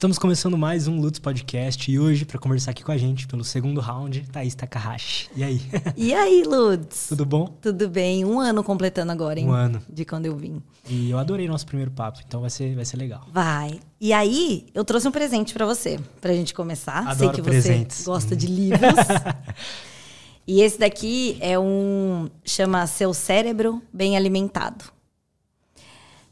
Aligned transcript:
Estamos 0.00 0.18
começando 0.18 0.56
mais 0.56 0.88
um 0.88 0.98
Lutz 0.98 1.18
Podcast 1.18 1.92
e 1.92 1.98
hoje, 1.98 2.24
para 2.24 2.38
conversar 2.38 2.70
aqui 2.70 2.82
com 2.82 2.90
a 2.90 2.96
gente 2.96 3.26
pelo 3.26 3.44
segundo 3.44 3.82
round, 3.82 4.22
Thaís 4.32 4.54
Takahashi. 4.54 5.28
E 5.36 5.44
aí? 5.44 5.60
E 5.94 6.14
aí, 6.14 6.42
Lutz? 6.42 7.08
Tudo 7.08 7.26
bom? 7.26 7.44
Tudo 7.60 7.86
bem. 7.86 8.24
Um 8.24 8.40
ano 8.40 8.64
completando 8.64 9.12
agora, 9.12 9.38
hein? 9.38 9.46
Um 9.46 9.52
ano. 9.52 9.82
De 9.86 10.06
quando 10.06 10.24
eu 10.24 10.34
vim. 10.34 10.62
E 10.88 11.10
eu 11.10 11.18
adorei 11.18 11.46
nosso 11.46 11.66
primeiro 11.66 11.90
papo, 11.90 12.18
então 12.26 12.40
vai 12.40 12.48
ser, 12.48 12.74
vai 12.74 12.86
ser 12.86 12.96
legal. 12.96 13.26
Vai. 13.30 13.78
E 14.00 14.10
aí, 14.14 14.68
eu 14.72 14.86
trouxe 14.86 15.06
um 15.06 15.12
presente 15.12 15.52
para 15.52 15.66
você, 15.66 16.00
pra 16.18 16.32
gente 16.32 16.54
começar. 16.54 17.00
Adoro 17.00 17.18
Sei 17.18 17.28
que 17.28 17.42
presentes. 17.42 17.98
você 17.98 18.04
gosta 18.06 18.34
de 18.34 18.46
livros. 18.46 18.94
e 20.48 20.62
esse 20.62 20.78
daqui 20.78 21.36
é 21.42 21.58
um. 21.58 22.30
chama 22.42 22.86
Seu 22.86 23.12
Cérebro 23.12 23.82
Bem 23.92 24.16
Alimentado. 24.16 24.82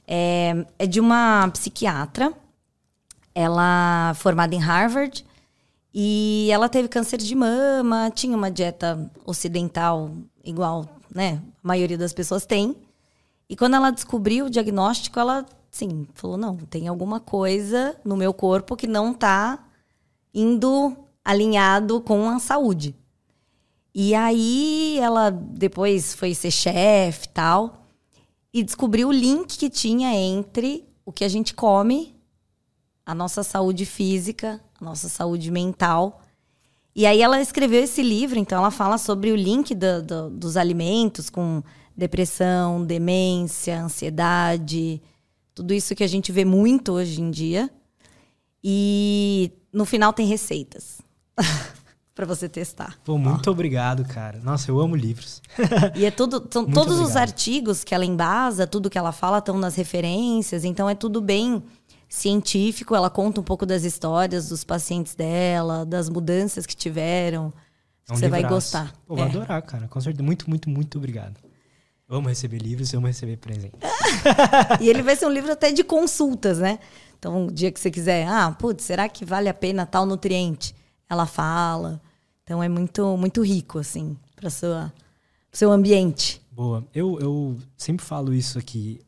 É, 0.06 0.64
é 0.78 0.86
de 0.86 1.00
uma 1.00 1.46
psiquiatra 1.52 2.32
ela 3.38 4.14
formada 4.16 4.52
em 4.52 4.58
Harvard 4.58 5.24
e 5.94 6.48
ela 6.50 6.68
teve 6.68 6.88
câncer 6.88 7.18
de 7.18 7.36
mama, 7.36 8.10
tinha 8.12 8.36
uma 8.36 8.50
dieta 8.50 9.08
ocidental 9.24 10.10
igual, 10.44 10.84
né? 11.14 11.40
A 11.62 11.68
maioria 11.68 11.96
das 11.96 12.12
pessoas 12.12 12.44
tem. 12.44 12.76
E 13.48 13.54
quando 13.54 13.74
ela 13.74 13.92
descobriu 13.92 14.46
o 14.46 14.50
diagnóstico, 14.50 15.20
ela, 15.20 15.46
sim, 15.70 16.08
falou: 16.14 16.36
não, 16.36 16.56
tem 16.56 16.88
alguma 16.88 17.20
coisa 17.20 17.94
no 18.04 18.16
meu 18.16 18.34
corpo 18.34 18.76
que 18.76 18.88
não 18.88 19.12
está 19.12 19.64
indo 20.34 20.96
alinhado 21.24 22.00
com 22.00 22.28
a 22.28 22.40
saúde. 22.40 22.92
E 23.94 24.16
aí 24.16 24.98
ela 25.00 25.30
depois 25.30 26.12
foi 26.12 26.34
ser 26.34 26.50
chefe 26.50 27.28
tal, 27.28 27.86
e 28.52 28.64
descobriu 28.64 29.08
o 29.08 29.12
link 29.12 29.56
que 29.56 29.70
tinha 29.70 30.12
entre 30.12 30.88
o 31.06 31.12
que 31.12 31.24
a 31.24 31.28
gente 31.28 31.54
come 31.54 32.17
a 33.08 33.14
nossa 33.14 33.42
saúde 33.42 33.86
física, 33.86 34.60
a 34.78 34.84
nossa 34.84 35.08
saúde 35.08 35.50
mental. 35.50 36.20
E 36.94 37.06
aí 37.06 37.22
ela 37.22 37.40
escreveu 37.40 37.82
esse 37.82 38.02
livro, 38.02 38.38
então 38.38 38.58
ela 38.58 38.70
fala 38.70 38.98
sobre 38.98 39.32
o 39.32 39.36
link 39.36 39.74
do, 39.74 40.02
do, 40.02 40.28
dos 40.28 40.58
alimentos 40.58 41.30
com 41.30 41.62
depressão, 41.96 42.84
demência, 42.84 43.80
ansiedade, 43.80 45.00
tudo 45.54 45.72
isso 45.72 45.94
que 45.94 46.04
a 46.04 46.06
gente 46.06 46.30
vê 46.30 46.44
muito 46.44 46.92
hoje 46.92 47.22
em 47.22 47.30
dia. 47.30 47.70
E 48.62 49.52
no 49.72 49.86
final 49.86 50.12
tem 50.12 50.26
receitas 50.26 51.00
para 52.14 52.26
você 52.26 52.46
testar. 52.46 52.98
Pô, 53.06 53.16
muito 53.16 53.48
ah. 53.48 53.52
obrigado, 53.52 54.04
cara. 54.04 54.38
Nossa, 54.40 54.70
eu 54.70 54.78
amo 54.78 54.94
livros. 54.94 55.40
e 55.96 56.04
é 56.04 56.10
tudo, 56.10 56.46
são 56.50 56.64
muito 56.68 56.74
todos 56.74 56.96
obrigado. 56.96 57.08
os 57.08 57.16
artigos 57.16 57.84
que 57.84 57.94
ela 57.94 58.04
embasa, 58.04 58.66
tudo 58.66 58.90
que 58.90 58.98
ela 58.98 59.12
fala 59.12 59.38
estão 59.38 59.56
nas 59.56 59.76
referências, 59.76 60.62
então 60.62 60.90
é 60.90 60.94
tudo 60.94 61.22
bem 61.22 61.62
científico, 62.08 62.94
ela 62.94 63.10
conta 63.10 63.40
um 63.40 63.44
pouco 63.44 63.66
das 63.66 63.84
histórias 63.84 64.48
dos 64.48 64.64
pacientes 64.64 65.14
dela, 65.14 65.84
das 65.84 66.08
mudanças 66.08 66.64
que 66.64 66.74
tiveram. 66.74 67.52
É 68.08 68.12
um 68.12 68.16
você 68.16 68.28
vai 68.28 68.42
gostar. 68.42 68.94
Pô, 69.06 69.14
vou 69.14 69.24
é. 69.24 69.28
adorar, 69.28 69.62
cara. 69.62 69.86
Com 69.86 70.00
certeza. 70.00 70.22
Muito, 70.22 70.48
muito, 70.48 70.70
muito 70.70 70.96
obrigado. 70.96 71.38
Eu 72.08 72.16
amo 72.16 72.28
receber 72.28 72.58
livros, 72.58 72.90
eu 72.92 72.98
amo 72.98 73.06
receber 73.06 73.36
presentes. 73.36 73.78
e 74.80 74.88
ele 74.88 75.02
vai 75.02 75.14
ser 75.14 75.26
um 75.26 75.30
livro 75.30 75.52
até 75.52 75.70
de 75.70 75.84
consultas, 75.84 76.58
né? 76.58 76.78
Então, 77.18 77.44
um 77.44 77.46
dia 77.48 77.70
que 77.70 77.78
você 77.78 77.90
quiser, 77.90 78.26
ah, 78.26 78.50
putz, 78.52 78.84
será 78.84 79.08
que 79.08 79.24
vale 79.24 79.48
a 79.48 79.54
pena 79.54 79.84
tal 79.84 80.06
nutriente? 80.06 80.74
Ela 81.10 81.26
fala. 81.26 82.00
Então 82.44 82.62
é 82.62 82.68
muito, 82.68 83.14
muito 83.18 83.42
rico, 83.42 83.78
assim, 83.78 84.16
para 84.34 84.48
o 84.48 84.90
seu 85.52 85.70
ambiente. 85.70 86.40
Boa. 86.50 86.86
Eu, 86.94 87.18
eu 87.20 87.56
sempre 87.76 88.06
falo 88.06 88.32
isso 88.32 88.58
aqui 88.58 89.00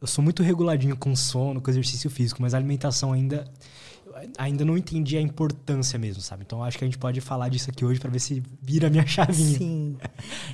eu 0.00 0.06
sou 0.06 0.22
muito 0.22 0.42
reguladinho 0.42 0.96
com 0.96 1.14
sono, 1.16 1.60
com 1.60 1.70
exercício 1.70 2.08
físico, 2.08 2.40
mas 2.40 2.54
a 2.54 2.56
alimentação 2.56 3.12
ainda 3.12 3.44
ainda 4.36 4.64
não 4.64 4.76
entendi 4.76 5.16
a 5.16 5.20
importância 5.20 5.98
mesmo, 5.98 6.20
sabe? 6.22 6.42
Então 6.44 6.64
acho 6.64 6.76
que 6.76 6.84
a 6.84 6.86
gente 6.86 6.98
pode 6.98 7.20
falar 7.20 7.48
disso 7.48 7.70
aqui 7.70 7.84
hoje 7.84 8.00
para 8.00 8.10
ver 8.10 8.18
se 8.18 8.42
vira 8.60 8.88
a 8.88 8.90
minha 8.90 9.06
chavinha. 9.06 9.58
Sim. 9.58 9.96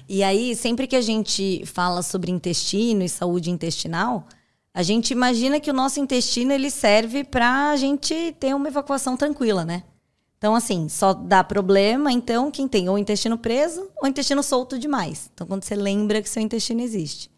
E 0.09 0.23
aí, 0.23 0.55
sempre 0.55 0.87
que 0.87 0.97
a 0.97 1.01
gente 1.01 1.65
fala 1.65 2.03
sobre 2.03 2.31
intestino 2.31 3.03
e 3.03 3.09
saúde 3.09 3.51
intestinal, 3.51 4.27
a 4.73 4.83
gente 4.83 5.13
imagina 5.13 5.61
que 5.61 5.71
o 5.71 5.75
nosso 5.75 6.01
intestino 6.01 6.53
ele 6.53 6.71
serve 6.71 7.25
para 7.25 7.71
a 7.71 7.77
gente 7.77 8.35
ter 8.39 8.55
uma 8.55 8.69
evacuação 8.69 9.17
tranquila, 9.17 9.65
né? 9.65 9.85
Então, 10.37 10.55
assim, 10.55 10.91
só 10.91 11.15
dá 11.15 11.43
problema, 11.43 12.13
então, 12.13 12.51
quem 12.51 12.69
tem 12.69 12.89
ou 12.89 12.99
intestino 12.99 13.39
preso 13.39 13.89
ou 13.97 14.07
intestino 14.07 14.43
solto 14.43 14.79
demais. 14.79 15.31
Então, 15.33 15.47
quando 15.47 15.65
você 15.65 15.75
lembra 15.75 16.21
que 16.21 16.29
seu 16.29 16.43
intestino 16.43 16.83
existe 16.83 17.34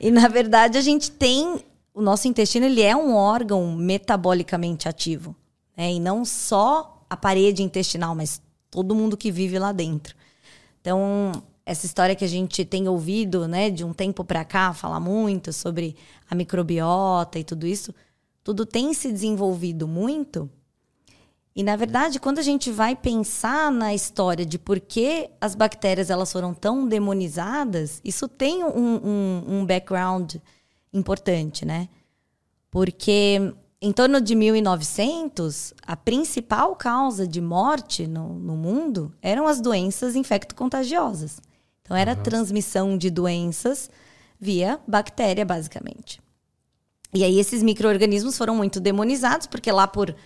e 0.00 0.10
na 0.10 0.28
verdade 0.28 0.78
a 0.78 0.80
gente 0.80 1.10
tem 1.10 1.64
o 1.94 2.02
nosso 2.02 2.26
intestino 2.26 2.66
ele 2.66 2.82
é 2.82 2.96
um 2.96 3.14
órgão 3.14 3.74
metabolicamente 3.74 4.88
ativo, 4.88 5.34
né? 5.76 5.92
E 5.92 6.00
não 6.00 6.24
só 6.24 7.04
a 7.08 7.16
parede 7.16 7.62
intestinal, 7.62 8.14
mas 8.14 8.42
todo 8.70 8.94
mundo 8.94 9.16
que 9.16 9.30
vive 9.30 9.58
lá 9.58 9.70
dentro. 9.70 10.16
Então, 10.80 11.30
essa 11.64 11.86
história 11.86 12.16
que 12.16 12.24
a 12.24 12.28
gente 12.28 12.64
tem 12.64 12.88
ouvido, 12.88 13.46
né, 13.46 13.70
de 13.70 13.84
um 13.84 13.92
tempo 13.92 14.24
para 14.24 14.44
cá, 14.44 14.74
falar 14.74 15.00
muito 15.00 15.52
sobre 15.52 15.96
a 16.28 16.34
microbiota 16.34 17.38
e 17.38 17.44
tudo 17.44 17.66
isso, 17.66 17.94
tudo 18.42 18.66
tem 18.66 18.92
se 18.92 19.10
desenvolvido 19.10 19.86
muito 19.88 20.50
e 21.56 21.62
na 21.62 21.76
verdade, 21.76 22.18
quando 22.18 22.40
a 22.40 22.42
gente 22.42 22.70
vai 22.70 22.96
pensar 22.96 23.70
na 23.70 23.94
história 23.94 24.44
de 24.44 24.58
por 24.58 24.80
que 24.80 25.30
as 25.40 25.54
bactérias 25.54 26.10
elas 26.10 26.32
foram 26.32 26.52
tão 26.52 26.88
demonizadas, 26.88 28.00
isso 28.04 28.26
tem 28.26 28.64
um, 28.64 28.96
um, 28.96 29.44
um 29.46 29.66
background 29.66 30.34
importante, 30.92 31.64
né? 31.64 31.88
Porque 32.70 33.54
em 33.80 33.92
torno 33.92 34.20
de 34.20 34.34
1900, 34.34 35.74
a 35.86 35.94
principal 35.94 36.74
causa 36.74 37.26
de 37.26 37.40
morte 37.40 38.06
no, 38.06 38.34
no 38.34 38.56
mundo 38.56 39.12
eram 39.22 39.46
as 39.46 39.60
doenças 39.60 40.16
infecto-contagiosas. 40.16 41.40
Então, 41.82 41.96
era 41.96 42.12
a 42.12 42.16
transmissão 42.16 42.96
de 42.96 43.10
doenças 43.10 43.90
via 44.40 44.80
bactéria, 44.88 45.44
basicamente. 45.44 46.18
E 47.12 47.22
aí, 47.22 47.38
esses 47.38 47.62
micro-organismos 47.62 48.38
foram 48.38 48.56
muito 48.56 48.80
demonizados, 48.80 49.46
porque 49.46 49.70
lá 49.70 49.86
por 49.86 50.16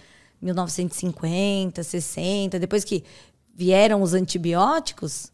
1950, 0.41 1.83
60, 1.83 2.59
depois 2.59 2.85
que 2.85 3.05
vieram 3.55 4.03
os 4.03 4.15
antibióticos, 4.15 5.33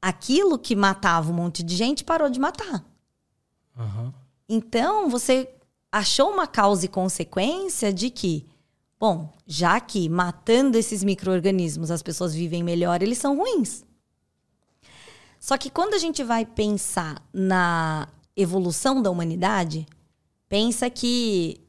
aquilo 0.00 0.58
que 0.58 0.76
matava 0.76 1.30
um 1.30 1.34
monte 1.34 1.62
de 1.62 1.74
gente 1.74 2.04
parou 2.04 2.28
de 2.28 2.38
matar. 2.38 2.84
Uhum. 3.76 4.12
Então, 4.48 5.08
você 5.08 5.48
achou 5.90 6.30
uma 6.30 6.46
causa 6.46 6.84
e 6.84 6.88
consequência 6.88 7.92
de 7.92 8.10
que, 8.10 8.46
bom, 9.00 9.32
já 9.46 9.80
que 9.80 10.08
matando 10.08 10.76
esses 10.76 11.02
micro-organismos 11.02 11.90
as 11.90 12.02
pessoas 12.02 12.34
vivem 12.34 12.62
melhor, 12.62 13.02
eles 13.02 13.18
são 13.18 13.36
ruins. 13.36 13.84
Só 15.40 15.56
que 15.56 15.70
quando 15.70 15.94
a 15.94 15.98
gente 15.98 16.22
vai 16.22 16.44
pensar 16.44 17.22
na 17.32 18.08
evolução 18.36 19.00
da 19.00 19.10
humanidade, 19.10 19.86
pensa 20.48 20.90
que 20.90 21.63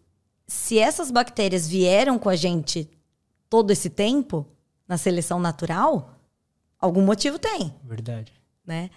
se 0.48 0.78
essas 0.78 1.12
bactérias 1.12 1.68
vieram 1.68 2.20
com 2.20 2.30
a 2.30 2.36
gente 2.36 2.90
todo 3.50 3.72
esse 3.72 3.90
tempo 3.90 4.46
na 4.88 4.98
seleção 4.98 5.40
natural, 5.40 6.20
algum 6.80 7.02
motivo 7.02 7.40
tem. 7.40 7.74
Verdade. 7.84 8.32
Né? 8.66 8.90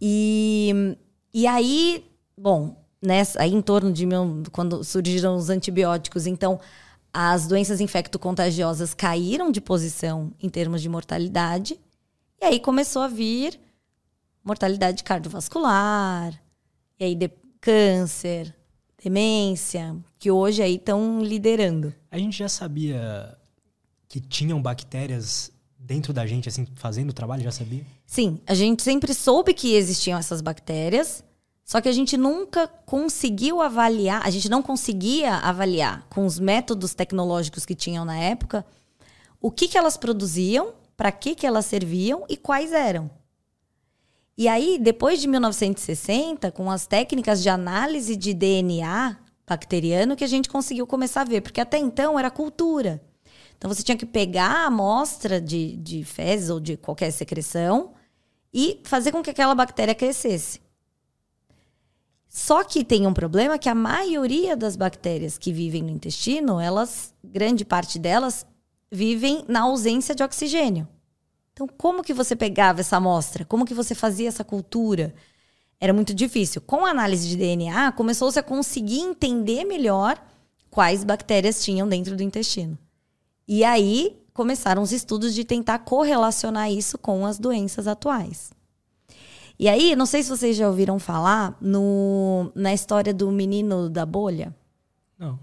E, 0.00 0.96
e 1.32 1.46
aí, 1.46 2.04
bom, 2.36 2.76
nessa, 3.02 3.42
aí 3.42 3.52
em 3.52 3.62
torno 3.62 3.92
de 3.92 4.06
mil, 4.06 4.42
quando 4.52 4.84
surgiram 4.84 5.36
os 5.36 5.50
antibióticos, 5.50 6.26
então 6.26 6.60
as 7.12 7.46
doenças 7.46 7.80
infecto-contagiosas 7.80 8.92
caíram 8.92 9.50
de 9.50 9.60
posição 9.60 10.32
em 10.40 10.48
termos 10.48 10.82
de 10.82 10.88
mortalidade, 10.88 11.80
e 12.40 12.44
aí 12.44 12.60
começou 12.60 13.02
a 13.02 13.08
vir 13.08 13.58
mortalidade 14.44 15.02
cardiovascular, 15.02 16.34
e 17.00 17.04
aí 17.04 17.14
de, 17.14 17.30
câncer, 17.60 18.54
demência, 19.02 19.96
que 20.18 20.30
hoje 20.30 20.62
aí 20.62 20.76
estão 20.76 21.22
liderando. 21.22 21.94
A 22.10 22.18
gente 22.18 22.38
já 22.38 22.48
sabia 22.48 23.36
que 24.08 24.20
tinham 24.20 24.60
bactérias 24.60 25.52
dentro 25.78 26.12
da 26.12 26.26
gente, 26.26 26.48
assim, 26.48 26.66
fazendo 26.74 27.10
o 27.10 27.12
trabalho, 27.12 27.42
já 27.42 27.52
sabia? 27.52 27.84
Sim, 28.04 28.40
a 28.46 28.54
gente 28.54 28.82
sempre 28.82 29.14
soube 29.14 29.54
que 29.54 29.74
existiam 29.74 30.18
essas 30.18 30.40
bactérias, 30.40 31.22
só 31.64 31.80
que 31.80 31.88
a 31.88 31.92
gente 31.92 32.16
nunca 32.16 32.66
conseguiu 32.66 33.60
avaliar, 33.60 34.22
a 34.24 34.30
gente 34.30 34.48
não 34.48 34.62
conseguia 34.62 35.34
avaliar 35.34 36.06
com 36.08 36.24
os 36.24 36.38
métodos 36.38 36.94
tecnológicos 36.94 37.64
que 37.64 37.74
tinham 37.74 38.04
na 38.04 38.16
época 38.16 38.64
o 39.40 39.50
que, 39.50 39.68
que 39.68 39.78
elas 39.78 39.96
produziam, 39.96 40.72
para 40.96 41.12
que, 41.12 41.34
que 41.34 41.46
elas 41.46 41.66
serviam 41.66 42.24
e 42.28 42.36
quais 42.36 42.72
eram. 42.72 43.10
E 44.38 44.48
aí, 44.48 44.78
depois 44.78 45.20
de 45.20 45.26
1960, 45.26 46.52
com 46.52 46.70
as 46.70 46.86
técnicas 46.86 47.42
de 47.42 47.48
análise 47.48 48.14
de 48.14 48.34
DNA 48.34 49.16
bacteriano, 49.46 50.14
que 50.14 50.24
a 50.24 50.28
gente 50.28 50.48
conseguiu 50.48 50.86
começar 50.86 51.22
a 51.22 51.24
ver, 51.24 51.40
porque 51.40 51.60
até 51.60 51.78
então 51.78 52.18
era 52.18 52.30
cultura. 52.30 53.02
Então 53.56 53.72
você 53.72 53.82
tinha 53.82 53.96
que 53.96 54.04
pegar 54.04 54.50
a 54.50 54.66
amostra 54.66 55.40
de, 55.40 55.76
de 55.76 56.04
fezes 56.04 56.50
ou 56.50 56.60
de 56.60 56.76
qualquer 56.76 57.10
secreção 57.10 57.94
e 58.52 58.80
fazer 58.84 59.12
com 59.12 59.22
que 59.22 59.30
aquela 59.30 59.54
bactéria 59.54 59.94
crescesse. 59.94 60.60
Só 62.28 62.62
que 62.62 62.84
tem 62.84 63.06
um 63.06 63.14
problema 63.14 63.58
que 63.58 63.68
a 63.68 63.74
maioria 63.74 64.54
das 64.54 64.76
bactérias 64.76 65.38
que 65.38 65.52
vivem 65.52 65.82
no 65.82 65.90
intestino, 65.90 66.60
elas, 66.60 67.14
grande 67.24 67.64
parte 67.64 67.98
delas, 67.98 68.44
vivem 68.92 69.44
na 69.48 69.62
ausência 69.62 70.14
de 70.14 70.22
oxigênio. 70.22 70.86
Então, 71.56 71.66
como 71.66 72.04
que 72.04 72.12
você 72.12 72.36
pegava 72.36 72.80
essa 72.80 72.98
amostra? 72.98 73.42
Como 73.42 73.64
que 73.64 73.72
você 73.72 73.94
fazia 73.94 74.28
essa 74.28 74.44
cultura? 74.44 75.14
Era 75.80 75.90
muito 75.90 76.12
difícil. 76.12 76.60
Com 76.60 76.84
a 76.84 76.90
análise 76.90 77.26
de 77.26 77.34
DNA, 77.34 77.92
começou-se 77.92 78.38
a 78.38 78.42
conseguir 78.42 79.00
entender 79.00 79.64
melhor 79.64 80.22
quais 80.70 81.02
bactérias 81.02 81.64
tinham 81.64 81.88
dentro 81.88 82.14
do 82.14 82.22
intestino. 82.22 82.76
E 83.48 83.64
aí 83.64 84.22
começaram 84.34 84.82
os 84.82 84.92
estudos 84.92 85.34
de 85.34 85.46
tentar 85.46 85.78
correlacionar 85.78 86.70
isso 86.70 86.98
com 86.98 87.24
as 87.24 87.38
doenças 87.38 87.86
atuais. 87.86 88.50
E 89.58 89.66
aí, 89.66 89.96
não 89.96 90.04
sei 90.04 90.22
se 90.22 90.28
vocês 90.28 90.58
já 90.58 90.68
ouviram 90.68 90.98
falar 90.98 91.56
no, 91.58 92.52
na 92.54 92.74
história 92.74 93.14
do 93.14 93.32
menino 93.32 93.88
da 93.88 94.04
bolha. 94.04 94.54
Não. 95.18 95.38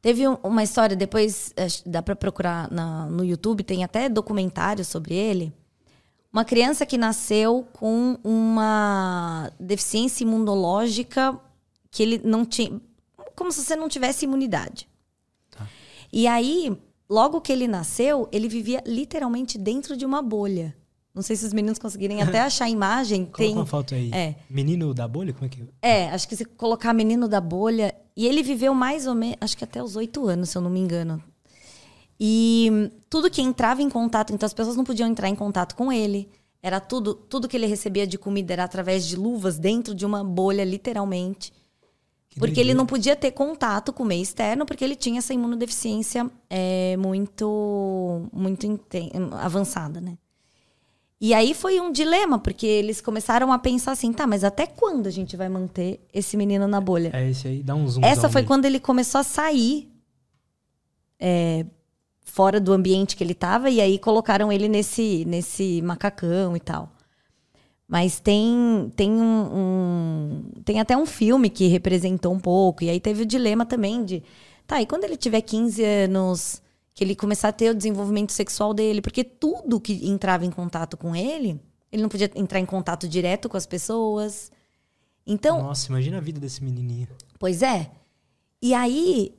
Teve 0.00 0.28
um, 0.28 0.34
uma 0.42 0.62
história, 0.62 0.96
depois 0.96 1.52
dá 1.84 2.02
para 2.02 2.14
procurar 2.14 2.70
na, 2.70 3.06
no 3.06 3.24
YouTube, 3.24 3.64
tem 3.64 3.82
até 3.82 4.08
documentário 4.08 4.84
sobre 4.84 5.14
ele. 5.14 5.52
Uma 6.32 6.44
criança 6.44 6.86
que 6.86 6.98
nasceu 6.98 7.66
com 7.72 8.18
uma 8.22 9.50
deficiência 9.58 10.24
imunológica 10.24 11.38
que 11.90 12.02
ele 12.02 12.20
não 12.22 12.44
tinha. 12.44 12.80
Como 13.34 13.50
se 13.50 13.64
você 13.64 13.74
não 13.74 13.88
tivesse 13.88 14.24
imunidade. 14.24 14.88
Tá. 15.50 15.66
E 16.12 16.26
aí, 16.26 16.76
logo 17.08 17.40
que 17.40 17.50
ele 17.50 17.66
nasceu, 17.66 18.28
ele 18.30 18.48
vivia 18.48 18.82
literalmente 18.86 19.56
dentro 19.58 19.96
de 19.96 20.04
uma 20.04 20.20
bolha. 20.20 20.76
Não 21.14 21.22
sei 21.22 21.34
se 21.34 21.46
os 21.46 21.52
meninos 21.52 21.78
conseguirem 21.78 22.22
até 22.22 22.38
achar 22.42 22.66
a 22.66 22.70
imagem. 22.70 23.24
Coloca 23.24 23.42
tem 23.42 23.54
uma 23.54 23.66
foto 23.66 23.94
aí. 23.94 24.10
É. 24.12 24.36
Menino 24.48 24.94
da 24.94 25.08
bolha? 25.08 25.32
Como 25.32 25.46
é 25.46 25.48
que. 25.48 25.64
É, 25.82 26.10
acho 26.10 26.28
que 26.28 26.36
se 26.36 26.44
colocar 26.44 26.92
menino 26.92 27.26
da 27.26 27.40
bolha. 27.40 27.94
E 28.18 28.26
ele 28.26 28.42
viveu 28.42 28.74
mais 28.74 29.06
ou 29.06 29.14
menos, 29.14 29.36
acho 29.40 29.56
que 29.56 29.62
até 29.62 29.80
os 29.80 29.94
oito 29.94 30.26
anos, 30.26 30.50
se 30.50 30.58
eu 30.58 30.60
não 30.60 30.68
me 30.68 30.80
engano. 30.80 31.22
E 32.18 32.90
tudo 33.08 33.30
que 33.30 33.40
entrava 33.40 33.80
em 33.80 33.88
contato, 33.88 34.32
então 34.32 34.44
as 34.44 34.52
pessoas 34.52 34.74
não 34.74 34.82
podiam 34.82 35.08
entrar 35.08 35.28
em 35.28 35.36
contato 35.36 35.76
com 35.76 35.92
ele. 35.92 36.28
Era 36.60 36.80
tudo, 36.80 37.14
tudo 37.14 37.46
que 37.46 37.56
ele 37.56 37.66
recebia 37.66 38.08
de 38.08 38.18
comida 38.18 38.54
era 38.54 38.64
através 38.64 39.06
de 39.06 39.14
luvas 39.14 39.56
dentro 39.56 39.94
de 39.94 40.04
uma 40.04 40.24
bolha, 40.24 40.64
literalmente. 40.64 41.52
Que 42.28 42.40
porque 42.40 42.54
doideira. 42.54 42.70
ele 42.70 42.76
não 42.76 42.86
podia 42.86 43.14
ter 43.14 43.30
contato 43.30 43.92
com 43.92 44.02
o 44.02 44.06
meio 44.06 44.20
externo, 44.20 44.66
porque 44.66 44.82
ele 44.82 44.96
tinha 44.96 45.20
essa 45.20 45.32
imunodeficiência 45.32 46.28
é, 46.50 46.96
muito, 46.96 48.28
muito 48.32 48.66
avançada, 49.40 50.00
né? 50.00 50.18
E 51.20 51.34
aí 51.34 51.52
foi 51.52 51.80
um 51.80 51.90
dilema, 51.90 52.38
porque 52.38 52.66
eles 52.66 53.00
começaram 53.00 53.52
a 53.52 53.58
pensar 53.58 53.92
assim, 53.92 54.12
tá, 54.12 54.26
mas 54.26 54.44
até 54.44 54.66
quando 54.66 55.08
a 55.08 55.10
gente 55.10 55.36
vai 55.36 55.48
manter 55.48 56.00
esse 56.14 56.36
menino 56.36 56.68
na 56.68 56.80
bolha? 56.80 57.10
É 57.12 57.28
esse 57.28 57.48
aí, 57.48 57.62
dá 57.62 57.74
um 57.74 57.88
zoom. 57.88 58.04
Essa 58.04 58.28
foi 58.28 58.42
aí. 58.42 58.46
quando 58.46 58.66
ele 58.66 58.78
começou 58.78 59.20
a 59.20 59.24
sair 59.24 59.90
é, 61.18 61.66
fora 62.24 62.60
do 62.60 62.72
ambiente 62.72 63.16
que 63.16 63.24
ele 63.24 63.32
estava, 63.32 63.68
e 63.68 63.80
aí 63.80 63.98
colocaram 63.98 64.52
ele 64.52 64.68
nesse, 64.68 65.24
nesse 65.24 65.82
macacão 65.82 66.56
e 66.56 66.60
tal. 66.60 66.92
Mas 67.88 68.20
tem, 68.20 68.92
tem 68.94 69.10
um, 69.10 69.56
um, 69.56 70.42
Tem 70.62 70.78
até 70.78 70.94
um 70.94 71.06
filme 71.06 71.48
que 71.48 71.68
representou 71.68 72.34
um 72.34 72.38
pouco. 72.38 72.84
E 72.84 72.90
aí 72.90 73.00
teve 73.00 73.22
o 73.22 73.26
dilema 73.26 73.64
também 73.64 74.04
de. 74.04 74.22
Tá, 74.66 74.82
e 74.82 74.86
quando 74.86 75.04
ele 75.04 75.16
tiver 75.16 75.40
15 75.40 75.82
anos, 75.82 76.62
que 76.98 77.04
ele 77.04 77.14
começar 77.14 77.50
a 77.50 77.52
ter 77.52 77.70
o 77.70 77.74
desenvolvimento 77.76 78.32
sexual 78.32 78.74
dele? 78.74 79.00
Porque 79.00 79.22
tudo 79.22 79.80
que 79.80 80.04
entrava 80.08 80.44
em 80.44 80.50
contato 80.50 80.96
com 80.96 81.14
ele, 81.14 81.60
ele 81.92 82.02
não 82.02 82.08
podia 82.08 82.28
entrar 82.34 82.58
em 82.58 82.66
contato 82.66 83.06
direto 83.06 83.48
com 83.48 83.56
as 83.56 83.66
pessoas. 83.66 84.50
Então. 85.24 85.62
Nossa, 85.62 85.86
imagina 85.90 86.16
a 86.16 86.20
vida 86.20 86.40
desse 86.40 86.60
menininho. 86.60 87.06
Pois 87.38 87.62
é. 87.62 87.88
E 88.60 88.74
aí, 88.74 89.32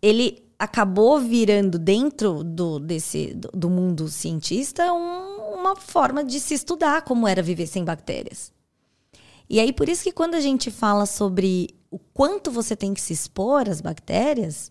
ele 0.00 0.48
acabou 0.56 1.18
virando 1.18 1.80
dentro 1.80 2.44
do, 2.44 2.78
desse, 2.78 3.34
do, 3.34 3.48
do 3.48 3.68
mundo 3.68 4.08
cientista 4.08 4.92
um, 4.92 5.58
uma 5.58 5.74
forma 5.74 6.22
de 6.22 6.38
se 6.38 6.54
estudar 6.54 7.02
como 7.02 7.26
era 7.26 7.42
viver 7.42 7.66
sem 7.66 7.84
bactérias. 7.84 8.52
E 9.48 9.58
aí, 9.58 9.72
por 9.72 9.88
isso 9.88 10.04
que 10.04 10.12
quando 10.12 10.36
a 10.36 10.40
gente 10.40 10.70
fala 10.70 11.06
sobre 11.06 11.70
o 11.90 11.98
quanto 11.98 12.52
você 12.52 12.76
tem 12.76 12.94
que 12.94 13.00
se 13.00 13.12
expor 13.12 13.68
às 13.68 13.80
bactérias, 13.80 14.70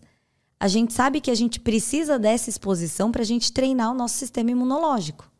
a 0.60 0.68
gente 0.68 0.92
sabe 0.92 1.22
que 1.22 1.30
a 1.30 1.34
gente 1.34 1.58
precisa 1.58 2.18
dessa 2.18 2.50
exposição 2.50 3.10
para 3.10 3.22
a 3.22 3.24
gente 3.24 3.50
treinar 3.50 3.90
o 3.90 3.94
nosso 3.94 4.16
sistema 4.16 4.50
imunológico. 4.50 5.30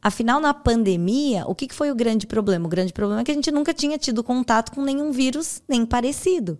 Afinal, 0.00 0.40
na 0.40 0.54
pandemia, 0.54 1.44
o 1.46 1.54
que 1.54 1.72
foi 1.72 1.90
o 1.90 1.94
grande 1.94 2.26
problema? 2.26 2.66
O 2.66 2.70
grande 2.70 2.92
problema 2.92 3.20
é 3.20 3.24
que 3.24 3.30
a 3.30 3.34
gente 3.34 3.50
nunca 3.50 3.74
tinha 3.74 3.98
tido 3.98 4.24
contato 4.24 4.72
com 4.72 4.82
nenhum 4.82 5.12
vírus 5.12 5.62
nem 5.68 5.84
parecido. 5.84 6.58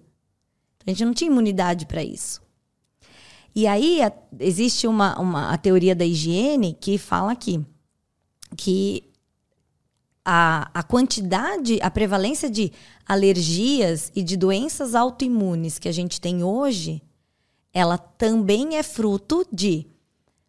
A 0.86 0.90
gente 0.90 1.04
não 1.04 1.14
tinha 1.14 1.30
imunidade 1.30 1.86
para 1.86 2.04
isso. 2.04 2.42
E 3.54 3.66
aí 3.66 4.00
existe 4.38 4.86
uma, 4.86 5.18
uma 5.18 5.50
a 5.50 5.56
teoria 5.56 5.94
da 5.94 6.04
higiene 6.04 6.76
que 6.78 6.98
fala 6.98 7.32
aqui 7.32 7.64
que 8.56 9.10
a, 10.24 10.70
a 10.72 10.82
quantidade, 10.82 11.78
a 11.82 11.90
prevalência 11.90 12.48
de 12.48 12.72
alergias 13.06 14.10
e 14.14 14.22
de 14.22 14.36
doenças 14.36 14.94
autoimunes 14.94 15.78
que 15.78 15.88
a 15.88 15.92
gente 15.92 16.20
tem 16.20 16.42
hoje, 16.42 17.02
ela 17.72 17.98
também 17.98 18.76
é 18.76 18.82
fruto 18.82 19.46
de 19.52 19.86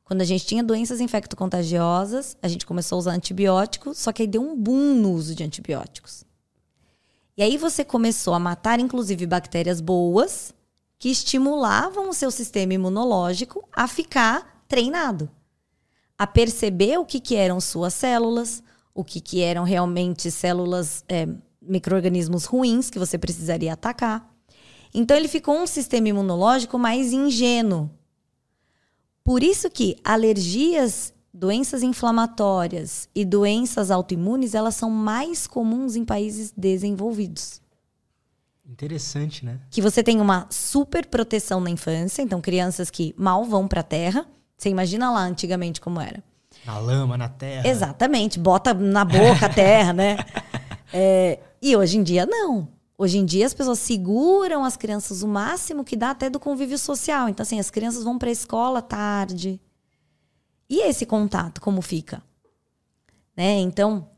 quando 0.06 0.22
a 0.22 0.26
gente 0.26 0.46
tinha 0.46 0.64
doenças 0.64 1.02
infecto-contagiosas, 1.02 2.38
a 2.42 2.48
gente 2.48 2.66
começou 2.66 2.96
a 2.96 3.00
usar 3.00 3.12
antibióticos, 3.14 3.98
só 3.98 4.14
que 4.14 4.22
aí 4.22 4.28
deu 4.28 4.42
um 4.42 4.56
boom 4.56 4.94
no 4.94 5.12
uso 5.12 5.34
de 5.34 5.44
antibióticos. 5.44 6.24
E 7.36 7.42
aí 7.42 7.58
você 7.58 7.84
começou 7.84 8.36
a 8.36 8.40
matar, 8.40 8.80
inclusive, 8.80 9.26
bactérias 9.26 9.82
boas 9.82 10.54
que 10.98 11.10
estimulavam 11.10 12.10
o 12.10 12.14
seu 12.14 12.30
sistema 12.32 12.76
imunológico 12.76 13.68
a 13.74 13.88
ficar 13.88 14.64
treinado, 14.68 15.30
a 16.18 16.26
perceber 16.26 16.98
o 17.00 17.06
que, 17.06 17.20
que 17.20 17.36
eram 17.36 17.60
suas 17.60 17.94
células, 17.94 18.64
o 18.96 19.04
que, 19.04 19.20
que 19.20 19.42
eram 19.42 19.64
realmente 19.64 20.32
células, 20.32 21.04
é, 21.10 21.28
micro-organismos 21.62 22.46
ruins 22.46 22.90
que 22.90 22.98
você 22.98 23.18
precisaria 23.18 23.74
atacar. 23.74 24.34
Então 24.94 25.18
ele 25.18 25.28
ficou 25.28 25.56
um 25.56 25.68
sistema 25.68 26.08
imunológico 26.08 26.80
mais 26.80 27.12
ingênuo. 27.12 27.90
Por 29.22 29.44
isso 29.44 29.70
que 29.70 29.98
alergias 30.04 31.14
doenças 31.34 31.84
inflamatórias 31.84 33.10
e 33.14 33.26
doenças 33.26 33.92
autoimunes, 33.92 34.56
elas 34.56 34.76
são 34.76 34.90
mais 34.90 35.46
comuns 35.46 35.98
em 35.98 36.06
países 36.06 36.54
desenvolvidos. 36.56 37.62
Interessante, 38.66 39.44
né? 39.44 39.60
Que 39.70 39.82
você 39.82 40.02
tem 40.02 40.22
uma 40.22 40.48
super 40.50 41.06
proteção 41.08 41.60
na 41.60 41.70
infância, 41.70 42.22
então 42.22 42.40
crianças 42.40 42.90
que 42.90 43.14
mal 43.18 43.44
vão 43.44 43.68
para 43.68 43.82
a 43.82 43.84
terra. 43.84 44.26
Você 44.58 44.70
imagina 44.70 45.12
lá 45.12 45.26
antigamente 45.26 45.82
como 45.82 46.00
era. 46.00 46.24
Na 46.66 46.80
lama, 46.80 47.18
na 47.18 47.30
terra. 47.30 47.68
Exatamente, 47.68 48.40
bota 48.40 48.74
na 48.74 49.06
boca 49.06 49.46
a 49.46 49.50
terra, 49.50 49.94
né? 49.94 50.18
É, 50.98 51.40
e 51.62 51.76
hoje 51.76 51.98
em 51.98 52.04
dia 52.04 52.26
não. 52.26 52.70
Hoje 52.98 53.18
em 53.18 53.26
dia 53.26 53.46
as 53.46 53.54
pessoas 53.54 53.80
seguram 53.80 54.64
as 54.64 54.78
crianças 54.78 55.24
o 55.24 55.28
máximo 55.28 55.84
que 55.84 55.98
dá 55.98 56.12
até 56.12 56.30
do 56.30 56.40
convívio 56.40 56.78
social. 56.78 57.28
Então 57.28 57.44
assim, 57.44 57.60
as 57.60 57.70
crianças 57.70 58.04
vão 58.04 58.18
para 58.18 58.30
a 58.30 58.32
escola 58.32 58.82
tarde, 58.82 59.60
e 60.70 60.82
esse 60.82 61.06
contato, 61.06 61.62
como 61.62 61.82
fica? 61.82 62.24
Né? 63.38 63.60
Então, 63.60 64.10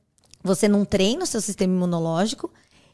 você 0.44 0.68
não 0.68 0.86
treina 0.86 1.24
o 1.24 1.27
seu 1.27 1.42
sistema 1.42 1.74
imunológico. 1.74 2.51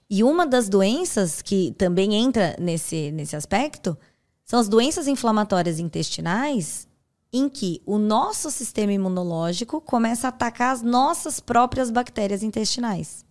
E 0.10 0.24
uma 0.24 0.46
das 0.46 0.68
doenças 0.68 1.42
que 1.42 1.74
também 1.78 2.16
entra 2.16 2.56
nesse, 2.60 3.12
nesse 3.12 3.36
aspecto 3.36 3.98
são 4.44 4.60
as 4.60 4.68
doenças 4.68 5.08
inflamatórias 5.08 5.80
intestinais, 5.80 6.88
em 7.34 7.50
que 7.50 7.82
o 7.84 7.98
nosso 7.98 8.52
sistema 8.52 8.94
imunológico 8.94 9.82
começa 9.82 10.28
a 10.28 10.30
atacar 10.30 10.72
as 10.72 10.84
nossas 10.84 11.40
próprias 11.40 11.90
bactérias 11.90 12.44
intestinais. 12.44 13.26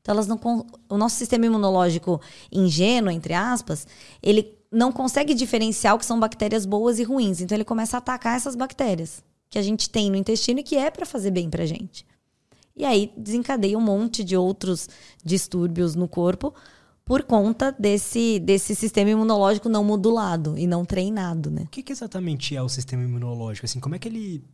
Então, 0.00 0.14
elas 0.14 0.26
não, 0.26 0.40
o 0.88 0.96
nosso 0.96 1.16
sistema 1.16 1.44
imunológico 1.44 2.18
ingênuo, 2.50 3.10
entre 3.10 3.34
aspas, 3.34 3.86
ele 4.22 4.56
não 4.72 4.90
consegue 4.90 5.34
diferenciar 5.34 5.94
o 5.94 5.98
que 5.98 6.06
são 6.06 6.18
bactérias 6.18 6.64
boas 6.64 6.98
e 6.98 7.02
ruins. 7.02 7.42
Então, 7.42 7.54
ele 7.54 7.64
começa 7.64 7.96
a 7.96 7.98
atacar 7.98 8.34
essas 8.34 8.56
bactérias 8.56 9.22
que 9.50 9.58
a 9.58 9.62
gente 9.62 9.90
tem 9.90 10.10
no 10.10 10.16
intestino 10.16 10.60
e 10.60 10.62
que 10.62 10.76
é 10.76 10.90
para 10.90 11.04
fazer 11.04 11.30
bem 11.30 11.50
pra 11.50 11.66
gente. 11.66 12.06
E 12.74 12.84
aí 12.84 13.12
desencadeia 13.16 13.76
um 13.76 13.82
monte 13.82 14.24
de 14.24 14.36
outros 14.36 14.88
distúrbios 15.22 15.94
no 15.94 16.08
corpo 16.08 16.54
por 17.08 17.22
conta 17.22 17.74
desse, 17.78 18.38
desse 18.38 18.74
sistema 18.74 19.08
imunológico 19.08 19.66
não 19.66 19.82
modulado 19.82 20.58
e 20.58 20.66
não 20.66 20.84
treinado, 20.84 21.50
né? 21.50 21.62
O 21.62 21.68
que, 21.68 21.82
que 21.82 21.90
exatamente 21.90 22.54
é 22.54 22.62
o 22.62 22.68
sistema 22.68 23.02
imunológico? 23.02 23.64
Assim, 23.64 23.80
como 23.80 23.94
é 23.94 23.98
que 23.98 24.06
ele 24.06 24.44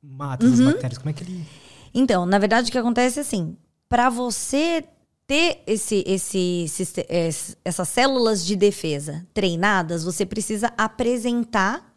mata 0.00 0.46
uhum. 0.46 0.52
as 0.52 0.60
bactérias? 0.60 0.98
Como 0.98 1.10
é 1.10 1.12
que 1.12 1.24
ele... 1.24 1.44
Então, 1.92 2.24
na 2.24 2.38
verdade, 2.38 2.68
o 2.68 2.72
que 2.72 2.78
acontece 2.78 3.18
é 3.18 3.22
assim, 3.22 3.56
para 3.88 4.08
você 4.08 4.84
ter 5.26 5.64
esse, 5.66 6.04
esse, 6.06 6.66
esse, 7.08 7.56
essas 7.64 7.88
células 7.88 8.46
de 8.46 8.54
defesa 8.54 9.26
treinadas, 9.34 10.04
você 10.04 10.24
precisa 10.24 10.72
apresentar 10.78 11.92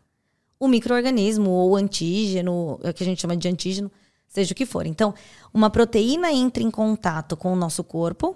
o 0.59 0.67
microorganismo 0.67 1.51
ou 1.51 1.75
antígeno, 1.75 2.79
é 2.81 2.91
que 2.91 3.03
a 3.03 3.05
gente 3.05 3.21
chama 3.21 3.37
de 3.37 3.47
antígeno, 3.47 3.91
seja 4.27 4.53
o 4.53 4.55
que 4.55 4.65
for. 4.65 4.87
Então, 4.87 5.13
uma 5.53 5.69
proteína 5.69 6.31
entra 6.31 6.63
em 6.63 6.71
contato 6.71 7.37
com 7.37 7.53
o 7.53 7.55
nosso 7.55 7.83
corpo, 7.83 8.35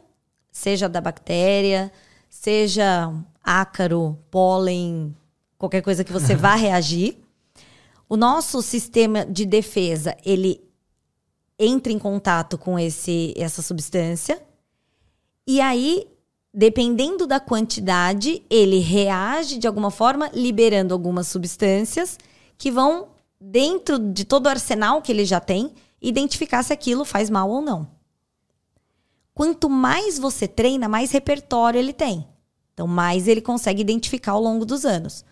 seja 0.57 0.89
da 0.89 0.99
bactéria, 0.99 1.91
seja 2.27 3.13
ácaro, 3.43 4.17
pólen, 4.31 5.15
qualquer 5.55 5.83
coisa 5.83 6.03
que 6.03 6.11
você 6.11 6.33
vá 6.35 6.55
reagir. 6.55 7.15
O 8.09 8.17
nosso 8.17 8.59
sistema 8.63 9.23
de 9.23 9.45
defesa, 9.45 10.17
ele 10.25 10.59
entra 11.59 11.93
em 11.93 11.99
contato 11.99 12.57
com 12.57 12.79
esse, 12.79 13.35
essa 13.37 13.61
substância. 13.61 14.41
E 15.45 15.61
aí, 15.61 16.07
dependendo 16.51 17.27
da 17.27 17.39
quantidade, 17.39 18.41
ele 18.49 18.79
reage 18.79 19.59
de 19.59 19.67
alguma 19.67 19.91
forma, 19.91 20.31
liberando 20.33 20.91
algumas 20.91 21.27
substâncias 21.27 22.17
que 22.57 22.71
vão, 22.71 23.09
dentro 23.39 23.99
de 23.99 24.25
todo 24.25 24.47
o 24.47 24.49
arsenal 24.49 25.03
que 25.03 25.11
ele 25.11 25.23
já 25.23 25.39
tem, 25.39 25.75
identificar 26.01 26.63
se 26.63 26.73
aquilo 26.73 27.05
faz 27.05 27.29
mal 27.29 27.47
ou 27.47 27.61
não. 27.61 27.97
Quanto 29.38 29.70
mais 29.70 30.17
você 30.17 30.48
treina, 30.48 30.89
mais 30.89 31.12
repertório 31.12 31.77
ele 31.77 31.94
tem. 31.94 32.27
Então, 32.74 32.88
mais 32.88 33.27
ele 33.27 33.39
consegue 33.39 33.84
identificar 33.84 34.32
ao 34.32 34.41
longo 34.41 34.65
dos 34.65 34.84
anos. 34.84 35.24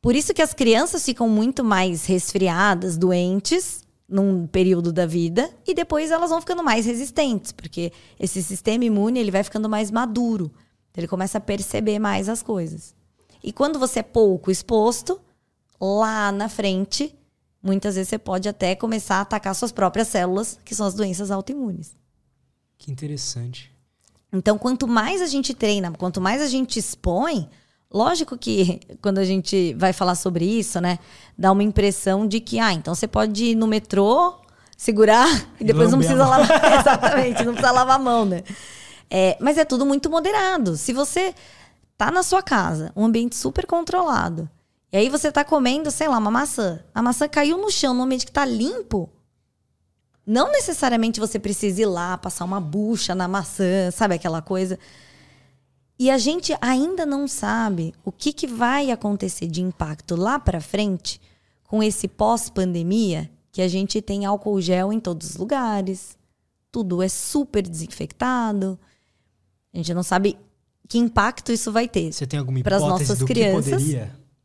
Por 0.00 0.14
isso 0.14 0.32
que 0.32 0.40
as 0.40 0.54
crianças 0.54 1.04
ficam 1.04 1.28
muito 1.28 1.64
mais 1.64 2.06
resfriadas, 2.06 2.96
doentes, 2.96 3.82
num 4.08 4.46
período 4.46 4.92
da 4.92 5.06
vida, 5.06 5.50
e 5.66 5.74
depois 5.74 6.12
elas 6.12 6.30
vão 6.30 6.40
ficando 6.40 6.62
mais 6.62 6.86
resistentes, 6.86 7.50
porque 7.50 7.92
esse 8.16 8.40
sistema 8.44 8.84
imune 8.84 9.18
ele 9.18 9.32
vai 9.32 9.42
ficando 9.42 9.68
mais 9.68 9.90
maduro. 9.90 10.48
Ele 10.96 11.08
começa 11.08 11.38
a 11.38 11.40
perceber 11.40 11.98
mais 11.98 12.28
as 12.28 12.44
coisas. 12.44 12.94
E 13.42 13.52
quando 13.52 13.76
você 13.76 13.98
é 13.98 14.04
pouco 14.04 14.52
exposto, 14.52 15.20
lá 15.80 16.30
na 16.30 16.48
frente, 16.48 17.12
muitas 17.60 17.96
vezes 17.96 18.10
você 18.10 18.18
pode 18.18 18.48
até 18.48 18.76
começar 18.76 19.16
a 19.16 19.22
atacar 19.22 19.52
suas 19.56 19.72
próprias 19.72 20.06
células, 20.06 20.60
que 20.64 20.76
são 20.76 20.86
as 20.86 20.94
doenças 20.94 21.32
autoimunes. 21.32 22.00
Que 22.82 22.90
interessante. 22.90 23.70
Então, 24.32 24.58
quanto 24.58 24.88
mais 24.88 25.22
a 25.22 25.26
gente 25.26 25.54
treina, 25.54 25.92
quanto 25.92 26.20
mais 26.20 26.42
a 26.42 26.48
gente 26.48 26.78
expõe, 26.78 27.48
Lógico 27.92 28.38
que 28.38 28.80
quando 29.02 29.18
a 29.18 29.24
gente 29.24 29.74
vai 29.74 29.92
falar 29.92 30.14
sobre 30.14 30.44
isso, 30.44 30.80
né, 30.80 30.98
dá 31.36 31.52
uma 31.52 31.62
impressão 31.62 32.26
de 32.26 32.40
que, 32.40 32.58
ah, 32.58 32.72
então 32.72 32.94
você 32.94 33.06
pode 33.06 33.44
ir 33.44 33.54
no 33.54 33.66
metrô, 33.66 34.34
segurar 34.76 35.28
e 35.60 35.64
depois 35.64 35.90
não 35.90 35.98
precisa 35.98 36.26
lavar. 36.26 36.64
Exatamente, 36.80 37.44
não 37.44 37.52
precisa 37.52 37.72
lavar 37.72 37.96
a 37.96 38.02
mão, 38.02 38.24
né? 38.24 38.42
É, 39.10 39.36
mas 39.38 39.58
é 39.58 39.64
tudo 39.64 39.84
muito 39.84 40.08
moderado. 40.08 40.74
Se 40.76 40.92
você 40.94 41.34
tá 41.98 42.10
na 42.10 42.22
sua 42.22 42.42
casa, 42.42 42.90
um 42.96 43.04
ambiente 43.04 43.36
super 43.36 43.66
controlado, 43.66 44.48
e 44.90 44.96
aí 44.96 45.10
você 45.10 45.30
tá 45.30 45.44
comendo, 45.44 45.90
sei 45.90 46.08
lá, 46.08 46.16
uma 46.16 46.30
maçã. 46.30 46.80
A 46.94 47.02
maçã 47.02 47.28
caiu 47.28 47.58
no 47.58 47.70
chão, 47.70 47.92
num 47.92 48.04
ambiente 48.04 48.26
que 48.26 48.32
tá 48.32 48.44
limpo. 48.44 49.10
Não 50.26 50.52
necessariamente 50.52 51.18
você 51.18 51.38
precisa 51.38 51.82
ir 51.82 51.86
lá, 51.86 52.16
passar 52.16 52.44
uma 52.44 52.60
bucha 52.60 53.14
na 53.14 53.26
maçã, 53.26 53.90
sabe 53.90 54.14
aquela 54.14 54.40
coisa. 54.40 54.78
E 55.98 56.10
a 56.10 56.18
gente 56.18 56.56
ainda 56.60 57.04
não 57.04 57.26
sabe 57.26 57.94
o 58.04 58.12
que, 58.12 58.32
que 58.32 58.46
vai 58.46 58.90
acontecer 58.90 59.46
de 59.46 59.62
impacto 59.62 60.16
lá 60.16 60.38
para 60.38 60.60
frente 60.60 61.20
com 61.64 61.82
esse 61.82 62.06
pós-pandemia, 62.06 63.30
que 63.50 63.62
a 63.62 63.68
gente 63.68 64.00
tem 64.00 64.24
álcool 64.24 64.60
gel 64.60 64.92
em 64.92 65.00
todos 65.00 65.30
os 65.30 65.36
lugares, 65.36 66.16
tudo 66.70 67.02
é 67.02 67.08
super 67.08 67.62
desinfectado. 67.62 68.78
A 69.72 69.76
gente 69.76 69.92
não 69.92 70.02
sabe 70.02 70.38
que 70.88 70.98
impacto 70.98 71.52
isso 71.52 71.70
vai 71.70 71.88
ter. 71.88 72.12
Você 72.12 72.26
tem 72.26 72.38
alguma 72.38 72.58
hipótese 72.58 72.82
as 72.82 72.88
nossas 72.88 73.22
crianças? 73.22 73.82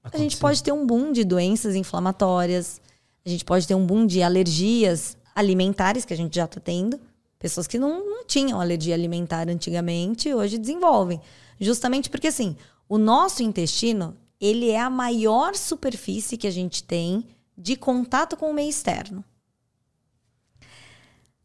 A 0.04 0.18
gente 0.18 0.38
pode 0.38 0.64
ter 0.64 0.72
um 0.72 0.86
boom 0.86 1.12
de 1.12 1.24
doenças 1.24 1.76
inflamatórias, 1.76 2.80
a 3.26 3.30
gente 3.30 3.44
pode 3.44 3.68
ter 3.68 3.76
um 3.76 3.86
boom 3.86 4.06
de 4.06 4.22
alergias 4.22 5.17
alimentares 5.38 6.04
que 6.04 6.14
a 6.16 6.18
gente 6.18 6.36
já 6.36 6.46
está 6.46 6.60
tendo. 6.60 7.00
Pessoas 7.38 7.68
que 7.68 7.78
não, 7.78 8.04
não 8.04 8.26
tinham 8.26 8.60
alergia 8.60 8.96
alimentar 8.96 9.48
antigamente, 9.48 10.34
hoje 10.34 10.58
desenvolvem. 10.58 11.22
Justamente 11.60 12.10
porque, 12.10 12.28
assim, 12.28 12.58
o 12.90 12.98
nosso 12.98 13.44
intestino, 13.44 14.18
ele 14.42 14.72
é 14.72 14.80
a 14.80 14.90
maior 14.90 15.56
superfície 15.56 16.38
que 16.38 16.48
a 16.48 16.52
gente 16.52 16.84
tem 16.84 17.24
de 17.56 17.76
contato 17.76 18.36
com 18.36 18.50
o 18.50 18.54
meio 18.54 18.70
externo. 18.70 19.24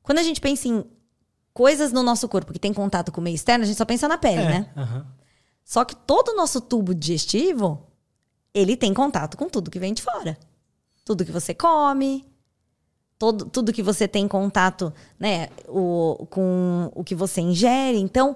Quando 0.02 0.18
a 0.18 0.22
gente 0.22 0.40
pensa 0.40 0.68
em 0.68 0.82
coisas 1.52 1.92
no 1.92 2.02
nosso 2.02 2.26
corpo 2.30 2.54
que 2.54 2.58
tem 2.58 2.72
contato 2.72 3.12
com 3.12 3.20
o 3.20 3.24
meio 3.24 3.34
externo, 3.34 3.64
a 3.64 3.66
gente 3.66 3.76
só 3.76 3.84
pensa 3.84 4.08
na 4.08 4.16
pele, 4.16 4.40
é, 4.40 4.48
né? 4.48 4.72
Uh-huh. 4.74 5.04
Só 5.62 5.84
que 5.84 5.94
todo 5.94 6.30
o 6.30 6.36
nosso 6.36 6.62
tubo 6.62 6.94
digestivo, 6.94 7.86
ele 8.54 8.74
tem 8.74 8.94
contato 8.94 9.36
com 9.36 9.50
tudo 9.50 9.70
que 9.70 9.78
vem 9.78 9.92
de 9.92 10.00
fora. 10.00 10.38
Tudo 11.04 11.26
que 11.26 11.32
você 11.32 11.52
come, 11.52 12.31
todo, 13.22 13.44
tudo 13.44 13.72
que 13.72 13.84
você 13.84 14.08
tem 14.08 14.26
contato 14.26 14.92
né, 15.16 15.48
o, 15.68 16.26
com 16.28 16.90
o 16.92 17.04
que 17.04 17.14
você 17.14 17.40
ingere. 17.40 17.96
Então, 17.98 18.34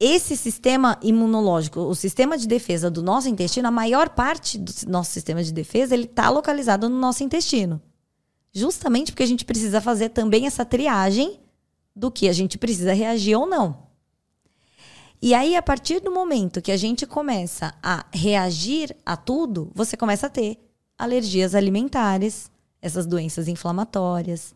esse 0.00 0.38
sistema 0.38 0.98
imunológico, 1.02 1.80
o 1.80 1.94
sistema 1.94 2.38
de 2.38 2.48
defesa 2.48 2.90
do 2.90 3.02
nosso 3.02 3.28
intestino, 3.28 3.68
a 3.68 3.70
maior 3.70 4.08
parte 4.08 4.56
do 4.56 4.72
nosso 4.86 5.10
sistema 5.10 5.44
de 5.44 5.52
defesa, 5.52 5.92
ele 5.92 6.04
está 6.04 6.30
localizado 6.30 6.88
no 6.88 6.98
nosso 6.98 7.22
intestino. 7.22 7.78
Justamente 8.54 9.12
porque 9.12 9.22
a 9.22 9.26
gente 9.26 9.44
precisa 9.44 9.82
fazer 9.82 10.08
também 10.08 10.46
essa 10.46 10.64
triagem 10.64 11.38
do 11.94 12.10
que 12.10 12.26
a 12.26 12.32
gente 12.32 12.56
precisa 12.56 12.94
reagir 12.94 13.36
ou 13.36 13.46
não. 13.46 13.86
E 15.20 15.34
aí, 15.34 15.56
a 15.56 15.62
partir 15.62 16.00
do 16.00 16.10
momento 16.10 16.62
que 16.62 16.72
a 16.72 16.76
gente 16.78 17.04
começa 17.04 17.74
a 17.82 18.06
reagir 18.14 18.96
a 19.04 19.14
tudo, 19.14 19.70
você 19.74 19.94
começa 19.94 20.26
a 20.26 20.30
ter 20.30 20.56
alergias 20.96 21.54
alimentares, 21.54 22.50
essas 22.80 23.06
doenças 23.06 23.48
inflamatórias. 23.48 24.54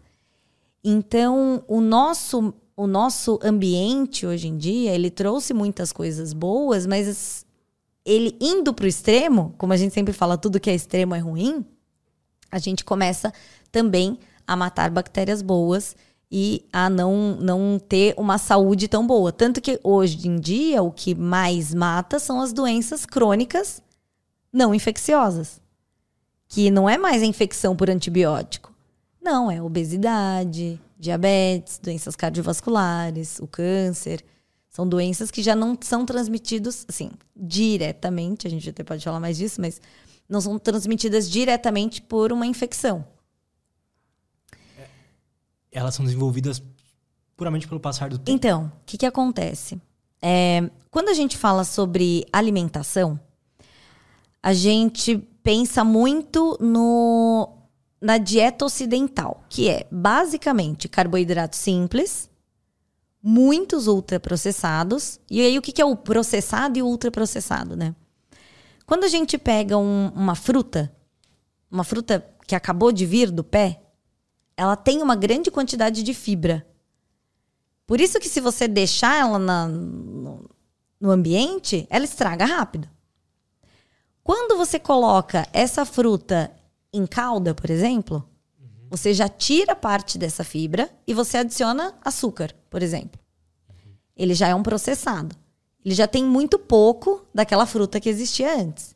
Então, 0.83 1.65
o 1.69 1.81
nosso 1.81 2.55
o 2.75 2.87
nosso 2.87 3.39
ambiente 3.43 4.27
hoje 4.27 4.49
em 4.49 4.57
dia, 4.57 4.93
ele 4.93 5.11
trouxe 5.11 5.53
muitas 5.53 5.93
coisas 5.93 6.33
boas, 6.33 6.87
mas 6.87 7.47
ele 8.05 8.37
indo 8.41 8.75
para 8.75 8.87
o 8.87 8.89
extremo, 8.89 9.55
como 9.57 9.73
a 9.73 9.77
gente 9.77 9.95
sempre 9.95 10.13
fala, 10.13 10.39
tudo 10.39 10.59
que 10.59 10.71
é 10.71 10.75
extremo 10.75 11.15
é 11.15 11.19
ruim, 11.19 11.65
a 12.51 12.59
gente 12.59 12.85
começa 12.85 13.33
também 13.71 14.19
a 14.47 14.57
matar 14.57 14.91
bactérias 14.91 15.43
boas 15.43 15.95
e 16.31 16.67
a 16.73 16.91
não, 16.91 17.37
não 17.37 17.79
ter 17.79 18.15
uma 18.17 18.37
saúde 18.37 18.89
tão 18.89 19.07
boa. 19.07 19.31
Tanto 19.31 19.61
que 19.61 19.79
hoje 19.85 20.27
em 20.27 20.37
dia 20.37 20.83
o 20.83 20.91
que 20.91 21.15
mais 21.15 21.73
mata 21.73 22.19
são 22.19 22.41
as 22.41 22.53
doenças 22.53 23.07
crônicas 23.07 23.83
não 24.53 24.75
infecciosas. 24.75 25.62
Que 26.53 26.71
não 26.71 26.87
é 26.87 26.99
mais 26.99 27.23
a 27.23 27.25
infecção 27.25 27.75
por 27.75 27.89
antibiótico. 27.89 28.75
Não, 29.23 29.51
é 29.51 29.63
obesidade, 29.63 30.79
diabetes, 30.99 31.79
doenças 31.79 32.15
cardiovasculares, 32.15 33.39
o 33.39 33.47
câncer. 33.47 34.23
São 34.69 34.87
doenças 34.87 35.31
que 35.31 35.43
já 35.43 35.57
não 35.57 35.79
são 35.81 36.05
transmitidas, 36.05 36.85
assim, 36.87 37.11
diretamente, 37.35 38.47
a 38.47 38.51
gente 38.51 38.69
até 38.69 38.85
pode 38.85 39.03
falar 39.03 39.19
mais 39.19 39.39
disso, 39.39 39.63
mas 39.63 39.81
não 40.29 40.43
são 40.43 40.59
transmitidas 40.59 41.31
diretamente 41.31 42.03
por 42.03 42.31
uma 42.31 42.45
infecção. 42.45 43.03
Elas 45.71 45.95
são 45.95 46.05
desenvolvidas 46.05 46.63
puramente 47.35 47.67
pelo 47.67 47.81
passar 47.81 48.11
do 48.11 48.19
tempo. 48.19 48.31
Então, 48.31 48.67
o 48.67 48.85
que, 48.85 48.99
que 48.99 49.07
acontece? 49.07 49.81
É, 50.21 50.69
quando 50.91 51.09
a 51.09 51.15
gente 51.15 51.39
fala 51.39 51.65
sobre 51.65 52.27
alimentação, 52.31 53.19
a 54.43 54.53
gente 54.53 55.27
pensa 55.43 55.85
muito 55.85 56.57
no 56.61 57.59
na 58.01 58.19
dieta 58.19 58.65
ocidental, 58.65 59.45
que 59.49 59.69
é 59.69 59.87
basicamente 59.89 60.89
carboidrato 60.89 61.55
simples, 61.55 62.29
muitos 63.23 63.87
ultraprocessados. 63.87 65.21
E 65.31 65.41
aí, 65.41 65.57
o 65.57 65.63
que, 65.63 65.81
é 65.81 65.85
o 65.85 65.95
processado 65.95 66.77
e 66.77 66.83
o 66.83 66.87
ultraprocessado, 66.87 67.77
né? 67.77 67.95
Quando 68.85 69.05
a 69.05 69.09
gente 69.09 69.39
pega 69.39 69.79
um, 69.79 70.09
uma 70.09 70.35
fruta, 70.35 70.93
uma 71.71 71.85
fruta 71.85 72.27
que 72.45 72.57
acabou 72.57 72.91
de 72.91 73.07
vir 73.07 73.31
do 73.31 73.45
pé, 73.45 73.81
ela 74.57 74.75
tem 74.75 75.01
uma 75.01 75.15
grande 75.15 75.49
quantidade 75.49 76.03
de 76.03 76.13
fibra. 76.13 76.67
Por 77.87 78.01
isso 78.01 78.19
que 78.19 78.29
se 78.29 78.41
você 78.41 78.67
deixar 78.67 79.17
ela 79.17 79.39
na, 79.39 79.69
no, 79.69 80.51
no 81.01 81.11
ambiente, 81.11 81.87
ela 81.89 82.05
estraga 82.05 82.45
rápido. 82.45 82.89
Quando 84.25 84.57
você 84.57 84.79
coloca 84.79 85.47
essa 85.53 85.85
fruta 85.85 86.51
em 86.93 87.07
calda, 87.07 87.55
por 87.55 87.71
exemplo, 87.71 88.25
uhum. 88.61 88.89
você 88.91 89.13
já 89.13 89.29
tira 89.29 89.75
parte 89.75 90.17
dessa 90.17 90.45
fibra 90.45 90.91
e 91.07 91.13
você 91.13 91.39
adiciona 91.39 91.95
açúcar, 92.05 92.55
por 92.71 92.83
exemplo. 92.83 93.21
Uhum. 93.69 93.93
Ele 94.17 94.35
já 94.35 94.49
é 94.49 94.55
um 94.55 94.63
processado. 94.63 95.35
Ele 95.85 95.95
já 95.95 96.07
tem 96.07 96.25
muito 96.25 96.59
pouco 96.59 97.27
daquela 97.35 97.67
fruta 97.67 97.99
que 97.99 98.09
existia 98.09 98.57
antes. 98.57 98.95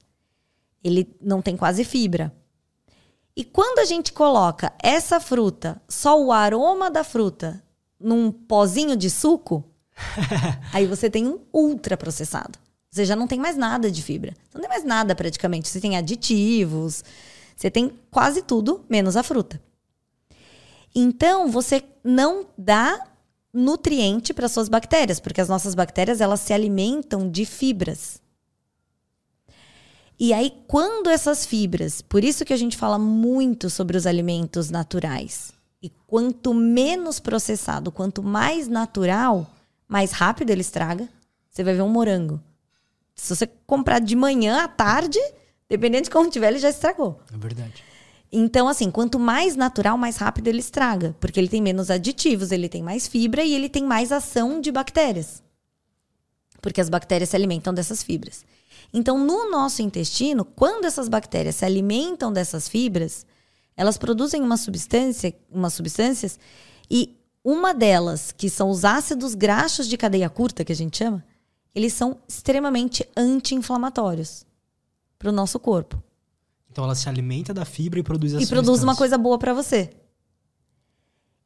Ele 0.82 1.12
não 1.20 1.42
tem 1.42 1.56
quase 1.56 1.82
fibra. 1.82 2.32
E 3.34 3.44
quando 3.44 3.80
a 3.80 3.84
gente 3.84 4.12
coloca 4.12 4.72
essa 4.80 5.18
fruta, 5.18 5.82
só 5.88 6.22
o 6.22 6.30
aroma 6.30 6.90
da 6.90 7.02
fruta, 7.02 7.62
num 7.98 8.30
pozinho 8.30 8.96
de 8.96 9.10
suco, 9.10 9.64
aí 10.72 10.86
você 10.86 11.10
tem 11.10 11.26
um 11.26 11.40
ultra 11.52 11.96
processado. 11.96 12.58
Você 12.96 13.04
já 13.04 13.14
não 13.14 13.26
tem 13.26 13.38
mais 13.38 13.58
nada 13.58 13.90
de 13.90 14.02
fibra. 14.02 14.34
Não 14.54 14.60
tem 14.62 14.70
mais 14.70 14.82
nada 14.82 15.14
praticamente. 15.14 15.68
Você 15.68 15.78
tem 15.78 15.98
aditivos, 15.98 17.04
você 17.54 17.70
tem 17.70 17.92
quase 18.10 18.40
tudo, 18.40 18.86
menos 18.88 19.18
a 19.18 19.22
fruta. 19.22 19.60
Então, 20.94 21.50
você 21.50 21.84
não 22.02 22.46
dá 22.56 23.06
nutriente 23.52 24.32
para 24.32 24.48
suas 24.48 24.70
bactérias, 24.70 25.20
porque 25.20 25.42
as 25.42 25.48
nossas 25.48 25.74
bactérias 25.74 26.22
elas 26.22 26.40
se 26.40 26.54
alimentam 26.54 27.28
de 27.30 27.44
fibras. 27.44 28.18
E 30.18 30.32
aí, 30.32 30.54
quando 30.66 31.10
essas 31.10 31.44
fibras, 31.44 32.00
por 32.00 32.24
isso 32.24 32.46
que 32.46 32.54
a 32.54 32.56
gente 32.56 32.78
fala 32.78 32.98
muito 32.98 33.68
sobre 33.68 33.98
os 33.98 34.06
alimentos 34.06 34.70
naturais. 34.70 35.52
E 35.82 35.90
quanto 36.06 36.54
menos 36.54 37.20
processado, 37.20 37.92
quanto 37.92 38.22
mais 38.22 38.68
natural, 38.68 39.50
mais 39.86 40.12
rápido 40.12 40.48
ele 40.48 40.62
estraga. 40.62 41.06
Você 41.50 41.62
vai 41.62 41.74
ver 41.74 41.82
um 41.82 41.90
morango. 41.90 42.40
Se 43.16 43.34
você 43.34 43.46
comprar 43.66 43.98
de 43.98 44.14
manhã 44.14 44.62
à 44.62 44.68
tarde, 44.68 45.18
dependendo 45.68 46.04
de 46.04 46.10
como 46.10 46.30
tiver, 46.30 46.48
ele 46.48 46.58
já 46.58 46.68
estragou. 46.68 47.18
É 47.32 47.36
verdade. 47.36 47.82
Então, 48.30 48.68
assim, 48.68 48.90
quanto 48.90 49.18
mais 49.18 49.56
natural, 49.56 49.96
mais 49.96 50.18
rápido 50.18 50.48
ele 50.48 50.58
estraga. 50.58 51.16
Porque 51.18 51.40
ele 51.40 51.48
tem 51.48 51.62
menos 51.62 51.90
aditivos, 51.90 52.52
ele 52.52 52.68
tem 52.68 52.82
mais 52.82 53.08
fibra 53.08 53.42
e 53.42 53.54
ele 53.54 53.68
tem 53.68 53.82
mais 53.82 54.12
ação 54.12 54.60
de 54.60 54.70
bactérias. 54.70 55.42
Porque 56.60 56.80
as 56.80 56.90
bactérias 56.90 57.30
se 57.30 57.36
alimentam 57.36 57.72
dessas 57.72 58.02
fibras. 58.02 58.44
Então, 58.92 59.18
no 59.18 59.50
nosso 59.50 59.80
intestino, 59.80 60.44
quando 60.44 60.84
essas 60.84 61.08
bactérias 61.08 61.56
se 61.56 61.64
alimentam 61.64 62.32
dessas 62.32 62.68
fibras, 62.68 63.24
elas 63.76 63.96
produzem 63.96 64.42
uma 64.42 64.56
substância, 64.56 65.34
umas 65.50 65.72
substâncias, 65.74 66.38
e 66.90 67.16
uma 67.44 67.72
delas, 67.72 68.32
que 68.32 68.50
são 68.50 68.70
os 68.70 68.84
ácidos 68.84 69.34
graxos 69.34 69.88
de 69.88 69.96
cadeia 69.96 70.28
curta, 70.28 70.64
que 70.64 70.72
a 70.72 70.76
gente 70.76 70.98
chama, 70.98 71.24
eles 71.76 71.92
são 71.92 72.16
extremamente 72.26 73.06
anti-inflamatórios 73.14 74.46
para 75.18 75.28
o 75.28 75.32
nosso 75.32 75.60
corpo. 75.60 76.02
Então 76.70 76.82
ela 76.84 76.94
se 76.94 77.06
alimenta 77.06 77.52
da 77.52 77.66
fibra 77.66 78.00
e 78.00 78.02
produz 78.02 78.32
E 78.32 78.46
produz 78.46 78.82
uma 78.82 78.96
coisa 78.96 79.18
boa 79.18 79.38
para 79.38 79.52
você. 79.52 79.90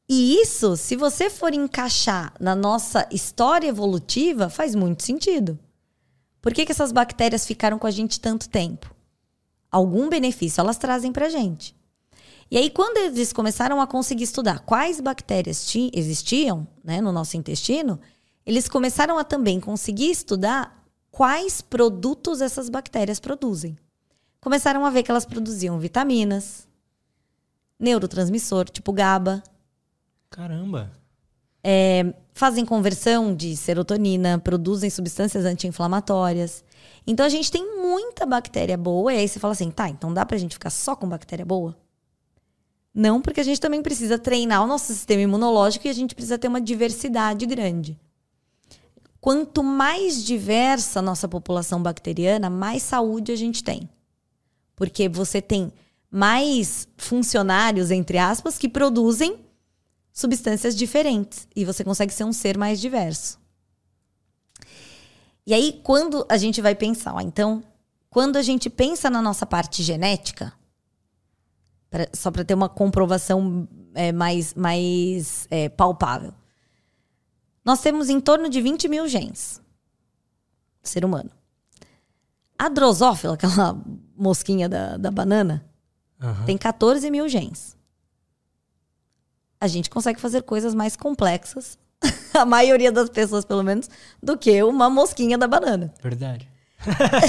E 0.09 0.41
isso, 0.41 0.77
se 0.77 0.95
você 0.95 1.29
for 1.29 1.53
encaixar 1.53 2.33
na 2.39 2.55
nossa 2.55 3.09
história 3.11 3.67
evolutiva, 3.67 4.49
faz 4.49 4.77
muito 4.77 5.03
sentido. 5.03 5.59
Por 6.41 6.55
que, 6.55 6.65
que 6.65 6.73
essas 6.73 6.93
bactérias 6.93 7.45
ficaram 7.45 7.79
com 7.79 7.89
a 7.89 7.91
gente 7.91 8.21
tanto 8.21 8.49
tempo? 8.49 8.95
Algum 9.71 10.09
benefício 10.09 10.61
elas 10.61 10.79
trazem 10.79 11.13
pra 11.13 11.29
gente. 11.29 11.75
E 12.49 12.57
aí, 12.57 12.71
quando 12.71 12.99
eles 12.99 13.33
começaram 13.33 13.81
a 13.81 13.87
conseguir 13.87 14.25
estudar 14.25 14.61
quais 14.61 15.01
bactérias 15.01 15.73
existiam 15.93 16.67
né, 16.83 17.01
no 17.01 17.13
nosso 17.13 17.37
intestino, 17.37 18.01
eles 18.45 18.69
começaram 18.69 19.19
a 19.19 19.25
também 19.25 19.61
conseguir 19.61 20.11
estudar 20.11 20.85
quais 21.11 21.61
produtos 21.61 22.41
essas 22.41 22.69
bactérias 22.69 23.21
produzem. 23.21 23.77
Começaram 24.41 24.85
a 24.87 24.91
ver 24.91 25.03
que 25.03 25.11
elas 25.11 25.27
produziam 25.27 25.79
vitaminas, 25.79 26.67
neurotransmissor, 27.79 28.69
tipo 28.71 28.93
GABA. 28.93 29.43
Caramba! 30.31 30.91
É, 31.63 32.15
fazem 32.33 32.65
conversão 32.65 33.35
de 33.35 33.55
serotonina, 33.55 34.39
produzem 34.39 34.89
substâncias 34.89 35.45
anti-inflamatórias. 35.45 36.65
Então 37.07 37.27
a 37.27 37.29
gente 37.29 37.51
tem 37.51 37.83
muita 37.83 38.25
bactéria 38.25 38.77
boa, 38.77 39.13
e 39.13 39.19
aí 39.19 39.29
você 39.29 39.39
fala 39.39 39.53
assim, 39.53 39.71
tá, 39.71 39.89
então 39.89 40.13
dá 40.13 40.25
pra 40.25 40.39
gente 40.39 40.55
ficar 40.55 40.71
só 40.71 40.97
com 40.97 41.09
bactéria 41.09 41.45
boa? 41.45 41.77
Não, 42.95 43.21
porque 43.21 43.41
a 43.41 43.45
gente 43.45 43.61
também 43.61 43.83
precisa 43.83 44.19
treinar 44.19 44.65
o 44.65 44.67
nosso 44.67 44.87
sistema 44.87 45.23
imunológico 45.23 45.87
e 45.87 45.91
a 45.91 45.93
gente 45.93 46.15
precisa 46.15 46.39
ter 46.39 46.49
uma 46.49 46.61
diversidade 46.61 47.47
grande. 47.47 47.99
Quanto 49.21 49.63
mais 49.63 50.25
diversa 50.25 51.01
a 51.01 51.03
nossa 51.03 51.29
população 51.29 51.83
bacteriana, 51.83 52.49
mais 52.49 52.83
saúde 52.83 53.33
a 53.33 53.37
gente 53.37 53.63
tem. 53.63 53.89
Porque 54.75 55.09
você 55.09 55.43
tem 55.43 55.73
mais 56.11 56.89
funcionários, 56.97 57.91
entre 57.91 58.17
aspas, 58.17 58.57
que 58.57 58.69
produzem 58.69 59.39
substâncias 60.13 60.75
diferentes 60.75 61.47
e 61.55 61.65
você 61.65 61.85
consegue 61.85 62.13
ser 62.13 62.25
um 62.25 62.33
ser 62.33 62.57
mais 62.57 62.81
diverso. 62.81 63.39
E 65.47 65.55
aí, 65.55 65.81
quando 65.83 66.25
a 66.29 66.37
gente 66.37 66.61
vai 66.61 66.75
pensar, 66.75 67.15
ó, 67.15 67.21
então, 67.21 67.63
quando 68.09 68.37
a 68.37 68.43
gente 68.43 68.71
pensa 68.71 69.11
na 69.11 69.21
nossa 69.21 69.45
parte 69.45 69.83
genética, 69.83 70.53
pra, 71.91 72.09
só 72.13 72.31
para 72.31 72.45
ter 72.45 72.55
uma 72.55 72.69
comprovação 72.69 73.69
é, 73.95 74.13
mais, 74.13 74.55
mais 74.55 75.47
é, 75.51 75.69
palpável, 75.69 76.33
nós 77.65 77.81
temos 77.81 78.09
em 78.09 78.21
torno 78.21 78.49
de 78.49 78.61
20 78.61 78.89
mil 78.89 79.07
genes 79.09 79.61
ser 80.83 81.05
humano. 81.05 81.31
A 82.59 82.69
drosófila, 82.69 83.35
aquela 83.35 83.79
mosquinha 84.17 84.69
da, 84.69 84.97
da 84.97 85.11
banana, 85.11 85.65
uhum. 86.23 86.45
tem 86.47 86.57
14 86.57 87.11
mil 87.11 87.29
genes 87.29 87.77
a 89.61 89.69
gente 89.69 89.91
consegue 89.91 90.19
fazer 90.19 90.43
coisas 90.43 90.75
mais 90.75 90.97
complexas, 90.97 91.79
a 92.33 92.47
maioria 92.47 92.91
das 92.91 93.11
pessoas, 93.11 93.45
pelo 93.45 93.63
menos, 93.63 93.91
do 94.23 94.37
que 94.39 94.63
uma 94.63 94.89
mosquinha 94.89 95.37
da 95.37 95.47
banana. 95.47 95.93
Verdade. 96.03 96.49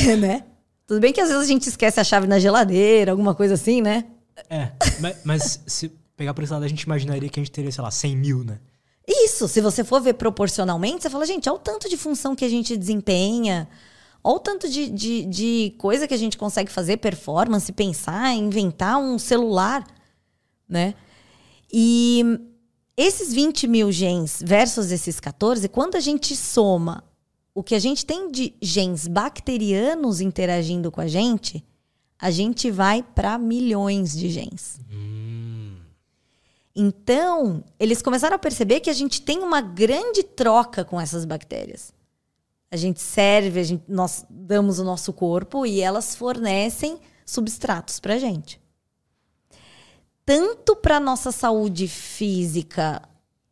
é, 0.07 0.15
né? 0.15 0.45
Tudo 0.87 1.01
bem 1.01 1.11
que 1.11 1.19
às 1.19 1.27
vezes 1.27 1.43
a 1.43 1.47
gente 1.47 1.67
esquece 1.67 1.99
a 1.99 2.03
chave 2.03 2.25
na 2.25 2.39
geladeira, 2.39 3.11
alguma 3.11 3.35
coisa 3.35 3.55
assim, 3.55 3.81
né? 3.81 4.05
É, 4.49 4.71
mas, 4.99 5.17
mas 5.25 5.61
se 5.67 5.89
pegar 6.15 6.33
por 6.33 6.43
esse 6.43 6.53
lado, 6.53 6.63
a 6.63 6.67
gente 6.67 6.83
imaginaria 6.83 7.29
que 7.29 7.39
a 7.39 7.43
gente 7.43 7.51
teria, 7.51 7.71
sei 7.71 7.83
lá, 7.83 7.91
100 7.91 8.15
mil, 8.15 8.43
né? 8.43 8.59
Isso, 9.07 9.47
se 9.47 9.61
você 9.61 9.83
for 9.83 10.01
ver 10.01 10.13
proporcionalmente, 10.13 11.03
você 11.03 11.09
fala, 11.09 11.25
gente, 11.25 11.49
olha 11.49 11.57
o 11.57 11.59
tanto 11.59 11.89
de 11.89 11.97
função 11.97 12.35
que 12.35 12.45
a 12.45 12.49
gente 12.49 12.77
desempenha, 12.77 13.67
olha 14.23 14.35
o 14.35 14.39
tanto 14.39 14.69
de, 14.69 14.89
de, 14.89 15.25
de 15.25 15.75
coisa 15.77 16.07
que 16.07 16.13
a 16.13 16.17
gente 16.17 16.37
consegue 16.37 16.71
fazer, 16.71 16.97
performance, 16.97 17.71
pensar, 17.71 18.33
inventar 18.33 18.97
um 18.99 19.17
celular, 19.17 19.85
né? 20.69 20.93
E 21.73 22.23
esses 22.95 23.33
20 23.33 23.67
mil 23.67 23.91
genes 23.91 24.41
versus 24.45 24.91
esses 24.91 25.19
14, 25.19 25.67
quando 25.69 25.95
a 25.95 25.99
gente 25.99 26.35
soma 26.35 27.03
o 27.53 27.63
que 27.63 27.75
a 27.75 27.79
gente 27.79 28.05
tem 28.05 28.31
de 28.31 28.53
genes 28.61 29.07
bacterianos 29.07 30.21
interagindo 30.21 30.91
com 30.91 31.01
a 31.01 31.07
gente, 31.07 31.63
a 32.19 32.29
gente 32.29 32.69
vai 32.69 33.01
para 33.01 33.37
milhões 33.37 34.15
de 34.15 34.29
genes. 34.29 34.79
Então, 36.75 37.63
eles 37.79 38.01
começaram 38.01 38.35
a 38.35 38.39
perceber 38.39 38.79
que 38.79 38.89
a 38.89 38.93
gente 38.93 39.21
tem 39.21 39.39
uma 39.39 39.61
grande 39.61 40.23
troca 40.23 40.85
com 40.85 40.99
essas 40.99 41.25
bactérias. 41.25 41.93
A 42.69 42.77
gente 42.77 43.01
serve, 43.01 43.59
a 43.59 43.63
gente, 43.63 43.83
nós 43.87 44.25
damos 44.29 44.79
o 44.79 44.83
nosso 44.83 45.11
corpo 45.11 45.65
e 45.65 45.81
elas 45.81 46.15
fornecem 46.15 46.99
substratos 47.25 47.99
para 47.99 48.13
a 48.13 48.17
gente 48.17 48.61
tanto 50.25 50.75
para 50.77 50.97
nossa 50.99 51.31
saúde 51.31 51.89
física 51.89 53.01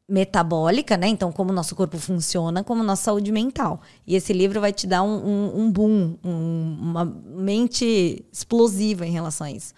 metabólica, 0.07 0.95
né? 0.97 1.07
Então, 1.07 1.31
como 1.31 1.51
o 1.51 1.53
nosso 1.53 1.75
corpo 1.75 1.97
funciona, 1.97 2.63
como 2.63 2.83
nossa 2.83 3.03
saúde 3.03 3.31
mental. 3.31 3.81
E 4.07 4.15
esse 4.15 4.33
livro 4.33 4.61
vai 4.61 4.73
te 4.73 4.87
dar 4.87 5.03
um, 5.03 5.17
um, 5.17 5.59
um 5.61 5.71
boom, 5.71 6.15
um, 6.23 6.77
uma 6.81 7.05
mente 7.05 8.25
explosiva 8.31 9.05
em 9.05 9.11
relação 9.11 9.45
a 9.45 9.51
isso. 9.51 9.73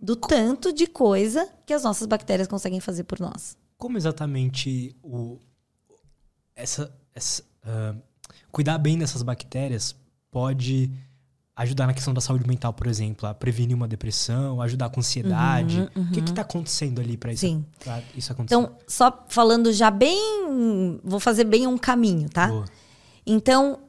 Do 0.00 0.16
tanto 0.16 0.72
de 0.72 0.86
coisa 0.86 1.48
que 1.66 1.72
as 1.72 1.82
nossas 1.82 2.06
bactérias 2.06 2.48
conseguem 2.48 2.80
fazer 2.80 3.04
por 3.04 3.20
nós. 3.20 3.56
Como 3.76 3.96
exatamente 3.96 4.96
o 5.02 5.38
essa, 6.54 6.92
essa 7.14 7.42
uh, 7.64 8.00
cuidar 8.52 8.78
bem 8.78 8.98
dessas 8.98 9.22
bactérias 9.22 9.96
pode 10.30 10.90
ajudar 11.56 11.86
na 11.86 11.92
questão 11.92 12.14
da 12.14 12.20
saúde 12.20 12.46
mental, 12.46 12.72
por 12.72 12.86
exemplo, 12.86 13.28
a 13.28 13.34
prevenir 13.34 13.76
uma 13.76 13.86
depressão, 13.86 14.62
ajudar 14.62 14.88
com 14.88 15.00
ansiedade. 15.00 15.80
Uhum, 15.80 15.88
uhum. 16.02 16.08
O 16.08 16.12
que 16.12 16.20
está 16.20 16.42
acontecendo 16.42 17.00
ali 17.00 17.16
para 17.16 17.32
isso, 17.32 17.64
isso 18.16 18.32
acontecer? 18.32 18.54
Então, 18.54 18.76
só 18.86 19.24
falando 19.28 19.72
já 19.72 19.90
bem. 19.90 21.00
Vou 21.04 21.20
fazer 21.20 21.44
bem 21.44 21.66
um 21.66 21.76
caminho, 21.76 22.30
tá? 22.30 22.48
Boa. 22.48 22.64
Então, 23.26 23.80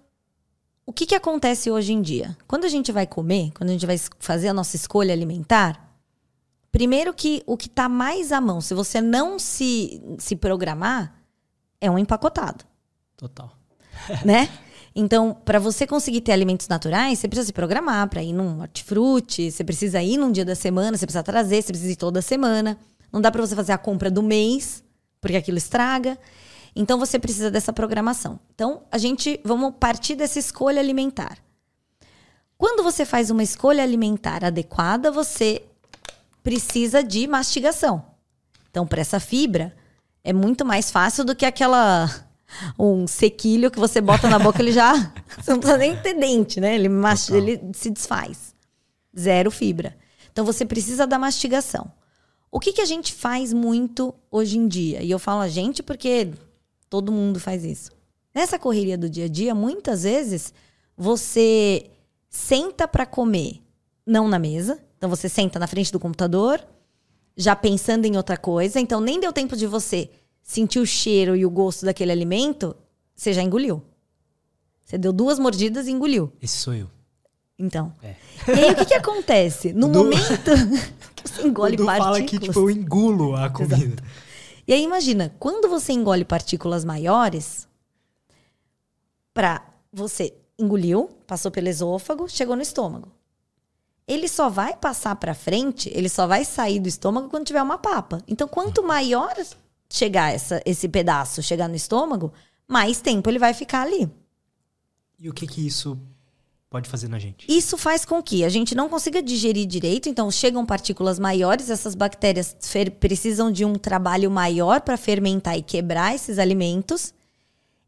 o 0.86 0.92
que, 0.92 1.06
que 1.06 1.16
acontece 1.16 1.72
hoje 1.72 1.94
em 1.94 2.02
dia? 2.02 2.36
Quando 2.46 2.66
a 2.66 2.70
gente 2.70 2.92
vai 2.92 3.08
comer, 3.08 3.52
quando 3.56 3.70
a 3.70 3.74
gente 3.74 3.86
vai 3.86 3.98
fazer 4.20 4.50
a 4.50 4.54
nossa 4.54 4.76
escolha 4.76 5.14
alimentar, 5.14 5.91
primeiro 6.72 7.14
que 7.14 7.44
o 7.46 7.58
que 7.58 7.68
está 7.68 7.90
mais 7.90 8.32
à 8.32 8.40
mão, 8.40 8.62
se 8.62 8.74
você 8.74 9.02
não 9.02 9.38
se, 9.38 10.02
se 10.18 10.36
programar, 10.36 11.14
é 11.80 11.90
um 11.90 11.98
empacotado. 11.98 12.64
Total. 13.18 13.52
né? 14.26 14.50
Então, 14.96 15.34
para 15.34 15.58
você 15.58 15.88
conseguir 15.88 16.22
ter 16.22 16.34
alimentos 16.34 16.68
naturais, 16.68 17.20
você 17.20 17.28
precisa 17.28 17.48
se 17.48 17.54
programar 17.54 18.10
para 18.10 18.22
ir 18.22 18.34
num 18.34 18.60
hortifruti, 18.62 19.50
você 19.50 19.64
precisa 19.64 20.02
ir 20.02 20.18
num 20.18 20.32
dia 20.32 20.44
da 20.44 20.56
semana, 20.56 20.98
você 20.98 21.06
precisa 21.06 21.24
trazer, 21.24 21.62
você 21.62 21.72
precisa 21.72 21.92
ir 21.94 21.96
toda 21.96 22.22
semana. 22.22 22.78
Não 23.12 23.22
dá 23.22 23.32
para 23.32 23.42
você 23.42 23.56
fazer 23.56 23.72
a 23.72 23.78
compra 23.78 24.12
do 24.12 24.22
mês, 24.22 24.84
porque 25.22 25.38
aquilo 25.38 25.58
estraga. 25.58 26.18
Então, 26.76 27.00
você 27.00 27.18
precisa 27.20 27.50
dessa 27.50 27.72
programação. 27.72 28.40
Então, 28.54 28.84
a 28.92 28.98
gente 28.98 29.40
vamos 29.44 29.74
partir 29.80 30.16
dessa 30.16 30.40
escolha 30.40 30.80
alimentar. 30.80 31.38
Quando 32.58 32.84
você 32.84 33.06
faz 33.06 33.32
uma 33.32 33.44
escolha 33.44 33.84
alimentar 33.84 34.46
adequada, 34.46 35.10
você 35.10 35.64
precisa 36.44 37.04
de 37.04 37.28
mastigação. 37.28 38.06
Então, 38.70 38.88
para 38.88 39.02
essa 39.02 39.20
fibra, 39.20 39.76
é 40.24 40.34
muito 40.34 40.66
mais 40.66 40.92
fácil 40.92 41.24
do 41.24 41.36
que 41.36 41.46
aquela 41.46 42.10
um 42.78 43.08
sequilho 43.08 43.72
que 43.72 43.80
você 43.80 44.02
bota 44.02 44.30
na 44.30 44.40
boca, 44.40 44.62
ele 44.62 44.72
já. 44.72 44.94
Você 45.40 45.52
não 45.52 45.60
precisa 45.60 45.78
nem 45.78 45.96
ter 45.96 46.14
dente, 46.14 46.60
né? 46.60 46.76
Ele, 46.76 46.90
ele 47.32 47.72
se 47.74 47.90
desfaz. 47.90 48.54
Zero 49.18 49.50
fibra. 49.50 49.96
Então 50.32 50.46
você 50.46 50.66
precisa 50.66 51.08
da 51.08 51.18
mastigação. 51.18 51.92
O 52.50 52.60
que, 52.60 52.74
que 52.74 52.82
a 52.82 52.86
gente 52.86 53.14
faz 53.14 53.54
muito 53.54 54.14
hoje 54.30 54.58
em 54.58 54.68
dia? 54.68 55.02
E 55.02 55.10
eu 55.10 55.20
falo 55.20 55.42
a 55.42 55.48
gente 55.48 55.82
porque 55.82 56.32
Todo 56.92 57.10
mundo 57.10 57.40
faz 57.40 57.64
isso. 57.64 57.90
Nessa 58.36 58.60
correria 58.60 58.98
do 58.98 59.10
dia 59.10 59.24
a 59.24 59.30
dia, 59.30 59.56
muitas 59.56 60.04
vezes 60.04 60.54
você 60.98 61.90
senta 62.28 62.86
para 62.86 63.06
comer, 63.06 63.62
não 64.06 64.28
na 64.28 64.38
mesa. 64.38 64.78
Então 65.02 65.10
você 65.10 65.28
senta 65.28 65.58
na 65.58 65.66
frente 65.66 65.92
do 65.92 66.00
computador, 66.00 66.64
já 67.36 67.56
pensando 67.56 68.06
em 68.06 68.16
outra 68.16 68.38
coisa. 68.38 68.80
Então 68.80 69.02
nem 69.02 69.20
deu 69.20 69.34
tempo 69.34 69.58
de 69.58 69.66
você 69.66 70.12
sentir 70.44 70.78
o 70.78 70.86
cheiro 70.86 71.36
e 71.36 71.44
o 71.44 71.50
gosto 71.50 71.88
daquele 71.88 72.12
alimento, 72.12 72.76
você 73.16 73.34
já 73.34 73.42
engoliu. 73.42 73.82
Você 74.86 75.00
deu 75.00 75.12
duas 75.12 75.40
mordidas 75.40 75.88
e 75.88 75.92
engoliu. 75.92 76.32
Esse 76.40 76.56
sou 76.58 76.76
eu. 76.76 76.88
Então. 77.58 77.92
É. 78.04 78.16
E 78.48 78.64
aí 78.64 78.72
o 78.74 78.76
que, 78.76 78.86
que 78.86 78.94
acontece? 78.94 79.74
No 79.74 79.88
Do... 79.90 80.04
momento. 80.04 80.52
você 81.26 81.48
engole 81.48 81.82
o 81.82 81.86
partículas. 81.86 81.98
fala 81.98 82.22
que 82.22 82.38
tipo, 82.38 82.60
eu 82.60 82.70
engulo 82.70 83.36
a 83.36 83.50
comida. 83.50 83.78
Exato. 83.78 84.04
E 84.68 84.72
aí 84.72 84.84
imagina, 84.84 85.34
quando 85.40 85.68
você 85.68 85.94
engole 85.94 86.24
partículas 86.24 86.86
maiores, 86.86 87.68
para 89.34 89.68
você 89.92 90.32
engoliu, 90.60 91.10
passou 91.26 91.50
pelo 91.50 91.70
esôfago, 91.70 92.30
chegou 92.30 92.56
no 92.56 92.62
estômago. 92.62 93.12
Ele 94.08 94.28
só 94.28 94.50
vai 94.50 94.76
passar 94.76 95.16
para 95.16 95.34
frente, 95.34 95.90
ele 95.94 96.10
só 96.10 96.28
vai 96.28 96.44
sair 96.44 96.80
do 96.80 96.90
estômago 96.90 97.30
quando 97.30 97.46
tiver 97.46 97.62
uma 97.62 97.78
papa. 97.78 98.22
Então, 98.28 98.48
quanto 98.48 98.84
maior 98.84 99.34
chegar 99.90 100.34
essa, 100.34 100.62
esse 100.66 100.88
pedaço, 100.88 101.44
chegar 101.44 101.68
no 101.68 101.76
estômago, 101.76 102.34
mais 102.68 103.02
tempo 103.02 103.30
ele 103.30 103.40
vai 103.40 103.54
ficar 103.54 103.82
ali. 103.82 104.10
E 105.20 105.30
o 105.30 105.34
que 105.34 105.46
que 105.46 105.66
isso 105.66 106.00
pode 106.70 106.90
fazer 106.90 107.08
na 107.08 107.20
gente? 107.20 107.46
Isso 107.48 107.78
faz 107.78 108.06
com 108.06 108.24
que 108.24 108.44
a 108.44 108.50
gente 108.50 108.74
não 108.74 108.90
consiga 108.90 109.22
digerir 109.22 109.68
direito, 109.68 110.10
então 110.10 110.32
chegam 110.32 110.66
partículas 110.66 111.20
maiores, 111.20 111.70
essas 111.70 111.94
bactérias 111.94 112.56
precisam 113.00 113.52
de 113.52 113.66
um 113.66 113.76
trabalho 113.76 114.32
maior 114.32 114.82
para 114.82 114.98
fermentar 114.98 115.58
e 115.58 115.62
quebrar 115.62 116.16
esses 116.16 116.40
alimentos. 116.40 117.14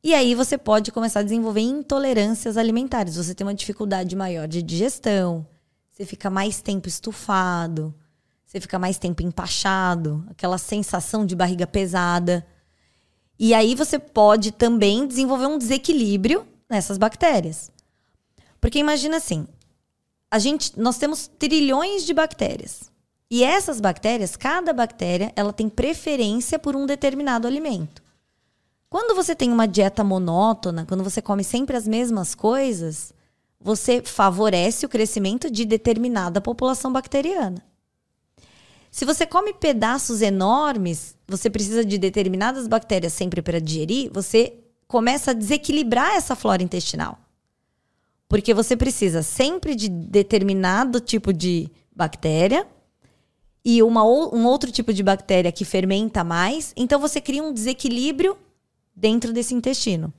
E 0.03 0.13
aí 0.13 0.35
você 0.35 0.57
pode 0.57 0.91
começar 0.91 1.21
a 1.21 1.23
desenvolver 1.23 1.61
intolerâncias 1.61 2.57
alimentares. 2.57 3.15
Você 3.15 3.33
tem 3.33 3.47
uma 3.47 3.53
dificuldade 3.53 4.15
maior 4.17 4.49
de 4.49 4.61
digestão, 4.61 5.47
você 5.93 6.05
fica 6.05 6.27
mais 6.27 6.59
tempo 6.59 6.87
estufado, 6.87 7.93
você 8.43 8.59
fica 8.59 8.79
mais 8.79 8.97
tempo 8.97 9.21
empachado, 9.21 10.25
aquela 10.27 10.57
sensação 10.57 11.23
de 11.23 11.35
barriga 11.35 11.67
pesada. 11.67 12.45
E 13.37 13.53
aí 13.53 13.75
você 13.75 13.99
pode 13.99 14.51
também 14.51 15.05
desenvolver 15.07 15.45
um 15.45 15.57
desequilíbrio 15.57 16.47
nessas 16.67 16.97
bactérias. 16.97 17.71
Porque 18.59 18.79
imagina 18.79 19.17
assim, 19.17 19.47
a 20.31 20.39
gente, 20.39 20.79
nós 20.79 20.97
temos 20.97 21.27
trilhões 21.27 22.05
de 22.05 22.13
bactérias. 22.13 22.91
E 23.29 23.43
essas 23.43 23.79
bactérias, 23.79 24.35
cada 24.35 24.73
bactéria, 24.73 25.31
ela 25.35 25.53
tem 25.53 25.69
preferência 25.69 26.57
por 26.57 26.75
um 26.75 26.87
determinado 26.87 27.47
alimento. 27.47 28.01
Quando 28.89 29.15
você 29.15 29.35
tem 29.35 29.51
uma 29.51 29.67
dieta 29.67 30.03
monótona, 30.03 30.85
quando 30.87 31.03
você 31.03 31.21
come 31.21 31.43
sempre 31.43 31.77
as 31.77 31.87
mesmas 31.87 32.33
coisas, 32.33 33.13
você 33.63 34.01
favorece 34.03 34.85
o 34.85 34.89
crescimento 34.89 35.49
de 35.49 35.63
determinada 35.63 36.41
população 36.41 36.91
bacteriana. 36.91 37.63
Se 38.91 39.05
você 39.05 39.25
come 39.25 39.53
pedaços 39.53 40.21
enormes, 40.21 41.15
você 41.27 41.49
precisa 41.49 41.83
de 41.83 41.97
determinadas 41.97 42.67
bactérias 42.67 43.13
sempre 43.13 43.41
para 43.41 43.59
digerir, 43.59 44.11
você 44.13 44.53
começa 44.87 45.31
a 45.31 45.33
desequilibrar 45.33 46.15
essa 46.15 46.35
flora 46.35 46.61
intestinal. 46.61 47.17
Porque 48.27 48.53
você 48.53 48.75
precisa 48.75 49.23
sempre 49.23 49.75
de 49.75 49.89
determinado 49.89 50.99
tipo 50.99 51.33
de 51.33 51.71
bactéria 51.95 52.67
e 53.65 53.81
uma, 53.81 54.03
um 54.03 54.45
outro 54.45 54.71
tipo 54.71 54.93
de 54.93 55.01
bactéria 55.01 55.51
que 55.51 55.65
fermenta 55.65 56.23
mais. 56.23 56.73
Então 56.75 56.99
você 56.99 57.21
cria 57.21 57.41
um 57.41 57.53
desequilíbrio 57.53 58.37
dentro 58.95 59.31
desse 59.31 59.55
intestino. 59.55 60.13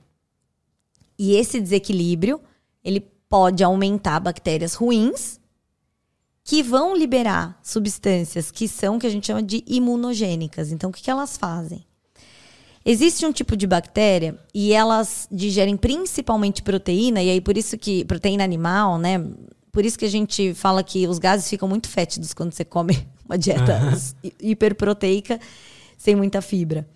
E 1.17 1.35
esse 1.35 1.61
desequilíbrio, 1.61 2.41
ele 2.83 3.14
pode 3.29 3.63
aumentar 3.63 4.19
bactérias 4.19 4.73
ruins 4.73 5.39
que 6.43 6.61
vão 6.61 6.95
liberar 6.95 7.59
substâncias 7.63 8.51
que 8.51 8.67
são 8.67 8.99
que 8.99 9.07
a 9.07 9.09
gente 9.09 9.25
chama 9.25 9.41
de 9.41 9.63
imunogênicas. 9.65 10.71
Então, 10.71 10.91
o 10.91 10.93
que, 10.93 11.01
que 11.01 11.09
elas 11.09 11.35
fazem? 11.35 11.83
Existe 12.85 13.25
um 13.25 13.31
tipo 13.31 13.57
de 13.57 13.65
bactéria 13.65 14.37
e 14.53 14.71
elas 14.71 15.27
digerem 15.31 15.75
principalmente 15.75 16.61
proteína, 16.61 17.21
e 17.23 17.31
aí 17.31 17.41
por 17.41 17.57
isso 17.57 17.75
que 17.79 18.05
proteína 18.05 18.43
animal, 18.43 18.99
né? 18.99 19.25
Por 19.71 19.83
isso 19.83 19.97
que 19.97 20.05
a 20.05 20.09
gente 20.09 20.53
fala 20.53 20.83
que 20.83 21.07
os 21.07 21.17
gases 21.17 21.49
ficam 21.49 21.67
muito 21.67 21.89
fétidos 21.89 22.31
quando 22.31 22.53
você 22.53 22.63
come 22.63 23.07
uma 23.27 23.39
dieta 23.39 23.81
hiperproteica 24.39 25.39
sem 25.97 26.15
muita 26.15 26.43
fibra. 26.43 26.87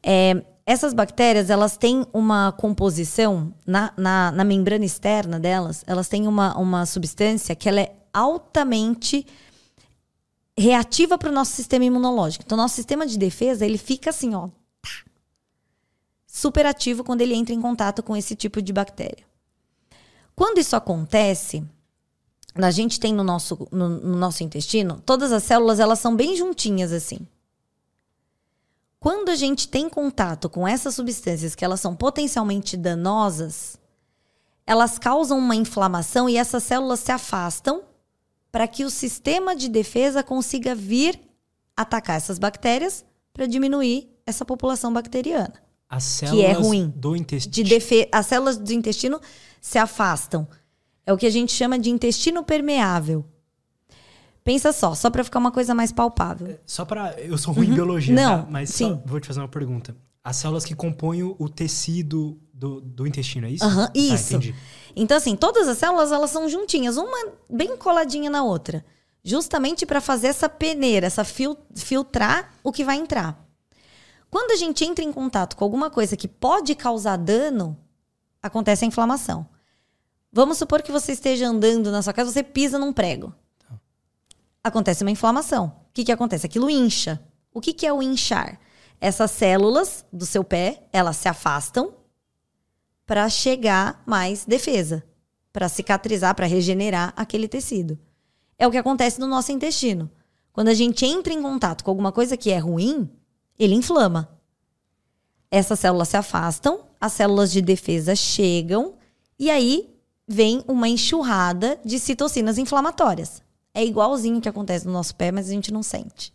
É, 0.00 0.40
essas 0.66 0.94
bactérias, 0.94 1.50
elas 1.50 1.76
têm 1.76 2.06
uma 2.12 2.52
composição 2.52 3.52
na, 3.66 3.92
na, 3.96 4.32
na 4.32 4.44
membrana 4.44 4.84
externa 4.84 5.38
delas, 5.38 5.84
elas 5.86 6.08
têm 6.08 6.26
uma, 6.26 6.56
uma 6.56 6.86
substância 6.86 7.54
que 7.54 7.68
ela 7.68 7.80
é 7.80 7.94
altamente 8.12 9.26
reativa 10.56 11.18
para 11.18 11.30
o 11.30 11.34
nosso 11.34 11.52
sistema 11.52 11.84
imunológico. 11.84 12.44
Então, 12.46 12.56
nosso 12.56 12.76
sistema 12.76 13.06
de 13.06 13.18
defesa, 13.18 13.66
ele 13.66 13.76
fica 13.76 14.10
assim, 14.10 14.34
ó, 14.34 14.48
super 16.26 16.64
ativo 16.64 17.04
quando 17.04 17.20
ele 17.20 17.34
entra 17.34 17.54
em 17.54 17.60
contato 17.60 18.02
com 18.02 18.16
esse 18.16 18.34
tipo 18.34 18.62
de 18.62 18.72
bactéria. 18.72 19.24
Quando 20.34 20.58
isso 20.58 20.74
acontece, 20.74 21.62
a 22.54 22.70
gente 22.70 22.98
tem 22.98 23.12
no 23.12 23.22
nosso, 23.22 23.68
no, 23.70 23.88
no 23.88 24.16
nosso 24.16 24.42
intestino, 24.42 25.02
todas 25.04 25.30
as 25.30 25.42
células, 25.42 25.78
elas 25.78 25.98
são 25.98 26.16
bem 26.16 26.36
juntinhas 26.36 26.92
assim. 26.92 27.18
Quando 29.04 29.28
a 29.28 29.36
gente 29.36 29.68
tem 29.68 29.86
contato 29.86 30.48
com 30.48 30.66
essas 30.66 30.94
substâncias 30.94 31.54
que 31.54 31.62
elas 31.62 31.78
são 31.78 31.94
potencialmente 31.94 32.74
danosas, 32.74 33.78
elas 34.66 34.98
causam 34.98 35.38
uma 35.38 35.54
inflamação 35.54 36.26
e 36.26 36.38
essas 36.38 36.62
células 36.62 37.00
se 37.00 37.12
afastam 37.12 37.82
para 38.50 38.66
que 38.66 38.82
o 38.82 38.88
sistema 38.88 39.54
de 39.54 39.68
defesa 39.68 40.22
consiga 40.22 40.74
vir 40.74 41.20
atacar 41.76 42.16
essas 42.16 42.38
bactérias 42.38 43.04
para 43.30 43.44
diminuir 43.44 44.08
essa 44.24 44.42
população 44.42 44.90
bacteriana. 44.90 45.52
As 45.86 46.04
células 46.04 46.40
que 46.40 46.46
é 46.46 46.52
ruim. 46.52 46.90
do 46.96 47.14
intestino. 47.14 47.52
De 47.52 48.08
As 48.10 48.24
células 48.24 48.56
do 48.56 48.72
intestino 48.72 49.20
se 49.60 49.76
afastam. 49.76 50.48
É 51.04 51.12
o 51.12 51.18
que 51.18 51.26
a 51.26 51.30
gente 51.30 51.52
chama 51.52 51.78
de 51.78 51.90
intestino 51.90 52.42
permeável. 52.42 53.22
Pensa 54.44 54.72
só, 54.72 54.94
só 54.94 55.08
para 55.08 55.24
ficar 55.24 55.38
uma 55.38 55.50
coisa 55.50 55.74
mais 55.74 55.90
palpável. 55.90 56.48
É, 56.48 56.58
só 56.66 56.84
para 56.84 57.18
eu 57.18 57.38
sou 57.38 57.54
ruim 57.54 57.66
uhum. 57.68 57.72
em 57.72 57.74
biologia, 57.74 58.14
Não, 58.14 58.42
tá? 58.42 58.46
mas 58.50 58.68
sim. 58.68 59.00
vou 59.06 59.18
te 59.18 59.26
fazer 59.26 59.40
uma 59.40 59.48
pergunta. 59.48 59.96
As 60.22 60.36
células 60.36 60.66
que 60.66 60.74
compõem 60.74 61.22
o 61.22 61.48
tecido 61.48 62.38
do, 62.52 62.80
do 62.80 63.06
intestino, 63.06 63.46
é 63.46 63.50
isso? 63.50 63.64
Uhum, 63.64 63.88
isso. 63.94 64.36
Ah, 64.36 64.54
então 64.94 65.16
assim, 65.16 65.34
todas 65.34 65.66
as 65.66 65.78
células 65.78 66.12
elas 66.12 66.30
são 66.30 66.46
juntinhas, 66.46 66.98
uma 66.98 67.32
bem 67.50 67.74
coladinha 67.76 68.28
na 68.28 68.42
outra, 68.42 68.84
justamente 69.22 69.86
para 69.86 70.00
fazer 70.00 70.28
essa 70.28 70.48
peneira, 70.48 71.06
essa 71.06 71.24
fil 71.24 71.56
filtrar 71.74 72.52
o 72.62 72.70
que 72.70 72.84
vai 72.84 72.96
entrar. 72.96 73.42
Quando 74.30 74.50
a 74.50 74.56
gente 74.56 74.84
entra 74.84 75.04
em 75.04 75.12
contato 75.12 75.56
com 75.56 75.64
alguma 75.64 75.90
coisa 75.90 76.16
que 76.16 76.28
pode 76.28 76.74
causar 76.74 77.16
dano, 77.16 77.78
acontece 78.42 78.84
a 78.84 78.88
inflamação. 78.88 79.46
Vamos 80.30 80.58
supor 80.58 80.82
que 80.82 80.92
você 80.92 81.12
esteja 81.12 81.48
andando 81.48 81.90
na 81.90 82.02
sua 82.02 82.12
casa, 82.12 82.30
você 82.30 82.42
pisa 82.42 82.78
num 82.78 82.92
prego 82.92 83.32
acontece 84.64 85.04
uma 85.04 85.10
inflamação. 85.10 85.66
O 85.66 85.92
que, 85.92 86.04
que 86.04 86.12
acontece? 86.12 86.46
Aquilo 86.46 86.70
incha. 86.70 87.22
O 87.52 87.60
que, 87.60 87.74
que 87.74 87.86
é 87.86 87.92
o 87.92 88.02
inchar? 88.02 88.58
Essas 88.98 89.30
células 89.30 90.06
do 90.10 90.24
seu 90.24 90.42
pé, 90.42 90.88
elas 90.90 91.18
se 91.18 91.28
afastam 91.28 91.92
para 93.06 93.28
chegar 93.28 94.02
mais 94.06 94.46
defesa, 94.46 95.04
para 95.52 95.68
cicatrizar, 95.68 96.34
para 96.34 96.46
regenerar 96.46 97.12
aquele 97.14 97.46
tecido. 97.46 97.98
É 98.58 98.66
o 98.66 98.70
que 98.70 98.78
acontece 98.78 99.20
no 99.20 99.26
nosso 99.26 99.52
intestino. 99.52 100.10
Quando 100.52 100.68
a 100.68 100.74
gente 100.74 101.04
entra 101.04 101.32
em 101.32 101.42
contato 101.42 101.84
com 101.84 101.90
alguma 101.90 102.10
coisa 102.10 102.36
que 102.36 102.50
é 102.50 102.58
ruim, 102.58 103.10
ele 103.58 103.74
inflama. 103.74 104.40
Essas 105.50 105.80
células 105.80 106.08
se 106.08 106.16
afastam, 106.16 106.86
as 107.00 107.12
células 107.12 107.52
de 107.52 107.60
defesa 107.60 108.16
chegam 108.16 108.94
e 109.38 109.50
aí 109.50 109.94
vem 110.26 110.64
uma 110.66 110.88
enxurrada 110.88 111.78
de 111.84 111.98
citocinas 111.98 112.56
inflamatórias. 112.56 113.43
É 113.74 113.84
igualzinho 113.84 114.40
que 114.40 114.48
acontece 114.48 114.86
no 114.86 114.92
nosso 114.92 115.14
pé, 115.16 115.32
mas 115.32 115.48
a 115.48 115.52
gente 115.52 115.72
não 115.72 115.82
sente. 115.82 116.32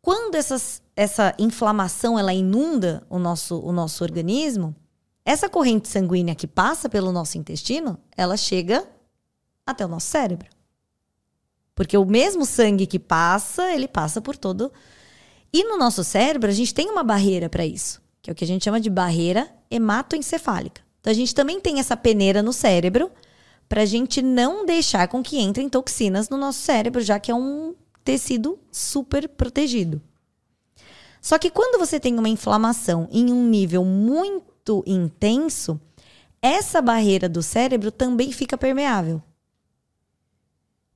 Quando 0.00 0.36
essas, 0.36 0.82
essa 0.96 1.34
inflamação 1.38 2.18
ela 2.18 2.32
inunda 2.32 3.04
o 3.10 3.18
nosso, 3.18 3.58
o 3.60 3.72
nosso 3.72 4.02
organismo, 4.02 4.74
essa 5.24 5.48
corrente 5.48 5.88
sanguínea 5.88 6.34
que 6.34 6.46
passa 6.46 6.88
pelo 6.88 7.12
nosso 7.12 7.38
intestino, 7.38 7.98
ela 8.16 8.36
chega 8.36 8.88
até 9.66 9.84
o 9.84 9.88
nosso 9.88 10.06
cérebro. 10.06 10.48
Porque 11.74 11.96
o 11.96 12.04
mesmo 12.04 12.44
sangue 12.44 12.86
que 12.86 12.98
passa, 12.98 13.72
ele 13.72 13.88
passa 13.88 14.20
por 14.20 14.36
todo. 14.36 14.72
E 15.52 15.64
no 15.64 15.78
nosso 15.78 16.02
cérebro, 16.02 16.50
a 16.50 16.54
gente 16.54 16.74
tem 16.74 16.90
uma 16.90 17.04
barreira 17.04 17.48
para 17.48 17.64
isso, 17.64 18.02
que 18.20 18.30
é 18.30 18.32
o 18.32 18.36
que 18.36 18.44
a 18.44 18.46
gente 18.46 18.64
chama 18.64 18.80
de 18.80 18.90
barreira 18.90 19.48
hematoencefálica. 19.70 20.82
Então 21.00 21.10
a 21.10 21.14
gente 21.14 21.34
também 21.34 21.60
tem 21.60 21.78
essa 21.78 21.96
peneira 21.96 22.42
no 22.42 22.52
cérebro 22.52 23.10
para 23.72 23.84
a 23.84 23.86
gente 23.86 24.20
não 24.20 24.66
deixar 24.66 25.08
com 25.08 25.22
que 25.22 25.40
entrem 25.40 25.66
toxinas 25.66 26.28
no 26.28 26.36
nosso 26.36 26.58
cérebro, 26.58 27.00
já 27.00 27.18
que 27.18 27.30
é 27.30 27.34
um 27.34 27.74
tecido 28.04 28.58
super 28.70 29.26
protegido. 29.26 29.98
Só 31.22 31.38
que 31.38 31.48
quando 31.48 31.78
você 31.78 31.98
tem 31.98 32.18
uma 32.18 32.28
inflamação 32.28 33.08
em 33.10 33.32
um 33.32 33.48
nível 33.48 33.82
muito 33.82 34.84
intenso, 34.86 35.80
essa 36.42 36.82
barreira 36.82 37.30
do 37.30 37.42
cérebro 37.42 37.90
também 37.90 38.30
fica 38.30 38.58
permeável. 38.58 39.22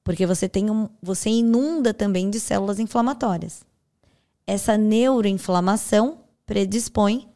Porque 0.04 0.26
você 0.26 0.46
tem 0.46 0.68
um, 0.68 0.86
você 1.00 1.30
inunda 1.30 1.94
também 1.94 2.28
de 2.28 2.38
células 2.38 2.78
inflamatórias. 2.78 3.64
Essa 4.46 4.76
neuroinflamação 4.76 6.18
predispõe 6.44 7.26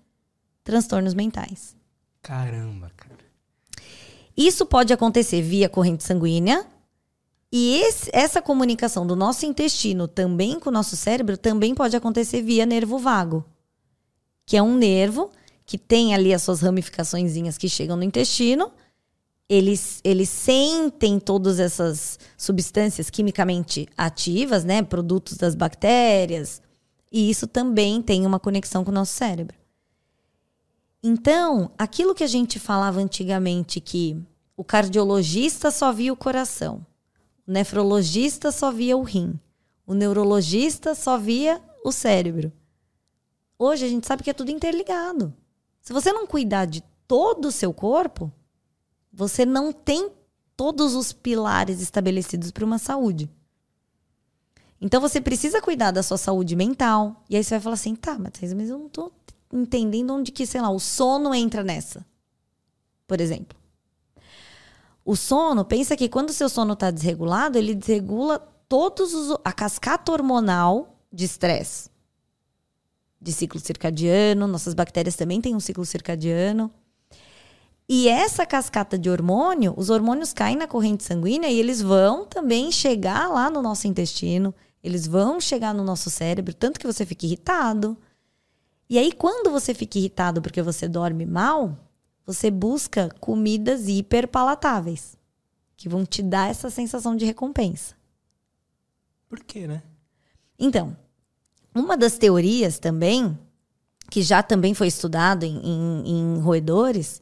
transtornos 0.63 1.15
mentais. 1.15 1.75
Caramba, 2.21 2.93
cara. 2.95 3.10
Isso 4.41 4.65
pode 4.65 4.91
acontecer 4.91 5.43
via 5.43 5.69
corrente 5.69 6.03
sanguínea. 6.03 6.65
E 7.53 7.77
esse, 7.83 8.09
essa 8.11 8.41
comunicação 8.41 9.07
do 9.07 9.15
nosso 9.15 9.45
intestino 9.45 10.09
também 10.09 10.59
com 10.59 10.71
o 10.71 10.73
nosso 10.73 10.97
cérebro 10.97 11.37
também 11.37 11.75
pode 11.75 11.95
acontecer 11.95 12.41
via 12.41 12.65
nervo 12.65 12.97
vago, 12.99 13.45
que 14.47 14.57
é 14.57 14.63
um 14.63 14.77
nervo 14.77 15.31
que 15.67 15.77
tem 15.77 16.15
ali 16.15 16.33
as 16.33 16.43
suas 16.43 16.63
ramificações 16.63 17.59
que 17.59 17.69
chegam 17.69 17.99
no 17.99 18.03
intestino. 18.03 18.73
Eles, 19.47 20.01
eles 20.03 20.31
sentem 20.31 21.21
todas 21.21 21.61
essas 21.61 22.19
substâncias 22.39 23.11
quimicamente 23.11 23.87
ativas, 23.95 24.65
né? 24.65 24.83
Produtos 24.83 25.37
das 25.37 25.55
bactérias. 25.55 26.63
E 27.13 27.29
isso 27.29 27.47
também 27.47 28.01
tem 28.01 28.25
uma 28.25 28.41
conexão 28.41 28.85
com 28.85 28.91
o 28.91 28.95
nosso 28.95 29.13
cérebro. 29.13 29.55
Então, 31.03 31.71
aquilo 31.77 32.15
que 32.15 32.25
a 32.25 32.29
gente 32.29 32.59
falava 32.59 33.01
antigamente 33.01 33.81
que 33.81 34.23
o 34.61 34.65
cardiologista 34.65 35.71
só 35.71 35.91
via 35.91 36.13
o 36.13 36.17
coração, 36.17 36.85
o 37.49 37.51
nefrologista 37.51 38.53
só 38.53 38.71
via 38.71 38.95
o 38.95 39.03
rim, 39.03 39.41
o 39.87 39.95
neurologista 39.95 40.95
só 40.95 41.17
via 41.17 41.63
o 41.83 41.91
cérebro. 41.91 42.53
Hoje 43.59 43.87
a 43.87 43.89
gente 43.89 44.07
sabe 44.07 44.23
que 44.23 44.29
é 44.29 44.35
tudo 44.35 44.51
interligado. 44.51 45.33
Se 45.81 45.95
você 45.95 46.13
não 46.13 46.27
cuidar 46.27 46.67
de 46.67 46.83
todo 47.09 47.47
o 47.47 47.51
seu 47.51 47.73
corpo, 47.73 48.31
você 49.11 49.47
não 49.47 49.73
tem 49.73 50.11
todos 50.55 50.95
os 50.95 51.11
pilares 51.11 51.81
estabelecidos 51.81 52.51
para 52.51 52.67
uma 52.67 52.77
saúde. 52.77 53.31
Então 54.79 55.01
você 55.01 55.23
precisa 55.23 55.63
cuidar 55.63 55.91
da 55.91 56.03
sua 56.03 56.19
saúde 56.19 56.55
mental. 56.55 57.25
E 57.31 57.37
aí 57.37 57.43
você 57.43 57.55
vai 57.55 57.61
falar 57.61 57.75
assim: 57.77 57.95
tá, 57.95 58.19
mas 58.19 58.69
eu 58.69 58.79
não 58.79 58.91
tô 58.91 59.11
entendendo 59.51 60.13
onde 60.13 60.31
que, 60.31 60.45
sei 60.45 60.61
lá, 60.61 60.69
o 60.69 60.79
sono 60.79 61.35
entra 61.35 61.65
nessa. 61.65 62.05
Por 63.07 63.23
exemplo. 63.23 63.60
O 65.11 65.17
sono, 65.17 65.65
pensa 65.65 65.97
que 65.97 66.09
quando 66.09 66.31
o 66.31 66.33
seu 66.33 66.49
sono 66.49 66.75
está 66.75 66.89
desregulado, 66.89 67.59
ele 67.59 67.75
desregula 67.75 68.39
todos 68.69 69.13
os, 69.13 69.37
a 69.45 69.53
cascata 69.53 70.13
hormonal 70.13 70.97
de 71.13 71.25
estresse. 71.25 71.91
De 73.21 73.33
ciclo 73.33 73.59
circadiano, 73.59 74.47
nossas 74.47 74.73
bactérias 74.73 75.17
também 75.17 75.41
têm 75.41 75.57
um 75.57 75.59
ciclo 75.59 75.85
circadiano. 75.85 76.71
E 77.89 78.09
essa 78.09 78.47
cascata 78.47 78.97
de 78.97 79.11
hormônio, 79.11 79.75
os 79.77 79.91
hormônios 79.91 80.33
caem 80.33 80.55
na 80.55 80.69
corrente 80.69 81.03
sanguínea 81.03 81.49
e 81.49 81.59
eles 81.59 81.83
vão 81.83 82.25
também 82.25 82.71
chegar 82.71 83.29
lá 83.29 83.51
no 83.51 83.61
nosso 83.61 83.89
intestino, 83.89 84.55
eles 84.81 85.09
vão 85.09 85.41
chegar 85.41 85.75
no 85.75 85.83
nosso 85.83 86.09
cérebro, 86.09 86.55
tanto 86.55 86.79
que 86.79 86.87
você 86.87 87.05
fica 87.05 87.27
irritado, 87.27 87.99
e 88.91 88.99
aí, 88.99 89.13
quando 89.13 89.53
você 89.53 89.73
fica 89.73 89.99
irritado 89.99 90.43
porque 90.43 90.61
você 90.61 90.89
dorme 90.89 91.25
mal, 91.25 91.79
você 92.33 92.51
busca 92.51 93.09
comidas 93.19 93.89
hiperpalatáveis, 93.89 95.17
que 95.77 95.89
vão 95.89 96.05
te 96.05 96.23
dar 96.23 96.49
essa 96.49 96.71
sensação 96.71 97.17
de 97.17 97.25
recompensa. 97.25 97.95
Por 99.29 99.41
quê, 99.41 99.67
né? 99.67 99.83
Então, 100.59 100.97
uma 101.75 101.97
das 101.97 102.19
teorias 102.19 102.79
também, 102.79 103.37
que 104.09 104.23
já 104.23 104.43
também 104.43 104.75
foi 104.75 104.87
estudado 104.87 105.45
em, 105.45 105.59
em, 105.59 106.09
em 106.09 106.41
roedores, 106.41 107.21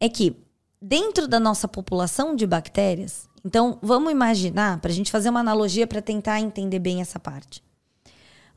é 0.00 0.08
que 0.08 0.36
dentro 0.80 1.28
da 1.28 1.38
nossa 1.38 1.68
população 1.68 2.34
de 2.34 2.46
bactérias, 2.46 3.28
então 3.44 3.78
vamos 3.80 4.10
imaginar, 4.10 4.80
para 4.80 4.90
a 4.90 4.94
gente 4.94 5.12
fazer 5.12 5.28
uma 5.28 5.40
analogia 5.40 5.86
para 5.86 6.02
tentar 6.02 6.40
entender 6.40 6.78
bem 6.80 7.00
essa 7.00 7.20
parte. 7.20 7.62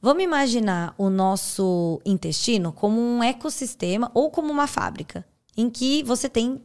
Vamos 0.02 0.24
imaginar 0.24 0.96
o 0.98 1.12
nosso 1.12 2.02
intestino 2.04 2.72
como 2.74 3.00
um 3.00 3.24
ecossistema 3.24 4.10
ou 4.16 4.32
como 4.32 4.52
uma 4.52 4.66
fábrica, 4.66 5.24
em 5.56 5.70
que 5.70 6.04
você 6.04 6.30
tem 6.30 6.62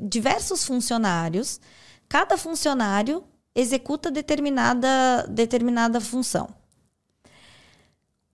diversos 0.00 0.64
funcionários, 0.64 1.60
cada 2.08 2.36
funcionário 2.36 3.24
executa 3.54 4.10
determinada, 4.10 5.26
determinada 5.28 6.00
função. 6.00 6.48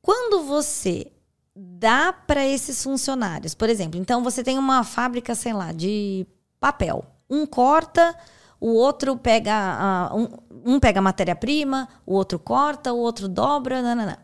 Quando 0.00 0.44
você 0.44 1.12
dá 1.54 2.12
para 2.12 2.46
esses 2.46 2.82
funcionários, 2.82 3.54
por 3.54 3.68
exemplo, 3.68 4.00
então 4.00 4.24
você 4.24 4.42
tem 4.42 4.58
uma 4.58 4.82
fábrica, 4.82 5.34
sei 5.34 5.52
lá, 5.52 5.72
de 5.72 6.26
papel. 6.58 7.04
Um 7.28 7.44
corta, 7.44 8.16
o 8.58 8.74
outro 8.74 9.16
pega 9.16 10.10
um, 10.14 10.74
um 10.74 10.80
pega 10.80 11.00
matéria-prima, 11.02 11.88
o 12.06 12.14
outro 12.14 12.38
corta, 12.38 12.92
o 12.92 12.98
outro 12.98 13.28
dobra, 13.28 13.82
nanana. 13.82 14.18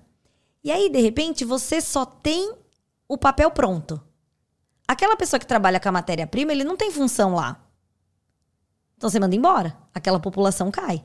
E 0.64 0.70
aí, 0.70 0.88
de 0.88 1.00
repente, 1.00 1.44
você 1.44 1.80
só 1.80 2.04
tem 2.04 2.52
o 3.06 3.16
papel 3.16 3.50
pronto. 3.50 4.00
Aquela 4.88 5.16
pessoa 5.16 5.40
que 5.40 5.46
trabalha 5.46 5.80
com 5.80 5.88
a 5.88 5.92
matéria-prima, 5.92 6.52
ele 6.52 6.64
não 6.64 6.76
tem 6.76 6.90
função 6.90 7.34
lá. 7.34 7.60
Então 8.96 9.10
você 9.10 9.18
manda 9.18 9.34
embora. 9.34 9.76
Aquela 9.92 10.20
população 10.20 10.70
cai. 10.70 11.04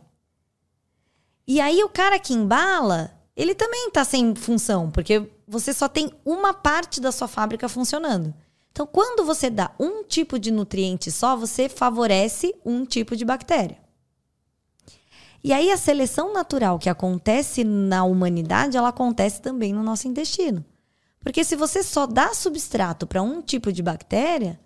E 1.47 1.59
aí 1.59 1.83
o 1.83 1.89
cara 1.89 2.19
que 2.19 2.33
embala, 2.33 3.11
ele 3.35 3.55
também 3.55 3.87
está 3.87 4.03
sem 4.03 4.35
função, 4.35 4.91
porque 4.91 5.29
você 5.47 5.73
só 5.73 5.89
tem 5.89 6.11
uma 6.23 6.53
parte 6.53 7.01
da 7.01 7.11
sua 7.11 7.27
fábrica 7.27 7.67
funcionando. 7.67 8.33
Então, 8.71 8.87
quando 8.87 9.25
você 9.25 9.49
dá 9.49 9.71
um 9.77 10.03
tipo 10.03 10.39
de 10.39 10.49
nutriente 10.49 11.11
só, 11.11 11.35
você 11.35 11.67
favorece 11.67 12.55
um 12.65 12.85
tipo 12.85 13.17
de 13.17 13.25
bactéria. 13.25 13.77
E 15.43 15.51
aí 15.51 15.71
a 15.71 15.77
seleção 15.77 16.31
natural 16.31 16.79
que 16.79 16.89
acontece 16.89 17.63
na 17.63 18.03
humanidade, 18.03 18.77
ela 18.77 18.89
acontece 18.89 19.41
também 19.41 19.73
no 19.73 19.83
nosso 19.83 20.07
intestino. 20.07 20.63
Porque 21.21 21.43
se 21.43 21.55
você 21.55 21.83
só 21.83 22.05
dá 22.05 22.33
substrato 22.33 23.05
para 23.05 23.21
um 23.21 23.41
tipo 23.41 23.71
de 23.71 23.81
bactéria, 23.81 24.59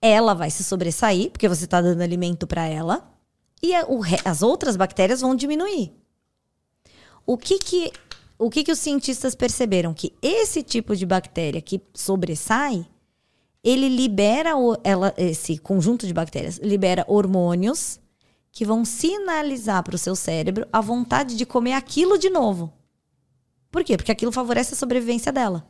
ela 0.00 0.34
vai 0.34 0.50
se 0.50 0.62
sobressair, 0.62 1.30
porque 1.30 1.48
você 1.48 1.64
está 1.64 1.80
dando 1.80 2.02
alimento 2.02 2.46
para 2.46 2.66
ela, 2.66 3.10
e 3.62 3.74
a, 3.74 3.84
o, 3.86 4.00
as 4.24 4.42
outras 4.42 4.76
bactérias 4.76 5.20
vão 5.20 5.34
diminuir. 5.34 5.92
O 7.26 7.36
que 7.36 7.58
que, 7.58 7.92
o 8.38 8.50
que 8.50 8.64
que 8.64 8.72
os 8.72 8.78
cientistas 8.78 9.34
perceberam? 9.34 9.92
Que 9.92 10.14
esse 10.22 10.62
tipo 10.62 10.96
de 10.96 11.04
bactéria 11.04 11.60
que 11.60 11.80
sobressai, 11.94 12.86
ele 13.62 13.88
libera, 13.88 14.52
ela, 14.82 15.14
esse 15.16 15.58
conjunto 15.58 16.06
de 16.06 16.14
bactérias, 16.14 16.58
libera 16.58 17.04
hormônios 17.06 18.00
que 18.50 18.64
vão 18.64 18.84
sinalizar 18.84 19.82
para 19.82 19.94
o 19.94 19.98
seu 19.98 20.16
cérebro 20.16 20.66
a 20.72 20.80
vontade 20.80 21.36
de 21.36 21.46
comer 21.46 21.74
aquilo 21.74 22.18
de 22.18 22.30
novo. 22.30 22.72
Por 23.70 23.84
quê? 23.84 23.96
Porque 23.96 24.10
aquilo 24.10 24.32
favorece 24.32 24.74
a 24.74 24.76
sobrevivência 24.76 25.30
dela. 25.30 25.69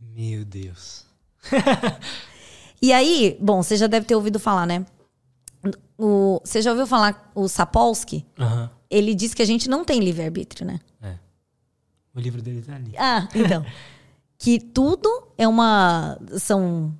Meu 0.00 0.44
Deus. 0.44 1.04
e 2.80 2.92
aí, 2.92 3.36
bom, 3.40 3.62
você 3.62 3.76
já 3.76 3.86
deve 3.86 4.06
ter 4.06 4.14
ouvido 4.14 4.38
falar, 4.38 4.66
né? 4.66 4.84
O, 5.98 6.40
você 6.42 6.62
já 6.62 6.70
ouviu 6.70 6.86
falar 6.86 7.30
o 7.34 7.46
Sapolsky? 7.48 8.26
Uhum. 8.38 8.68
Ele 8.88 9.14
diz 9.14 9.34
que 9.34 9.42
a 9.42 9.46
gente 9.46 9.68
não 9.68 9.84
tem 9.84 10.00
livre-arbítrio, 10.00 10.66
né? 10.66 10.80
É. 11.02 11.16
O 12.14 12.20
livro 12.20 12.40
dele 12.40 12.62
tá 12.62 12.74
ali. 12.74 12.94
Ah, 12.96 13.28
então. 13.34 13.64
que 14.38 14.58
tudo 14.58 15.28
é 15.36 15.46
uma. 15.46 16.18
São 16.38 16.96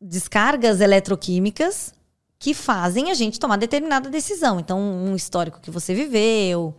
descargas 0.00 0.80
eletroquímicas 0.80 1.94
que 2.38 2.54
fazem 2.54 3.10
a 3.10 3.14
gente 3.14 3.38
tomar 3.38 3.56
determinada 3.56 4.08
decisão. 4.08 4.58
Então, 4.58 4.80
um 4.80 5.14
histórico 5.14 5.60
que 5.60 5.70
você 5.70 5.94
viveu, 5.94 6.74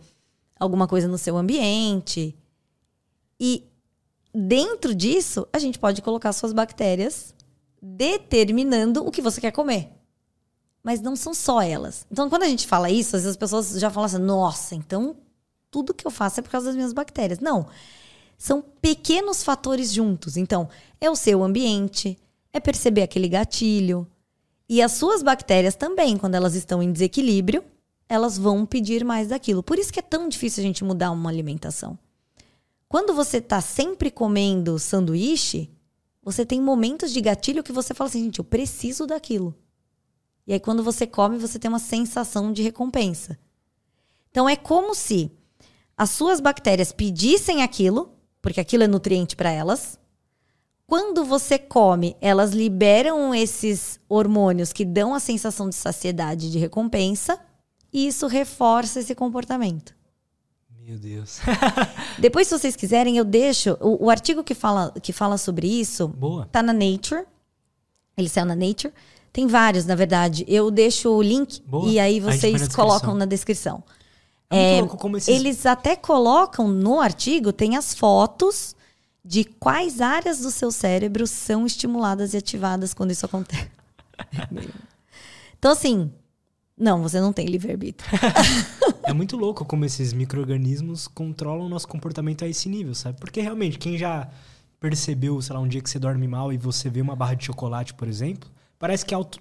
alguma 0.58 0.88
coisa 0.88 1.06
no 1.06 1.16
seu 1.16 1.36
ambiente. 1.36 2.36
E 3.38 3.64
dentro 4.34 4.94
disso, 4.94 5.46
a 5.52 5.58
gente 5.58 5.78
pode 5.78 6.02
colocar 6.02 6.32
suas 6.32 6.52
bactérias 6.52 7.34
determinando 7.80 9.06
o 9.06 9.10
que 9.10 9.22
você 9.22 9.40
quer 9.40 9.50
comer. 9.52 9.90
Mas 10.82 11.00
não 11.00 11.14
são 11.14 11.32
só 11.32 11.60
elas. 11.62 12.06
Então, 12.10 12.28
quando 12.28 12.42
a 12.42 12.48
gente 12.48 12.66
fala 12.66 12.90
isso, 12.90 13.16
às 13.16 13.22
vezes 13.22 13.30
as 13.30 13.36
pessoas 13.36 13.78
já 13.78 13.90
falam 13.90 14.06
assim: 14.06 14.18
nossa, 14.18 14.74
então 14.74 15.16
tudo 15.70 15.94
que 15.94 16.06
eu 16.06 16.10
faço 16.10 16.40
é 16.40 16.42
por 16.42 16.50
causa 16.50 16.66
das 16.66 16.76
minhas 16.76 16.92
bactérias. 16.92 17.40
Não. 17.40 17.66
São 18.36 18.62
pequenos 18.80 19.42
fatores 19.42 19.92
juntos. 19.92 20.36
Então, 20.36 20.68
é 21.00 21.08
o 21.08 21.16
seu 21.16 21.42
ambiente, 21.42 22.18
é 22.52 22.58
perceber 22.60 23.02
aquele 23.02 23.28
gatilho, 23.28 24.06
e 24.68 24.80
as 24.80 24.92
suas 24.92 25.22
bactérias 25.22 25.74
também, 25.74 26.16
quando 26.16 26.34
elas 26.34 26.54
estão 26.54 26.82
em 26.82 26.90
desequilíbrio, 26.90 27.62
elas 28.08 28.38
vão 28.38 28.64
pedir 28.64 29.04
mais 29.04 29.28
daquilo. 29.28 29.62
Por 29.62 29.78
isso 29.78 29.92
que 29.92 29.98
é 29.98 30.02
tão 30.02 30.28
difícil 30.28 30.62
a 30.62 30.66
gente 30.66 30.82
mudar 30.82 31.10
uma 31.10 31.28
alimentação. 31.28 31.98
Quando 32.92 33.14
você 33.14 33.38
está 33.38 33.58
sempre 33.62 34.10
comendo 34.10 34.78
sanduíche, 34.78 35.70
você 36.22 36.44
tem 36.44 36.60
momentos 36.60 37.10
de 37.10 37.22
gatilho 37.22 37.62
que 37.62 37.72
você 37.72 37.94
fala 37.94 38.10
assim, 38.10 38.24
gente, 38.24 38.38
eu 38.38 38.44
preciso 38.44 39.06
daquilo. 39.06 39.54
E 40.46 40.52
aí, 40.52 40.60
quando 40.60 40.84
você 40.84 41.06
come, 41.06 41.38
você 41.38 41.58
tem 41.58 41.70
uma 41.70 41.78
sensação 41.78 42.52
de 42.52 42.60
recompensa. 42.60 43.38
Então, 44.30 44.46
é 44.46 44.56
como 44.56 44.94
se 44.94 45.32
as 45.96 46.10
suas 46.10 46.38
bactérias 46.38 46.92
pedissem 46.92 47.62
aquilo 47.62 48.12
porque 48.42 48.60
aquilo 48.60 48.82
é 48.82 48.86
nutriente 48.86 49.36
para 49.36 49.50
elas. 49.50 49.98
Quando 50.86 51.24
você 51.24 51.58
come, 51.58 52.14
elas 52.20 52.50
liberam 52.52 53.34
esses 53.34 53.98
hormônios 54.06 54.70
que 54.70 54.84
dão 54.84 55.14
a 55.14 55.18
sensação 55.18 55.66
de 55.66 55.76
saciedade, 55.76 56.52
de 56.52 56.58
recompensa, 56.58 57.40
e 57.90 58.06
isso 58.06 58.26
reforça 58.26 59.00
esse 59.00 59.14
comportamento. 59.14 60.01
Meu 60.84 60.98
Deus. 60.98 61.38
Depois, 62.18 62.48
se 62.48 62.58
vocês 62.58 62.74
quiserem, 62.74 63.16
eu 63.16 63.24
deixo 63.24 63.76
o, 63.80 64.06
o, 64.06 64.10
artigo 64.10 64.42
que 64.42 64.54
fala, 64.54 64.92
que 65.00 65.12
fala 65.12 65.38
sobre 65.38 65.68
isso. 65.68 66.08
Boa. 66.08 66.48
Tá 66.50 66.62
na 66.62 66.72
Nature. 66.72 67.24
Ele 68.16 68.28
saiu 68.28 68.46
na 68.46 68.56
Nature. 68.56 68.92
Tem 69.32 69.46
vários, 69.46 69.86
na 69.86 69.94
verdade. 69.94 70.44
Eu 70.48 70.70
deixo 70.70 71.08
o 71.08 71.22
link 71.22 71.62
Boa. 71.62 71.88
e 71.88 72.00
aí 72.00 72.18
vocês 72.18 72.68
na 72.68 72.74
colocam 72.74 73.14
na 73.14 73.24
descrição. 73.24 73.82
É 74.50 74.78
É, 74.78 74.80
esses... 75.16 75.28
Eles 75.28 75.64
até 75.64 75.96
colocam 75.96 76.68
no 76.68 77.00
artigo, 77.00 77.52
tem 77.52 77.76
as 77.76 77.94
fotos 77.94 78.76
de 79.24 79.44
quais 79.44 80.00
áreas 80.00 80.40
do 80.40 80.50
seu 80.50 80.70
cérebro 80.70 81.26
são 81.26 81.64
estimuladas 81.64 82.34
e 82.34 82.36
ativadas 82.36 82.92
quando 82.92 83.12
isso 83.12 83.24
acontece. 83.24 83.70
então, 85.56 85.70
assim, 85.70 86.12
não, 86.82 87.00
você 87.02 87.20
não 87.20 87.32
tem 87.32 87.46
livre-arbítrio. 87.46 88.10
É 89.04 89.12
muito 89.12 89.36
louco 89.36 89.64
como 89.64 89.84
esses 89.84 90.12
micro-organismos 90.12 91.08
controlam 91.08 91.66
o 91.66 91.68
nosso 91.68 91.88
comportamento 91.88 92.44
a 92.44 92.48
esse 92.48 92.68
nível, 92.68 92.94
sabe? 92.94 93.18
Porque 93.18 93.40
realmente, 93.40 93.76
quem 93.76 93.98
já 93.98 94.28
percebeu, 94.78 95.42
sei 95.42 95.54
lá, 95.54 95.60
um 95.60 95.66
dia 95.66 95.80
que 95.82 95.90
você 95.90 95.98
dorme 95.98 96.26
mal 96.28 96.52
e 96.52 96.56
você 96.56 96.88
vê 96.88 97.00
uma 97.00 97.16
barra 97.16 97.34
de 97.34 97.44
chocolate, 97.44 97.94
por 97.94 98.06
exemplo, 98.06 98.48
parece 98.78 99.04
que 99.04 99.12
auto... 99.12 99.40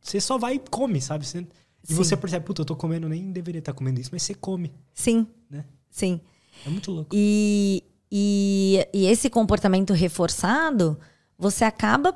você 0.00 0.20
só 0.20 0.38
vai 0.38 0.54
e 0.54 0.58
come, 0.70 1.00
sabe? 1.00 1.26
Você- 1.26 1.40
E 1.40 1.46
Sim. 1.88 1.94
você 1.96 2.16
percebe, 2.16 2.44
puta, 2.46 2.62
eu 2.62 2.64
tô 2.64 2.76
comendo, 2.76 3.08
nem 3.08 3.32
deveria 3.32 3.58
estar 3.58 3.72
comendo 3.72 4.00
isso, 4.00 4.10
mas 4.12 4.22
você 4.22 4.34
come, 4.34 4.72
Sim, 4.94 5.26
né? 5.50 5.64
sim. 5.90 6.20
É 6.64 6.70
muito 6.70 6.90
louco. 6.92 7.10
E, 7.12 7.82
e, 8.10 8.86
e 8.94 9.06
esse 9.06 9.28
comportamento 9.28 9.92
reforçado, 9.94 10.96
você 11.36 11.64
acaba 11.64 12.12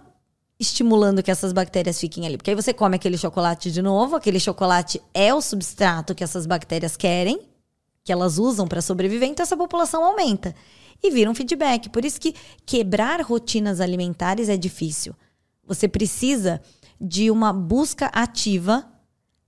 estimulando 0.61 1.23
que 1.23 1.31
essas 1.31 1.55
bactérias 1.55 1.99
fiquem 1.99 2.27
ali. 2.27 2.37
Porque 2.37 2.51
aí 2.51 2.57
você 2.57 2.75
come 2.75 2.97
aquele 2.97 3.17
chocolate 3.17 3.73
de 3.73 3.81
novo, 3.81 4.15
aquele 4.15 4.39
chocolate 4.39 5.01
é 5.15 5.33
o 5.33 5.41
substrato 5.41 6.15
que 6.15 6.23
essas 6.23 6.45
bactérias 6.45 6.99
querem, 6.99 7.41
que 8.05 8.13
elas 8.13 8.39
usam 8.39 8.69
para 8.69 8.83
sobreviver, 8.83 9.27
então 9.27 9.43
essa 9.43 9.57
população 9.57 10.05
aumenta. 10.05 10.55
E 11.03 11.11
vira 11.11 11.31
um 11.31 11.35
feedback. 11.35 11.89
Por 11.89 12.05
isso 12.05 12.21
que 12.21 12.35
quebrar 12.67 13.23
rotinas 13.23 13.81
alimentares 13.81 14.51
é 14.51 14.57
difícil. 14.57 15.15
Você 15.67 15.89
precisa 15.89 16.61
de 17.01 17.31
uma 17.31 17.55
busca 17.55 18.07
ativa 18.07 18.87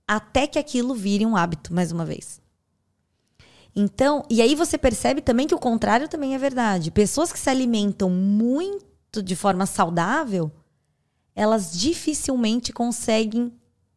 até 0.07 0.47
que 0.47 0.57
aquilo 0.57 0.95
vire 0.95 1.27
um 1.27 1.37
hábito, 1.37 1.71
mais 1.71 1.91
uma 1.91 2.03
vez. 2.03 2.41
Então, 3.75 4.25
e 4.31 4.41
aí 4.41 4.55
você 4.55 4.79
percebe 4.79 5.21
também 5.21 5.45
que 5.45 5.53
o 5.53 5.59
contrário 5.59 6.07
também 6.07 6.33
é 6.33 6.39
verdade. 6.39 6.89
Pessoas 6.89 7.31
que 7.31 7.39
se 7.39 7.49
alimentam 7.49 8.09
muito 8.09 9.21
de 9.21 9.35
forma 9.35 9.67
saudável, 9.67 10.51
elas 11.35 11.71
dificilmente 11.77 12.71
conseguem 12.71 13.51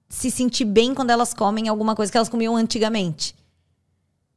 se 0.08 0.30
sentir 0.30 0.64
bem 0.64 0.94
quando 0.94 1.10
elas 1.10 1.34
comem 1.34 1.68
alguma 1.68 1.94
coisa 1.94 2.10
que 2.10 2.18
elas 2.18 2.28
comiam 2.28 2.56
antigamente. 2.56 3.34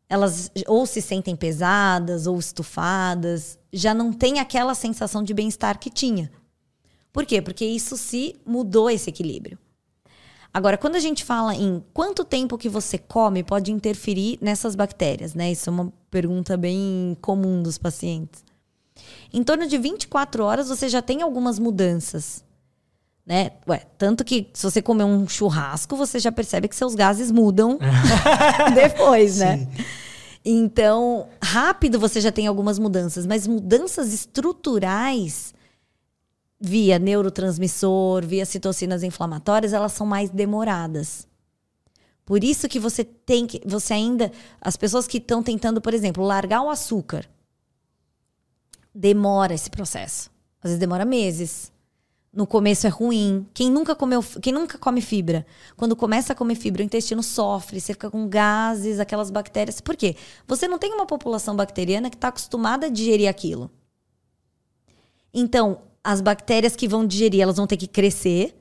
Elas 0.07 0.51
ou 0.67 0.85
se 0.85 1.01
sentem 1.01 1.35
pesadas 1.35 2.25
ou 2.25 2.39
estufadas, 2.39 3.59
já 3.71 3.93
não 3.93 4.12
tem 4.12 4.39
aquela 4.39 4.73
sensação 4.73 5.23
de 5.23 5.33
bem-estar 5.33 5.79
que 5.79 5.89
tinha. 5.89 6.31
Por 7.13 7.25
quê? 7.25 7.41
Porque 7.41 7.65
isso 7.65 7.95
se 7.95 8.35
mudou 8.45 8.89
esse 8.89 9.09
equilíbrio. 9.09 9.57
Agora, 10.51 10.77
quando 10.77 10.95
a 10.95 10.99
gente 10.99 11.23
fala 11.23 11.53
em 11.53 11.83
quanto 11.93 12.25
tempo 12.25 12.57
que 12.57 12.67
você 12.67 12.97
come 12.97 13.43
pode 13.43 13.71
interferir 13.71 14.39
nessas 14.41 14.75
bactérias, 14.75 15.35
né? 15.35 15.51
Isso 15.51 15.69
é 15.69 15.73
uma 15.73 15.93
pergunta 16.09 16.57
bem 16.57 17.15
comum 17.21 17.62
dos 17.62 17.77
pacientes. 17.77 18.43
Em 19.31 19.43
torno 19.43 19.67
de 19.67 19.77
24 19.77 20.43
horas 20.43 20.69
você 20.69 20.89
já 20.89 21.03
tem 21.03 21.21
algumas 21.21 21.59
mudanças, 21.59 22.43
né? 23.30 23.52
Ué, 23.68 23.86
tanto 23.96 24.26
que 24.26 24.50
se 24.56 24.63
você 24.63 24.82
comer 24.82 25.04
um 25.04 25.28
churrasco, 25.28 25.96
você 25.96 26.18
já 26.18 26.32
percebe 26.32 26.68
que 26.68 26.76
seus 26.76 26.96
gases 26.96 27.30
mudam 27.30 27.78
depois, 28.74 29.38
né? 29.38 29.68
Então, 30.44 31.28
rápido 31.39 32.00
você 32.00 32.20
já 32.20 32.32
tem 32.32 32.48
algumas 32.48 32.80
mudanças, 32.80 33.28
mas 33.28 33.46
mudanças 33.46 34.12
estruturais 34.15 35.54
via 36.60 36.98
neurotransmissor, 36.98 38.26
via 38.26 38.48
citocinas 38.48 39.04
inflamatórias, 39.04 39.74
elas 39.74 39.94
são 39.94 40.08
mais 40.08 40.32
demoradas. 40.32 41.28
Por 42.26 42.44
isso 42.44 42.68
que 42.68 42.80
você 42.80 43.04
tem 43.04 43.46
que. 43.46 43.62
Você 43.63 43.94
ainda. 43.94 44.32
As 44.60 44.76
pessoas 44.76 45.08
que 45.08 45.20
estão 45.20 45.44
tentando, 45.44 45.80
por 45.80 45.94
exemplo, 45.94 46.24
largar 46.24 46.63
o 46.63 46.70
açúcar. 46.70 47.30
Demora 48.94 49.54
esse 49.54 49.70
processo. 49.70 50.32
Às 50.63 50.72
vezes 50.72 50.80
demora 50.80 51.06
meses. 51.06 51.72
No 52.39 52.47
começo 52.47 52.88
é 52.88 52.89
ruim. 52.89 53.45
Quem 53.54 53.69
nunca 53.69 53.93
comeu, 53.93 54.23
quem 54.41 54.54
nunca 54.54 54.78
come 54.78 55.02
fibra, 55.02 55.45
quando 55.75 55.93
começa 55.93 56.32
a 56.32 56.36
comer 56.38 56.56
fibra, 56.56 56.82
o 56.82 56.86
intestino 56.86 57.21
sofre, 57.21 57.82
você 57.82 57.91
fica 57.91 58.10
com 58.10 58.30
gases, 58.30 58.97
aquelas 58.97 59.30
bactérias. 59.30 59.82
Por 59.82 59.93
quê? 59.97 60.15
Você 60.47 60.65
não 60.65 60.80
tem 60.80 60.93
uma 60.93 61.06
população 61.06 61.54
bacteriana 61.54 62.10
que 62.10 62.15
está 62.15 62.30
acostumada 62.30 62.86
a 62.86 62.89
digerir 62.89 63.28
aquilo. 63.28 63.69
Então, 65.34 65.82
as 66.02 66.21
bactérias 66.21 66.78
que 66.78 66.88
vão 66.88 67.06
digerir, 67.06 67.41
elas 67.41 67.58
vão 67.58 67.67
ter 67.67 67.75
que 67.75 67.88
crescer 67.88 68.58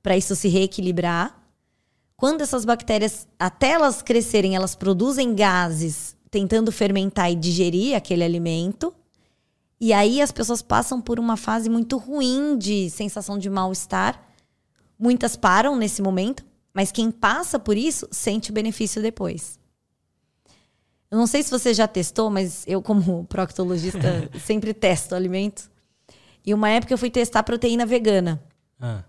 para 0.00 0.16
isso 0.16 0.36
se 0.36 0.46
reequilibrar. 0.46 1.36
Quando 2.16 2.42
essas 2.42 2.64
bactérias, 2.64 3.26
até 3.36 3.72
elas 3.72 4.02
crescerem, 4.02 4.54
elas 4.54 4.76
produzem 4.76 5.34
gases 5.34 6.16
tentando 6.30 6.70
fermentar 6.70 7.28
e 7.28 7.34
digerir 7.34 7.96
aquele 7.96 8.22
alimento. 8.22 8.94
E 9.84 9.92
aí 9.92 10.22
as 10.22 10.32
pessoas 10.32 10.62
passam 10.62 10.98
por 10.98 11.20
uma 11.20 11.36
fase 11.36 11.68
muito 11.68 11.98
ruim 11.98 12.56
de 12.56 12.88
sensação 12.88 13.36
de 13.36 13.50
mal-estar. 13.50 14.18
Muitas 14.98 15.36
param 15.36 15.76
nesse 15.76 16.00
momento, 16.00 16.42
mas 16.72 16.90
quem 16.90 17.10
passa 17.10 17.58
por 17.58 17.76
isso 17.76 18.08
sente 18.10 18.50
o 18.50 18.54
benefício 18.54 19.02
depois. 19.02 19.58
Eu 21.10 21.18
não 21.18 21.26
sei 21.26 21.42
se 21.42 21.50
você 21.50 21.74
já 21.74 21.86
testou, 21.86 22.30
mas 22.30 22.64
eu, 22.66 22.80
como 22.80 23.24
proctologista, 23.28 24.30
sempre 24.42 24.72
testo 24.72 25.14
alimentos. 25.14 25.68
E 26.46 26.54
uma 26.54 26.70
época 26.70 26.94
eu 26.94 26.96
fui 26.96 27.10
testar 27.10 27.42
proteína 27.42 27.84
vegana. 27.84 28.42
Ah, 28.80 29.04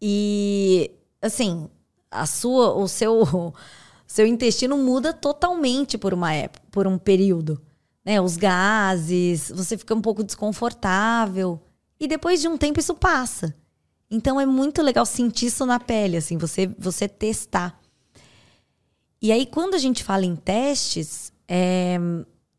E 0.00 0.90
assim, 1.20 1.68
a 2.10 2.24
sua, 2.24 2.72
o 2.76 2.88
seu, 2.88 3.52
seu 4.08 4.26
intestino 4.26 4.78
muda 4.78 5.12
totalmente 5.12 5.98
por 5.98 6.14
uma 6.14 6.32
época, 6.32 6.64
por 6.70 6.86
um 6.86 6.96
período, 6.96 7.60
né? 8.04 8.20
Os 8.20 8.36
gases, 8.36 9.50
você 9.54 9.76
fica 9.76 9.94
um 9.94 10.00
pouco 10.00 10.24
desconfortável 10.24 11.60
e 11.98 12.08
depois 12.08 12.40
de 12.40 12.48
um 12.48 12.56
tempo 12.56 12.80
isso 12.80 12.94
passa. 12.94 13.54
Então 14.10 14.40
é 14.40 14.46
muito 14.46 14.82
legal 14.82 15.06
sentir 15.06 15.46
isso 15.46 15.64
na 15.64 15.78
pele, 15.78 16.16
assim, 16.16 16.36
você 16.36 16.66
você 16.78 17.08
testar. 17.08 17.78
E 19.22 19.30
aí 19.30 19.46
quando 19.46 19.74
a 19.74 19.78
gente 19.78 20.02
fala 20.02 20.24
em 20.24 20.34
testes, 20.34 21.32
é, 21.46 21.98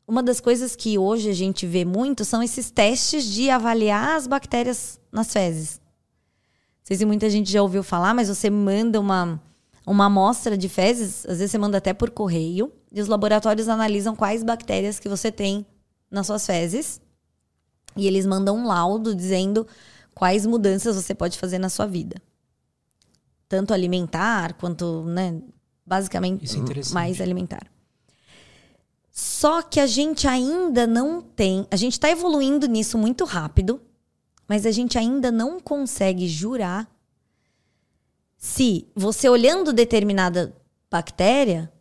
uma 0.08 0.21
das 0.21 0.39
coisas 0.39 0.75
que 0.75 0.97
hoje 0.97 1.30
a 1.30 1.34
gente 1.34 1.65
vê 1.65 1.86
muito 1.86 2.23
são 2.23 2.43
esses 2.43 2.69
testes 2.69 3.25
de 3.25 3.49
avaliar 3.49 4.17
as 4.17 4.27
bactérias 4.27 4.99
nas 5.12 5.32
fezes. 5.32 5.80
Não 5.80 6.86
sei 6.86 6.97
se 6.97 7.06
muita 7.06 7.30
gente 7.30 7.51
já 7.51 7.62
ouviu 7.62 7.84
falar, 7.84 8.13
mas 8.13 8.27
você 8.27 8.49
manda 8.49 8.99
uma, 8.99 9.41
uma 9.86 10.06
amostra 10.06 10.58
de 10.58 10.70
fezes, 10.70 11.26
às 11.26 11.39
vezes 11.39 11.52
você 11.52 11.58
manda 11.58 11.78
até 11.78 11.94
por 11.94 12.12
correio, 12.12 12.72
e 12.91 13.02
os 13.02 13.08
laboratórios 13.08 13.67
analisam 13.67 14.15
quais 14.15 14.44
bactérias 14.44 15.00
que 15.00 15.10
você 15.10 15.32
tem 15.32 15.65
nas 16.10 16.28
suas 16.28 16.46
fezes. 16.46 17.02
E 17.96 18.08
eles 18.08 18.26
mandam 18.26 18.58
um 18.58 18.67
laudo 18.67 19.15
dizendo 19.15 19.67
quais 20.13 20.46
mudanças 20.46 20.96
você 20.96 21.13
pode 21.13 21.38
fazer 21.38 21.58
na 21.58 21.70
sua 21.70 21.88
vida. 21.88 22.22
Tanto 23.50 23.74
alimentar 23.74 24.54
quanto, 24.54 25.04
né, 25.04 25.41
basicamente 25.86 26.46
é 26.58 26.94
mais 26.94 27.20
alimentar. 27.20 27.67
Só 29.12 29.62
que 29.62 29.80
a 29.80 29.88
gente 29.88 30.28
ainda 30.28 30.88
não 30.88 31.22
tem, 31.22 31.67
a 31.70 31.76
gente 31.76 31.94
está 31.94 32.10
evoluindo 32.10 32.65
nisso 32.67 32.98
muito 32.98 33.26
rápido, 33.26 33.82
mas 34.47 34.66
a 34.66 34.72
gente 34.72 34.97
ainda 34.97 35.30
não 35.32 35.60
consegue 35.60 36.28
jurar 36.28 36.89
se 38.42 38.88
você 38.96 39.30
olhando 39.30 39.72
determinada 39.72 40.52
bactéria, 40.89 41.72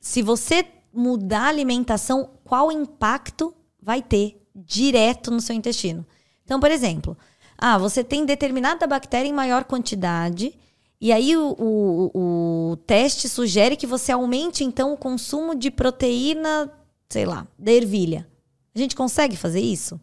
se 0.00 0.22
você 0.22 0.66
mudar 0.90 1.42
a 1.42 1.48
alimentação, 1.48 2.30
qual 2.42 2.72
impacto 2.72 3.54
vai 3.82 4.00
ter 4.00 4.42
direto 4.54 5.30
no 5.30 5.42
seu 5.42 5.54
intestino. 5.54 6.06
Então, 6.42 6.58
por 6.58 6.70
exemplo, 6.70 7.14
ah, 7.58 7.76
você 7.76 8.02
tem 8.02 8.24
determinada 8.24 8.86
bactéria 8.86 9.28
em 9.28 9.32
maior 9.32 9.64
quantidade, 9.64 10.58
e 10.98 11.12
aí 11.12 11.36
o, 11.36 11.54
o, 11.58 12.70
o 12.72 12.76
teste 12.86 13.28
sugere 13.28 13.76
que 13.76 13.86
você 13.86 14.10
aumente, 14.10 14.64
então, 14.64 14.94
o 14.94 14.96
consumo 14.96 15.54
de 15.54 15.70
proteína, 15.70 16.72
sei 17.10 17.26
lá, 17.26 17.46
da 17.58 17.70
ervilha. 17.70 18.26
A 18.74 18.78
gente 18.78 18.96
consegue 18.96 19.36
fazer 19.36 19.60
isso? 19.60 20.00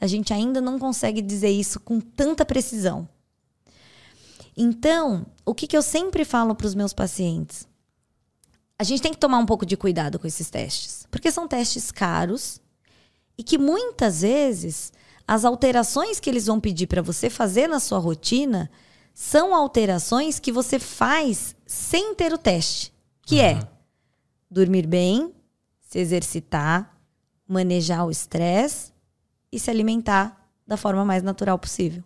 A 0.00 0.06
gente 0.06 0.32
ainda 0.32 0.60
não 0.60 0.78
consegue 0.78 1.20
dizer 1.20 1.50
isso 1.50 1.80
com 1.80 1.98
tanta 1.98 2.44
precisão. 2.44 3.08
Então, 4.60 5.24
o 5.46 5.54
que, 5.54 5.68
que 5.68 5.76
eu 5.76 5.82
sempre 5.82 6.24
falo 6.24 6.52
para 6.52 6.66
os 6.66 6.74
meus 6.74 6.92
pacientes? 6.92 7.68
A 8.76 8.82
gente 8.82 9.00
tem 9.00 9.12
que 9.12 9.18
tomar 9.18 9.38
um 9.38 9.46
pouco 9.46 9.64
de 9.64 9.76
cuidado 9.76 10.18
com 10.18 10.26
esses 10.26 10.50
testes, 10.50 11.06
porque 11.12 11.30
são 11.30 11.46
testes 11.46 11.92
caros 11.92 12.60
E 13.38 13.44
que 13.44 13.56
muitas 13.56 14.22
vezes 14.22 14.92
as 15.26 15.44
alterações 15.44 16.18
que 16.18 16.28
eles 16.28 16.46
vão 16.46 16.58
pedir 16.58 16.88
para 16.88 17.00
você 17.00 17.30
fazer 17.30 17.68
na 17.68 17.78
sua 17.78 17.98
rotina 17.98 18.68
são 19.14 19.54
alterações 19.54 20.40
que 20.40 20.50
você 20.50 20.80
faz 20.80 21.54
sem 21.64 22.16
ter 22.16 22.32
o 22.32 22.38
teste, 22.38 22.92
que 23.22 23.36
uhum. 23.36 23.42
é 23.42 23.68
dormir 24.50 24.88
bem, 24.88 25.32
se 25.80 26.00
exercitar, 26.00 26.98
manejar 27.46 28.04
o 28.04 28.10
estresse 28.10 28.92
e 29.52 29.58
se 29.60 29.70
alimentar 29.70 30.50
da 30.66 30.76
forma 30.76 31.04
mais 31.04 31.22
natural 31.22 31.58
possível. 31.58 32.02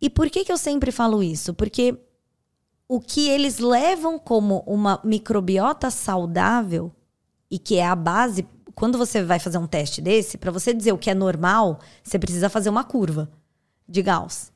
E 0.00 0.08
por 0.08 0.30
que, 0.30 0.44
que 0.44 0.52
eu 0.52 0.58
sempre 0.58 0.92
falo 0.92 1.22
isso? 1.22 1.52
Porque 1.54 1.98
o 2.88 3.00
que 3.00 3.28
eles 3.28 3.58
levam 3.58 4.18
como 4.18 4.62
uma 4.66 5.00
microbiota 5.04 5.90
saudável 5.90 6.90
e 7.50 7.58
que 7.58 7.76
é 7.76 7.86
a 7.86 7.94
base, 7.94 8.46
quando 8.74 8.96
você 8.96 9.22
vai 9.22 9.38
fazer 9.38 9.58
um 9.58 9.66
teste 9.66 10.00
desse, 10.00 10.38
para 10.38 10.50
você 10.50 10.72
dizer 10.72 10.92
o 10.92 10.98
que 10.98 11.10
é 11.10 11.14
normal, 11.14 11.80
você 12.02 12.18
precisa 12.18 12.48
fazer 12.48 12.70
uma 12.70 12.84
curva 12.84 13.30
de 13.88 14.02
Gauss. 14.02 14.52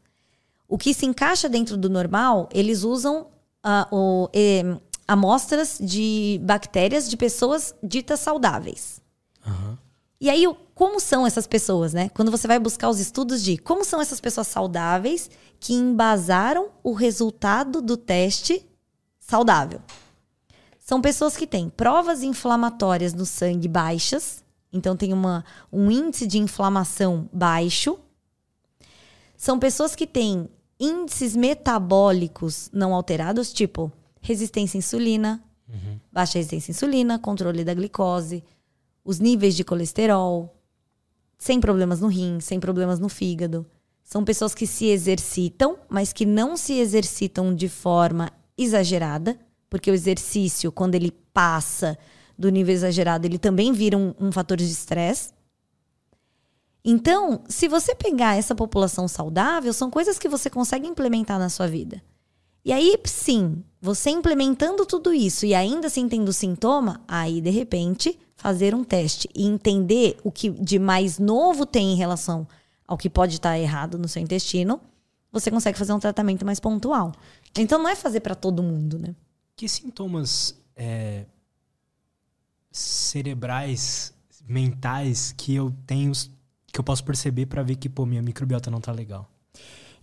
O 0.68 0.78
que 0.78 0.94
se 0.94 1.04
encaixa 1.04 1.48
dentro 1.48 1.76
do 1.76 1.90
normal, 1.90 2.48
eles 2.52 2.82
usam 2.82 3.26
uh, 3.64 3.94
o, 3.94 4.30
eh, 4.32 4.78
amostras 5.06 5.78
de 5.78 6.40
bactérias 6.42 7.10
de 7.10 7.16
pessoas 7.16 7.74
ditas 7.82 8.20
saudáveis. 8.20 9.02
Uhum. 9.46 9.76
E 10.22 10.30
aí, 10.30 10.44
como 10.72 11.00
são 11.00 11.26
essas 11.26 11.48
pessoas, 11.48 11.92
né? 11.92 12.08
Quando 12.10 12.30
você 12.30 12.46
vai 12.46 12.56
buscar 12.56 12.88
os 12.88 13.00
estudos 13.00 13.42
de 13.42 13.58
como 13.58 13.84
são 13.84 14.00
essas 14.00 14.20
pessoas 14.20 14.46
saudáveis 14.46 15.28
que 15.58 15.74
embasaram 15.74 16.68
o 16.80 16.92
resultado 16.92 17.82
do 17.82 17.96
teste 17.96 18.64
saudável. 19.18 19.80
São 20.78 21.00
pessoas 21.00 21.36
que 21.36 21.44
têm 21.44 21.68
provas 21.68 22.22
inflamatórias 22.22 23.12
no 23.12 23.26
sangue 23.26 23.66
baixas, 23.66 24.44
então 24.72 24.96
tem 24.96 25.12
uma, 25.12 25.44
um 25.72 25.90
índice 25.90 26.24
de 26.24 26.38
inflamação 26.38 27.28
baixo. 27.32 27.98
São 29.36 29.58
pessoas 29.58 29.96
que 29.96 30.06
têm 30.06 30.48
índices 30.78 31.34
metabólicos 31.34 32.70
não 32.72 32.94
alterados, 32.94 33.52
tipo 33.52 33.90
resistência 34.20 34.78
à 34.78 34.80
insulina, 34.80 35.42
uhum. 35.68 35.98
baixa 36.12 36.38
resistência 36.38 36.70
à 36.70 36.72
insulina, 36.76 37.18
controle 37.18 37.64
da 37.64 37.74
glicose, 37.74 38.44
os 39.04 39.18
níveis 39.18 39.56
de 39.56 39.64
colesterol, 39.64 40.54
sem 41.38 41.60
problemas 41.60 42.00
no 42.00 42.08
rim, 42.08 42.38
sem 42.40 42.60
problemas 42.60 42.98
no 42.98 43.08
fígado. 43.08 43.66
São 44.04 44.24
pessoas 44.24 44.54
que 44.54 44.66
se 44.66 44.86
exercitam, 44.86 45.78
mas 45.88 46.12
que 46.12 46.26
não 46.26 46.56
se 46.56 46.74
exercitam 46.74 47.54
de 47.54 47.68
forma 47.68 48.30
exagerada, 48.56 49.38
porque 49.68 49.90
o 49.90 49.94
exercício, 49.94 50.70
quando 50.70 50.94
ele 50.94 51.10
passa 51.32 51.98
do 52.38 52.48
nível 52.48 52.74
exagerado, 52.74 53.26
ele 53.26 53.38
também 53.38 53.72
vira 53.72 53.96
um, 53.96 54.14
um 54.20 54.30
fator 54.30 54.56
de 54.56 54.64
estresse. 54.64 55.32
Então, 56.84 57.42
se 57.48 57.68
você 57.68 57.94
pegar 57.94 58.36
essa 58.36 58.54
população 58.54 59.06
saudável, 59.06 59.72
são 59.72 59.90
coisas 59.90 60.18
que 60.18 60.28
você 60.28 60.50
consegue 60.50 60.86
implementar 60.86 61.38
na 61.38 61.48
sua 61.48 61.66
vida. 61.66 62.02
E 62.64 62.72
aí, 62.72 62.96
sim, 63.04 63.62
você 63.82 64.10
implementando 64.10 64.86
tudo 64.86 65.12
isso 65.12 65.44
e 65.44 65.56
ainda 65.56 65.88
assim 65.88 66.08
tendo 66.08 66.32
sintoma, 66.32 67.00
aí 67.08 67.40
de 67.40 67.50
repente 67.50 68.16
fazer 68.36 68.76
um 68.76 68.84
teste 68.84 69.28
e 69.34 69.44
entender 69.44 70.16
o 70.22 70.30
que 70.30 70.48
de 70.50 70.78
mais 70.78 71.18
novo 71.18 71.66
tem 71.66 71.92
em 71.92 71.96
relação 71.96 72.46
ao 72.86 72.96
que 72.96 73.10
pode 73.10 73.34
estar 73.34 73.58
errado 73.58 73.98
no 73.98 74.06
seu 74.06 74.22
intestino, 74.22 74.80
você 75.32 75.50
consegue 75.50 75.76
fazer 75.76 75.92
um 75.92 75.98
tratamento 75.98 76.46
mais 76.46 76.60
pontual. 76.60 77.12
Então 77.58 77.82
não 77.82 77.88
é 77.88 77.96
fazer 77.96 78.20
para 78.20 78.36
todo 78.36 78.62
mundo, 78.62 79.00
né? 79.00 79.16
Que 79.56 79.68
sintomas 79.68 80.54
é, 80.76 81.24
cerebrais, 82.70 84.14
mentais 84.46 85.32
que 85.36 85.56
eu 85.56 85.74
tenho, 85.86 86.12
que 86.72 86.78
eu 86.78 86.84
posso 86.84 87.02
perceber 87.02 87.46
para 87.46 87.64
ver 87.64 87.74
que 87.74 87.88
pô, 87.88 88.06
minha 88.06 88.22
microbiota 88.22 88.70
não 88.70 88.80
tá 88.80 88.92
legal? 88.92 89.28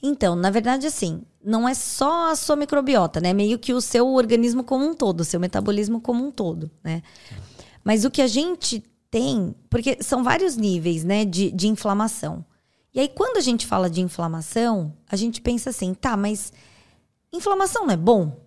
Então, 0.02 0.36
na 0.36 0.50
verdade, 0.50 0.88
assim, 0.88 1.22
não 1.43 1.68
é 1.68 1.74
só 1.74 2.32
a 2.32 2.36
sua 2.36 2.56
microbiota, 2.56 3.20
né? 3.20 3.34
Meio 3.34 3.60
que 3.60 3.74
o 3.74 3.82
seu 3.82 4.08
organismo 4.08 4.64
como 4.64 4.86
um 4.86 4.93
todo, 4.93 5.22
o 5.22 5.26
seu 5.26 5.39
metabolismo 5.39 6.00
como 6.00 6.26
um 6.26 6.32
todo, 6.32 6.72
né? 6.84 7.04
Mas 7.84 8.06
o 8.06 8.12
que 8.12 8.22
a 8.22 8.28
gente 8.28 8.84
tem, 9.12 9.56
porque 9.70 9.97
são 10.02 10.24
vários 10.24 10.56
níveis, 10.56 11.04
né, 11.04 11.26
de, 11.26 11.52
de 11.52 11.68
inflamação. 11.68 12.45
E 12.93 13.00
aí, 13.00 13.08
quando 13.08 13.38
a 13.38 13.41
gente 13.41 13.66
fala 13.66 13.89
de 13.89 14.02
inflamação, 14.02 14.93
a 15.10 15.16
gente 15.16 15.41
pensa 15.41 15.70
assim, 15.70 15.93
tá, 15.93 16.16
mas 16.16 16.54
inflamação 17.32 17.86
não 17.86 17.93
é 17.93 17.97
bom? 17.97 18.38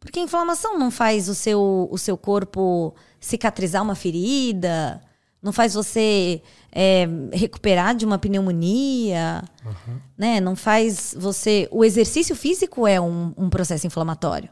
Porque 0.00 0.18
inflamação 0.20 0.78
não 0.78 0.90
faz 0.90 1.28
o 1.28 1.34
seu, 1.34 1.88
o 1.90 1.96
seu 1.96 2.16
corpo 2.16 2.94
cicatrizar 3.20 3.82
uma 3.82 3.94
ferida, 3.94 5.00
não 5.42 5.52
faz 5.52 5.74
você 5.74 6.40
é, 6.70 7.08
recuperar 7.32 7.96
de 7.96 8.06
uma 8.06 8.18
pneumonia, 8.18 9.42
uhum. 9.64 10.00
né? 10.16 10.40
Não 10.40 10.54
faz 10.54 11.14
você. 11.18 11.68
O 11.72 11.84
exercício 11.84 12.36
físico 12.36 12.86
é 12.86 13.00
um, 13.00 13.34
um 13.36 13.50
processo 13.50 13.86
inflamatório. 13.86 14.48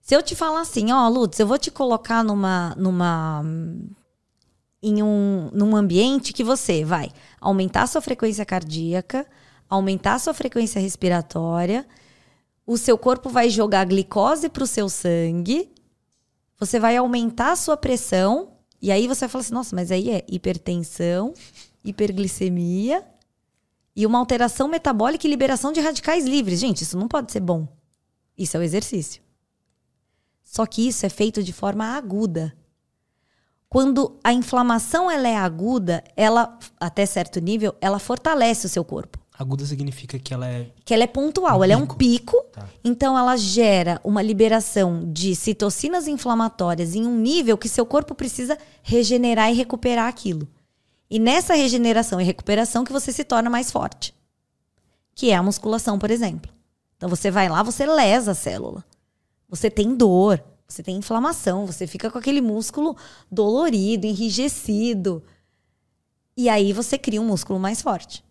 Se 0.00 0.14
eu 0.14 0.22
te 0.22 0.34
falar 0.34 0.60
assim, 0.60 0.92
ó, 0.92 1.08
Lutz, 1.08 1.38
eu 1.38 1.46
vou 1.46 1.58
te 1.58 1.70
colocar 1.70 2.22
numa, 2.24 2.74
numa, 2.78 3.44
em 4.82 5.02
um, 5.02 5.50
num 5.52 5.76
ambiente 5.76 6.32
que 6.32 6.44
você 6.44 6.84
vai 6.84 7.10
aumentar 7.40 7.82
a 7.82 7.86
sua 7.86 8.00
frequência 8.00 8.46
cardíaca, 8.46 9.26
aumentar 9.68 10.14
a 10.14 10.18
sua 10.18 10.32
frequência 10.32 10.80
respiratória, 10.80 11.86
o 12.66 12.78
seu 12.78 12.96
corpo 12.96 13.28
vai 13.28 13.50
jogar 13.50 13.84
glicose 13.84 14.48
para 14.48 14.62
o 14.62 14.66
seu 14.66 14.88
sangue, 14.88 15.70
você 16.58 16.80
vai 16.80 16.96
aumentar 16.96 17.52
a 17.52 17.56
sua 17.56 17.76
pressão, 17.76 18.57
e 18.80 18.92
aí 18.92 19.08
você 19.08 19.20
vai 19.20 19.28
falar 19.28 19.42
assim, 19.42 19.54
nossa, 19.54 19.74
mas 19.74 19.90
aí 19.90 20.10
é 20.10 20.24
hipertensão, 20.28 21.34
hiperglicemia 21.84 23.04
e 23.94 24.06
uma 24.06 24.18
alteração 24.18 24.68
metabólica 24.68 25.26
e 25.26 25.30
liberação 25.30 25.72
de 25.72 25.80
radicais 25.80 26.24
livres. 26.24 26.60
Gente, 26.60 26.82
isso 26.82 26.96
não 26.96 27.08
pode 27.08 27.32
ser 27.32 27.40
bom. 27.40 27.66
Isso 28.36 28.56
é 28.56 28.60
o 28.60 28.62
exercício. 28.62 29.20
Só 30.44 30.64
que 30.64 30.86
isso 30.86 31.04
é 31.04 31.08
feito 31.08 31.42
de 31.42 31.52
forma 31.52 31.84
aguda. 31.96 32.56
Quando 33.68 34.18
a 34.24 34.32
inflamação 34.32 35.10
ela 35.10 35.28
é 35.28 35.36
aguda, 35.36 36.02
ela 36.16 36.58
até 36.80 37.04
certo 37.04 37.40
nível, 37.40 37.74
ela 37.80 37.98
fortalece 37.98 38.64
o 38.64 38.68
seu 38.68 38.84
corpo. 38.84 39.18
Aguda 39.38 39.64
significa 39.64 40.18
que 40.18 40.34
ela 40.34 40.48
é 40.48 40.72
que 40.84 40.92
ela 40.92 41.04
é 41.04 41.06
pontual, 41.06 41.60
um 41.60 41.64
ela 41.64 41.76
pico. 41.76 41.80
é 41.80 41.94
um 41.94 41.96
pico. 41.96 42.44
Tá. 42.52 42.68
Então 42.82 43.16
ela 43.16 43.36
gera 43.36 44.00
uma 44.02 44.20
liberação 44.20 45.12
de 45.12 45.36
citocinas 45.36 46.08
inflamatórias 46.08 46.96
em 46.96 47.06
um 47.06 47.16
nível 47.16 47.56
que 47.56 47.68
seu 47.68 47.86
corpo 47.86 48.16
precisa 48.16 48.58
regenerar 48.82 49.48
e 49.52 49.54
recuperar 49.54 50.08
aquilo. 50.08 50.48
E 51.08 51.20
nessa 51.20 51.54
regeneração 51.54 52.20
e 52.20 52.24
recuperação 52.24 52.82
que 52.82 52.92
você 52.92 53.12
se 53.12 53.22
torna 53.22 53.48
mais 53.48 53.70
forte. 53.70 54.12
Que 55.14 55.30
é 55.30 55.36
a 55.36 55.42
musculação, 55.42 56.00
por 56.00 56.10
exemplo. 56.10 56.50
Então 56.96 57.08
você 57.08 57.30
vai 57.30 57.48
lá, 57.48 57.62
você 57.62 57.86
lesa 57.86 58.32
a 58.32 58.34
célula. 58.34 58.84
Você 59.48 59.70
tem 59.70 59.94
dor, 59.94 60.42
você 60.66 60.82
tem 60.82 60.96
inflamação, 60.96 61.64
você 61.64 61.86
fica 61.86 62.10
com 62.10 62.18
aquele 62.18 62.40
músculo 62.40 62.96
dolorido, 63.30 64.04
enrijecido. 64.04 65.22
E 66.36 66.48
aí 66.48 66.72
você 66.72 66.98
cria 66.98 67.22
um 67.22 67.26
músculo 67.26 67.60
mais 67.60 67.80
forte. 67.80 68.26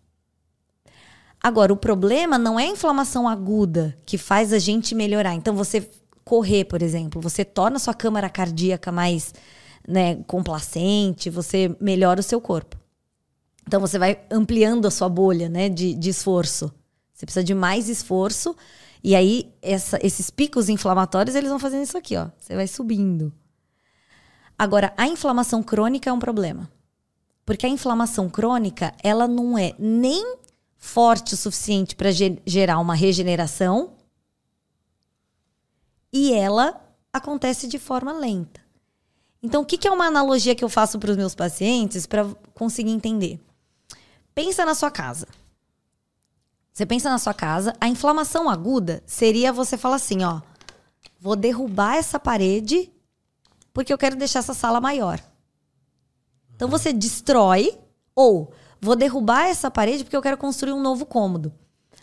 Agora, 1.42 1.72
o 1.72 1.76
problema 1.76 2.36
não 2.38 2.58
é 2.58 2.64
a 2.64 2.70
inflamação 2.70 3.28
aguda 3.28 3.96
que 4.04 4.18
faz 4.18 4.52
a 4.52 4.58
gente 4.58 4.94
melhorar. 4.94 5.34
Então, 5.34 5.54
você 5.54 5.88
correr, 6.24 6.64
por 6.64 6.82
exemplo, 6.82 7.20
você 7.20 7.44
torna 7.44 7.76
a 7.76 7.80
sua 7.80 7.94
câmara 7.94 8.28
cardíaca 8.28 8.92
mais 8.92 9.32
né, 9.86 10.16
complacente, 10.26 11.30
você 11.30 11.74
melhora 11.80 12.20
o 12.20 12.24
seu 12.24 12.40
corpo. 12.40 12.76
Então, 13.66 13.80
você 13.80 13.98
vai 13.98 14.20
ampliando 14.30 14.86
a 14.86 14.90
sua 14.90 15.08
bolha 15.08 15.48
né, 15.48 15.68
de, 15.68 15.94
de 15.94 16.10
esforço. 16.10 16.72
Você 17.14 17.24
precisa 17.24 17.44
de 17.44 17.54
mais 17.54 17.88
esforço 17.88 18.54
e 19.02 19.14
aí, 19.14 19.52
essa, 19.62 19.98
esses 20.02 20.30
picos 20.30 20.68
inflamatórios, 20.68 21.34
eles 21.34 21.48
vão 21.48 21.58
fazendo 21.58 21.84
isso 21.84 21.96
aqui, 21.96 22.16
ó. 22.16 22.28
Você 22.38 22.54
vai 22.54 22.66
subindo. 22.66 23.32
Agora, 24.58 24.92
a 24.96 25.06
inflamação 25.06 25.62
crônica 25.62 26.10
é 26.10 26.12
um 26.12 26.18
problema. 26.18 26.68
Porque 27.46 27.64
a 27.64 27.68
inflamação 27.68 28.28
crônica, 28.28 28.92
ela 29.02 29.28
não 29.28 29.56
é 29.56 29.72
nem 29.78 30.36
forte 30.78 31.34
o 31.34 31.36
suficiente 31.36 31.96
para 31.96 32.10
gerar 32.12 32.78
uma 32.78 32.94
regeneração 32.94 33.92
e 36.12 36.32
ela 36.32 36.80
acontece 37.12 37.66
de 37.66 37.78
forma 37.78 38.12
lenta. 38.12 38.60
Então, 39.42 39.62
o 39.62 39.66
que, 39.66 39.76
que 39.76 39.86
é 39.86 39.90
uma 39.90 40.06
analogia 40.06 40.54
que 40.54 40.64
eu 40.64 40.68
faço 40.68 40.98
para 40.98 41.10
os 41.10 41.16
meus 41.16 41.34
pacientes 41.34 42.06
para 42.06 42.24
conseguir 42.54 42.90
entender? 42.90 43.40
Pensa 44.34 44.64
na 44.64 44.74
sua 44.74 44.90
casa. 44.90 45.26
Você 46.72 46.86
pensa 46.86 47.10
na 47.10 47.18
sua 47.18 47.34
casa, 47.34 47.74
a 47.80 47.88
inflamação 47.88 48.48
aguda 48.48 49.02
seria 49.04 49.52
você 49.52 49.76
falar 49.76 49.96
assim, 49.96 50.22
ó, 50.22 50.40
vou 51.20 51.34
derrubar 51.34 51.96
essa 51.96 52.20
parede 52.20 52.92
porque 53.72 53.92
eu 53.92 53.98
quero 53.98 54.16
deixar 54.16 54.40
essa 54.40 54.54
sala 54.54 54.80
maior. 54.80 55.20
Então 56.54 56.68
você 56.68 56.92
destrói 56.92 57.78
ou 58.14 58.52
vou 58.80 58.96
derrubar 58.96 59.46
essa 59.46 59.70
parede 59.70 60.04
porque 60.04 60.16
eu 60.16 60.22
quero 60.22 60.36
construir 60.36 60.72
um 60.72 60.80
novo 60.80 61.06
cômodo. 61.06 61.52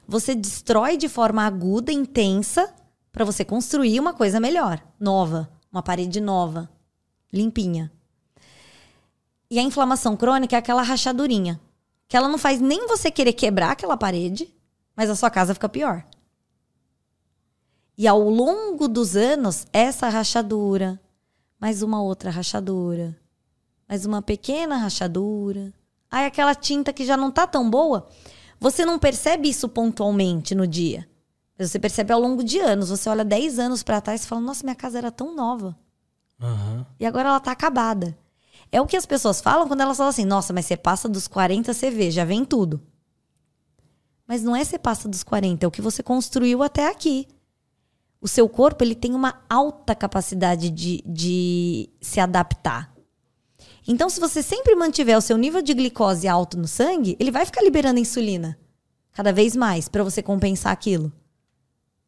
Você 0.07 0.36
destrói 0.36 0.97
de 0.97 1.09
forma 1.09 1.43
aguda, 1.43 1.91
intensa, 1.91 2.73
para 3.11 3.26
você 3.26 3.43
construir 3.43 3.99
uma 3.99 4.13
coisa 4.13 4.39
melhor, 4.39 4.82
nova, 4.99 5.49
uma 5.71 5.82
parede 5.82 6.21
nova, 6.21 6.69
limpinha. 7.32 7.91
E 9.49 9.59
a 9.59 9.63
inflamação 9.63 10.17
crônica 10.17 10.55
é 10.55 10.59
aquela 10.59 10.82
rachadurinha. 10.82 11.59
Que 12.07 12.15
ela 12.15 12.28
não 12.28 12.38
faz 12.38 12.61
nem 12.61 12.88
você 12.88 13.09
querer 13.09 13.34
quebrar 13.34 13.71
aquela 13.71 13.97
parede, 13.97 14.53
mas 14.95 15.09
a 15.09 15.15
sua 15.15 15.30
casa 15.30 15.53
fica 15.53 15.67
pior. 15.67 16.05
E 17.97 18.07
ao 18.07 18.30
longo 18.30 18.88
dos 18.88 19.15
anos, 19.15 19.65
essa 19.71 20.09
rachadura, 20.09 20.99
mais 21.59 21.82
uma 21.82 22.01
outra 22.01 22.30
rachadura, 22.30 23.17
mais 23.88 24.05
uma 24.05 24.21
pequena 24.21 24.78
rachadura. 24.78 25.73
Aí 26.16 26.26
aquela 26.26 26.55
tinta 26.55 26.93
que 26.93 27.03
já 27.03 27.18
não 27.18 27.30
tá 27.30 27.45
tão 27.45 27.70
boa, 27.70 28.07
você 28.57 28.86
não 28.86 28.97
percebe 28.97 29.49
isso 29.49 29.68
pontualmente 29.68 30.55
no 30.55 30.66
dia. 30.66 31.05
Mas 31.59 31.70
você 31.70 31.78
percebe 31.78 32.13
ao 32.13 32.22
longo 32.22 32.41
de 32.41 32.57
anos. 32.57 32.88
Você 32.88 33.09
olha 33.09 33.26
10 33.26 33.59
anos 33.59 33.84
para 33.84 33.99
trás 33.99 34.24
e 34.24 34.28
fala: 34.28 34.39
Nossa, 34.39 34.63
minha 34.63 34.78
casa 34.78 34.97
era 34.97 35.11
tão 35.11 35.36
nova. 35.36 35.78
Uhum. 36.41 36.86
E 36.97 37.05
agora 37.05 37.28
ela 37.28 37.39
tá 37.41 37.51
acabada. 37.51 38.18
É 38.72 38.80
o 38.80 38.86
que 38.86 38.95
as 38.95 39.05
pessoas 39.05 39.41
falam 39.41 39.68
quando 39.68 39.82
elas 39.82 39.97
falam 39.97 40.09
assim: 40.09 40.24
Nossa, 40.24 40.53
mas 40.53 40.66
você 40.66 40.78
passa 40.78 41.09
dos 41.09 41.28
40, 41.28 41.74
você 41.74 41.91
vê, 41.91 42.09
já 42.09 42.24
vem 42.24 42.45
tudo. 42.45 42.82
Mas 44.26 44.41
não 44.41 44.55
é 44.55 44.63
você 44.63 44.80
passa 44.80 45.09
dos 45.09 45.22
40, 45.22 45.66
é 45.66 45.68
o 45.68 45.72
que 45.72 45.82
você 45.82 46.01
construiu 46.01 46.63
até 46.63 46.88
aqui. 46.88 47.28
O 48.22 48.28
seu 48.30 48.47
corpo 48.47 48.86
ele 48.86 48.95
tem 48.95 49.13
uma 49.13 49.43
alta 49.49 49.93
capacidade 49.93 50.70
de, 50.70 51.03
de 51.05 51.89
se 51.99 52.22
adaptar. 52.22 52.95
Então, 53.88 54.09
se 54.09 54.19
você 54.19 54.41
sempre 54.41 54.75
mantiver 54.75 55.17
o 55.17 55.21
seu 55.21 55.38
nível 55.38 55.61
de 55.61 55.73
glicose 55.73 56.27
alto 56.27 56.57
no 56.57 56.67
sangue, 56.67 57.15
ele 57.19 57.31
vai 57.31 57.45
ficar 57.45 57.61
liberando 57.61 57.99
insulina 57.99 58.57
cada 59.11 59.31
vez 59.31 59.55
mais 59.55 59.88
para 59.88 60.03
você 60.03 60.21
compensar 60.21 60.73
aquilo. 60.73 61.11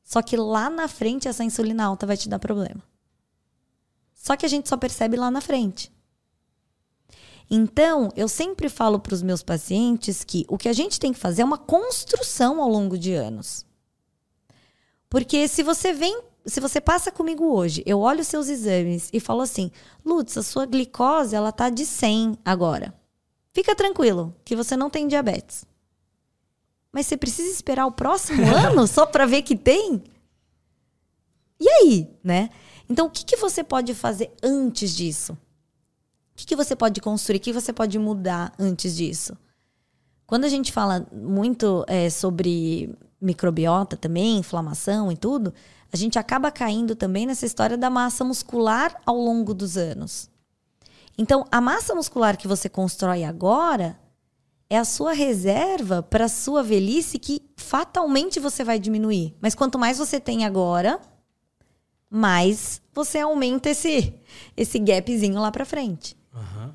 Só 0.04 0.22
que 0.22 0.36
lá 0.36 0.70
na 0.70 0.88
frente 0.88 1.28
essa 1.28 1.44
insulina 1.44 1.86
alta 1.86 2.06
vai 2.06 2.18
te 2.18 2.28
dar 2.28 2.40
problema. 2.40 2.84
Só 4.14 4.36
que 4.36 4.46
a 4.46 4.50
gente 4.50 4.68
só 4.68 4.76
percebe 4.76 5.16
lá 5.16 5.30
na 5.32 5.40
frente. 5.40 5.92
Então, 7.50 8.12
eu 8.16 8.28
sempre 8.28 8.68
falo 8.68 9.00
para 9.00 9.14
os 9.14 9.22
meus 9.22 9.42
pacientes 9.42 10.24
que 10.24 10.46
o 10.50 10.58
que 10.58 10.68
a 10.68 10.74
gente 10.74 11.00
tem 11.00 11.14
que 11.14 11.20
fazer 11.20 11.44
é 11.44 11.46
uma 11.46 11.58
construção 11.58 12.62
ao 12.62 12.70
longo 12.70 12.98
de 12.98 13.14
anos. 13.14 13.66
Porque 15.10 15.48
se 15.48 15.64
você 15.64 15.94
vem, 15.94 16.22
se 16.48 16.60
você 16.60 16.80
passa 16.80 17.12
comigo 17.12 17.46
hoje, 17.46 17.84
eu 17.86 18.00
olho 18.00 18.22
os 18.22 18.28
seus 18.28 18.48
exames 18.48 19.10
e 19.12 19.20
falo 19.20 19.42
assim: 19.42 19.72
"Lutz, 20.06 20.38
a 20.38 20.44
sua 20.44 20.66
glicose 20.66 21.36
ela 21.36 21.52
tá 21.52 21.70
de 21.70 21.86
100 21.86 22.38
agora. 22.44 22.94
Fica 23.54 23.76
tranquilo, 23.76 24.36
que 24.46 24.56
você 24.56 24.78
não 24.78 24.90
tem 24.90 25.08
diabetes." 25.08 25.66
Mas 26.92 27.06
você 27.06 27.18
precisa 27.18 27.52
esperar 27.52 27.86
o 27.86 27.92
próximo 27.92 28.44
ano 28.56 28.88
só 28.88 29.06
para 29.06 29.26
ver 29.26 29.42
que 29.42 29.56
tem? 29.56 30.04
E 31.60 31.70
aí, 31.70 32.10
né? 32.24 32.50
Então, 32.90 33.08
o 33.08 33.10
que, 33.10 33.26
que 33.26 33.36
você 33.36 33.64
pode 33.64 33.94
fazer 33.94 34.32
antes 34.42 34.96
disso? 34.96 35.34
O 35.34 35.38
que, 36.38 36.46
que 36.46 36.56
você 36.56 36.76
pode 36.76 37.02
construir? 37.02 37.38
O 37.38 37.42
que 37.42 37.52
você 37.52 37.74
pode 37.74 37.98
mudar 38.00 38.54
antes 38.58 38.96
disso? 38.96 39.36
Quando 40.26 40.46
a 40.46 40.50
gente 40.50 40.72
fala 40.72 41.08
muito 41.12 41.84
é, 41.88 42.10
sobre 42.10 42.96
microbiota 43.20 43.98
também, 43.98 44.38
inflamação 44.38 45.12
e 45.12 45.18
tudo, 45.18 45.54
a 45.92 45.98
gente 45.98 46.20
acaba 46.20 46.52
caindo 46.52 46.96
também 46.96 47.26
nessa 47.26 47.46
história 47.46 47.78
da 47.78 47.90
massa 47.90 48.24
muscular 48.24 49.00
ao 49.06 49.16
longo 49.16 49.54
dos 49.54 49.78
anos. 49.78 50.30
Então, 51.18 51.46
a 51.52 51.60
massa 51.60 51.96
muscular 51.96 52.38
que 52.38 52.48
você 52.48 52.70
constrói 52.70 53.24
agora 53.24 53.98
é 54.70 54.78
a 54.78 54.86
sua 54.86 55.14
reserva 55.14 56.04
para 56.04 56.26
a 56.26 56.30
sua 56.30 56.62
velhice 56.62 57.18
que 57.18 57.42
fatalmente 57.56 58.40
você 58.40 58.64
vai 58.64 58.78
diminuir. 58.78 59.34
Mas 59.42 59.56
quanto 59.56 59.80
mais 59.80 59.98
você 59.98 60.20
tem 60.20 60.46
agora, 60.46 61.00
mais 62.10 62.82
você 62.94 63.20
aumenta 63.20 63.70
esse 63.70 64.14
esse 64.56 64.78
gapzinho 64.80 65.40
lá 65.40 65.52
para 65.52 65.66
frente. 65.66 66.17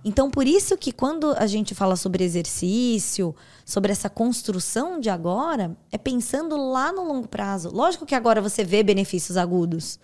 Então, 0.04 0.30
por 0.30 0.46
isso 0.46 0.76
que 0.76 0.92
quando 0.92 1.32
a 1.32 1.46
gente 1.46 1.74
fala 1.74 1.96
sobre 1.96 2.24
exercício, 2.24 3.34
sobre 3.64 3.92
essa 3.92 4.10
construção 4.10 4.98
de 4.98 5.08
agora, 5.08 5.76
é 5.90 5.98
pensando 5.98 6.56
lá 6.56 6.92
no 6.92 7.04
longo 7.04 7.28
prazo. 7.28 7.70
Lógico 7.70 8.06
que 8.06 8.14
agora 8.14 8.40
você 8.40 8.64
vê 8.64 8.82
benefícios 8.82 9.36
agudos. 9.36 9.98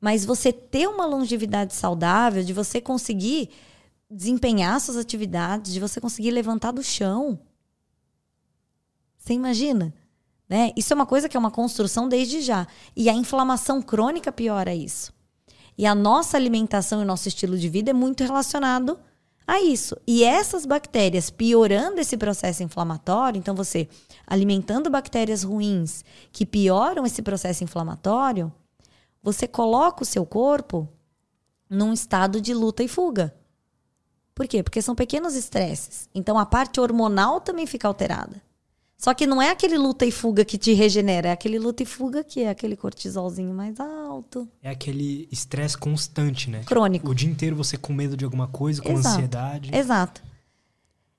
Mas 0.00 0.24
você 0.24 0.52
ter 0.52 0.88
uma 0.88 1.06
longevidade 1.06 1.74
saudável, 1.74 2.42
de 2.42 2.52
você 2.52 2.80
conseguir 2.80 3.50
desempenhar 4.10 4.80
suas 4.80 4.96
atividades, 4.96 5.72
de 5.72 5.80
você 5.80 6.00
conseguir 6.00 6.30
levantar 6.32 6.72
do 6.72 6.82
chão. 6.82 7.38
Você 9.16 9.32
imagina? 9.32 9.94
Né? 10.48 10.72
Isso 10.76 10.92
é 10.92 10.96
uma 10.96 11.06
coisa 11.06 11.28
que 11.28 11.36
é 11.36 11.40
uma 11.40 11.50
construção 11.50 12.08
desde 12.08 12.42
já. 12.42 12.66
E 12.94 13.08
a 13.08 13.14
inflamação 13.14 13.80
crônica 13.80 14.30
piora 14.30 14.74
isso. 14.74 15.12
E 15.76 15.86
a 15.86 15.94
nossa 15.94 16.36
alimentação 16.36 17.00
e 17.00 17.04
o 17.04 17.06
nosso 17.06 17.28
estilo 17.28 17.56
de 17.58 17.68
vida 17.68 17.90
é 17.90 17.94
muito 17.94 18.22
relacionado 18.22 18.98
a 19.46 19.60
isso. 19.60 19.96
E 20.06 20.24
essas 20.24 20.66
bactérias 20.66 21.30
piorando 21.30 22.00
esse 22.00 22.16
processo 22.16 22.62
inflamatório, 22.62 23.38
então 23.38 23.54
você 23.54 23.88
alimentando 24.26 24.90
bactérias 24.90 25.42
ruins 25.42 26.04
que 26.30 26.46
pioram 26.46 27.04
esse 27.04 27.22
processo 27.22 27.64
inflamatório, 27.64 28.52
você 29.22 29.46
coloca 29.46 30.02
o 30.02 30.06
seu 30.06 30.26
corpo 30.26 30.88
num 31.68 31.92
estado 31.92 32.40
de 32.40 32.52
luta 32.52 32.82
e 32.82 32.88
fuga. 32.88 33.34
Por 34.34 34.46
quê? 34.46 34.62
Porque 34.62 34.82
são 34.82 34.94
pequenos 34.94 35.34
estresses. 35.34 36.08
Então 36.14 36.38
a 36.38 36.46
parte 36.46 36.80
hormonal 36.80 37.40
também 37.40 37.66
fica 37.66 37.86
alterada. 37.86 38.42
Só 39.02 39.12
que 39.12 39.26
não 39.26 39.42
é 39.42 39.50
aquele 39.50 39.76
luta 39.76 40.06
e 40.06 40.12
fuga 40.12 40.44
que 40.44 40.56
te 40.56 40.72
regenera, 40.74 41.30
é 41.30 41.32
aquele 41.32 41.58
luta 41.58 41.82
e 41.82 41.86
fuga 41.86 42.22
que 42.22 42.42
é 42.42 42.48
aquele 42.48 42.76
cortisolzinho 42.76 43.52
mais 43.52 43.80
alto. 43.80 44.48
É 44.62 44.70
aquele 44.70 45.26
estresse 45.32 45.76
constante, 45.76 46.48
né? 46.48 46.62
Crônico. 46.64 47.10
O 47.10 47.14
dia 47.14 47.28
inteiro 47.28 47.56
você 47.56 47.76
com 47.76 47.92
medo 47.92 48.16
de 48.16 48.24
alguma 48.24 48.46
coisa, 48.46 48.80
com 48.80 48.92
Exato. 48.92 49.16
ansiedade. 49.16 49.74
Exato. 49.74 50.22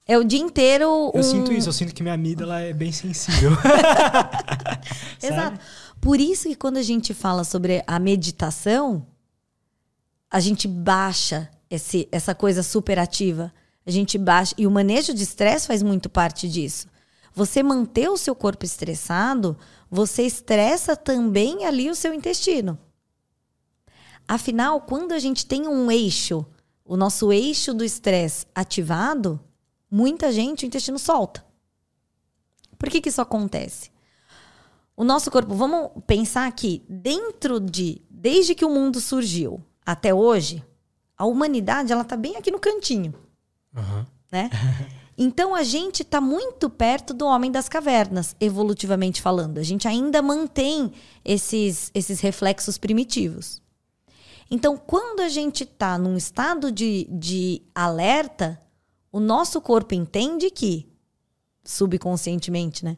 É 0.08 0.18
o 0.18 0.24
dia 0.24 0.40
inteiro. 0.40 1.12
Eu 1.14 1.20
um- 1.20 1.24
sinto 1.24 1.52
isso, 1.52 1.68
eu 1.68 1.74
sinto 1.74 1.94
que 1.94 2.02
minha 2.02 2.16
amígdala 2.16 2.62
é 2.62 2.72
bem 2.72 2.94
sensível. 2.94 3.52
Exato. 5.22 5.60
Por 6.00 6.22
isso 6.22 6.48
que 6.48 6.56
quando 6.56 6.78
a 6.78 6.82
gente 6.82 7.14
fala 7.14 7.44
sobre 7.44 7.84
a 7.86 8.00
meditação, 8.00 9.06
a 10.32 10.40
gente 10.40 10.70
baixa 10.70 11.50
esse, 11.70 12.08
essa 12.14 12.34
coisa 12.34 12.64
superativa. 12.64 13.54
A 13.86 13.92
gente 13.92 14.18
baixa. 14.18 14.56
E 14.58 14.66
o 14.66 14.72
manejo 14.72 15.14
de 15.14 15.24
estresse 15.24 15.68
faz 15.68 15.84
muito 15.84 16.10
parte 16.10 16.48
disso. 16.48 16.93
Você 17.34 17.64
manter 17.64 18.10
o 18.10 18.18
seu 18.18 18.36
corpo 18.36 18.64
estressado, 18.64 19.58
você 19.90 20.24
estressa 20.24 20.96
também 20.96 21.66
ali 21.66 21.90
o 21.90 21.96
seu 21.96 22.14
intestino. 22.14 22.78
Afinal, 24.28 24.82
quando 24.82 25.12
a 25.14 25.20
gente 25.20 25.46
tem 25.46 25.68
um 25.68 25.92
eixo, 25.92 26.46
o 26.86 26.96
nosso 26.96 27.32
eixo 27.32 27.74
do 27.74 27.84
estresse 27.84 28.46
ativado, 28.54 29.40
muita 29.90 30.32
gente 30.32 30.64
o 30.64 30.68
intestino 30.68 31.00
solta. 31.00 31.44
Por 32.78 32.90
que, 32.90 33.02
que 33.02 33.10
isso 33.10 33.22
acontece? 33.22 33.92
O 34.96 35.04
nosso 35.04 35.32
corpo, 35.32 35.56
vamos 35.56 36.04
pensar 36.06 36.48
aqui, 36.48 36.84
dentro 36.88 37.60
de, 37.60 38.02
desde 38.10 38.54
que 38.54 38.64
o 38.64 38.70
mundo 38.70 39.02
surgiu 39.02 39.60
até 39.86 40.14
hoje, 40.14 40.64
a 41.18 41.26
humanidade 41.26 41.92
ela 41.92 42.04
tá 42.04 42.16
bem 42.16 42.36
aqui 42.36 42.52
no 42.52 42.60
cantinho, 42.60 43.14
Aham. 43.76 44.06
né? 44.32 44.50
Então 45.18 45.54
a 45.54 45.64
gente 45.64 46.02
está 46.02 46.20
muito 46.20 46.70
perto 46.70 47.14
do 47.14 47.26
homem 47.26 47.52
das 47.52 47.70
cavernas, 47.70 48.36
evolutivamente 48.40 49.22
falando. 49.22 49.60
A 49.60 49.64
gente 49.64 49.88
ainda 49.88 50.22
mantém 50.22 50.92
esses, 51.24 51.92
esses 51.94 52.20
reflexos 52.20 52.78
primitivos. 52.78 53.62
Então, 54.50 54.78
quando 54.78 55.22
a 55.22 55.30
gente 55.30 55.64
está 55.64 55.98
num 55.98 56.18
estado 56.18 56.72
de, 56.72 57.08
de 57.10 57.62
alerta, 57.74 58.60
o 59.12 59.20
nosso 59.20 59.62
corpo 59.62 59.96
entende 59.96 60.50
que, 60.52 60.88
subconscientemente, 61.64 62.84
né? 62.84 62.98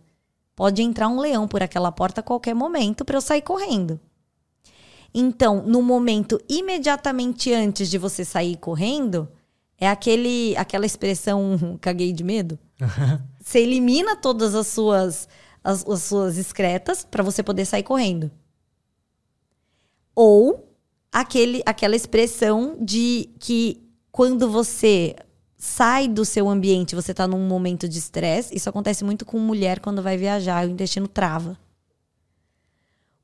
Pode 0.55 0.81
entrar 0.81 1.07
um 1.07 1.19
leão 1.19 1.47
por 1.47 1.61
aquela 1.61 1.91
porta 1.91 2.21
a 2.21 2.23
qualquer 2.23 2.55
momento 2.55 3.03
para 3.03 3.17
eu 3.17 3.21
sair 3.21 3.41
correndo. 3.41 3.99
Então, 5.13 5.63
no 5.65 5.81
momento 5.81 6.41
imediatamente 6.49 7.53
antes 7.53 7.89
de 7.89 7.97
você 7.97 8.25
sair 8.25 8.57
correndo, 8.57 9.29
é 9.77 9.87
aquele, 9.87 10.55
aquela 10.57 10.85
expressão 10.85 11.77
caguei 11.81 12.13
de 12.13 12.23
medo. 12.23 12.57
Você 13.43 13.59
elimina 13.59 14.15
todas 14.15 14.55
as 14.55 14.67
suas, 14.67 15.27
as, 15.63 15.85
as 15.87 16.03
suas 16.03 16.37
excretas 16.37 17.05
para 17.05 17.23
você 17.23 17.43
poder 17.43 17.65
sair 17.65 17.83
correndo. 17.83 18.31
Ou 20.15 20.75
aquele, 21.11 21.61
aquela 21.65 21.95
expressão 21.95 22.77
de 22.81 23.29
que 23.39 23.81
quando 24.11 24.49
você 24.49 25.15
sai 25.57 26.07
do 26.07 26.23
seu 26.23 26.49
ambiente, 26.49 26.95
você 26.95 27.11
está 27.11 27.27
num 27.27 27.47
momento 27.47 27.87
de 27.87 27.97
estresse. 27.97 28.55
Isso 28.55 28.69
acontece 28.69 29.03
muito 29.03 29.25
com 29.25 29.37
mulher 29.39 29.79
quando 29.79 30.01
vai 30.01 30.17
viajar, 30.17 30.65
o 30.65 30.69
intestino 30.69 31.07
trava. 31.07 31.57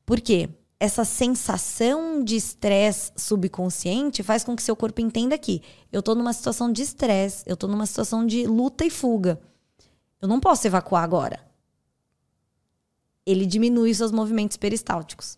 Por 0.06 0.20
quê? 0.20 0.50
Essa 0.82 1.06
sensação 1.06 2.24
de 2.24 2.36
estresse 2.36 3.12
subconsciente 3.16 4.24
faz 4.24 4.44
com 4.44 4.56
que 4.56 4.64
seu 4.64 4.76
corpo 4.76 5.00
entenda 5.00 5.38
que 5.38 5.62
eu 5.92 6.00
estou 6.00 6.16
numa 6.16 6.34
situação 6.34 6.72
de 6.72 6.82
estresse, 6.82 7.44
eu 7.46 7.54
estou 7.54 7.70
numa 7.70 7.86
situação 7.86 8.26
de 8.26 8.48
luta 8.48 8.84
e 8.84 8.90
fuga. 8.90 9.40
Eu 10.20 10.28
não 10.28 10.40
posso 10.40 10.66
evacuar 10.66 11.04
agora. 11.04 11.40
Ele 13.24 13.46
diminui 13.46 13.94
seus 13.94 14.12
movimentos 14.12 14.58
peristálticos. 14.58 15.38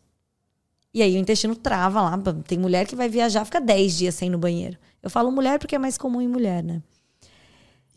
E 0.94 1.02
aí 1.02 1.14
o 1.14 1.20
intestino 1.20 1.58
trava 1.58 2.02
lá. 2.02 2.18
Tem 2.48 2.58
mulher 2.58 2.88
que 2.88 2.96
vai 2.96 3.10
viajar, 3.10 3.44
fica 3.44 3.60
10 3.60 3.98
dias 3.98 4.16
sem 4.16 4.30
ir 4.30 4.32
no 4.32 4.38
banheiro. 4.38 4.78
Eu 5.02 5.10
falo 5.10 5.30
mulher 5.30 5.60
porque 5.60 5.76
é 5.76 5.78
mais 5.78 5.98
comum 5.98 6.22
em 6.22 6.28
mulher, 6.30 6.64
né? 6.64 6.82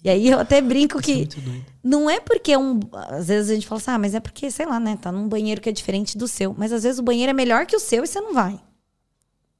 E 0.06 0.08
aí 0.08 0.28
eu 0.28 0.38
até 0.38 0.60
brinco 0.60 1.02
que 1.02 1.24
é 1.24 1.62
não 1.82 2.08
é 2.08 2.20
porque 2.20 2.52
é 2.52 2.58
um. 2.58 2.78
Às 2.92 3.26
vezes 3.26 3.50
a 3.50 3.54
gente 3.54 3.66
fala 3.66 3.80
assim, 3.80 3.90
ah, 3.90 3.98
mas 3.98 4.14
é 4.14 4.20
porque, 4.20 4.48
sei 4.52 4.64
lá, 4.64 4.78
né? 4.78 4.96
Tá 4.96 5.10
num 5.10 5.28
banheiro 5.28 5.60
que 5.60 5.68
é 5.68 5.72
diferente 5.72 6.16
do 6.16 6.28
seu. 6.28 6.54
Mas 6.56 6.72
às 6.72 6.84
vezes 6.84 7.00
o 7.00 7.02
banheiro 7.02 7.30
é 7.30 7.32
melhor 7.32 7.66
que 7.66 7.74
o 7.74 7.80
seu 7.80 8.04
e 8.04 8.06
você 8.06 8.20
não 8.20 8.32
vai. 8.32 8.60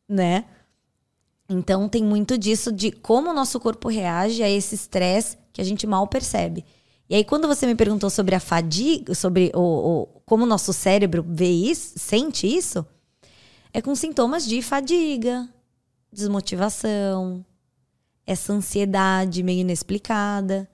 Né? 0.09 0.44
Então 1.49 1.88
tem 1.88 2.05
muito 2.05 2.38
disso 2.38 2.70
de 2.70 2.92
como 2.92 3.30
o 3.30 3.32
nosso 3.32 3.59
corpo 3.59 3.88
reage 3.88 4.40
a 4.40 4.49
esse 4.49 4.76
estresse 4.76 5.36
que 5.53 5.61
a 5.61 5.64
gente 5.64 5.84
mal 5.84 6.07
percebe. 6.07 6.64
E 7.11 7.16
aí, 7.16 7.24
quando 7.24 7.49
você 7.49 7.66
me 7.66 7.74
perguntou 7.74 8.09
sobre 8.09 8.36
a 8.36 8.40
fadiga, 8.40 9.16
sobre 9.16 9.51
o, 9.53 9.61
o, 9.61 10.07
como 10.24 10.44
o 10.44 10.47
nosso 10.47 10.72
cérebro 10.72 11.26
vê 11.28 11.51
isso, 11.51 11.99
sente 11.99 12.47
isso, 12.47 12.86
é 13.72 13.82
com 13.82 13.97
sintomas 13.97 14.47
de 14.47 14.62
fadiga, 14.62 15.49
desmotivação, 16.12 17.44
essa 18.27 18.53
ansiedade 18.53 19.43
meio 19.43 19.61
inexplicada. 19.61 20.68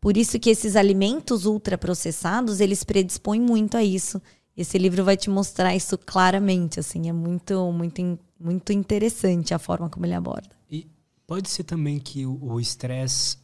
Por 0.00 0.16
isso 0.16 0.38
que 0.38 0.50
esses 0.50 0.76
alimentos 0.76 1.46
ultraprocessados, 1.46 2.60
eles 2.60 2.84
predispõem 2.84 3.40
muito 3.40 3.76
a 3.76 3.84
isso. 3.84 4.20
Esse 4.56 4.76
livro 4.76 5.04
vai 5.04 5.16
te 5.16 5.30
mostrar 5.30 5.74
isso 5.74 5.96
claramente, 5.96 6.78
assim, 6.78 7.08
é 7.08 7.12
muito 7.12 7.72
muito 7.72 8.18
muito 8.38 8.72
interessante 8.72 9.54
a 9.54 9.58
forma 9.58 9.88
como 9.88 10.04
ele 10.04 10.14
aborda. 10.14 10.50
E 10.70 10.86
pode 11.26 11.48
ser 11.48 11.64
também 11.64 11.98
que 11.98 12.26
o 12.26 12.60
estresse 12.60 13.38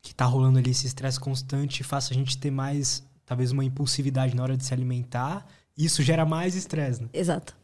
que 0.00 0.14
tá 0.14 0.24
rolando 0.24 0.58
ali, 0.58 0.70
esse 0.70 0.86
estresse 0.86 1.20
constante, 1.20 1.84
faça 1.84 2.12
a 2.12 2.16
gente 2.16 2.36
ter 2.36 2.50
mais, 2.50 3.04
talvez, 3.24 3.52
uma 3.52 3.64
impulsividade 3.64 4.34
na 4.34 4.42
hora 4.42 4.56
de 4.56 4.64
se 4.64 4.74
alimentar. 4.74 5.46
E 5.76 5.84
isso 5.84 6.02
gera 6.02 6.26
mais 6.26 6.56
estresse, 6.56 7.02
né? 7.02 7.08
Exato. 7.12 7.56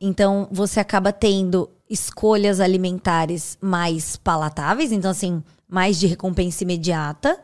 Então, 0.00 0.48
você 0.50 0.80
acaba 0.80 1.12
tendo 1.12 1.70
escolhas 1.88 2.60
alimentares 2.60 3.56
mais 3.60 4.16
palatáveis, 4.16 4.92
então, 4.92 5.10
assim, 5.10 5.42
mais 5.68 5.98
de 5.98 6.06
recompensa 6.06 6.64
imediata. 6.64 7.40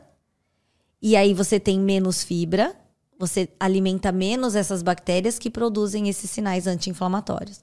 E 1.01 1.17
aí 1.17 1.35
você 1.35 1.59
tem 1.59 1.81
menos 1.81 2.23
fibra, 2.23 2.77
você 3.19 3.49
alimenta 3.59 4.13
menos 4.13 4.55
essas 4.55 4.83
bactérias 4.83 5.39
que 5.39 5.51
produzem 5.51 6.09
esses 6.09 6.31
sinais 6.31 6.67
anti-inflamatórios. 6.67 7.61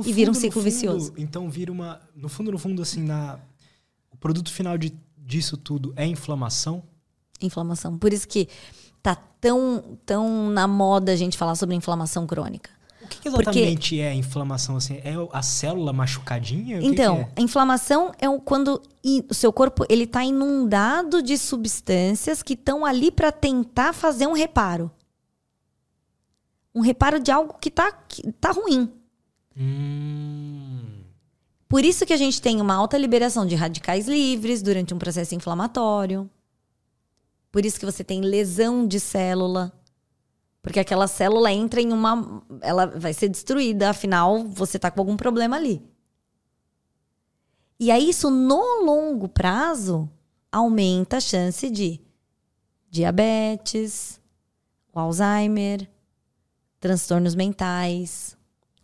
e 0.00 0.04
fundo, 0.04 0.14
vira 0.14 0.30
um 0.30 0.34
ciclo 0.34 0.60
fundo, 0.60 0.64
vicioso. 0.64 1.12
Então 1.16 1.50
vira 1.50 1.72
uma. 1.72 2.00
No 2.14 2.28
fundo, 2.28 2.52
no 2.52 2.58
fundo, 2.58 2.82
assim, 2.82 3.02
na, 3.02 3.38
o 4.10 4.16
produto 4.16 4.52
final 4.52 4.78
de 4.78 4.92
disso 5.16 5.56
tudo 5.56 5.92
é 5.96 6.06
inflamação? 6.06 6.82
Inflamação. 7.40 7.98
Por 7.98 8.12
isso 8.12 8.28
que 8.28 8.48
tá 9.02 9.14
tão, 9.14 9.98
tão 10.06 10.48
na 10.50 10.66
moda 10.66 11.12
a 11.12 11.16
gente 11.16 11.36
falar 11.36 11.54
sobre 11.54 11.74
inflamação 11.74 12.26
crônica. 12.26 12.70
O 13.04 13.08
que, 13.08 13.18
que 13.20 13.28
exatamente 13.28 13.90
Porque... 13.90 14.00
é 14.00 14.14
inflamação? 14.14 14.76
Assim, 14.76 14.94
é 15.04 15.14
a 15.32 15.42
célula 15.42 15.92
machucadinha? 15.92 16.78
então, 16.82 17.18
que 17.18 17.24
que 17.24 17.30
é? 17.30 17.32
a 17.36 17.42
inflamação 17.42 18.12
é 18.18 18.26
quando 18.44 18.80
o 19.28 19.34
seu 19.34 19.52
corpo 19.52 19.84
ele 19.88 20.04
está 20.04 20.24
inundado 20.24 21.22
de 21.22 21.36
substâncias 21.36 22.42
que 22.42 22.54
estão 22.54 22.84
ali 22.84 23.10
para 23.10 23.30
tentar 23.30 23.92
fazer 23.92 24.26
um 24.26 24.32
reparo. 24.32 24.90
Um 26.74 26.80
reparo 26.80 27.20
de 27.20 27.30
algo 27.30 27.54
que 27.60 27.68
está 27.68 27.92
que 27.92 28.32
tá 28.32 28.50
ruim. 28.50 28.90
Hum. 29.56 30.80
Por 31.68 31.84
isso 31.84 32.06
que 32.06 32.12
a 32.12 32.16
gente 32.16 32.40
tem 32.40 32.60
uma 32.60 32.74
alta 32.74 32.96
liberação 32.96 33.46
de 33.46 33.54
radicais 33.54 34.08
livres 34.08 34.62
durante 34.62 34.94
um 34.94 34.98
processo 34.98 35.34
inflamatório. 35.34 36.28
Por 37.50 37.64
isso 37.64 37.78
que 37.78 37.86
você 37.86 38.02
tem 38.02 38.20
lesão 38.20 38.86
de 38.86 38.98
célula. 38.98 39.72
Porque 40.64 40.80
aquela 40.80 41.06
célula 41.06 41.52
entra 41.52 41.78
em 41.78 41.92
uma. 41.92 42.42
Ela 42.62 42.86
vai 42.86 43.12
ser 43.12 43.28
destruída, 43.28 43.90
afinal, 43.90 44.44
você 44.44 44.78
está 44.78 44.90
com 44.90 44.98
algum 44.98 45.14
problema 45.14 45.56
ali. 45.56 45.82
E 47.78 47.90
aí, 47.90 48.08
isso 48.08 48.30
no 48.30 48.82
longo 48.82 49.28
prazo 49.28 50.08
aumenta 50.50 51.18
a 51.18 51.20
chance 51.20 51.68
de 51.68 52.00
diabetes, 52.88 54.18
o 54.90 54.98
Alzheimer, 54.98 55.86
transtornos 56.80 57.34
mentais, 57.34 58.34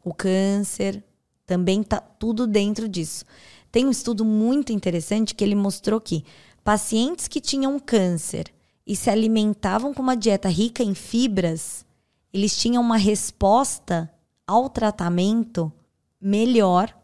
o 0.05 0.12
câncer. 0.12 1.03
Também 1.47 1.83
tá 1.83 1.99
tudo 1.99 2.47
dentro 2.47 2.91
disso. 2.91 3.24
Tem 3.72 3.87
um 3.87 3.91
estudo 3.91 4.22
muito 4.22 4.70
interessante 4.70 5.35
que 5.35 5.43
ele 5.43 5.55
mostrou 5.55 5.99
que 5.99 6.26
pacientes 6.62 7.26
que 7.26 7.41
tinham 7.41 7.81
câncer 7.81 8.53
e 8.87 8.97
se 8.97 9.11
alimentavam 9.11 9.95
com 9.95 10.03
uma 10.03 10.16
dieta 10.16 10.49
rica 10.49 10.83
em 10.83 10.95
fibras, 10.95 11.85
eles 12.33 12.57
tinham 12.57 12.83
uma 12.83 12.97
resposta 12.97 14.11
ao 14.47 14.68
tratamento 14.68 15.72
melhor 16.20 16.95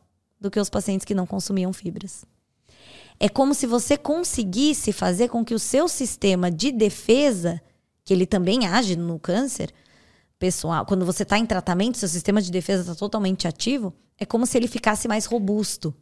do 0.41 0.51
que 0.51 0.61
os 0.61 0.71
pacientes 0.71 1.05
que 1.05 1.15
não 1.15 1.27
consumiam 1.27 1.73
fibras. 1.73 2.25
É 3.19 3.29
como 3.29 3.55
se 3.55 3.67
você 3.67 3.97
conseguisse 3.97 4.93
fazer 4.93 5.29
com 5.29 5.45
que 5.45 5.55
o 5.55 5.59
seu 5.59 5.89
sistema 5.89 6.51
de 6.51 6.71
defesa, 6.71 7.61
que 8.05 8.13
ele 8.13 8.27
também 8.27 8.67
age 8.67 8.95
no 8.95 9.19
câncer, 9.19 9.73
pessoal, 10.39 10.85
quando 10.85 11.07
você 11.07 11.23
está 11.23 11.39
em 11.39 11.47
tratamento, 11.47 11.99
seu 11.99 12.09
sistema 12.09 12.43
de 12.43 12.51
defesa 12.51 12.83
está 12.83 12.95
totalmente 12.95 13.49
ativo, 13.49 13.95
é 14.19 14.27
como 14.27 14.47
se 14.47 14.57
ele 14.59 14.69
ficasse 14.69 15.09
mais 15.09 15.25
robusto. 15.25 15.95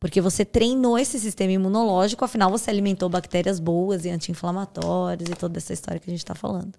Porque 0.00 0.20
você 0.20 0.44
treinou 0.44 0.98
esse 0.98 1.18
sistema 1.18 1.52
imunológico, 1.52 2.24
afinal 2.24 2.50
você 2.50 2.70
alimentou 2.70 3.08
bactérias 3.08 3.58
boas 3.58 4.04
e 4.04 4.10
anti-inflamatórias 4.10 5.28
e 5.28 5.34
toda 5.34 5.58
essa 5.58 5.72
história 5.72 5.98
que 5.98 6.08
a 6.08 6.12
gente 6.12 6.20
está 6.20 6.34
falando. 6.34 6.74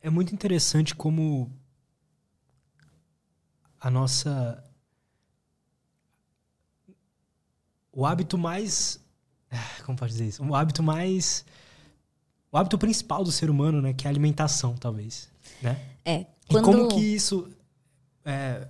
É 0.00 0.10
muito 0.10 0.34
interessante 0.34 0.94
como 0.94 1.50
a 3.80 3.90
nossa. 3.90 4.62
O 7.90 8.04
hábito 8.04 8.36
mais. 8.36 9.00
Como 9.84 9.96
pode 9.96 10.12
dizer 10.12 10.26
isso? 10.26 10.44
O 10.44 10.54
hábito 10.54 10.82
mais 10.82 11.44
o 12.56 12.58
hábito 12.58 12.78
principal 12.78 13.22
do 13.22 13.30
ser 13.30 13.50
humano, 13.50 13.82
né? 13.82 13.92
Que 13.92 14.06
é 14.06 14.08
a 14.08 14.10
alimentação, 14.10 14.74
talvez. 14.76 15.28
Né? 15.60 15.78
É. 16.02 16.26
Quando... 16.48 16.62
E 16.62 16.72
como 16.72 16.88
que 16.88 17.00
isso 17.00 17.50
é, 18.24 18.66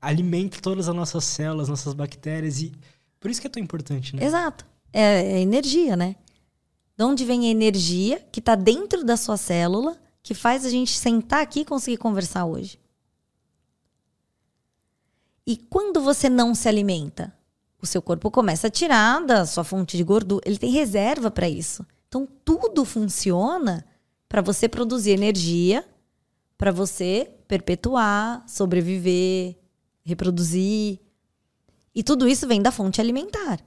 alimenta 0.00 0.60
todas 0.60 0.88
as 0.88 0.94
nossas 0.94 1.24
células, 1.24 1.68
nossas 1.68 1.92
bactérias. 1.92 2.60
E 2.60 2.72
por 3.18 3.30
isso 3.30 3.40
que 3.40 3.46
é 3.46 3.50
tão 3.50 3.62
importante, 3.62 4.16
né? 4.16 4.24
Exato. 4.24 4.66
É, 4.92 5.22
é 5.34 5.40
energia, 5.40 5.96
né? 5.96 6.16
De 6.96 7.04
onde 7.04 7.24
vem 7.24 7.46
a 7.46 7.50
energia 7.50 8.24
que 8.32 8.40
está 8.40 8.54
dentro 8.54 9.04
da 9.04 9.16
sua 9.16 9.36
célula 9.36 9.96
que 10.22 10.34
faz 10.34 10.64
a 10.64 10.70
gente 10.70 10.96
sentar 10.96 11.42
aqui 11.42 11.60
e 11.60 11.64
conseguir 11.64 11.96
conversar 11.96 12.44
hoje? 12.44 12.78
E 15.46 15.56
quando 15.56 16.00
você 16.00 16.28
não 16.28 16.54
se 16.54 16.68
alimenta, 16.68 17.32
o 17.80 17.86
seu 17.86 18.02
corpo 18.02 18.30
começa 18.30 18.66
a 18.66 18.70
tirar 18.70 19.24
da 19.24 19.46
sua 19.46 19.64
fonte 19.64 19.96
de 19.96 20.04
gordura. 20.04 20.42
Ele 20.46 20.58
tem 20.58 20.70
reserva 20.70 21.30
para 21.30 21.48
isso. 21.48 21.84
Então, 22.08 22.28
tudo 22.44 22.84
funciona 22.84 23.84
para 24.28 24.42
você 24.42 24.68
produzir 24.68 25.10
energia, 25.10 25.84
para 26.58 26.70
você 26.70 27.30
perpetuar, 27.48 28.44
sobreviver, 28.46 29.56
reproduzir. 30.04 30.98
E 31.94 32.02
tudo 32.02 32.28
isso 32.28 32.46
vem 32.46 32.62
da 32.62 32.70
fonte 32.70 33.00
alimentar. 33.00 33.60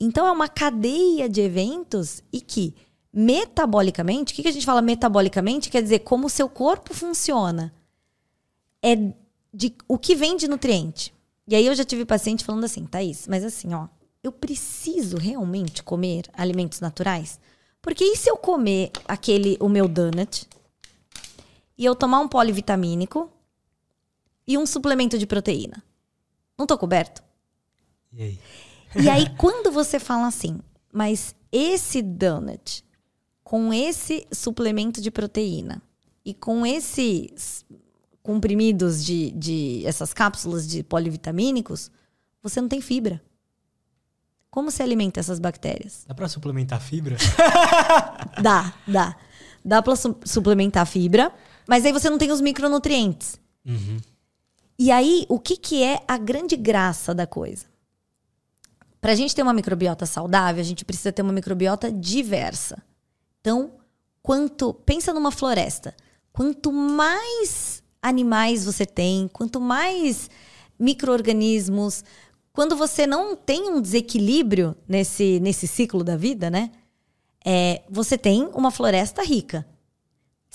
Então, 0.00 0.26
é 0.26 0.30
uma 0.30 0.48
cadeia 0.48 1.28
de 1.28 1.40
eventos 1.40 2.22
e 2.32 2.40
que, 2.40 2.74
metabolicamente, 3.12 4.32
o 4.32 4.36
que 4.36 4.48
a 4.48 4.52
gente 4.52 4.66
fala 4.66 4.82
metabolicamente? 4.82 5.70
Quer 5.70 5.82
dizer, 5.82 6.00
como 6.00 6.26
o 6.26 6.30
seu 6.30 6.48
corpo 6.48 6.92
funciona. 6.92 7.74
É 8.82 8.96
de 9.52 9.74
o 9.88 9.98
que 9.98 10.14
vem 10.14 10.36
de 10.36 10.46
nutriente. 10.46 11.14
E 11.48 11.54
aí 11.54 11.64
eu 11.64 11.74
já 11.74 11.84
tive 11.84 12.04
paciente 12.04 12.44
falando 12.44 12.64
assim, 12.64 12.84
Thaís, 12.84 13.26
mas 13.26 13.42
assim, 13.42 13.72
ó, 13.72 13.88
eu 14.22 14.30
preciso 14.30 15.16
realmente 15.16 15.82
comer 15.82 16.28
alimentos 16.34 16.80
naturais? 16.80 17.40
Porque 17.80 18.04
e 18.04 18.16
se 18.16 18.28
eu 18.28 18.36
comer 18.36 18.90
aquele, 19.06 19.56
o 19.60 19.68
meu 19.68 19.86
donut, 19.88 20.46
e 21.78 21.84
eu 21.84 21.94
tomar 21.94 22.20
um 22.20 22.28
polivitamínico 22.28 23.30
e 24.46 24.56
um 24.56 24.66
suplemento 24.66 25.18
de 25.18 25.26
proteína? 25.26 25.82
Não 26.58 26.66
tô 26.66 26.76
coberto? 26.78 27.22
E 28.12 28.22
aí? 28.22 28.38
E 28.94 29.08
aí, 29.08 29.28
quando 29.36 29.70
você 29.70 29.98
fala 29.98 30.26
assim, 30.26 30.58
mas 30.92 31.34
esse 31.52 32.02
donut 32.02 32.84
com 33.46 33.72
esse 33.72 34.26
suplemento 34.32 35.00
de 35.00 35.08
proteína 35.08 35.80
e 36.24 36.34
com 36.34 36.66
esses 36.66 37.64
comprimidos 38.20 39.04
de, 39.04 39.30
de 39.30 39.86
essas 39.86 40.12
cápsulas 40.12 40.66
de 40.66 40.82
polivitamínicos, 40.82 41.90
você 42.42 42.60
não 42.60 42.68
tem 42.68 42.80
fibra. 42.80 43.22
Como 44.50 44.70
se 44.70 44.82
alimenta 44.82 45.20
essas 45.20 45.38
bactérias? 45.38 46.04
Dá 46.08 46.14
para 46.14 46.28
suplementar 46.28 46.80
fibra? 46.80 47.16
dá, 48.42 48.74
dá. 48.84 49.16
Dá 49.64 49.80
para 49.80 49.94
su 49.94 50.16
suplementar 50.24 50.86
fibra, 50.86 51.32
mas 51.68 51.84
aí 51.84 51.92
você 51.92 52.10
não 52.10 52.18
tem 52.18 52.32
os 52.32 52.40
micronutrientes. 52.40 53.38
Uhum. 53.64 53.98
E 54.78 54.90
aí, 54.90 55.24
o 55.28 55.38
que, 55.38 55.56
que 55.56 55.82
é 55.82 56.02
a 56.06 56.18
grande 56.18 56.56
graça 56.56 57.14
da 57.14 57.26
coisa? 57.26 57.64
Para 59.00 59.12
a 59.12 59.14
gente 59.14 59.34
ter 59.34 59.42
uma 59.42 59.54
microbiota 59.54 60.04
saudável, 60.04 60.60
a 60.60 60.64
gente 60.64 60.84
precisa 60.84 61.12
ter 61.12 61.22
uma 61.22 61.32
microbiota 61.32 61.90
diversa. 61.90 62.82
Então, 63.40 63.72
quanto. 64.22 64.74
Pensa 64.74 65.14
numa 65.14 65.30
floresta. 65.30 65.94
Quanto 66.32 66.72
mais 66.72 67.82
animais 68.02 68.64
você 68.64 68.84
tem, 68.84 69.28
quanto 69.28 69.60
mais 69.60 70.28
micro-organismos, 70.78 72.04
quando 72.52 72.76
você 72.76 73.06
não 73.06 73.36
tem 73.36 73.70
um 73.70 73.80
desequilíbrio 73.80 74.76
nesse, 74.88 75.40
nesse 75.40 75.66
ciclo 75.66 76.04
da 76.04 76.16
vida, 76.16 76.50
né? 76.50 76.70
É, 77.44 77.82
você 77.88 78.18
tem 78.18 78.48
uma 78.54 78.70
floresta 78.70 79.22
rica. 79.22 79.66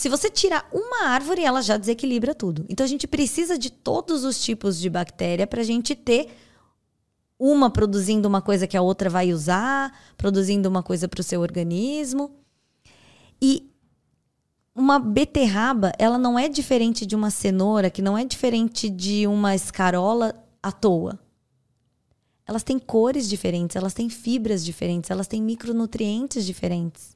Se 0.02 0.10
você 0.10 0.32
tirar 0.32 0.68
uma 0.74 1.10
árvore, 1.10 1.44
ela 1.44 1.62
já 1.62 1.78
desequilibra 1.78 2.34
tudo. 2.34 2.66
Então 2.68 2.84
a 2.84 2.90
gente 2.90 3.06
precisa 3.06 3.56
de 3.56 3.70
todos 3.70 4.24
os 4.24 4.44
tipos 4.44 4.80
de 4.80 4.90
bactéria 4.90 5.46
para 5.46 5.62
a 5.62 5.64
gente 5.64 5.94
ter 5.94 6.36
uma 7.38 7.70
produzindo 7.70 8.28
uma 8.28 8.42
coisa 8.42 8.66
que 8.66 8.76
a 8.76 8.82
outra 8.82 9.12
vai 9.12 9.32
usar, 9.32 9.96
produzindo 10.18 10.68
uma 10.68 10.82
coisa 10.82 11.08
para 11.08 11.22
o 11.22 11.24
seu 11.24 11.40
organismo. 11.40 12.32
E 13.40 13.72
uma 14.74 14.98
beterraba, 14.98 15.92
ela 16.00 16.18
não 16.18 16.40
é 16.40 16.50
diferente 16.50 17.06
de 17.06 17.16
uma 17.16 17.30
cenoura, 17.30 17.92
que 17.92 18.02
não 18.02 18.18
é 18.18 18.26
diferente 18.26 18.90
de 18.90 19.28
uma 19.28 19.54
escarola 19.54 20.34
à 20.64 20.72
toa. 20.72 21.20
Elas 22.48 22.64
têm 22.64 22.80
cores 22.80 23.30
diferentes, 23.30 23.76
elas 23.76 23.94
têm 23.94 24.10
fibras 24.10 24.66
diferentes, 24.66 25.12
elas 25.12 25.28
têm 25.28 25.44
micronutrientes 25.44 26.44
diferentes. 26.44 27.16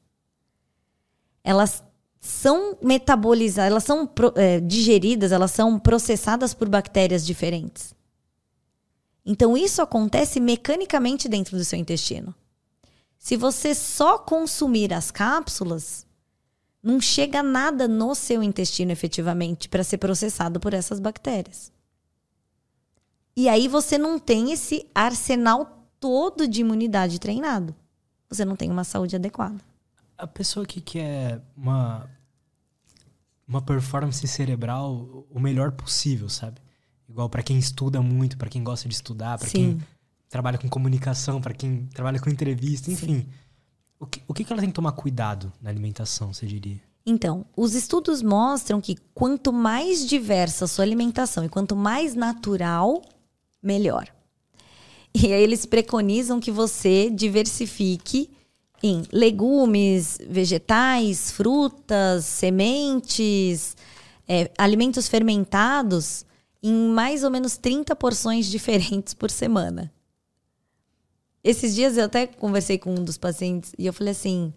Elas 1.44 1.84
são 2.26 2.76
metabolizadas, 2.82 3.70
elas 3.70 3.84
são 3.84 4.10
é, 4.36 4.60
digeridas, 4.60 5.32
elas 5.32 5.52
são 5.52 5.78
processadas 5.78 6.56
por 6.56 6.68
bactérias 6.68 7.24
diferentes. 7.24 7.94
Então 9.24 9.56
isso 9.56 9.80
acontece 9.80 10.40
mecanicamente 10.40 11.30
dentro 11.30 11.56
do 11.56 11.64
seu 11.64 11.78
intestino. 11.78 12.34
Se 13.20 13.38
você 13.38 13.76
só 13.76 14.18
consumir 14.18 14.92
as 14.92 15.12
cápsulas, 15.12 16.06
não 16.82 17.00
chega 17.00 17.44
nada 17.44 17.88
no 17.88 18.16
seu 18.16 18.42
intestino 18.42 18.92
efetivamente 18.92 19.70
para 19.70 19.84
ser 19.84 20.00
processado 20.00 20.60
por 20.60 20.74
essas 20.74 21.00
bactérias. 21.00 21.72
E 23.36 23.48
aí 23.48 23.68
você 23.68 24.00
não 24.00 24.18
tem 24.18 24.52
esse 24.52 24.88
arsenal 24.96 25.88
todo 26.00 26.48
de 26.48 26.62
imunidade 26.62 27.20
treinado. 27.20 27.76
Você 28.30 28.44
não 28.44 28.56
tem 28.56 28.72
uma 28.72 28.84
saúde 28.84 29.16
adequada. 29.16 29.75
A 30.18 30.28
pessoa 30.28 30.66
que 30.66 30.80
quer 30.80 31.41
uma, 31.55 32.09
uma 33.47 33.61
performance 33.61 34.26
cerebral 34.28 35.26
o 35.30 35.39
melhor 35.39 35.72
possível, 35.72 36.30
sabe? 36.30 36.61
Igual 37.07 37.30
para 37.30 37.43
quem 37.43 37.57
estuda 37.57 38.01
muito, 38.01 38.38
para 38.38 38.49
quem 38.49 38.63
gosta 38.63 38.88
de 38.88 38.95
estudar, 38.95 39.38
para 39.38 39.49
quem 39.49 39.80
trabalha 40.30 40.57
com 40.57 40.68
comunicação, 40.68 41.39
para 41.39 41.53
quem 41.53 41.86
trabalha 41.88 42.20
com 42.20 42.30
entrevista, 42.30 42.91
enfim. 42.91 43.20
Sim. 43.20 43.28
O 43.99 44.05
que, 44.05 44.22
o 44.28 44.34
que 44.34 44.51
ela 44.51 44.59
tem 44.59 44.70
que 44.70 44.76
tomar 44.76 44.91
cuidado 44.91 45.51
na 45.61 45.70
alimentação, 45.70 46.34
você 46.34 46.45
diria? 46.45 46.82
Então, 47.05 47.45
os 47.55 47.76
estudos 47.76 48.22
mostram 48.22 48.82
que 48.82 48.97
quanto 49.13 49.53
mais 49.53 50.05
diversa 50.07 50.66
a 50.66 50.68
sua 50.68 50.84
alimentação 50.84 51.45
e 51.45 51.49
quanto 51.49 51.76
mais 51.76 52.16
natural, 52.16 53.01
melhor. 53.61 54.07
E 55.13 55.32
aí 55.32 55.41
eles 55.41 55.66
preconizam 55.66 56.39
que 56.39 56.51
você 56.51 57.09
diversifique 57.09 58.35
em 58.82 59.04
legumes, 59.12 60.18
vegetais, 60.28 61.32
frutas, 61.32 62.26
sementes, 62.26 63.76
é, 64.28 64.52
alimentos 64.58 65.08
fermentados 65.08 66.26
em 66.62 66.74
mais 66.90 67.24
ou 67.24 67.30
menos 67.30 67.58
30 67.58 67.96
porções 67.96 68.48
diferentes 68.50 69.14
por 69.14 69.30
semana. 69.30 69.92
Esses 71.44 71.76
dias 71.76 71.96
eu 71.96 72.06
até 72.06 72.26
conversei 72.26 72.78
com 72.78 72.92
um 72.92 73.04
dos 73.04 73.18
pacientes 73.18 73.74
e 73.78 73.86
eu 73.86 73.94
falei 73.94 74.12
assim: 74.12 74.52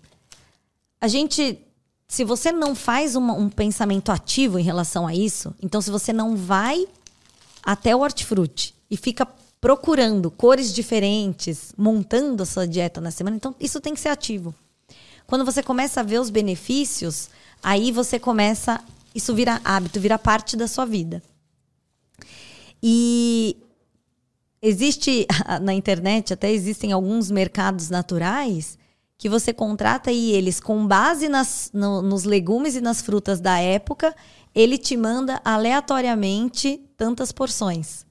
a 0.99 1.07
gente, 1.07 1.59
se 2.07 2.25
você 2.25 2.51
não 2.51 2.75
faz 2.75 3.15
uma, 3.15 3.35
um 3.35 3.51
pensamento 3.51 4.11
ativo 4.11 4.59
em 4.59 4.63
relação 4.63 5.07
a 5.07 5.15
isso, 5.15 5.55
então 5.63 5.83
se 5.83 5.91
você 5.91 6.13
não 6.13 6.35
vai 6.35 6.89
até 7.63 7.95
o 7.95 8.01
hortifruti 8.01 8.75
e 8.91 8.97
fica 8.97 9.29
procurando 9.61 10.31
cores 10.31 10.73
diferentes, 10.73 11.73
montando 11.77 12.43
a 12.43 12.47
sua 12.47 12.67
dieta 12.67 13.01
na 13.01 13.11
semana, 13.11 13.37
então 13.37 13.55
isso 13.59 13.81
tem 13.81 13.95
que 13.95 14.01
ser 14.01 14.09
ativo. 14.09 14.55
Quando 15.27 15.45
você 15.45 15.63
começa 15.63 16.01
a 16.01 16.05
ver 16.05 16.21
os 16.21 16.31
benefícios, 16.31 17.29
aí 17.63 17.93
você 17.93 18.19
começa, 18.19 18.81
isso 19.15 19.35
vira 19.35 19.61
hábito, 19.65 20.01
vira 20.01 20.19
parte 20.19 20.57
da 20.57 20.67
sua 20.67 20.85
vida. 20.85 21.23
E 22.83 23.57
existe 24.63 25.27
na 25.61 25.75
internet, 25.75 26.33
até 26.33 26.51
existem 26.51 26.93
alguns 26.93 27.31
mercados 27.31 27.91
naturais 27.91 28.79
que 29.19 29.29
você 29.29 29.53
contrata 29.53 30.13
e 30.13 30.31
eles, 30.31 30.61
com 30.61 30.87
base 30.87 31.29
nas, 31.29 31.71
no, 31.75 32.01
nos 32.01 32.23
legumes 32.23 32.77
e 32.77 32.81
nas 32.81 33.03
frutas 33.03 33.41
da 33.41 33.59
época, 33.59 34.15
ele 34.55 34.79
te 34.79 34.97
manda 34.97 35.41
aleatoriamente 35.45 36.81
tantas 36.97 37.33
porções. 37.33 38.08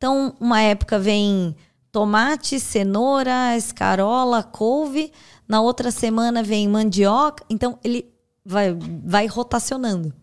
Então, 0.00 0.34
uma 0.40 0.62
época 0.62 0.98
vem 0.98 1.54
tomate, 1.92 2.58
cenoura, 2.58 3.54
escarola, 3.54 4.42
couve, 4.42 5.12
na 5.46 5.60
outra 5.60 5.90
semana 5.90 6.42
vem 6.42 6.66
mandioca. 6.66 7.44
Então, 7.50 7.78
ele 7.84 8.10
vai, 8.42 8.72
vai 9.04 9.26
rotacionando. 9.26 10.14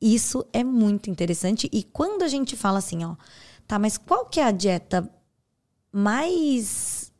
Isso 0.00 0.46
é 0.52 0.62
muito 0.62 1.10
interessante. 1.10 1.68
E 1.72 1.82
quando 1.82 2.22
a 2.22 2.28
gente 2.28 2.54
fala 2.54 2.78
assim, 2.78 3.04
ó, 3.04 3.16
Tá, 3.66 3.78
mas 3.78 3.98
qual 3.98 4.26
que 4.26 4.38
é 4.38 4.44
a 4.44 4.52
dieta 4.52 5.10
mais 5.90 7.12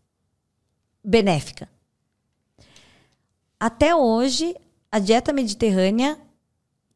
benéfica? 1.03 1.69
Até 3.59 3.95
hoje, 3.95 4.55
a 4.93 4.99
dieta 4.99 5.33
mediterrânea, 5.33 6.17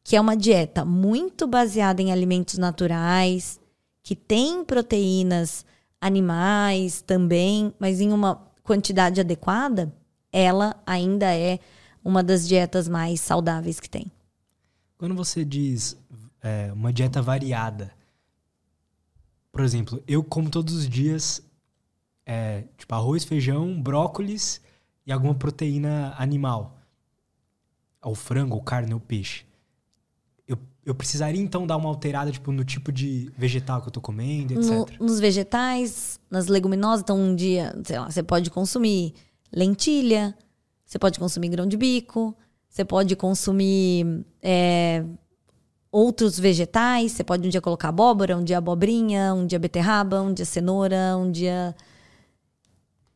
que 0.05 0.15
é 0.15 0.21
uma 0.21 0.37
dieta 0.37 0.85
muito 0.85 1.49
baseada 1.49 2.01
em 2.01 2.13
alimentos 2.13 2.59
naturais, 2.59 3.60
que 4.11 4.17
tem 4.17 4.65
proteínas 4.65 5.65
animais 6.01 7.01
também, 7.01 7.73
mas 7.79 8.01
em 8.01 8.13
uma 8.13 8.45
quantidade 8.61 9.21
adequada, 9.21 9.95
ela 10.33 10.75
ainda 10.85 11.33
é 11.33 11.61
uma 12.05 12.21
das 12.21 12.49
dietas 12.49 12.89
mais 12.89 13.21
saudáveis 13.21 13.79
que 13.79 13.89
tem. 13.89 14.11
Quando 14.99 15.15
você 15.15 15.45
diz 15.45 15.97
é, 16.43 16.73
uma 16.73 16.93
dieta 16.93 17.23
variada, 17.23 17.93
por 19.53 19.61
exemplo, 19.61 20.03
eu 20.09 20.25
como 20.25 20.51
todos 20.51 20.75
os 20.75 20.89
dias 20.89 21.41
é, 22.27 22.65
tipo 22.77 22.93
arroz, 22.93 23.23
feijão, 23.23 23.81
brócolis 23.81 24.61
e 25.07 25.13
alguma 25.13 25.37
proteína 25.37 26.17
animal. 26.19 26.77
Ou 28.03 28.17
frango, 28.17 28.57
ou 28.57 28.61
carne, 28.61 28.93
ou 28.93 28.99
peixe. 28.99 29.45
Eu, 30.85 30.95
precisaria 30.95 31.41
então 31.41 31.67
dar 31.67 31.77
uma 31.77 31.89
alterada 31.89 32.33
tipo, 32.33 32.51
no 32.51 32.65
tipo 32.65 32.91
de 32.91 33.31
vegetal 33.37 33.81
que 33.83 33.89
eu 33.89 33.93
tô 33.93 34.01
comendo, 34.01 34.55
etc. 34.55 34.71
No, 34.99 35.07
nos 35.07 35.21
vegetais, 35.21 36.19
nas 36.31 36.47
leguminosas, 36.47 37.03
então 37.03 37.19
um 37.19 37.35
dia, 37.35 37.75
sei 37.85 37.99
lá, 37.99 38.11
você 38.11 38.23
pode 38.23 38.51
consumir 38.51 39.15
lentilha, 39.53 40.37
você 40.85 40.99
pode 40.99 41.19
consumir 41.19 41.49
grão 41.51 41.67
de 41.67 41.77
bico, 41.77 42.35
você 42.69 42.85
pode 42.85 43.15
consumir 43.17 44.25
é, 44.43 45.05
outros 45.91 46.39
vegetais. 46.39 47.13
Você 47.13 47.25
pode 47.25 47.47
um 47.47 47.51
dia 47.51 47.61
colocar 47.61 47.89
abóbora, 47.89 48.37
um 48.37 48.45
dia 48.45 48.59
abobrinha, 48.59 49.35
um 49.35 49.47
dia 49.47 49.59
beterraba, 49.59 50.21
um 50.21 50.33
dia 50.33 50.45
cenoura, 50.45 51.17
um 51.17 51.31
dia. 51.31 51.75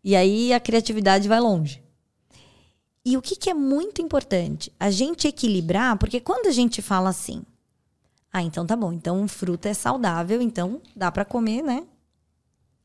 E 0.03 0.15
aí 0.17 0.53
a 0.53 0.61
criatividade 0.61 1.29
vai 1.29 1.41
longe. 1.41 1.83
E 3.05 3.17
o 3.17 3.23
que, 3.23 3.37
que 3.37 3.51
é 3.51 3.55
muito 3.55 4.01
importante? 4.01 4.73
A 4.81 4.91
gente 4.91 5.29
equilibrar, 5.29 5.99
porque 5.99 6.21
quando 6.21 6.47
a 6.47 6.51
gente 6.51 6.81
fala 6.81 7.11
assim, 7.11 7.45
ah, 8.37 8.43
então 8.43 8.66
tá 8.66 8.74
bom, 8.74 8.93
então 8.93 9.28
fruta 9.28 9.68
é 9.68 9.74
saudável, 9.74 10.43
então 10.43 10.82
dá 10.97 11.12
para 11.12 11.24
comer, 11.24 11.62
né? 11.62 11.87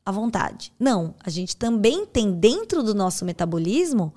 À 0.06 0.12
vontade. 0.12 0.72
Não, 0.78 1.12
a 1.18 1.28
gente 1.28 1.56
também 1.56 2.06
tem 2.06 2.30
dentro 2.30 2.84
do 2.84 2.94
nosso 2.94 3.24
metabolismo 3.24 4.14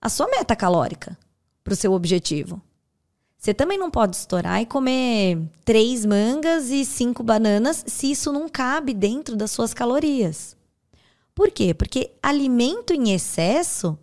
a 0.00 0.08
sua 0.08 0.26
meta 0.26 0.56
calórica 0.56 1.16
para 1.62 1.72
o 1.72 1.76
seu 1.76 1.92
objetivo. 1.92 2.60
Você 3.38 3.54
também 3.54 3.78
não 3.78 3.92
pode 3.92 4.16
estourar 4.16 4.60
e 4.60 4.66
comer 4.66 5.40
três 5.64 6.04
mangas 6.04 6.68
e 6.68 6.84
cinco 6.84 7.22
bananas 7.22 7.84
se 7.86 8.10
isso 8.10 8.32
não 8.32 8.48
cabe 8.48 8.92
dentro 8.92 9.36
das 9.36 9.52
suas 9.52 9.72
calorias. 9.72 10.56
Por 11.32 11.52
quê? 11.52 11.72
Porque 11.72 12.10
alimento 12.20 12.92
em 12.92 13.12
excesso, 13.12 13.96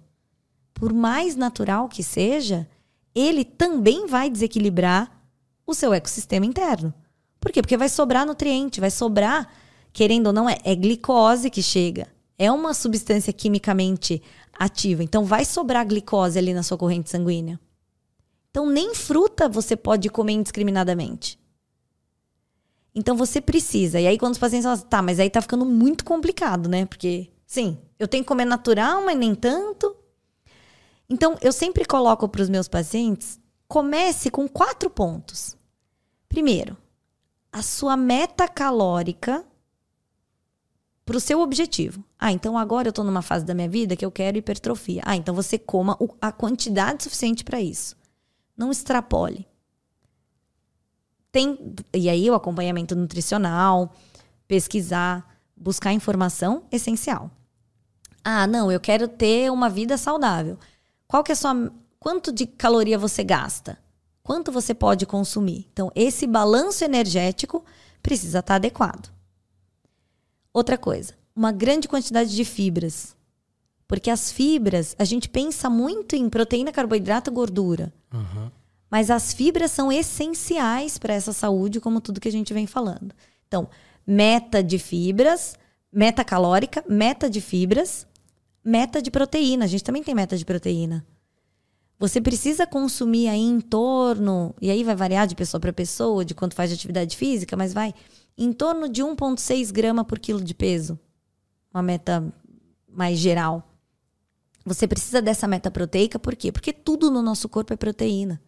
por 0.74 0.94
mais 0.94 1.36
natural 1.36 1.90
que 1.90 2.02
seja, 2.02 2.66
ele 3.14 3.44
também 3.44 4.08
vai 4.08 4.30
desequilibrar 4.30 5.21
o 5.66 5.74
seu 5.74 5.94
ecossistema 5.94 6.46
interno. 6.46 6.94
Por 7.40 7.52
quê? 7.52 7.62
Porque 7.62 7.78
vai 7.78 7.90
sobrar 7.90 8.26
nutriente, 8.26 8.80
vai 8.80 8.92
sobrar, 8.92 9.52
querendo 9.92 10.28
ou 10.28 10.34
não, 10.34 10.50
é, 10.50 10.58
é 10.64 10.76
glicose 10.76 11.50
que 11.50 11.62
chega. 11.62 12.08
É 12.38 12.52
uma 12.52 12.74
substância 12.74 13.32
quimicamente 13.32 14.22
ativa. 14.58 15.04
Então 15.04 15.26
vai 15.26 15.46
sobrar 15.46 15.86
glicose 15.86 16.38
ali 16.38 16.54
na 16.54 16.64
sua 16.64 16.78
corrente 16.78 17.10
sanguínea. 17.10 17.60
Então, 18.52 18.70
nem 18.70 18.94
fruta 18.94 19.48
você 19.48 19.78
pode 19.78 20.10
comer 20.10 20.34
indiscriminadamente. 20.34 21.40
Então, 22.94 23.16
você 23.16 23.40
precisa. 23.40 24.00
E 24.00 24.06
aí, 24.06 24.18
quando 24.18 24.34
os 24.34 24.40
pacientes 24.40 24.66
falam, 24.66 24.80
tá, 24.80 25.02
mas 25.02 25.20
aí 25.20 25.30
tá 25.30 25.42
ficando 25.42 25.66
muito 25.66 26.04
complicado, 26.04 26.68
né? 26.68 26.86
Porque, 26.86 27.30
sim, 27.48 27.78
eu 27.98 28.10
tenho 28.10 28.26
que 28.26 28.28
comer 28.28 28.44
natural, 28.44 29.04
mas 29.06 29.18
nem 29.18 29.34
tanto. 29.34 29.96
Então, 31.10 31.38
eu 31.42 31.54
sempre 31.54 31.86
coloco 31.86 32.28
para 32.28 32.42
os 32.42 32.50
meus 32.50 32.68
pacientes: 32.68 33.40
comece 33.72 34.30
com 34.30 34.50
quatro 34.50 34.90
pontos. 34.90 35.56
Primeiro, 36.28 36.76
a 37.54 37.62
sua 37.62 37.96
meta 37.96 38.46
calórica 38.46 39.46
para 41.06 41.16
o 41.16 41.22
seu 41.22 41.40
objetivo. 41.40 42.04
Ah, 42.20 42.34
então 42.34 42.58
agora 42.58 42.90
eu 42.90 42.90
estou 42.90 43.06
numa 43.06 43.22
fase 43.22 43.46
da 43.46 43.54
minha 43.54 43.70
vida 43.70 43.96
que 43.96 44.04
eu 44.04 44.12
quero 44.12 44.38
hipertrofia. 44.38 45.02
Ah, 45.06 45.16
então 45.16 45.34
você 45.34 45.58
coma 45.58 45.98
a 46.20 46.34
quantidade 46.34 47.04
suficiente 47.04 47.46
para 47.46 47.62
isso. 47.62 47.96
Não 48.58 48.72
extrapole. 48.72 49.48
Tem, 51.32 51.58
e 51.94 52.10
aí 52.10 52.30
o 52.30 52.36
acompanhamento 52.36 52.94
nutricional, 52.94 53.94
pesquisar, 54.50 55.26
buscar 55.56 55.94
informação, 55.94 56.66
essencial. 56.70 57.32
Ah, 58.22 58.46
não, 58.46 58.70
eu 58.70 58.82
quero 58.82 59.08
ter 59.08 59.50
uma 59.50 59.70
vida 59.70 59.98
saudável. 59.98 60.60
Qual 61.08 61.24
que 61.24 61.32
é 61.32 61.34
a 61.34 61.38
sua 61.38 61.72
quanto 62.02 62.32
de 62.32 62.48
caloria 62.48 62.98
você 62.98 63.24
gasta? 63.24 63.78
Quanto 64.24 64.52
você 64.52 64.74
pode 64.74 65.06
consumir? 65.06 65.68
Então, 65.72 65.92
esse 65.96 66.26
balanço 66.26 66.84
energético 66.84 67.64
precisa 68.02 68.40
estar 68.40 68.56
adequado. 68.56 69.12
Outra 70.52 70.78
coisa, 70.78 71.14
uma 71.36 71.52
grande 71.52 71.88
quantidade 71.88 72.36
de 72.36 72.44
fibras. 72.44 73.16
Porque 73.88 74.10
as 74.10 74.32
fibras, 74.32 74.96
a 74.98 75.04
gente 75.04 75.30
pensa 75.30 75.70
muito 75.70 76.16
em 76.16 76.28
proteína, 76.28 76.72
carboidrato, 76.72 77.32
gordura. 77.32 77.94
Uhum. 78.12 78.50
Mas 78.90 79.12
as 79.12 79.32
fibras 79.32 79.72
são 79.72 79.92
essenciais 79.92 80.98
para 80.98 81.14
essa 81.14 81.32
saúde, 81.32 81.80
como 81.80 82.02
tudo 82.02 82.20
que 82.20 82.28
a 82.28 82.32
gente 82.32 82.54
vem 82.54 82.66
falando. 82.66 83.14
Então, 83.48 83.70
meta 84.08 84.64
de 84.64 84.80
fibras, 84.80 85.56
meta 85.92 86.24
calórica, 86.24 86.84
meta 86.90 87.30
de 87.30 87.42
fibras, 87.42 88.08
meta 88.64 89.02
de 89.02 89.12
proteína. 89.12 89.66
A 89.66 89.68
gente 89.68 89.84
também 89.84 90.04
tem 90.04 90.16
meta 90.16 90.36
de 90.36 90.46
proteína. 90.46 91.06
Você 92.02 92.20
precisa 92.20 92.66
consumir 92.66 93.28
aí 93.28 93.44
em 93.44 93.62
torno, 93.62 94.56
e 94.60 94.72
aí 94.72 94.84
vai 94.84 94.96
variar 94.96 95.28
de 95.28 95.36
pessoa 95.36 95.62
para 95.62 95.72
pessoa, 95.72 96.26
de 96.26 96.34
quanto 96.34 96.56
faz 96.56 96.72
de 96.72 96.76
atividade 96.76 97.16
física, 97.16 97.56
mas 97.56 97.74
vai 97.74 97.94
em 98.36 98.52
torno 98.52 98.90
de 98.90 99.04
1,6 99.04 99.72
grama 99.72 100.04
por 100.04 100.18
quilo 100.18 100.44
de 100.44 100.56
peso. 100.56 101.00
Uma 101.72 101.84
meta 101.84 102.34
mais 102.90 103.20
geral. 103.20 103.72
Você 104.66 104.88
precisa 104.88 105.22
dessa 105.22 105.48
meta 105.48 105.70
proteica, 105.70 106.18
por 106.18 106.36
quê? 106.36 106.52
Porque 106.52 106.74
tudo 106.74 107.12
no 107.12 107.22
nosso 107.22 107.48
corpo 107.48 107.72
é 107.72 107.78
proteína. 107.78 108.42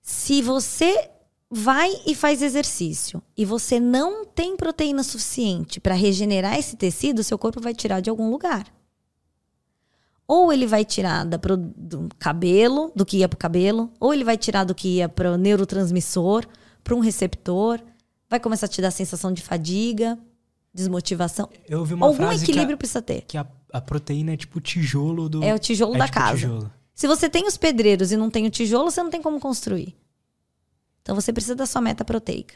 Se 0.00 0.40
você 0.40 1.10
vai 1.50 2.00
e 2.06 2.14
faz 2.14 2.42
exercício 2.42 3.20
e 3.36 3.44
você 3.44 3.80
não 3.80 4.24
tem 4.24 4.56
proteína 4.56 5.02
suficiente 5.02 5.80
para 5.80 5.96
regenerar 5.96 6.56
esse 6.56 6.76
tecido, 6.76 7.24
seu 7.24 7.36
corpo 7.36 7.60
vai 7.60 7.74
tirar 7.74 7.98
de 7.98 8.08
algum 8.08 8.30
lugar. 8.30 8.72
Ou 10.32 10.50
ele 10.50 10.66
vai 10.66 10.82
tirar 10.82 11.26
da, 11.26 11.36
do 11.36 12.08
cabelo, 12.18 12.90
do 12.96 13.04
que 13.04 13.18
ia 13.18 13.28
para 13.28 13.36
o 13.36 13.38
cabelo, 13.38 13.92
ou 14.00 14.14
ele 14.14 14.24
vai 14.24 14.38
tirar 14.38 14.64
do 14.64 14.74
que 14.74 14.96
ia 14.96 15.06
para 15.06 15.32
o 15.32 15.36
neurotransmissor, 15.36 16.46
para 16.82 16.94
um 16.94 17.00
receptor, 17.00 17.78
vai 18.30 18.40
começar 18.40 18.64
a 18.64 18.68
te 18.70 18.80
dar 18.80 18.90
sensação 18.90 19.30
de 19.30 19.42
fadiga, 19.42 20.18
desmotivação. 20.72 21.50
Eu 21.68 21.80
ouvi 21.80 21.92
uma 21.92 22.06
Algum 22.06 22.32
equilíbrio 22.32 22.68
que 22.68 22.72
a, 22.72 22.76
precisa 22.78 23.02
ter. 23.02 23.20
Que 23.28 23.36
a, 23.36 23.46
a, 23.74 23.78
proteína 23.82 24.32
é 24.32 24.36
tipo 24.38 24.56
o 24.56 24.60
tijolo 24.62 25.28
do. 25.28 25.44
É 25.44 25.54
o 25.54 25.58
tijolo 25.58 25.96
é 25.96 25.98
da 25.98 26.06
tipo 26.06 26.18
casa. 26.18 26.38
Tijolo. 26.38 26.72
Se 26.94 27.06
você 27.06 27.28
tem 27.28 27.46
os 27.46 27.58
pedreiros 27.58 28.10
e 28.10 28.16
não 28.16 28.30
tem 28.30 28.46
o 28.46 28.50
tijolo, 28.50 28.90
você 28.90 29.02
não 29.02 29.10
tem 29.10 29.20
como 29.20 29.38
construir. 29.38 29.94
Então 31.02 31.14
você 31.14 31.30
precisa 31.30 31.54
da 31.54 31.66
sua 31.66 31.82
meta 31.82 32.06
proteica. 32.06 32.54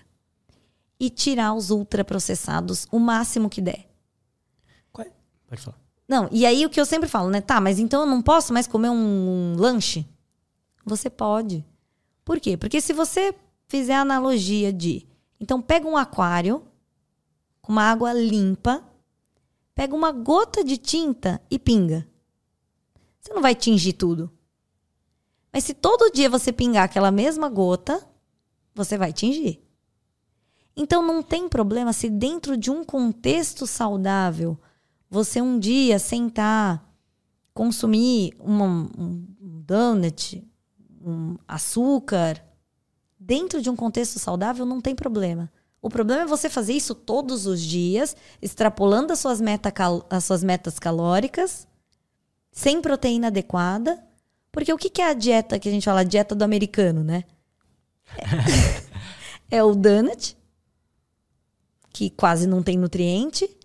E 0.98 1.10
tirar 1.10 1.52
os 1.52 1.68
ultraprocessados 1.68 2.86
o 2.90 2.98
máximo 2.98 3.50
que 3.50 3.60
der. 3.60 3.86
Qual? 4.90 5.06
É? 5.06 5.10
Pode 5.46 5.60
falar. 5.60 5.85
Não, 6.08 6.28
e 6.30 6.46
aí 6.46 6.64
o 6.64 6.70
que 6.70 6.80
eu 6.80 6.86
sempre 6.86 7.08
falo, 7.08 7.30
né? 7.30 7.40
Tá, 7.40 7.60
mas 7.60 7.78
então 7.78 8.02
eu 8.02 8.06
não 8.06 8.22
posso 8.22 8.52
mais 8.52 8.66
comer 8.66 8.90
um, 8.90 9.54
um 9.54 9.56
lanche? 9.56 10.06
Você 10.84 11.10
pode. 11.10 11.64
Por 12.24 12.38
quê? 12.38 12.56
Porque 12.56 12.80
se 12.80 12.92
você 12.92 13.34
fizer 13.68 13.94
a 13.94 14.02
analogia 14.02 14.72
de 14.72 15.06
então 15.40 15.60
pega 15.60 15.86
um 15.86 15.96
aquário 15.96 16.62
com 17.60 17.72
uma 17.72 17.82
água 17.82 18.12
limpa, 18.12 18.84
pega 19.74 19.94
uma 19.94 20.12
gota 20.12 20.62
de 20.62 20.76
tinta 20.76 21.40
e 21.50 21.58
pinga. 21.58 22.06
Você 23.20 23.34
não 23.34 23.42
vai 23.42 23.54
tingir 23.54 23.92
tudo. 23.92 24.30
Mas 25.52 25.64
se 25.64 25.74
todo 25.74 26.12
dia 26.12 26.30
você 26.30 26.52
pingar 26.52 26.84
aquela 26.84 27.10
mesma 27.10 27.48
gota, 27.48 28.06
você 28.74 28.96
vai 28.96 29.12
tingir. 29.12 29.60
Então 30.76 31.02
não 31.02 31.22
tem 31.22 31.48
problema 31.48 31.92
se 31.92 32.08
dentro 32.08 32.56
de 32.56 32.70
um 32.70 32.84
contexto 32.84 33.66
saudável 33.66 34.58
você 35.08 35.40
um 35.40 35.58
dia 35.58 35.98
sentar, 35.98 36.84
consumir 37.54 38.34
uma, 38.38 38.66
um 38.66 39.26
donut, 39.38 40.46
um 41.00 41.36
açúcar, 41.46 42.44
dentro 43.18 43.62
de 43.62 43.70
um 43.70 43.76
contexto 43.76 44.18
saudável 44.18 44.66
não 44.66 44.80
tem 44.80 44.94
problema. 44.94 45.50
O 45.80 45.88
problema 45.88 46.22
é 46.22 46.26
você 46.26 46.50
fazer 46.50 46.72
isso 46.72 46.94
todos 46.94 47.46
os 47.46 47.60
dias, 47.60 48.16
extrapolando 48.42 49.12
as 49.12 49.20
suas, 49.20 49.40
meta 49.40 49.72
as 50.10 50.24
suas 50.24 50.42
metas 50.42 50.78
calóricas, 50.78 51.66
sem 52.50 52.80
proteína 52.80 53.28
adequada. 53.28 54.02
Porque 54.50 54.72
o 54.72 54.78
que 54.78 55.00
é 55.00 55.10
a 55.10 55.12
dieta 55.12 55.58
que 55.58 55.68
a 55.68 55.72
gente 55.72 55.84
fala, 55.84 56.00
a 56.00 56.04
dieta 56.04 56.34
do 56.34 56.42
americano, 56.42 57.04
né? 57.04 57.24
É, 59.50 59.58
é 59.58 59.62
o 59.62 59.74
donut, 59.74 60.36
que 61.92 62.10
quase 62.10 62.46
não 62.46 62.62
tem 62.62 62.76
nutriente, 62.76 63.55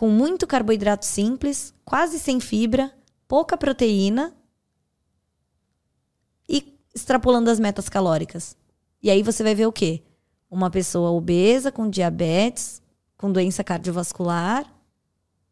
com 0.00 0.08
muito 0.08 0.46
carboidrato 0.46 1.04
simples, 1.04 1.74
quase 1.84 2.18
sem 2.18 2.40
fibra, 2.40 2.90
pouca 3.28 3.54
proteína 3.54 4.34
e 6.48 6.74
extrapolando 6.94 7.50
as 7.50 7.60
metas 7.60 7.86
calóricas. 7.86 8.56
E 9.02 9.10
aí 9.10 9.22
você 9.22 9.42
vai 9.42 9.54
ver 9.54 9.66
o 9.66 9.72
quê? 9.72 10.02
Uma 10.50 10.70
pessoa 10.70 11.10
obesa, 11.10 11.70
com 11.70 11.86
diabetes, 11.86 12.80
com 13.14 13.30
doença 13.30 13.62
cardiovascular, 13.62 14.74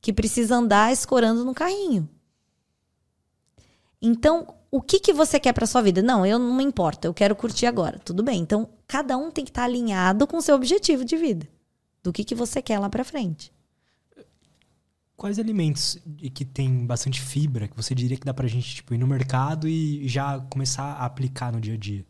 que 0.00 0.14
precisa 0.14 0.56
andar 0.56 0.94
escorando 0.94 1.44
no 1.44 1.52
carrinho. 1.52 2.08
Então, 4.00 4.54
o 4.70 4.80
que, 4.80 4.98
que 4.98 5.12
você 5.12 5.38
quer 5.38 5.52
para 5.52 5.66
sua 5.66 5.82
vida? 5.82 6.00
Não, 6.00 6.24
eu 6.24 6.38
não 6.38 6.54
me 6.54 6.64
importo, 6.64 7.06
eu 7.06 7.12
quero 7.12 7.36
curtir 7.36 7.66
agora. 7.66 7.98
Tudo 7.98 8.22
bem. 8.22 8.40
Então, 8.40 8.66
cada 8.86 9.14
um 9.14 9.30
tem 9.30 9.44
que 9.44 9.50
estar 9.50 9.60
tá 9.60 9.66
alinhado 9.66 10.26
com 10.26 10.38
o 10.38 10.42
seu 10.42 10.54
objetivo 10.54 11.04
de 11.04 11.18
vida. 11.18 11.46
Do 12.02 12.14
que, 12.14 12.24
que 12.24 12.34
você 12.34 12.62
quer 12.62 12.78
lá 12.78 12.88
para 12.88 13.04
frente. 13.04 13.52
Quais 15.18 15.38
alimentos 15.38 15.98
que 16.32 16.44
tem 16.44 16.86
bastante 16.86 17.20
fibra 17.20 17.66
que 17.66 17.76
você 17.76 17.94
diria 17.94 18.16
que 18.16 18.24
dá 18.24 18.32
pra 18.32 18.46
gente 18.46 18.76
tipo, 18.76 18.94
ir 18.94 18.98
no 18.98 19.06
mercado 19.06 19.68
e 19.68 20.08
já 20.08 20.38
começar 20.48 20.84
a 20.84 21.04
aplicar 21.04 21.52
no 21.52 21.60
dia 21.60 21.74
a 21.74 21.76
dia? 21.76 22.06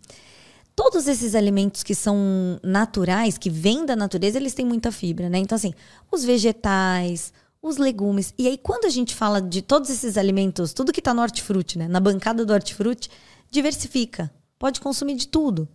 todos 0.76 1.08
esses 1.08 1.34
alimentos 1.34 1.82
que 1.82 1.92
são 1.92 2.60
naturais, 2.62 3.36
que 3.36 3.50
vêm 3.50 3.84
da 3.84 3.96
natureza, 3.96 4.38
eles 4.38 4.54
têm 4.54 4.64
muita 4.64 4.92
fibra, 4.92 5.28
né? 5.28 5.38
Então, 5.38 5.56
assim, 5.56 5.74
os 6.08 6.22
vegetais, 6.22 7.32
os 7.60 7.78
legumes. 7.78 8.32
E 8.38 8.46
aí, 8.46 8.56
quando 8.56 8.84
a 8.84 8.88
gente 8.88 9.12
fala 9.12 9.42
de 9.42 9.60
todos 9.60 9.90
esses 9.90 10.16
alimentos, 10.16 10.72
tudo 10.72 10.92
que 10.92 11.00
está 11.00 11.12
no 11.12 11.20
hortifruti, 11.20 11.76
né? 11.76 11.88
Na 11.88 11.98
bancada 11.98 12.46
do 12.46 12.52
hortifruti, 12.52 13.10
diversifica. 13.50 14.32
Pode 14.56 14.80
consumir 14.80 15.16
de 15.16 15.26
tudo. 15.26 15.68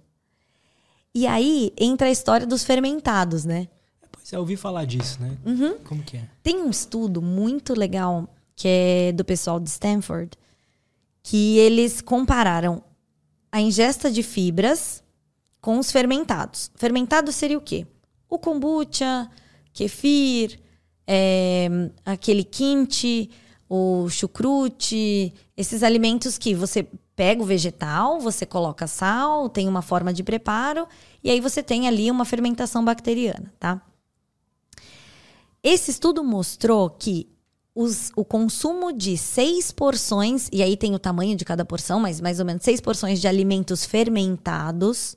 E 1.13 1.27
aí 1.27 1.73
entra 1.77 2.07
a 2.07 2.11
história 2.11 2.47
dos 2.47 2.63
fermentados, 2.63 3.43
né? 3.43 3.67
É, 4.32 4.36
eu 4.36 4.39
ouvi 4.39 4.55
falar 4.55 4.86
disso, 4.86 5.21
né? 5.21 5.38
Uhum. 5.45 5.78
Como 5.80 6.03
que 6.03 6.17
é? 6.17 6.28
Tem 6.41 6.57
um 6.57 6.69
estudo 6.69 7.21
muito 7.21 7.74
legal 7.74 8.28
que 8.55 8.67
é 8.67 9.11
do 9.11 9.26
pessoal 9.26 9.59
de 9.59 9.69
Stanford, 9.69 10.32
que 11.21 11.57
eles 11.57 12.01
compararam 12.01 12.84
a 13.51 13.61
ingesta 13.61 14.11
de 14.11 14.24
fibras 14.24 15.03
com 15.61 15.80
os 15.80 15.91
fermentados. 15.91 16.71
Fermentado 16.76 17.32
seria 17.32 17.57
o 17.57 17.61
quê? 17.61 17.86
O 18.30 18.38
kombucha, 18.38 19.30
kefir, 19.71 20.59
é, 21.07 21.67
aquele 22.05 22.43
kimchi, 22.43 23.30
o 23.69 24.09
chucrute, 24.09 25.34
esses 25.55 25.84
alimentos 25.84 26.38
que 26.38 26.53
você 26.53 26.88
pega 27.15 27.41
o 27.41 27.45
vegetal, 27.45 28.19
você 28.19 28.45
coloca 28.45 28.88
sal, 28.88 29.49
tem 29.49 29.67
uma 29.67 29.82
forma 29.82 30.11
de 30.13 30.24
preparo 30.24 30.88
e 31.24 31.30
aí 31.30 31.39
você 31.39 31.61
tem 31.61 31.88
ali 31.88 32.09
uma 32.09 32.26
fermentação 32.26 32.84
bacteriana, 32.84 33.53
tá? 33.59 33.82
Esse 35.64 35.91
estudo 35.91 36.24
mostrou 36.24 36.89
que 36.89 37.30
os, 37.74 38.11
o 38.16 38.26
consumo 38.26 38.91
de 38.91 39.18
seis 39.18 39.72
porções, 39.72 40.49
e 40.51 40.61
aí 40.61 40.76
tem 40.76 40.93
o 40.93 40.99
tamanho 40.99 41.36
de 41.36 41.45
cada 41.45 41.64
porção, 41.64 41.99
mas 41.99 42.20
mais 42.20 42.39
ou 42.39 42.45
menos 42.45 42.64
seis 42.64 42.82
porções 42.82 43.22
de 43.22 43.28
alimentos 43.28 43.86
fermentados, 43.86 45.16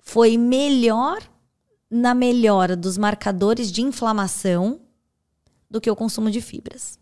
foi 0.00 0.36
melhor 0.36 1.22
na 1.88 2.14
melhora 2.14 2.76
dos 2.76 2.98
marcadores 2.98 3.70
de 3.70 3.82
inflamação 3.82 4.80
do 5.70 5.80
que 5.80 5.90
o 5.90 5.96
consumo 5.96 6.30
de 6.30 6.40
fibras. 6.40 6.98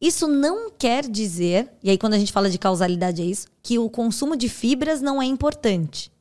Isso 0.00 0.26
não 0.26 0.70
quer 0.70 1.08
dizer, 1.08 1.72
e 1.82 1.88
aí 1.88 1.96
quando 1.96 2.14
a 2.14 2.18
gente 2.18 2.32
fala 2.32 2.50
de 2.50 2.58
causalidade 2.58 3.22
é 3.22 3.24
isso, 3.24 3.46
que 3.62 3.78
o 3.78 3.88
consumo 3.88 4.36
de 4.36 4.48
fibras 4.48 5.00
não 5.00 5.22
é 5.22 5.24
importante. 5.24 6.12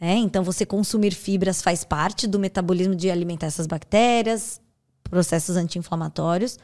Né? 0.00 0.16
Então, 0.16 0.44
você 0.44 0.66
consumir 0.66 1.14
fibras 1.14 1.62
faz 1.62 1.84
parte 1.84 2.26
do 2.26 2.38
metabolismo 2.38 2.94
de 2.94 3.10
alimentar 3.10 3.46
essas 3.46 3.66
bactérias, 3.66 4.60
processos 5.04 5.56
anti-inflamatórios. 5.56 6.58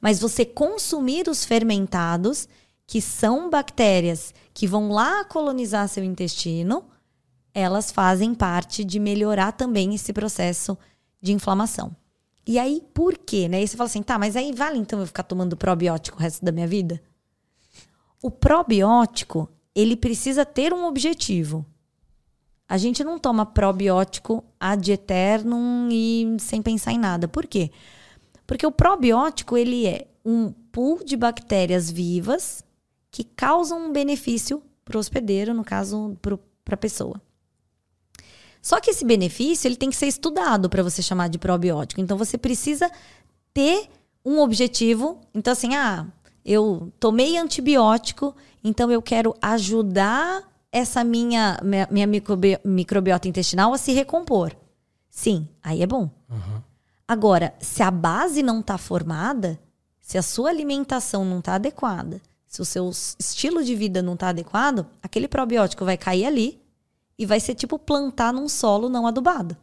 Mas 0.00 0.20
você 0.20 0.44
consumir 0.44 1.28
os 1.28 1.44
fermentados, 1.44 2.48
que 2.86 3.00
são 3.00 3.50
bactérias 3.50 4.34
que 4.52 4.66
vão 4.66 4.90
lá 4.90 5.24
colonizar 5.24 5.88
seu 5.88 6.04
intestino, 6.04 6.84
elas 7.52 7.90
fazem 7.90 8.34
parte 8.34 8.84
de 8.84 9.00
melhorar 9.00 9.52
também 9.52 9.94
esse 9.94 10.12
processo 10.12 10.76
de 11.20 11.32
inflamação. 11.32 11.96
E 12.46 12.58
aí, 12.58 12.82
por 12.94 13.18
quê? 13.18 13.48
Né? 13.48 13.62
E 13.62 13.66
você 13.66 13.76
fala 13.76 13.88
assim, 13.88 14.02
tá, 14.02 14.18
mas 14.18 14.36
aí 14.36 14.52
vale 14.52 14.78
então 14.78 15.00
eu 15.00 15.06
ficar 15.06 15.24
tomando 15.24 15.56
probiótico 15.56 16.18
o 16.18 16.20
resto 16.20 16.44
da 16.44 16.52
minha 16.52 16.66
vida? 16.66 17.02
O 18.22 18.30
probiótico, 18.30 19.48
ele 19.74 19.96
precisa 19.96 20.44
ter 20.44 20.72
um 20.72 20.84
objetivo. 20.84 21.66
A 22.68 22.76
gente 22.76 23.04
não 23.04 23.18
toma 23.18 23.46
probiótico 23.46 24.44
ad 24.58 24.90
eternum 24.90 25.88
e 25.90 26.36
sem 26.40 26.60
pensar 26.60 26.92
em 26.92 26.98
nada. 26.98 27.28
Por 27.28 27.46
quê? 27.46 27.70
Porque 28.46 28.66
o 28.66 28.72
probiótico, 28.72 29.56
ele 29.56 29.86
é 29.86 30.06
um 30.24 30.52
pool 30.72 31.04
de 31.04 31.16
bactérias 31.16 31.90
vivas 31.90 32.64
que 33.10 33.24
causam 33.24 33.86
um 33.86 33.92
benefício 33.92 34.62
para 34.84 34.96
o 34.96 35.00
hospedeiro, 35.00 35.54
no 35.54 35.64
caso, 35.64 36.16
para 36.20 36.74
a 36.74 36.76
pessoa. 36.76 37.20
Só 38.60 38.80
que 38.80 38.90
esse 38.90 39.04
benefício 39.04 39.68
ele 39.68 39.76
tem 39.76 39.90
que 39.90 39.96
ser 39.96 40.06
estudado 40.06 40.68
para 40.68 40.82
você 40.82 41.00
chamar 41.00 41.28
de 41.28 41.38
probiótico. 41.38 42.00
Então 42.00 42.18
você 42.18 42.36
precisa 42.36 42.90
ter 43.54 43.88
um 44.24 44.40
objetivo. 44.40 45.20
Então, 45.32 45.52
assim, 45.52 45.76
ah, 45.76 46.06
eu 46.44 46.92
tomei 46.98 47.38
antibiótico, 47.38 48.34
então 48.62 48.90
eu 48.90 49.00
quero 49.00 49.34
ajudar 49.40 50.42
essa 50.76 51.02
minha, 51.02 51.58
minha, 51.62 51.88
minha 51.90 52.06
microbi 52.06 52.58
microbiota 52.64 53.26
intestinal 53.26 53.72
a 53.72 53.78
se 53.78 53.92
recompor. 53.92 54.54
Sim, 55.08 55.48
aí 55.62 55.82
é 55.82 55.86
bom. 55.86 56.10
Uhum. 56.28 56.62
Agora, 57.08 57.54
se 57.60 57.82
a 57.82 57.90
base 57.90 58.42
não 58.42 58.60
está 58.60 58.76
formada, 58.76 59.58
se 60.00 60.18
a 60.18 60.22
sua 60.22 60.50
alimentação 60.50 61.24
não 61.24 61.38
está 61.38 61.54
adequada, 61.54 62.20
se 62.46 62.60
o 62.60 62.64
seu 62.64 62.90
estilo 62.90 63.64
de 63.64 63.74
vida 63.74 64.02
não 64.02 64.14
está 64.14 64.28
adequado, 64.28 64.86
aquele 65.02 65.26
probiótico 65.26 65.84
vai 65.84 65.96
cair 65.96 66.26
ali 66.26 66.60
e 67.18 67.24
vai 67.24 67.40
ser 67.40 67.54
tipo 67.54 67.78
plantar 67.78 68.32
num 68.32 68.48
solo 68.48 68.88
não 68.88 69.06
adubado. 69.06 69.56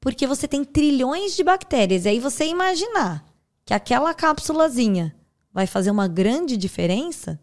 Porque 0.00 0.26
você 0.26 0.46
tem 0.46 0.64
trilhões 0.64 1.34
de 1.34 1.42
bactérias. 1.42 2.04
E 2.04 2.10
aí 2.10 2.20
você 2.20 2.46
imaginar 2.46 3.24
que 3.64 3.74
aquela 3.74 4.14
cápsulazinha 4.14 5.14
vai 5.52 5.66
fazer 5.66 5.90
uma 5.90 6.06
grande 6.06 6.56
diferença, 6.56 7.40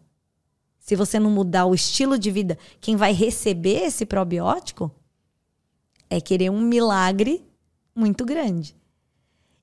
se 0.84 0.94
você 0.94 1.18
não 1.18 1.30
mudar 1.30 1.64
o 1.64 1.74
estilo 1.74 2.18
de 2.18 2.30
vida, 2.30 2.58
quem 2.78 2.94
vai 2.94 3.10
receber 3.10 3.84
esse 3.86 4.04
probiótico 4.04 4.94
é 6.10 6.20
querer 6.20 6.50
um 6.50 6.60
milagre 6.60 7.42
muito 7.96 8.22
grande. 8.22 8.76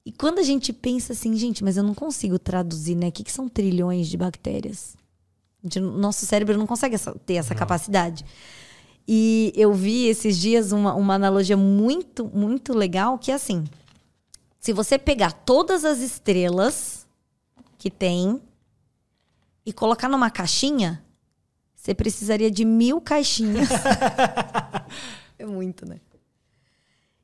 E 0.03 0.11
quando 0.11 0.39
a 0.39 0.43
gente 0.43 0.73
pensa 0.73 1.13
assim, 1.13 1.35
gente, 1.35 1.63
mas 1.63 1.77
eu 1.77 1.83
não 1.83 1.93
consigo 1.93 2.39
traduzir, 2.39 2.95
né? 2.95 3.09
O 3.09 3.11
que, 3.11 3.23
que 3.23 3.31
são 3.31 3.47
trilhões 3.47 4.07
de 4.07 4.17
bactérias? 4.17 4.97
Gente, 5.61 5.79
nosso 5.79 6.25
cérebro 6.25 6.57
não 6.57 6.65
consegue 6.65 6.95
essa, 6.95 7.13
ter 7.23 7.35
essa 7.35 7.53
não. 7.53 7.59
capacidade. 7.59 8.25
E 9.07 9.53
eu 9.55 9.75
vi 9.75 10.07
esses 10.07 10.39
dias 10.39 10.71
uma, 10.71 10.95
uma 10.95 11.13
analogia 11.13 11.55
muito, 11.55 12.25
muito 12.33 12.73
legal, 12.73 13.19
que 13.19 13.29
é 13.29 13.35
assim: 13.35 13.63
se 14.59 14.73
você 14.73 14.97
pegar 14.97 15.33
todas 15.33 15.85
as 15.85 15.99
estrelas 15.99 17.05
que 17.77 17.91
tem 17.91 18.41
e 19.63 19.71
colocar 19.71 20.09
numa 20.09 20.31
caixinha, 20.31 21.03
você 21.81 21.95
precisaria 21.95 22.51
de 22.51 22.63
mil 22.63 23.01
caixinhas. 23.01 23.67
é 25.39 25.43
muito, 25.47 25.83
né? 25.83 25.99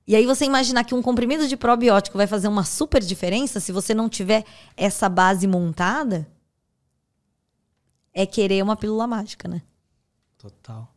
E 0.08 0.16
aí 0.16 0.26
você 0.26 0.46
imaginar 0.46 0.84
que 0.84 0.96
um 0.96 1.02
comprimido 1.02 1.48
de 1.48 1.56
probiótico 1.56 2.18
vai 2.18 2.26
fazer 2.26 2.48
uma 2.48 2.64
super 2.64 3.04
diferença 3.04 3.60
se 3.60 3.72
você 3.72 3.94
não 3.94 4.10
tiver 4.10 4.44
essa 4.76 5.08
base 5.08 5.46
montada, 5.46 6.28
é 8.12 8.26
querer 8.26 8.64
uma 8.64 8.76
pílula 8.76 9.06
mágica, 9.06 9.48
né? 9.48 9.62
Total. 10.40 10.92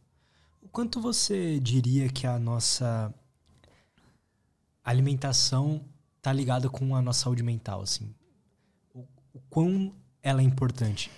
O 0.62 0.68
quanto 0.70 0.98
você 0.98 1.60
diria 1.60 2.08
que 2.08 2.26
a 2.26 2.38
nossa 2.38 3.12
alimentação 4.82 5.84
tá 6.22 6.32
ligada 6.32 6.70
com 6.70 6.96
a 6.96 7.02
nossa 7.02 7.24
saúde 7.24 7.42
mental, 7.42 7.82
assim? 7.82 8.14
O, 8.94 9.00
o 9.34 9.40
quão 9.50 9.92
ela 10.22 10.40
é 10.40 10.44
importante? 10.44 11.10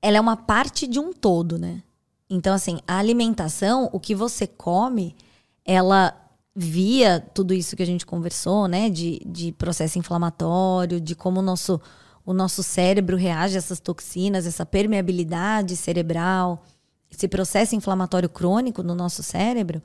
Ela 0.00 0.16
é 0.16 0.20
uma 0.20 0.36
parte 0.36 0.86
de 0.86 0.98
um 0.98 1.12
todo, 1.12 1.58
né? 1.58 1.82
Então, 2.30 2.54
assim, 2.54 2.78
a 2.86 2.98
alimentação, 2.98 3.90
o 3.92 3.98
que 3.98 4.14
você 4.14 4.46
come, 4.46 5.16
ela 5.64 6.16
via 6.54 7.20
tudo 7.34 7.52
isso 7.52 7.74
que 7.74 7.82
a 7.82 7.86
gente 7.86 8.06
conversou, 8.06 8.68
né? 8.68 8.88
De, 8.88 9.20
de 9.26 9.50
processo 9.52 9.98
inflamatório, 9.98 11.00
de 11.00 11.16
como 11.16 11.40
o 11.40 11.42
nosso 11.42 11.80
o 12.24 12.34
nosso 12.34 12.62
cérebro 12.62 13.16
reage 13.16 13.56
a 13.56 13.58
essas 13.58 13.80
toxinas, 13.80 14.46
essa 14.46 14.64
permeabilidade 14.64 15.74
cerebral, 15.74 16.62
esse 17.10 17.26
processo 17.26 17.74
inflamatório 17.74 18.28
crônico 18.28 18.82
no 18.82 18.94
nosso 18.94 19.22
cérebro, 19.22 19.82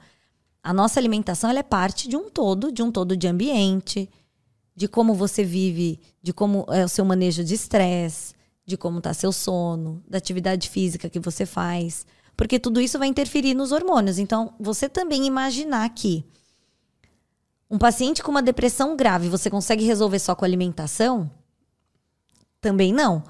a 0.62 0.74
nossa 0.74 1.00
alimentação 1.00 1.50
ela 1.50 1.60
é 1.60 1.64
parte 1.64 2.08
de 2.08 2.16
um 2.16 2.30
todo, 2.30 2.72
de 2.72 2.84
um 2.84 2.92
todo 2.92 3.16
de 3.16 3.28
ambiente, 3.28 4.10
de 4.76 4.88
como 4.88 5.14
você 5.14 5.44
vive, 5.44 6.00
de 6.22 6.34
como 6.34 6.66
é 6.70 6.84
o 6.84 6.90
seu 6.90 7.06
manejo 7.06 7.44
de 7.44 7.54
estresse, 7.54 8.36
de 8.66 8.76
como 8.76 8.98
está 8.98 9.14
seu 9.14 9.32
sono, 9.32 10.04
da 10.08 10.18
atividade 10.18 10.70
física 10.70 11.10
que 11.10 11.20
você 11.20 11.46
faz, 11.46 12.06
porque 12.36 12.60
tudo 12.60 12.82
isso 12.82 13.00
vai 13.00 13.08
interferir 13.08 13.54
nos 13.54 13.72
hormônios. 13.72 14.18
Então, 14.18 14.54
você 14.60 14.90
também 14.90 15.26
imaginar 15.26 15.88
que 15.90 16.26
um 17.70 17.78
paciente 17.78 18.22
com 18.22 18.32
uma 18.32 18.44
depressão 18.44 18.96
grave, 18.96 19.30
você 19.30 19.50
consegue 19.50 19.84
resolver 19.84 20.20
só 20.20 20.36
com 20.36 20.46
alimentação? 20.46 21.30
Também 22.62 22.94
não. 22.94 23.24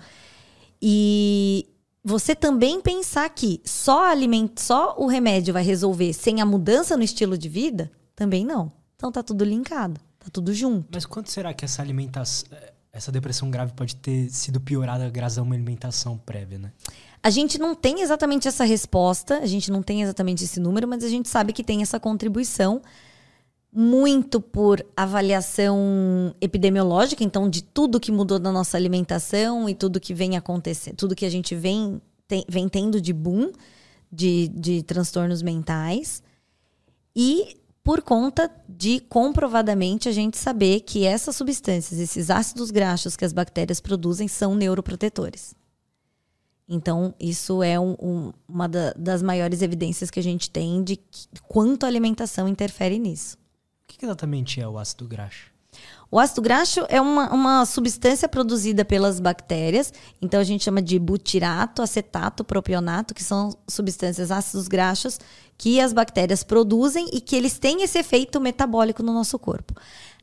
E 0.81 1.67
você 2.03 2.35
também 2.35 2.81
pensar 2.81 3.29
que 3.29 3.61
só 3.65 4.05
alimento, 4.05 4.61
só 4.61 4.95
o 4.97 5.07
remédio 5.07 5.53
vai 5.53 5.63
resolver 5.63 6.13
sem 6.13 6.41
a 6.41 6.45
mudança 6.45 6.95
no 6.95 7.03
estilo 7.03 7.37
de 7.37 7.49
vida, 7.49 7.91
também 8.15 8.45
não. 8.45 8.71
Então 8.95 9.11
tá 9.11 9.23
tudo 9.23 9.43
linkado, 9.43 9.99
tá 10.19 10.27
tudo 10.31 10.53
junto. 10.53 10.87
Mas 10.91 11.05
quanto 11.05 11.31
será 11.31 11.53
que 11.53 11.65
essa 11.65 11.81
alimentação, 11.81 12.47
essa 12.93 13.11
depressão 13.11 13.49
grave 13.49 13.73
pode 13.73 13.95
ter 13.95 14.29
sido 14.29 14.61
piorada 14.61 15.09
graças 15.09 15.37
a 15.37 15.41
uma 15.41 15.55
alimentação 15.55 16.17
prévia, 16.17 16.59
né? 16.59 16.71
A 17.25 17.31
gente 17.31 17.57
não 17.57 17.73
tem 17.73 18.01
exatamente 18.01 18.47
essa 18.47 18.63
resposta, 18.63 19.39
a 19.39 19.47
gente 19.47 19.71
não 19.71 19.81
tem 19.81 20.03
exatamente 20.03 20.43
esse 20.43 20.59
número, 20.59 20.87
mas 20.87 21.03
a 21.03 21.09
gente 21.09 21.27
sabe 21.27 21.53
que 21.53 21.63
tem 21.63 21.81
essa 21.81 21.99
contribuição 21.99 22.83
muito 23.73 24.39
por 24.39 24.85
avaliação 24.95 26.35
epidemiológica, 26.39 27.23
então 27.23 27.49
de 27.49 27.63
tudo 27.63 27.99
que 27.99 28.11
mudou 28.11 28.37
na 28.37 28.51
nossa 28.51 28.77
alimentação 28.77 29.67
e 29.67 29.73
tudo 29.73 29.99
que 29.99 30.13
vem 30.13 30.37
acontecendo, 30.37 30.97
tudo 30.97 31.15
que 31.15 31.25
a 31.25 31.29
gente 31.31 31.55
vem, 31.55 31.99
tem, 32.27 32.45
vem 32.47 32.69
tendo 32.69 33.01
de 33.01 33.11
boom 33.11 33.51
de, 34.11 34.47
de 34.49 34.83
transtornos 34.83 35.41
mentais. 35.41 36.21
E 37.15 37.57
por 37.83 38.03
conta 38.03 38.51
de 38.69 38.99
comprovadamente 38.99 40.07
a 40.07 40.11
gente 40.11 40.37
saber 40.37 40.81
que 40.81 41.07
essas 41.07 41.35
substâncias, 41.35 41.99
esses 41.99 42.29
ácidos 42.29 42.69
graxos 42.69 43.15
que 43.15 43.25
as 43.25 43.33
bactérias 43.33 43.81
produzem, 43.81 44.27
são 44.27 44.53
neuroprotetores. 44.53 45.55
Então, 46.67 47.13
isso 47.19 47.61
é 47.61 47.79
um, 47.79 47.95
um, 48.01 48.33
uma 48.47 48.67
da, 48.67 48.91
das 48.93 49.21
maiores 49.21 49.61
evidências 49.61 50.09
que 50.09 50.19
a 50.19 50.23
gente 50.23 50.49
tem 50.49 50.83
de 50.83 50.95
que, 50.95 51.27
quanto 51.47 51.83
a 51.83 51.87
alimentação 51.87 52.47
interfere 52.47 52.97
nisso. 52.97 53.37
O 53.83 53.87
que 53.87 54.03
exatamente 54.03 54.59
é 54.59 54.67
o 54.67 54.77
ácido 54.77 55.07
graxo? 55.07 55.53
O 56.09 56.19
ácido 56.19 56.41
graxo 56.41 56.85
é 56.87 56.99
uma, 57.01 57.31
uma 57.33 57.65
substância 57.65 58.27
produzida 58.29 58.85
pelas 58.85 59.19
bactérias, 59.19 59.93
então 60.21 60.39
a 60.39 60.43
gente 60.43 60.63
chama 60.63 60.81
de 60.81 60.97
butirato, 60.97 61.81
acetato, 61.81 62.43
propionato, 62.43 63.13
que 63.13 63.23
são 63.23 63.55
substâncias 63.67 64.31
ácidos 64.31 64.67
graxos 64.67 65.19
que 65.57 65.79
as 65.79 65.93
bactérias 65.93 66.43
produzem 66.43 67.09
e 67.11 67.19
que 67.19 67.35
eles 67.35 67.59
têm 67.59 67.83
esse 67.83 67.97
efeito 67.97 68.39
metabólico 68.39 69.03
no 69.03 69.13
nosso 69.13 69.37
corpo. 69.37 69.73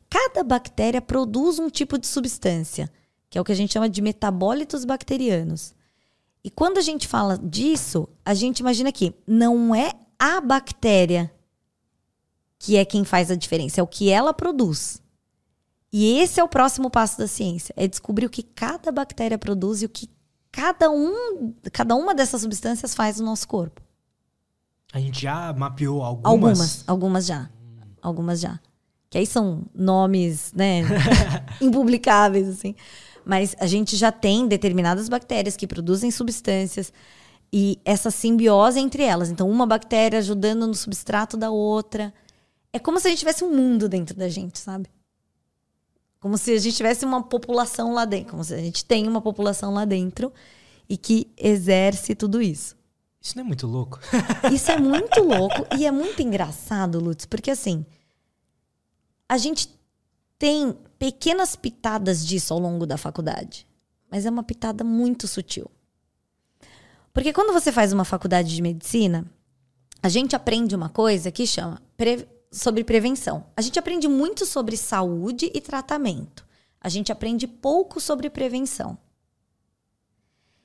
Cada 0.09 0.43
bactéria 0.43 1.01
produz 1.01 1.59
um 1.59 1.69
tipo 1.69 1.97
de 1.97 2.07
substância, 2.07 2.91
que 3.29 3.37
é 3.37 3.41
o 3.41 3.43
que 3.43 3.51
a 3.51 3.55
gente 3.55 3.73
chama 3.73 3.89
de 3.89 4.01
metabólitos 4.01 4.85
bacterianos. 4.85 5.73
E 6.43 6.51
quando 6.51 6.77
a 6.77 6.81
gente 6.81 7.07
fala 7.07 7.37
disso, 7.37 8.07
a 8.25 8.33
gente 8.33 8.59
imagina 8.59 8.91
que 8.91 9.13
não 9.25 9.73
é 9.73 9.93
a 10.19 10.41
bactéria 10.41 11.31
que 12.59 12.77
é 12.77 12.85
quem 12.85 13.03
faz 13.03 13.29
a 13.29 13.35
diferença, 13.35 13.81
é 13.81 13.83
o 13.83 13.87
que 13.87 14.09
ela 14.09 14.33
produz. 14.33 15.01
E 15.91 16.17
esse 16.19 16.39
é 16.39 16.43
o 16.43 16.47
próximo 16.47 16.89
passo 16.89 17.17
da 17.17 17.27
ciência, 17.27 17.73
é 17.75 17.87
descobrir 17.87 18.25
o 18.25 18.29
que 18.29 18.41
cada 18.41 18.89
bactéria 18.89 19.37
produz 19.37 19.81
e 19.81 19.85
o 19.85 19.89
que 19.89 20.09
cada, 20.49 20.89
um, 20.89 21.53
cada 21.73 21.93
uma 21.93 22.15
dessas 22.15 22.41
substâncias 22.41 22.95
faz 22.95 23.19
no 23.19 23.25
nosso 23.25 23.47
corpo. 23.49 23.81
A 24.93 24.99
gente 24.99 25.21
já 25.21 25.51
mapeou 25.51 26.01
algumas? 26.03 26.25
Algumas, 26.31 26.83
algumas 26.87 27.25
já. 27.25 27.49
Algumas 28.01 28.39
já. 28.39 28.59
Que 29.09 29.17
aí 29.17 29.27
são 29.27 29.63
nomes, 29.75 30.53
né, 30.53 30.83
impublicáveis, 31.59 32.47
assim. 32.47 32.75
Mas 33.25 33.55
a 33.59 33.67
gente 33.67 33.95
já 33.95 34.11
tem 34.11 34.47
determinadas 34.47 35.07
bactérias 35.07 35.55
que 35.55 35.67
produzem 35.67 36.11
substâncias 36.11 36.91
e 37.51 37.79
essa 37.85 38.09
simbiose 38.09 38.79
entre 38.79 39.03
elas. 39.03 39.29
Então, 39.29 39.49
uma 39.49 39.65
bactéria 39.65 40.19
ajudando 40.19 40.65
no 40.65 40.73
substrato 40.73 41.37
da 41.37 41.51
outra. 41.51 42.13
É 42.71 42.79
como 42.79 42.99
se 42.99 43.07
a 43.07 43.09
gente 43.09 43.19
tivesse 43.19 43.43
um 43.43 43.55
mundo 43.55 43.87
dentro 43.87 44.17
da 44.17 44.27
gente, 44.27 44.59
sabe? 44.59 44.89
Como 46.19 46.37
se 46.37 46.51
a 46.51 46.57
gente 46.59 46.75
tivesse 46.75 47.05
uma 47.05 47.21
população 47.21 47.93
lá 47.93 48.05
dentro, 48.05 48.31
como 48.31 48.43
se 48.43 48.53
a 48.53 48.57
gente 48.57 48.83
tem 48.83 49.07
uma 49.07 49.21
população 49.21 49.73
lá 49.73 49.85
dentro 49.85 50.33
e 50.89 50.97
que 50.97 51.31
exerce 51.37 52.15
tudo 52.15 52.41
isso. 52.41 52.75
Isso 53.21 53.37
não 53.37 53.43
é 53.43 53.47
muito 53.47 53.67
louco? 53.67 53.99
Isso 54.51 54.69
é 54.69 54.77
muito 54.77 55.21
louco 55.23 55.65
e 55.77 55.85
é 55.85 55.91
muito 55.91 56.21
engraçado, 56.21 56.99
Lutz, 56.99 57.25
porque 57.25 57.51
assim, 57.51 57.85
a 59.29 59.37
gente 59.37 59.69
tem 60.37 60.75
pequenas 61.03 61.53
pitadas 61.53 62.25
disso 62.25 62.53
ao 62.53 62.59
longo 62.61 62.85
da 62.85 62.95
faculdade, 62.95 63.67
mas 64.09 64.25
é 64.25 64.29
uma 64.29 64.41
pitada 64.41 64.85
muito 64.85 65.27
sutil. 65.27 65.69
Porque 67.11 67.33
quando 67.33 67.51
você 67.51 67.73
faz 67.73 67.91
uma 67.91 68.05
faculdade 68.05 68.55
de 68.55 68.61
medicina, 68.61 69.25
a 70.01 70.07
gente 70.07 70.33
aprende 70.33 70.73
uma 70.73 70.87
coisa 70.87 71.29
que 71.29 71.45
chama 71.45 71.81
pre 71.97 72.25
sobre 72.49 72.85
prevenção. 72.85 73.43
A 73.53 73.61
gente 73.61 73.77
aprende 73.77 74.07
muito 74.07 74.45
sobre 74.45 74.77
saúde 74.77 75.51
e 75.53 75.59
tratamento. 75.59 76.45
A 76.79 76.87
gente 76.87 77.11
aprende 77.11 77.47
pouco 77.47 77.99
sobre 77.99 78.29
prevenção. 78.29 78.97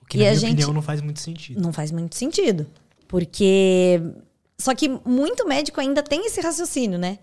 O 0.00 0.06
que, 0.06 0.18
na 0.18 0.22
minha 0.22 0.34
gente, 0.36 0.52
opinião, 0.52 0.72
não 0.72 0.82
faz 0.82 1.02
muito 1.02 1.18
sentido. 1.18 1.60
Não 1.60 1.72
faz 1.72 1.90
muito 1.90 2.14
sentido. 2.14 2.64
Porque. 3.08 4.00
Só 4.56 4.72
que 4.72 4.88
muito 5.04 5.48
médico 5.48 5.80
ainda 5.80 6.00
tem 6.00 6.26
esse 6.26 6.40
raciocínio, 6.40 6.96
né? 6.96 7.18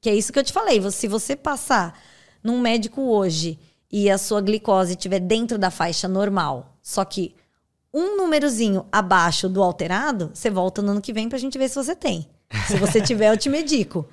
Que 0.00 0.08
é 0.08 0.14
isso 0.14 0.32
que 0.32 0.38
eu 0.38 0.44
te 0.44 0.52
falei. 0.52 0.80
Se 0.90 1.06
você 1.06 1.36
passar 1.36 2.00
num 2.44 2.60
médico 2.60 3.00
hoje 3.00 3.58
e 3.90 4.10
a 4.10 4.18
sua 4.18 4.40
glicose 4.40 4.92
estiver 4.92 5.20
dentro 5.20 5.56
da 5.56 5.70
faixa 5.70 6.06
normal, 6.06 6.76
só 6.82 7.04
que 7.04 7.34
um 7.92 8.16
númerozinho 8.16 8.84
abaixo 8.92 9.48
do 9.48 9.62
alterado, 9.62 10.30
você 10.34 10.50
volta 10.50 10.82
no 10.82 10.90
ano 10.90 11.00
que 11.00 11.12
vem 11.12 11.28
pra 11.28 11.38
gente 11.38 11.56
ver 11.56 11.68
se 11.68 11.76
você 11.76 11.96
tem. 11.96 12.28
Se 12.66 12.76
você 12.76 13.00
tiver, 13.00 13.32
eu 13.32 13.36
te 13.36 13.48
medico. 13.48 14.06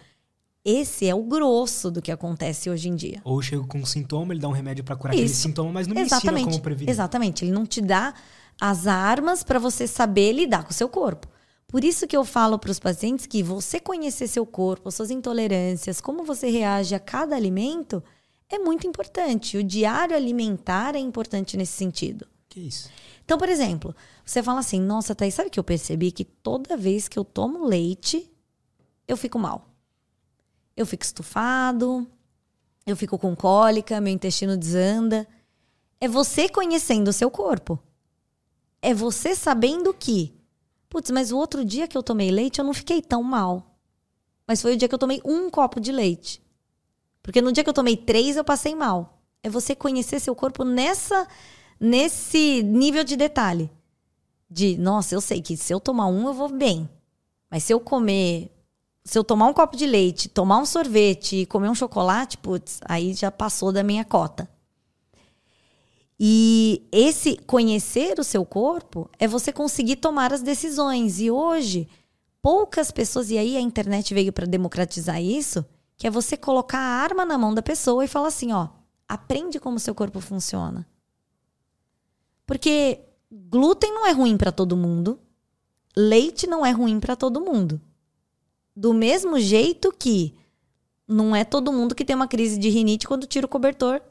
Esse 0.63 1.07
é 1.07 1.15
o 1.15 1.23
grosso 1.23 1.89
do 1.89 2.01
que 2.01 2.11
acontece 2.11 2.69
hoje 2.69 2.87
em 2.87 2.95
dia. 2.95 3.19
Ou 3.23 3.41
chega 3.41 3.63
com 3.63 3.79
um 3.79 3.85
sintoma, 3.85 4.33
ele 4.33 4.39
dá 4.39 4.47
um 4.47 4.51
remédio 4.51 4.83
para 4.83 4.95
curar 4.95 5.15
Isso. 5.15 5.23
aquele 5.23 5.35
sintoma, 5.35 5.71
mas 5.71 5.87
não 5.87 5.95
me 5.95 6.01
Exatamente. 6.01 6.41
ensina 6.41 6.51
como 6.51 6.61
prevenir. 6.61 6.89
Exatamente. 6.89 7.43
Ele 7.43 7.51
não 7.51 7.65
te 7.65 7.81
dá 7.81 8.13
as 8.59 8.85
armas 8.85 9.43
para 9.43 9.57
você 9.57 9.87
saber 9.87 10.31
lidar 10.33 10.63
com 10.63 10.69
o 10.69 10.73
seu 10.73 10.87
corpo. 10.87 11.27
Por 11.67 11.83
isso 11.83 12.05
que 12.05 12.15
eu 12.15 12.23
falo 12.23 12.59
para 12.59 12.69
os 12.69 12.79
pacientes 12.79 13.25
que 13.25 13.41
você 13.41 13.79
conhecer 13.79 14.27
seu 14.27 14.45
corpo, 14.45 14.91
suas 14.91 15.09
intolerâncias, 15.09 15.99
como 15.99 16.23
você 16.23 16.49
reage 16.51 16.93
a 16.93 16.99
cada 16.99 17.35
alimento, 17.35 18.03
é 18.51 18.59
muito 18.59 18.85
importante. 18.85 19.57
O 19.57 19.63
diário 19.63 20.15
alimentar 20.15 20.95
é 20.95 20.99
importante 20.99 21.55
nesse 21.55 21.73
sentido. 21.73 22.27
Que 22.49 22.59
isso? 22.59 22.89
Então, 23.23 23.37
por 23.37 23.47
exemplo, 23.47 23.95
você 24.25 24.43
fala 24.43 24.59
assim: 24.59 24.79
nossa, 24.81 25.15
Thaís, 25.15 25.33
sabe 25.33 25.49
que 25.49 25.59
eu 25.59 25.63
percebi 25.63 26.11
que 26.11 26.25
toda 26.25 26.75
vez 26.75 27.07
que 27.07 27.17
eu 27.17 27.23
tomo 27.23 27.65
leite, 27.65 28.29
eu 29.07 29.15
fico 29.15 29.39
mal. 29.39 29.69
Eu 30.75 30.85
fico 30.85 31.03
estufado, 31.03 32.07
eu 32.85 32.95
fico 32.97 33.17
com 33.17 33.35
cólica, 33.35 34.01
meu 34.01 34.13
intestino 34.13 34.57
desanda. 34.57 35.27
É 35.99 36.07
você 36.07 36.49
conhecendo 36.49 37.09
o 37.09 37.13
seu 37.13 37.31
corpo. 37.31 37.79
É 38.81 38.93
você 38.93 39.35
sabendo 39.35 39.93
que, 39.93 40.33
putz, 40.89 41.11
mas 41.11 41.31
o 41.31 41.37
outro 41.37 41.63
dia 41.63 41.87
que 41.87 41.97
eu 41.97 42.01
tomei 42.01 42.31
leite, 42.31 42.59
eu 42.59 42.65
não 42.65 42.73
fiquei 42.73 43.01
tão 43.01 43.21
mal. 43.21 43.77
Mas 44.47 44.61
foi 44.61 44.73
o 44.73 44.77
dia 44.77 44.89
que 44.89 44.95
eu 44.95 44.99
tomei 44.99 45.21
um 45.23 45.49
copo 45.49 45.79
de 45.79 45.91
leite. 45.91 46.41
Porque 47.21 47.41
no 47.41 47.51
dia 47.51 47.63
que 47.63 47.69
eu 47.69 47.73
tomei 47.73 47.95
três, 47.95 48.35
eu 48.35 48.43
passei 48.43 48.75
mal. 48.75 49.21
É 49.43 49.49
você 49.49 49.75
conhecer 49.75 50.19
seu 50.19 50.35
corpo 50.35 50.63
nessa 50.63 51.27
nesse 51.79 52.61
nível 52.61 53.03
de 53.03 53.15
detalhe. 53.15 53.69
De, 54.49 54.77
nossa, 54.77 55.15
eu 55.15 55.21
sei 55.21 55.41
que 55.41 55.57
se 55.57 55.73
eu 55.73 55.79
tomar 55.79 56.05
um, 56.07 56.27
eu 56.27 56.33
vou 56.33 56.49
bem. 56.49 56.87
Mas 57.49 57.63
se 57.63 57.73
eu 57.73 57.79
comer. 57.79 58.51
Se 59.03 59.17
eu 59.17 59.23
tomar 59.23 59.47
um 59.47 59.53
copo 59.53 59.75
de 59.75 59.87
leite, 59.87 60.29
tomar 60.29 60.59
um 60.59 60.65
sorvete 60.65 61.37
e 61.37 61.45
comer 61.47 61.69
um 61.69 61.75
chocolate, 61.75 62.37
putz, 62.37 62.79
aí 62.85 63.15
já 63.15 63.31
passou 63.31 63.71
da 63.71 63.81
minha 63.81 64.05
cota. 64.05 64.47
E 66.19 66.87
esse 66.91 67.35
conhecer 67.47 68.19
o 68.19 68.23
seu 68.23 68.45
corpo 68.45 69.09
é 69.17 69.27
você 69.27 69.51
conseguir 69.51 69.95
tomar 69.95 70.31
as 70.31 70.43
decisões. 70.43 71.19
E 71.19 71.31
hoje, 71.31 71.87
poucas 72.43 72.91
pessoas, 72.91 73.31
e 73.31 73.39
aí 73.39 73.57
a 73.57 73.61
internet 73.61 74.13
veio 74.13 74.31
para 74.31 74.45
democratizar 74.45 75.19
isso, 75.19 75.65
que 76.01 76.07
é 76.07 76.09
você 76.09 76.35
colocar 76.35 76.79
a 76.79 77.03
arma 77.03 77.23
na 77.23 77.37
mão 77.37 77.53
da 77.53 77.61
pessoa 77.61 78.03
e 78.03 78.07
falar 78.07 78.29
assim: 78.29 78.51
ó, 78.51 78.69
aprende 79.07 79.59
como 79.59 79.77
seu 79.77 79.93
corpo 79.93 80.19
funciona. 80.19 80.87
Porque 82.43 83.01
glúten 83.31 83.93
não 83.93 84.07
é 84.07 84.11
ruim 84.11 84.35
para 84.35 84.51
todo 84.51 84.75
mundo, 84.75 85.19
leite 85.95 86.47
não 86.47 86.65
é 86.65 86.71
ruim 86.71 86.99
para 86.99 87.15
todo 87.15 87.39
mundo. 87.39 87.79
Do 88.75 88.95
mesmo 88.95 89.39
jeito 89.39 89.93
que 89.93 90.33
não 91.07 91.35
é 91.35 91.45
todo 91.45 91.71
mundo 91.71 91.93
que 91.93 92.03
tem 92.03 92.15
uma 92.15 92.27
crise 92.27 92.57
de 92.57 92.69
rinite 92.69 93.07
quando 93.07 93.27
tira 93.27 93.45
o 93.45 93.49
cobertor 93.49 94.01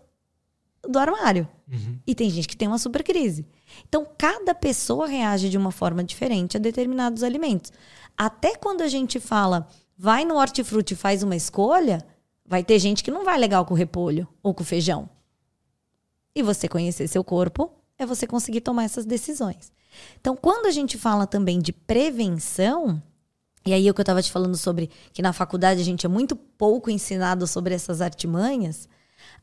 do 0.88 0.96
armário. 0.96 1.48
Uhum. 1.68 1.98
E 2.06 2.14
tem 2.14 2.30
gente 2.30 2.46
que 2.46 2.56
tem 2.56 2.68
uma 2.68 2.78
super 2.78 3.02
crise. 3.02 3.44
Então, 3.88 4.06
cada 4.16 4.54
pessoa 4.54 5.08
reage 5.08 5.50
de 5.50 5.58
uma 5.58 5.72
forma 5.72 6.04
diferente 6.04 6.56
a 6.56 6.60
determinados 6.60 7.24
alimentos. 7.24 7.72
Até 8.16 8.54
quando 8.54 8.82
a 8.82 8.88
gente 8.88 9.18
fala, 9.18 9.66
vai 10.02 10.24
no 10.24 10.36
hortifruti 10.36 10.94
e 10.94 10.96
faz 10.96 11.22
uma 11.22 11.36
escolha, 11.36 12.02
vai 12.42 12.64
ter 12.64 12.78
gente 12.78 13.04
que 13.04 13.10
não 13.10 13.22
vai 13.22 13.36
legal 13.36 13.66
com 13.66 13.74
repolho 13.74 14.26
ou 14.42 14.54
com 14.54 14.64
feijão. 14.64 15.06
E 16.34 16.42
você 16.42 16.66
conhecer 16.66 17.06
seu 17.06 17.22
corpo 17.22 17.70
é 17.98 18.06
você 18.06 18.26
conseguir 18.26 18.62
tomar 18.62 18.84
essas 18.84 19.04
decisões. 19.04 19.70
Então, 20.18 20.34
quando 20.34 20.64
a 20.64 20.70
gente 20.70 20.96
fala 20.96 21.26
também 21.26 21.60
de 21.60 21.70
prevenção, 21.70 23.02
e 23.66 23.74
aí 23.74 23.90
o 23.90 23.92
que 23.92 24.00
eu 24.00 24.02
estava 24.02 24.22
te 24.22 24.32
falando 24.32 24.56
sobre 24.56 24.88
que 25.12 25.20
na 25.20 25.34
faculdade 25.34 25.82
a 25.82 25.84
gente 25.84 26.06
é 26.06 26.08
muito 26.08 26.34
pouco 26.34 26.88
ensinado 26.88 27.46
sobre 27.46 27.74
essas 27.74 28.00
artimanhas, 28.00 28.88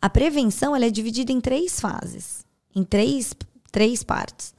a 0.02 0.10
prevenção 0.10 0.76
ela 0.76 0.88
é 0.88 0.90
dividida 0.90 1.32
em 1.32 1.40
três 1.40 1.80
fases, 1.80 2.48
em 2.76 2.84
três, 2.84 3.32
três 3.72 4.02
partes. 4.02 4.56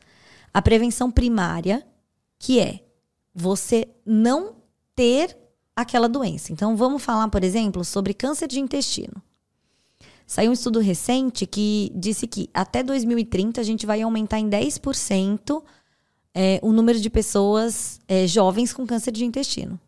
A 0.55 0.63
prevenção 0.63 1.11
primária, 1.11 1.85
que 2.39 2.61
é 2.61 2.85
você 3.35 3.89
não 4.07 4.55
ter 4.95 5.37
aquela 5.81 6.09
doença. 6.09 6.53
Então, 6.53 6.77
vamos 6.77 7.03
falar, 7.03 7.29
por 7.29 7.45
exemplo, 7.45 7.85
sobre 7.85 8.13
câncer 8.13 8.49
de 8.49 8.59
intestino. 8.59 9.23
Saiu 10.27 10.51
um 10.51 10.53
estudo 10.53 10.81
recente 10.81 11.47
que 11.47 11.93
disse 11.95 12.27
que 12.27 12.51
até 12.53 12.83
2030 12.83 13.61
a 13.61 13.65
gente 13.65 13.87
vai 13.87 14.03
aumentar 14.03 14.41
em 14.41 14.51
10% 14.51 15.63
é, 16.35 16.59
o 16.63 16.73
número 16.73 17.01
de 17.01 17.09
pessoas 17.09 18.01
é, 18.09 18.27
jovens 18.27 18.73
com 18.73 18.87
câncer 18.87 19.13
de 19.13 19.25
intestino. 19.25 19.81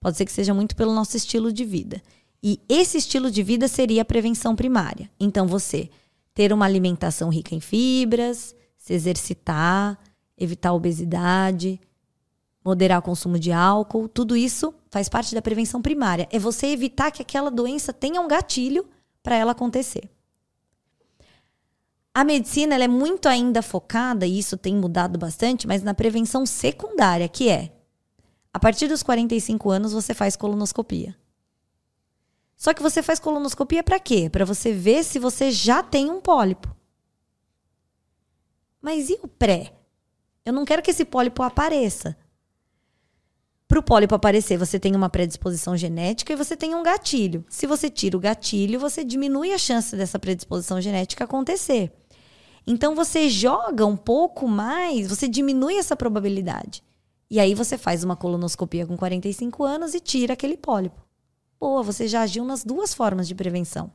Pode 0.00 0.16
ser 0.16 0.24
que 0.24 0.32
seja 0.32 0.54
muito 0.54 0.74
pelo 0.74 0.94
nosso 0.94 1.16
estilo 1.16 1.52
de 1.52 1.64
vida. 1.64 2.02
E 2.42 2.58
esse 2.68 2.96
estilo 2.96 3.30
de 3.30 3.42
vida 3.42 3.68
seria 3.68 4.02
a 4.02 4.04
prevenção 4.04 4.56
primária. 4.56 5.10
Então, 5.20 5.46
você 5.46 5.90
ter 6.32 6.52
uma 6.52 6.64
alimentação 6.64 7.28
rica 7.28 7.54
em 7.54 7.60
fibras, 7.60 8.54
se 8.78 8.94
exercitar, 8.94 9.98
evitar 10.38 10.72
obesidade, 10.72 11.80
moderar 12.64 12.98
o 12.98 13.02
consumo 13.02 13.38
de 13.38 13.52
álcool, 13.52 14.08
tudo 14.08 14.36
isso 14.36 14.74
faz 14.96 15.10
parte 15.10 15.34
da 15.34 15.42
prevenção 15.42 15.82
primária. 15.82 16.26
É 16.32 16.38
você 16.38 16.68
evitar 16.68 17.10
que 17.10 17.20
aquela 17.20 17.50
doença 17.50 17.92
tenha 17.92 18.18
um 18.18 18.26
gatilho 18.26 18.88
para 19.22 19.36
ela 19.36 19.52
acontecer. 19.52 20.08
A 22.14 22.24
medicina 22.24 22.82
é 22.82 22.88
muito 22.88 23.28
ainda 23.28 23.60
focada, 23.60 24.26
e 24.26 24.38
isso 24.38 24.56
tem 24.56 24.74
mudado 24.74 25.18
bastante, 25.18 25.66
mas 25.66 25.82
na 25.82 25.92
prevenção 25.92 26.46
secundária, 26.46 27.28
que 27.28 27.50
é 27.50 27.70
a 28.54 28.58
partir 28.58 28.88
dos 28.88 29.02
45 29.02 29.68
anos 29.68 29.92
você 29.92 30.14
faz 30.14 30.34
colonoscopia. 30.34 31.14
Só 32.56 32.72
que 32.72 32.82
você 32.82 33.02
faz 33.02 33.20
colonoscopia 33.20 33.82
para 33.82 34.00
quê? 34.00 34.30
Para 34.30 34.46
você 34.46 34.72
ver 34.72 35.04
se 35.04 35.18
você 35.18 35.50
já 35.50 35.82
tem 35.82 36.10
um 36.10 36.22
pólipo. 36.22 36.74
Mas 38.80 39.10
e 39.10 39.18
o 39.22 39.28
pré? 39.28 39.74
Eu 40.42 40.54
não 40.54 40.64
quero 40.64 40.80
que 40.80 40.90
esse 40.90 41.04
pólipo 41.04 41.42
apareça. 41.42 42.16
Para 43.68 43.80
o 43.80 43.82
pólipo 43.82 44.14
aparecer, 44.14 44.56
você 44.56 44.78
tem 44.78 44.94
uma 44.94 45.10
predisposição 45.10 45.76
genética 45.76 46.32
e 46.32 46.36
você 46.36 46.56
tem 46.56 46.74
um 46.74 46.84
gatilho. 46.84 47.44
Se 47.48 47.66
você 47.66 47.90
tira 47.90 48.16
o 48.16 48.20
gatilho, 48.20 48.78
você 48.78 49.04
diminui 49.04 49.52
a 49.52 49.58
chance 49.58 49.96
dessa 49.96 50.18
predisposição 50.20 50.80
genética 50.80 51.24
acontecer. 51.24 51.92
Então 52.64 52.94
você 52.94 53.28
joga 53.28 53.84
um 53.84 53.96
pouco 53.96 54.46
mais, 54.46 55.08
você 55.08 55.26
diminui 55.26 55.78
essa 55.78 55.96
probabilidade. 55.96 56.82
E 57.28 57.40
aí 57.40 57.54
você 57.54 57.76
faz 57.76 58.04
uma 58.04 58.14
colonoscopia 58.14 58.86
com 58.86 58.96
45 58.96 59.64
anos 59.64 59.94
e 59.94 60.00
tira 60.00 60.34
aquele 60.34 60.56
pólipo. 60.56 61.04
Boa, 61.58 61.82
você 61.82 62.06
já 62.06 62.22
agiu 62.22 62.44
nas 62.44 62.64
duas 62.64 62.94
formas 62.94 63.26
de 63.26 63.34
prevenção. 63.34 63.90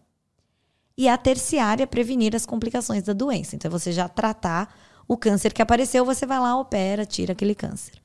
E 0.98 1.07
a 1.07 1.18
terciária 1.18 1.84
é 1.84 1.88
prevenir 1.88 2.35
as 2.35 2.45
complicações 2.45 3.03
da 3.03 3.14
doença. 3.14 3.56
Então 3.56 3.72
você 3.72 3.93
já 3.93 4.10
tratar 4.10 4.76
o 5.07 5.15
câncer 5.15 5.53
que 5.53 5.61
apareceu, 5.61 6.03
você 6.03 6.26
vai 6.26 6.39
lá, 6.39 6.60
opera, 6.60 7.06
tira 7.06 7.31
aquele 7.31 7.56
câncer. 7.56 8.01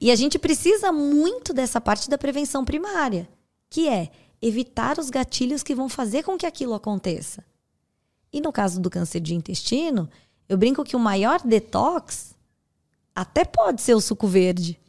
E 0.00 0.10
a 0.10 0.16
gente 0.16 0.38
precisa 0.38 0.90
muito 0.90 1.52
dessa 1.52 1.80
parte 1.80 2.08
da 2.08 2.16
prevenção 2.16 2.64
primária, 2.64 3.28
que 3.68 3.88
é 3.88 4.10
evitar 4.40 4.98
os 4.98 5.10
gatilhos 5.10 5.62
que 5.62 5.74
vão 5.74 5.88
fazer 5.88 6.22
com 6.22 6.38
que 6.38 6.46
aquilo 6.46 6.72
aconteça. 6.72 7.44
E 8.32 8.40
no 8.40 8.50
caso 8.50 8.80
do 8.80 8.88
câncer 8.88 9.20
de 9.20 9.34
intestino, 9.34 10.08
eu 10.48 10.56
brinco 10.56 10.84
que 10.84 10.96
o 10.96 11.00
maior 11.00 11.42
detox 11.44 12.34
até 13.14 13.44
pode 13.44 13.82
ser 13.82 13.94
o 13.94 14.00
suco 14.00 14.26
verde. 14.26 14.80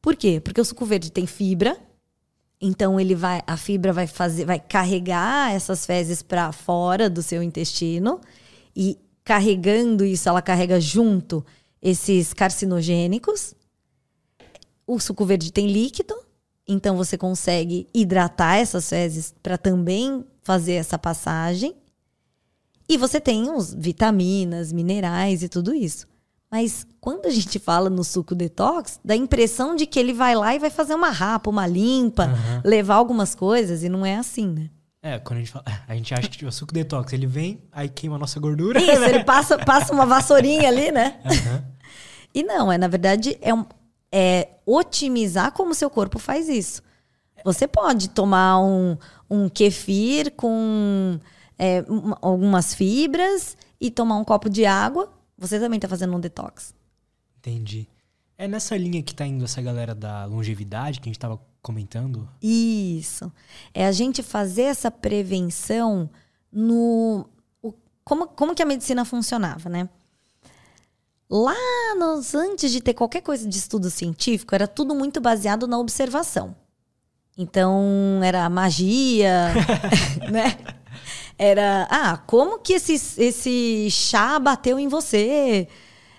Por 0.00 0.14
quê? 0.14 0.40
Porque 0.40 0.60
o 0.60 0.64
suco 0.64 0.84
verde 0.84 1.10
tem 1.10 1.26
fibra, 1.26 1.76
Então 2.64 3.00
ele 3.00 3.16
vai, 3.16 3.42
a 3.44 3.56
fibra 3.56 3.92
vai 3.92 4.06
fazer, 4.06 4.44
vai 4.44 4.60
carregar 4.60 5.52
essas 5.52 5.84
fezes 5.84 6.22
para 6.22 6.52
fora 6.52 7.10
do 7.10 7.20
seu 7.20 7.42
intestino 7.42 8.20
e 8.74 8.96
carregando 9.24 10.04
isso, 10.04 10.28
ela 10.28 10.40
carrega 10.40 10.80
junto 10.80 11.44
esses 11.82 12.32
carcinogênicos. 12.32 13.56
O 14.86 14.98
suco 14.98 15.24
verde 15.24 15.52
tem 15.52 15.66
líquido, 15.66 16.14
então 16.66 16.96
você 16.96 17.16
consegue 17.16 17.86
hidratar 17.94 18.56
essas 18.56 18.88
fezes 18.88 19.34
para 19.42 19.56
também 19.58 20.24
fazer 20.42 20.74
essa 20.74 20.98
passagem. 20.98 21.74
E 22.88 22.96
você 22.96 23.20
tem 23.20 23.50
os 23.50 23.72
vitaminas, 23.72 24.72
minerais 24.72 25.42
e 25.42 25.48
tudo 25.48 25.74
isso. 25.74 26.06
Mas 26.50 26.86
quando 27.00 27.26
a 27.26 27.30
gente 27.30 27.58
fala 27.58 27.88
no 27.88 28.04
suco 28.04 28.34
detox, 28.34 29.00
dá 29.02 29.14
a 29.14 29.16
impressão 29.16 29.74
de 29.74 29.86
que 29.86 29.98
ele 29.98 30.12
vai 30.12 30.34
lá 30.34 30.54
e 30.54 30.58
vai 30.58 30.68
fazer 30.68 30.94
uma 30.94 31.08
rapa, 31.08 31.48
uma 31.48 31.66
limpa, 31.66 32.26
uhum. 32.26 32.60
levar 32.62 32.96
algumas 32.96 33.34
coisas, 33.34 33.82
e 33.82 33.88
não 33.88 34.04
é 34.04 34.16
assim, 34.16 34.48
né? 34.48 34.70
É, 35.02 35.18
quando 35.18 35.38
a 35.38 35.40
gente 35.40 35.50
fala. 35.50 35.64
A 35.88 35.94
gente 35.96 36.14
acha 36.14 36.28
que 36.28 36.38
tipo, 36.38 36.48
o 36.48 36.52
suco 36.52 36.72
detox, 36.72 37.12
ele 37.12 37.26
vem, 37.26 37.62
aí 37.72 37.88
queima 37.88 38.16
a 38.16 38.18
nossa 38.18 38.38
gordura. 38.38 38.80
Isso, 38.80 39.00
né? 39.00 39.08
ele 39.08 39.24
passa, 39.24 39.58
passa 39.58 39.92
uma 39.92 40.06
vassourinha 40.06 40.68
ali, 40.68 40.92
né? 40.92 41.20
Uhum. 41.24 41.72
E 42.34 42.42
não, 42.42 42.72
é, 42.72 42.78
na 42.78 42.88
verdade, 42.88 43.36
é, 43.42 43.52
um, 43.52 43.62
é 44.12 44.50
otimizar 44.66 45.52
como 45.52 45.70
o 45.72 45.74
seu 45.74 45.88
corpo 45.88 46.18
faz 46.18 46.48
isso. 46.48 46.82
Você 47.44 47.66
pode 47.66 48.10
tomar 48.10 48.60
um, 48.60 48.96
um 49.28 49.48
kefir 49.48 50.32
com 50.36 51.18
é, 51.58 51.84
algumas 52.20 52.74
fibras 52.74 53.56
e 53.80 53.90
tomar 53.90 54.16
um 54.16 54.24
copo 54.24 54.48
de 54.48 54.64
água 54.64 55.10
você 55.42 55.58
também 55.58 55.76
está 55.76 55.88
fazendo 55.88 56.16
um 56.16 56.20
detox. 56.20 56.72
Entendi. 57.38 57.88
É 58.38 58.46
nessa 58.46 58.76
linha 58.76 59.02
que 59.02 59.10
está 59.10 59.26
indo 59.26 59.44
essa 59.44 59.60
galera 59.60 59.92
da 59.92 60.24
longevidade 60.24 61.00
que 61.00 61.08
a 61.08 61.10
gente 61.10 61.16
estava 61.16 61.40
comentando? 61.60 62.28
Isso. 62.40 63.30
É 63.74 63.84
a 63.84 63.90
gente 63.90 64.22
fazer 64.22 64.62
essa 64.62 64.88
prevenção 64.88 66.08
no. 66.52 67.28
O, 67.60 67.74
como, 68.04 68.28
como 68.28 68.54
que 68.54 68.62
a 68.62 68.66
medicina 68.66 69.04
funcionava, 69.04 69.68
né? 69.68 69.88
Lá 71.34 71.56
nos, 71.96 72.34
antes 72.34 72.70
de 72.70 72.82
ter 72.82 72.92
qualquer 72.92 73.22
coisa 73.22 73.48
de 73.48 73.56
estudo 73.56 73.88
científico, 73.88 74.54
era 74.54 74.68
tudo 74.68 74.94
muito 74.94 75.18
baseado 75.18 75.66
na 75.66 75.78
observação. 75.78 76.54
Então, 77.38 78.20
era 78.22 78.46
magia, 78.50 79.54
né? 80.30 80.58
Era, 81.38 81.88
ah, 81.90 82.18
como 82.18 82.58
que 82.58 82.74
esse, 82.74 82.92
esse 83.16 83.88
chá 83.90 84.38
bateu 84.38 84.78
em 84.78 84.88
você? 84.88 85.66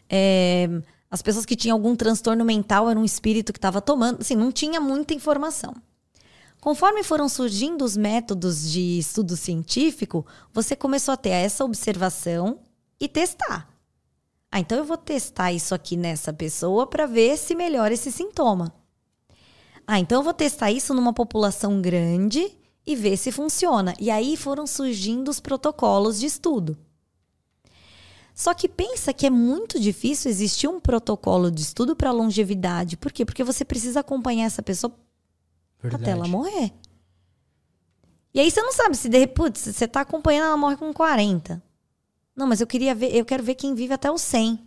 É, 0.10 0.68
as 1.12 1.22
pessoas 1.22 1.46
que 1.46 1.56
tinham 1.56 1.78
algum 1.78 1.96
transtorno 1.96 2.44
mental 2.44 2.90
era 2.90 3.00
um 3.00 3.06
espírito 3.06 3.54
que 3.54 3.60
estava 3.60 3.80
tomando. 3.80 4.22
Assim, 4.22 4.36
não 4.36 4.52
tinha 4.52 4.82
muita 4.82 5.14
informação. 5.14 5.76
Conforme 6.60 7.04
foram 7.04 7.30
surgindo 7.30 7.86
os 7.86 7.96
métodos 7.96 8.72
de 8.72 8.98
estudo 8.98 9.38
científico, 9.38 10.26
você 10.52 10.76
começou 10.76 11.14
a 11.14 11.18
ter 11.18 11.30
essa 11.30 11.64
observação 11.64 12.58
e 13.00 13.08
testar. 13.08 13.73
Ah, 14.56 14.60
então 14.60 14.78
eu 14.78 14.86
vou 14.86 14.98
testar 14.98 15.52
isso 15.52 15.74
aqui 15.74 15.98
nessa 15.98 16.32
pessoa 16.32 16.86
para 16.86 17.08
ver 17.08 17.40
se 17.40 17.56
melhora 17.56 17.92
esse 17.92 18.12
sintoma. 18.12 18.72
Ah, 19.88 19.98
então 19.98 20.20
eu 20.20 20.24
vou 20.24 20.32
testar 20.32 20.72
isso 20.72 20.94
numa 20.94 21.12
população 21.12 21.82
grande 21.82 22.56
e 22.86 22.96
ver 22.96 23.18
se 23.18 23.32
funciona. 23.32 23.96
E 24.00 24.12
aí 24.12 24.38
foram 24.38 24.68
surgindo 24.68 25.32
os 25.32 25.40
protocolos 25.40 26.20
de 26.20 26.28
estudo. 26.28 26.78
Só 28.36 28.54
que 28.54 28.70
pensa 28.70 29.12
que 29.12 29.26
é 29.26 29.30
muito 29.32 29.80
difícil 29.80 30.30
existir 30.30 30.68
um 30.68 30.80
protocolo 30.80 31.50
de 31.50 31.64
estudo 31.64 31.96
para 31.96 32.12
longevidade. 32.12 32.96
Por 32.96 33.12
quê? 33.12 33.26
Porque 33.26 33.44
você 33.44 33.66
precisa 33.66 34.02
acompanhar 34.02 34.46
essa 34.46 34.62
pessoa 34.62 34.94
Verdade. 35.82 36.04
até 36.04 36.12
ela 36.12 36.28
morrer. 36.28 36.72
E 38.32 38.40
aí 38.40 38.52
você 38.52 38.62
não 38.62 38.72
sabe 38.72 38.96
se 38.98 39.10
de 39.10 39.18
repente 39.18 39.58
você 39.58 39.86
está 39.86 40.02
acompanhando 40.02 40.46
ela 40.46 40.58
morre 40.58 40.78
com 40.78 40.94
40. 40.94 41.73
Não, 42.36 42.48
mas 42.48 42.62
eu 42.62 42.68
queria 42.68 42.96
ver, 42.96 43.16
eu 43.16 43.26
quero 43.26 43.44
ver 43.44 43.56
quem 43.56 43.76
vive 43.76 43.94
até 43.94 44.12
os 44.12 44.22
100. 44.22 44.60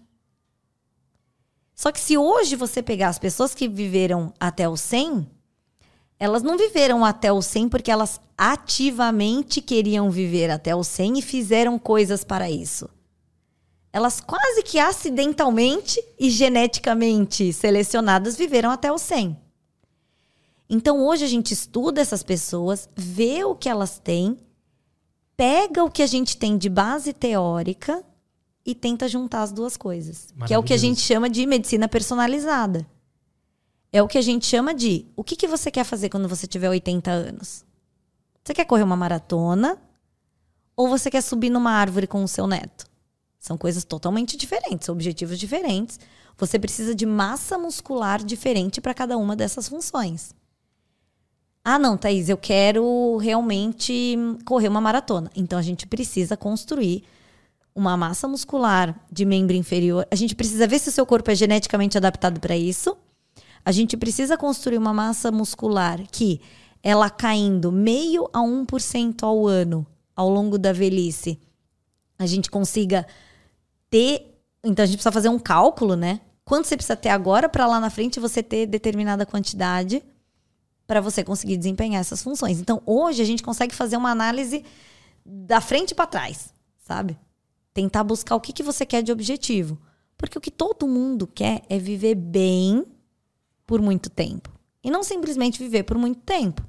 Só 1.75 1.93
que 1.93 2.01
se 2.01 2.17
hoje 2.17 2.57
você 2.57 2.83
pegar 2.83 3.09
as 3.09 3.19
pessoas 3.19 3.55
que 3.55 3.69
viveram 3.69 4.33
até 4.41 4.69
os 4.69 4.81
100, 4.81 5.29
elas 6.19 6.43
não 6.43 6.57
viveram 6.57 7.05
até 7.05 7.31
o 7.31 7.43
100 7.43 7.69
porque 7.69 7.91
elas 7.91 8.21
ativamente 8.37 9.61
queriam 9.61 10.11
viver 10.11 10.51
até 10.51 10.75
o 10.75 10.83
100 10.83 11.19
e 11.19 11.23
fizeram 11.23 11.79
coisas 11.79 12.25
para 12.25 12.51
isso. 12.51 12.89
Elas 13.93 14.21
quase 14.21 14.63
que 14.63 14.79
acidentalmente 14.79 16.03
e 16.19 16.31
geneticamente 16.31 17.53
selecionadas 17.53 18.37
viveram 18.37 18.71
até 18.71 18.91
o 18.91 18.99
100. 18.99 19.37
Então 20.69 21.07
hoje 21.07 21.25
a 21.25 21.29
gente 21.29 21.53
estuda 21.53 22.01
essas 22.01 22.23
pessoas, 22.23 22.89
vê 22.97 23.45
o 23.45 23.55
que 23.55 23.69
elas 23.69 23.99
têm, 23.99 24.39
pega 25.37 25.85
o 25.85 25.91
que 25.91 26.03
a 26.03 26.07
gente 26.07 26.37
tem 26.37 26.57
de 26.57 26.69
base 26.69 27.13
teórica 27.13 28.03
e 28.65 28.75
tenta 28.75 29.09
juntar 29.09 29.43
as 29.43 29.53
duas 29.53 29.77
coisas. 29.77 30.29
Que 30.47 30.55
é 30.55 30.59
o 30.59 30.63
que 30.63 30.73
a 30.73 30.79
gente 30.79 31.01
chama 31.01 31.29
de 31.29 31.47
medicina 31.47 31.87
personalizada. 31.87 32.87
É 33.93 34.03
o 34.03 34.09
que 34.09 34.19
a 34.19 34.23
gente 34.23 34.45
chama 34.45 34.75
de 34.75 35.07
o 35.15 35.23
que, 35.23 35.37
que 35.37 35.47
você 35.47 35.71
quer 35.71 35.85
fazer 35.85 36.09
quando 36.09 36.29
você 36.29 36.47
tiver 36.47 36.69
80 36.69 37.11
anos? 37.11 37.65
Você 38.45 38.53
quer 38.55 38.65
correr 38.65 38.83
uma 38.83 38.97
maratona 38.97 39.79
ou 40.77 40.89
você 40.89 41.11
quer 41.11 41.23
subir 41.23 41.51
numa 41.51 41.71
árvore 41.71 42.07
com 42.07 42.23
o 42.23 42.29
seu 42.29 42.47
neto? 42.47 42.87
São 43.39 43.57
coisas 43.57 43.85
totalmente 43.85 44.37
diferentes, 44.37 44.89
objetivos 44.89 45.39
diferentes. 45.39 46.01
Você 46.37 46.59
precisa 46.59 46.95
de 46.95 47.07
massa 47.07 47.57
muscular 47.57 48.23
diferente 48.23 48.81
para 48.81 48.93
cada 48.93 49.17
uma 49.17 49.35
dessas 49.35 49.69
funções. 49.69 50.35
Ah, 51.69 51.81
não, 51.81 51.97
Thaís, 51.97 52.29
eu 52.29 52.37
quero 52.37 53.17
realmente 53.17 54.17
correr 54.45 54.69
uma 54.69 54.81
maratona. 54.81 55.31
Então 55.35 55.59
a 55.59 55.63
gente 55.63 55.87
precisa 55.87 56.37
construir 56.37 57.03
uma 57.75 57.97
massa 57.97 58.29
muscular 58.29 58.95
de 59.11 59.25
membro 59.25 59.57
inferior. 59.57 60.07
A 60.11 60.15
gente 60.15 60.37
precisa 60.37 60.67
ver 60.67 60.79
se 60.79 60.91
o 60.91 60.93
seu 60.93 61.05
corpo 61.05 61.31
é 61.31 61.35
geneticamente 61.35 61.99
adaptado 61.99 62.39
para 62.39 62.57
isso 62.57 62.97
a 63.67 63.73
gente 63.73 63.97
precisa 63.97 64.39
construir 64.39 64.79
uma 64.79 64.95
massa 64.95 65.33
muscular 65.33 66.01
que 66.13 66.41
ela 66.85 67.11
caindo 67.11 67.73
meio 67.73 68.31
a 68.33 68.39
1% 68.39 69.25
ao 69.25 69.45
ano 69.45 69.85
ao 70.15 70.31
longo 70.31 70.57
da 70.57 70.73
velhice, 70.73 71.37
a 72.17 72.27
gente 72.27 72.49
consiga 72.49 73.05
ter. 73.91 74.41
Então 74.63 74.85
a 74.85 74.87
gente 74.87 74.99
precisa 74.99 75.11
fazer 75.11 75.29
um 75.29 75.39
cálculo, 75.39 75.97
né? 75.97 76.21
Quanto 76.45 76.69
você 76.69 76.77
precisa 76.77 76.95
ter 76.95 77.09
agora 77.09 77.49
para 77.49 77.67
lá 77.67 77.81
na 77.81 77.91
frente 77.91 78.21
você 78.21 78.41
ter 78.41 78.67
determinada 78.67 79.27
quantidade 79.27 80.01
para 80.87 81.01
você 81.01 81.25
conseguir 81.25 81.57
desempenhar 81.57 82.01
essas 82.01 82.23
funções. 82.23 82.61
Então 82.61 82.83
hoje 82.87 83.23
a 83.23 83.25
gente 83.25 83.43
consegue 83.43 83.75
fazer 83.75 83.97
uma 83.97 84.11
análise 84.11 84.65
da 85.25 85.61
frente 85.61 85.95
para 85.95 86.07
trás, 86.07 86.55
sabe? 86.79 87.19
Tentar 87.75 88.05
buscar 88.05 88.37
o 88.37 88.41
que, 88.41 88.53
que 88.53 88.63
você 88.63 88.87
quer 88.87 89.03
de 89.03 89.13
objetivo. 89.13 89.79
Porque 90.17 90.39
o 90.39 90.41
que 90.41 90.51
todo 90.51 90.89
mundo 90.89 91.27
quer 91.27 91.63
é 91.69 91.79
viver 91.79 92.15
bem 92.15 92.87
por 93.67 93.83
muito 93.83 94.09
tempo. 94.09 94.51
E 94.83 94.91
não 94.91 95.03
simplesmente 95.03 95.59
viver 95.59 95.83
por 95.83 95.99
muito 95.99 96.21
tempo. 96.21 96.63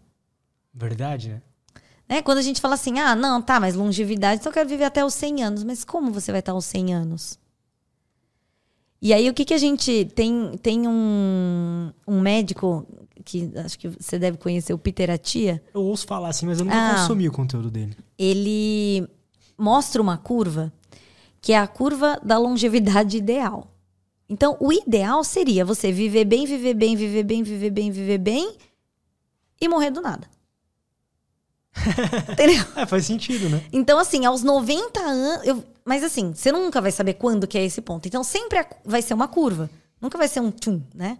Verdade, 0.74 1.30
né? 1.30 1.42
né? 2.10 2.22
Quando 2.22 2.40
a 2.40 2.42
gente 2.42 2.60
fala 2.60 2.74
assim, 2.74 3.00
ah, 3.00 3.16
não, 3.16 3.42
tá, 3.42 3.60
mas 3.60 3.76
longevidade, 3.76 4.44
só 4.44 4.52
quero 4.52 4.68
viver 4.68 4.86
até 4.86 5.06
os 5.06 5.14
100 5.14 5.44
anos. 5.44 5.64
Mas 5.64 5.86
como 5.86 6.12
você 6.12 6.32
vai 6.32 6.40
estar 6.40 6.52
aos 6.52 6.66
100 6.66 6.94
anos? 6.94 7.40
E 9.02 9.14
aí, 9.14 9.30
o 9.30 9.34
que 9.34 9.46
que 9.46 9.54
a 9.54 9.60
gente... 9.60 10.06
Tem, 10.16 10.58
tem 10.58 10.88
um, 10.88 11.94
um 12.08 12.20
médico 12.20 12.86
que 13.28 13.52
acho 13.58 13.78
que 13.78 13.90
você 13.90 14.18
deve 14.18 14.38
conhecer, 14.38 14.74
o 14.74 14.78
Peter 14.78 15.12
Atia. 15.12 15.62
Eu 15.74 15.82
ouço 15.82 16.08
falar 16.08 16.30
assim, 16.30 16.46
mas 16.46 16.60
eu 16.60 16.66
nunca 16.66 16.78
ah, 16.78 16.96
consumi 16.96 17.28
o 17.28 17.32
conteúdo 17.32 17.70
dele. 17.70 17.96
Ele 18.18 19.06
mostra 19.58 20.02
uma 20.02 20.18
curva 20.18 20.72
que 21.42 21.52
é 21.52 21.58
a 21.58 21.68
curva 21.68 22.20
da 22.24 22.38
longevidade 22.38 23.18
ideal. 23.18 23.68
Então, 24.30 24.58
o 24.60 24.72
ideal 24.72 25.24
seria 25.24 25.66
você 25.66 25.92
viver 25.92 26.26
bem, 26.26 26.46
viver 26.46 26.74
bem, 26.74 26.96
viver 26.96 27.24
bem, 27.24 27.44
viver 27.44 27.70
bem, 27.70 27.92
viver 27.92 28.18
bem 28.18 28.56
e 29.60 29.68
morrer 29.68 29.92
do 29.92 30.02
nada. 30.02 30.28
Entendeu? 32.32 32.66
É, 32.76 32.86
faz 32.86 33.06
sentido, 33.06 33.50
né? 33.50 33.64
Então, 33.72 34.00
assim, 34.00 34.26
aos 34.26 34.42
90 34.42 35.00
anos. 35.00 35.46
Eu... 35.46 35.64
Mas 35.86 36.04
assim, 36.04 36.34
você 36.34 36.52
nunca 36.52 36.82
vai 36.82 36.92
saber 36.92 37.14
quando 37.14 37.48
que 37.48 37.58
é 37.58 37.64
esse 37.64 37.82
ponto. 37.82 38.08
Então, 38.08 38.24
sempre 38.24 38.66
vai 38.86 39.02
ser 39.02 39.14
uma 39.14 39.28
curva. 39.28 39.70
Nunca 40.02 40.18
vai 40.18 40.28
ser 40.28 40.40
um 40.40 40.52
tchum, 40.52 40.82
né? 40.94 41.18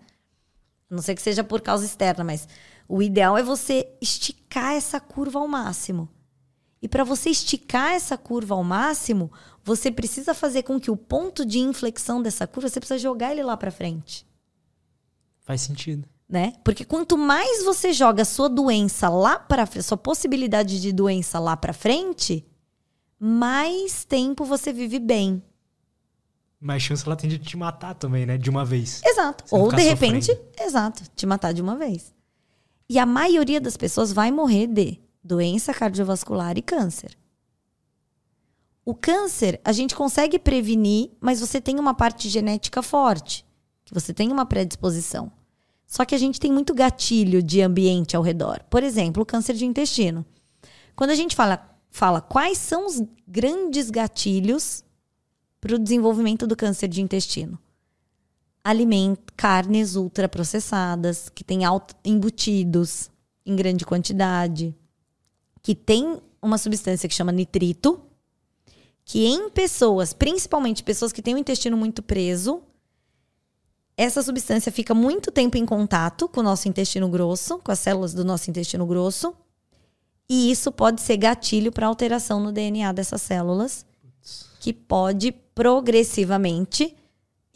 A 0.90 0.96
não 0.96 1.02
sei 1.02 1.16
que 1.16 1.22
seja 1.22 1.44
por 1.44 1.62
causa 1.62 1.86
externa, 1.86 2.24
mas 2.24 2.48
o 2.88 3.02
ideal 3.02 3.38
é 3.38 3.44
você 3.44 3.88
esticar 4.02 4.74
essa 4.74 5.00
curva 5.00 5.40
ao 5.40 5.48
máximo. 5.48 6.10
E 6.82 6.88
para 6.88 7.04
você 7.04 7.30
esticar 7.30 7.92
essa 7.94 8.18
curva 8.18 8.56
ao 8.56 8.64
máximo, 8.64 9.32
você 9.64 9.92
precisa 9.92 10.34
fazer 10.34 10.64
com 10.64 10.80
que 10.80 10.92
o 10.92 10.98
ponto 10.98 11.46
de 11.46 11.60
inflexão 11.60 12.22
dessa 12.22 12.46
curva, 12.46 12.70
você 12.70 12.80
precisa 12.80 13.00
jogar 13.00 13.32
ele 13.32 13.44
lá 13.44 13.58
para 13.58 13.72
frente. 13.72 14.26
Faz 15.42 15.62
sentido. 15.62 16.08
Né? 16.30 16.54
Porque 16.64 16.84
quanto 16.84 17.18
mais 17.18 17.64
você 17.64 17.94
joga 17.94 18.22
a 18.22 18.26
sua 18.26 18.50
doença 18.50 19.10
lá 19.10 19.40
para 19.40 19.66
sua 19.82 19.98
possibilidade 19.98 20.82
de 20.82 20.92
doença 20.92 21.40
lá 21.40 21.56
para 21.56 21.74
frente, 21.74 22.46
mais 23.20 24.04
tempo 24.04 24.44
você 24.44 24.74
vive 24.74 25.00
bem. 25.00 25.42
Mais 26.60 26.82
chance 26.82 27.06
ela 27.06 27.16
tem 27.16 27.30
de 27.30 27.38
te 27.38 27.56
matar 27.56 27.94
também, 27.94 28.26
né? 28.26 28.38
De 28.38 28.50
uma 28.50 28.66
vez. 28.66 29.02
Exato. 29.06 29.44
Ou 29.52 29.72
de 29.72 29.84
repente, 29.84 30.28
sofrendo. 30.28 30.52
exato, 30.60 31.04
te 31.16 31.26
matar 31.26 31.54
de 31.54 31.62
uma 31.62 31.76
vez. 31.76 32.14
E 32.90 32.98
a 32.98 33.06
maioria 33.06 33.62
das 33.62 33.78
pessoas 33.78 34.12
vai 34.12 34.32
morrer 34.32 34.68
de 34.68 35.00
doença 35.24 35.74
cardiovascular 35.74 36.58
e 36.58 36.62
câncer. 36.62 37.18
O 38.84 38.96
câncer 38.96 39.60
a 39.66 39.74
gente 39.74 39.94
consegue 39.94 40.40
prevenir, 40.40 41.12
mas 41.20 41.42
você 41.42 41.60
tem 41.60 41.78
uma 41.78 41.94
parte 41.94 42.30
genética 42.30 42.82
forte, 42.82 43.46
que 43.84 43.94
você 43.94 44.14
tem 44.14 44.32
uma 44.32 44.46
predisposição. 44.46 45.32
Só 45.86 46.06
que 46.06 46.16
a 46.16 46.18
gente 46.18 46.40
tem 46.40 46.52
muito 46.52 46.74
gatilho 46.74 47.44
de 47.44 47.62
ambiente 47.62 48.16
ao 48.16 48.24
redor. 48.24 48.64
Por 48.70 48.84
exemplo, 48.84 49.24
o 49.24 49.26
câncer 49.26 49.54
de 49.54 49.66
intestino. 49.66 50.26
Quando 50.96 51.12
a 51.12 51.16
gente 51.16 51.36
fala, 51.36 51.70
fala 51.90 52.22
quais 52.22 52.58
são 52.58 52.88
os 52.88 53.02
grandes 53.28 53.90
gatilhos 53.90 54.84
para 55.68 55.76
o 55.76 55.80
desenvolvimento 55.80 56.48
do 56.48 56.56
câncer 56.56 56.88
de 56.88 57.02
intestino? 57.02 57.60
Alimento, 58.64 59.34
carnes 59.36 59.98
ultraprocessadas, 59.98 61.28
que 61.28 61.44
têm 61.44 61.66
alto, 61.66 61.94
embutidos 62.06 63.12
em 63.46 63.54
grande 63.54 63.86
quantidade, 63.86 64.74
que 65.62 65.76
tem 65.76 66.22
uma 66.42 66.58
substância 66.58 67.10
que 67.10 67.14
chama 67.14 67.34
nitrito, 67.34 68.02
que 69.04 69.26
em 69.26 69.50
pessoas, 69.50 70.14
principalmente 70.14 70.84
pessoas 70.84 71.12
que 71.12 71.22
têm 71.22 71.36
o 71.36 71.38
intestino 71.38 71.76
muito 71.76 72.02
preso, 72.02 72.62
essa 73.98 74.24
substância 74.24 74.72
fica 74.72 74.94
muito 74.94 75.32
tempo 75.32 75.58
em 75.58 75.66
contato 75.66 76.30
com 76.30 76.40
o 76.40 76.44
nosso 76.44 76.70
intestino 76.70 77.10
grosso, 77.10 77.58
com 77.60 77.74
as 77.74 77.80
células 77.80 78.14
do 78.14 78.24
nosso 78.24 78.50
intestino 78.50 78.86
grosso, 78.86 79.36
e 80.30 80.50
isso 80.50 80.72
pode 80.72 81.02
ser 81.02 81.18
gatilho 81.18 81.74
para 81.74 81.88
alteração 81.88 82.40
no 82.40 82.54
DNA 82.54 82.92
dessas 82.94 83.22
células, 83.22 83.86
que 84.60 84.74
pode 84.74 85.32
progressivamente 85.54 86.96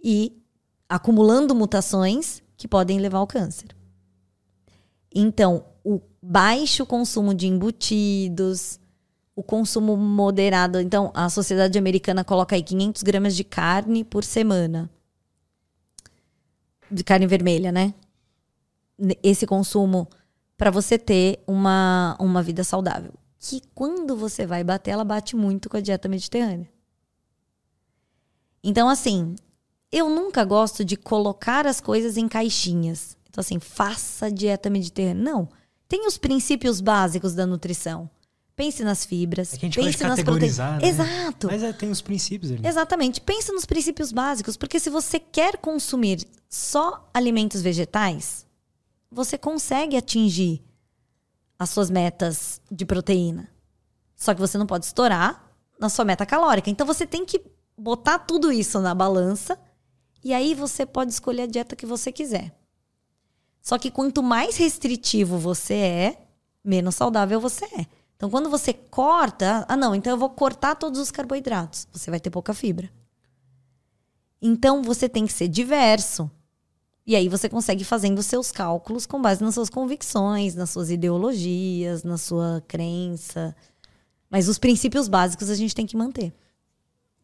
ir 0.04 0.42
acumulando 0.88 1.56
mutações 1.56 2.42
que 2.58 2.68
podem 2.68 3.00
levar 3.00 3.20
ao 3.20 3.28
câncer. 3.28 3.76
Então, 5.14 5.66
o 5.84 6.02
baixo 6.22 6.86
consumo 6.86 7.34
de 7.34 7.48
embutidos, 7.48 8.80
o 9.36 9.44
consumo 9.44 9.98
moderado. 9.98 10.80
Então, 10.80 11.12
a 11.14 11.30
sociedade 11.30 11.78
americana 11.78 12.24
coloca 12.24 12.56
aí 12.56 12.64
500 12.64 13.04
gramas 13.04 13.36
de 13.36 13.44
carne 13.44 14.04
por 14.04 14.24
semana. 14.24 14.90
De 16.90 17.04
carne 17.04 17.26
vermelha, 17.26 17.72
né? 17.72 17.94
Esse 19.24 19.48
consumo 19.48 20.08
para 20.58 20.70
você 20.70 20.98
ter 21.00 21.42
uma, 21.48 22.16
uma 22.20 22.44
vida 22.44 22.64
saudável. 22.64 23.14
Que 23.40 23.62
quando 23.74 24.16
você 24.16 24.46
vai 24.46 24.64
bater, 24.64 24.92
ela 24.92 25.04
bate 25.04 25.36
muito 25.36 25.70
com 25.70 25.78
a 25.78 25.82
dieta 25.82 26.08
mediterrânea. 26.08 26.70
Então, 28.64 28.88
assim, 28.90 29.36
eu 29.92 30.10
nunca 30.10 30.44
gosto 30.44 30.86
de 30.86 30.96
colocar 30.96 31.66
as 31.68 31.82
coisas 31.82 32.18
em 32.18 32.28
caixinhas. 32.28 33.18
Então, 33.30 33.42
assim, 33.42 33.60
faça 33.60 34.32
dieta 34.32 34.70
mediterrânea. 34.70 35.24
Não. 35.24 35.50
Tem 35.88 36.06
os 36.08 36.18
princípios 36.18 36.80
básicos 36.80 37.34
da 37.34 37.46
nutrição. 37.46 38.10
Pense 38.56 38.84
nas 38.84 39.06
fibras, 39.06 39.54
É 39.54 39.58
que 39.58 39.66
a 39.66 39.70
gente 39.70 39.76
pense 39.80 39.98
pode 39.98 40.10
nas 40.10 40.24
proteínas. 40.24 40.58
né? 40.58 40.80
Exato. 40.84 41.48
Mas 41.48 41.64
é, 41.64 41.74
tem 41.74 41.90
os 41.90 42.02
princípios 42.02 42.52
ali. 42.52 42.66
Exatamente. 42.68 43.20
Pense 43.22 43.52
nos 43.52 43.66
princípios 43.66 44.12
básicos, 44.12 44.56
porque 44.58 44.80
se 44.80 44.90
você 44.90 45.20
quer 45.20 45.58
consumir 45.58 46.28
só 46.50 47.10
alimentos 47.14 47.62
vegetais, 47.62 48.46
você 49.10 49.38
consegue 49.38 49.98
atingir 49.98 50.62
as 51.58 51.70
suas 51.70 51.90
metas 51.90 52.62
de 52.70 52.86
proteína. 52.86 53.50
Só 54.16 54.34
que 54.34 54.40
você 54.40 54.58
não 54.58 54.68
pode 54.68 54.86
estourar 54.86 55.44
na 55.80 55.90
sua 55.90 56.06
meta 56.06 56.26
calórica. 56.26 56.70
Então 56.70 56.86
você 56.86 57.08
tem 57.08 57.26
que 57.26 57.42
botar 57.78 58.20
tudo 58.20 58.52
isso 58.52 58.80
na 58.80 58.94
balança 58.94 59.60
e 60.24 60.34
aí 60.34 60.54
você 60.54 60.86
pode 60.86 61.12
escolher 61.12 61.44
a 61.44 61.48
dieta 61.48 61.76
que 61.76 61.86
você 61.86 62.12
quiser. 62.12 62.56
Só 63.62 63.78
que 63.78 63.92
quanto 63.92 64.24
mais 64.24 64.58
restritivo 64.58 65.38
você 65.38 65.74
é, 65.74 66.28
menos 66.64 66.96
saudável 66.96 67.40
você 67.40 67.66
é. 67.66 67.86
Então, 68.16 68.30
quando 68.30 68.50
você 68.50 68.72
corta, 68.72 69.66
ah, 69.68 69.76
não, 69.76 69.96
então 69.96 70.14
eu 70.14 70.18
vou 70.18 70.30
cortar 70.30 70.76
todos 70.76 71.00
os 71.00 71.10
carboidratos, 71.10 71.88
você 71.92 72.12
vai 72.12 72.20
ter 72.20 72.30
pouca 72.30 72.54
fibra. 72.54 72.92
Então, 74.40 74.84
você 74.84 75.10
tem 75.10 75.26
que 75.26 75.34
ser 75.34 75.48
diverso. 75.48 76.30
E 77.06 77.16
aí 77.16 77.28
você 77.28 77.50
consegue 77.50 77.84
fazendo 77.84 78.22
seus 78.22 78.52
cálculos 78.52 79.08
com 79.08 79.22
base 79.22 79.44
nas 79.44 79.56
suas 79.56 79.70
convicções, 79.70 80.54
nas 80.54 80.70
suas 80.70 80.92
ideologias, 80.92 82.04
na 82.04 82.18
sua 82.18 82.64
crença. 82.68 83.56
Mas 84.30 84.48
os 84.48 84.60
princípios 84.60 85.08
básicos 85.08 85.50
a 85.50 85.56
gente 85.56 85.74
tem 85.74 85.86
que 85.86 85.98
manter. 85.98 86.32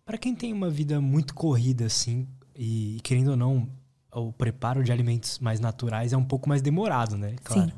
Para 0.08 0.18
quem 0.18 0.34
tem 0.34 0.54
uma 0.54 0.70
vida 0.70 1.02
muito 1.02 1.36
corrida, 1.36 1.86
assim, 1.86 2.26
e 2.56 2.98
querendo 3.04 3.32
ou 3.32 3.36
não, 3.36 3.68
o 4.10 4.32
preparo 4.32 4.82
de 4.82 4.90
alimentos 4.90 5.38
mais 5.40 5.60
naturais 5.60 6.14
é 6.14 6.18
um 6.18 6.24
pouco 6.24 6.48
mais 6.48 6.62
demorado, 6.62 7.18
né? 7.18 7.36
Claro. 7.44 7.70
Sim. 7.70 7.74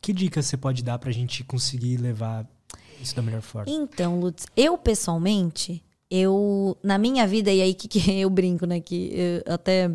Que 0.00 0.14
dicas 0.14 0.46
você 0.46 0.56
pode 0.56 0.82
dar 0.82 0.98
pra 0.98 1.12
gente 1.12 1.44
conseguir 1.44 1.98
levar 1.98 2.48
isso 2.98 3.14
da 3.14 3.20
melhor 3.20 3.42
forma? 3.42 3.70
Então, 3.70 4.18
Lutz, 4.18 4.46
eu 4.56 4.78
pessoalmente, 4.78 5.84
eu, 6.10 6.74
na 6.82 6.96
minha 6.96 7.26
vida, 7.26 7.52
e 7.52 7.60
aí 7.60 7.74
que, 7.74 7.86
que 7.86 8.18
eu 8.18 8.30
brinco, 8.30 8.64
né? 8.64 8.80
Que 8.80 9.12
eu 9.46 9.54
até 9.54 9.90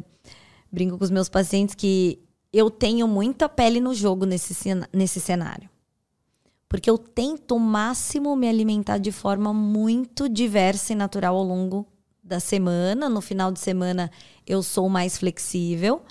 brinco 0.72 0.96
com 0.96 1.04
os 1.04 1.10
meus 1.10 1.28
pacientes 1.28 1.74
que 1.74 2.20
eu 2.54 2.70
tenho 2.70 3.08
muita 3.08 3.50
pele 3.50 3.80
no 3.80 3.96
jogo 3.96 4.28
nesse, 4.28 4.54
nesse 4.94 5.20
cenário. 5.20 5.68
Porque 6.76 6.90
eu 6.90 6.98
tento 6.98 7.56
o 7.56 7.60
máximo 7.60 8.36
me 8.36 8.50
alimentar 8.50 8.98
de 8.98 9.10
forma 9.10 9.54
muito 9.54 10.28
diversa 10.28 10.92
e 10.92 10.96
natural 10.96 11.38
ao 11.38 11.44
longo 11.44 11.88
da 12.22 12.40
semana. 12.40 13.08
No 13.08 13.22
final 13.22 13.50
de 13.50 13.60
semana 13.62 14.12
eu 14.46 14.62
sou 14.62 14.90
mais 14.90 15.18
flexível. 15.18 16.02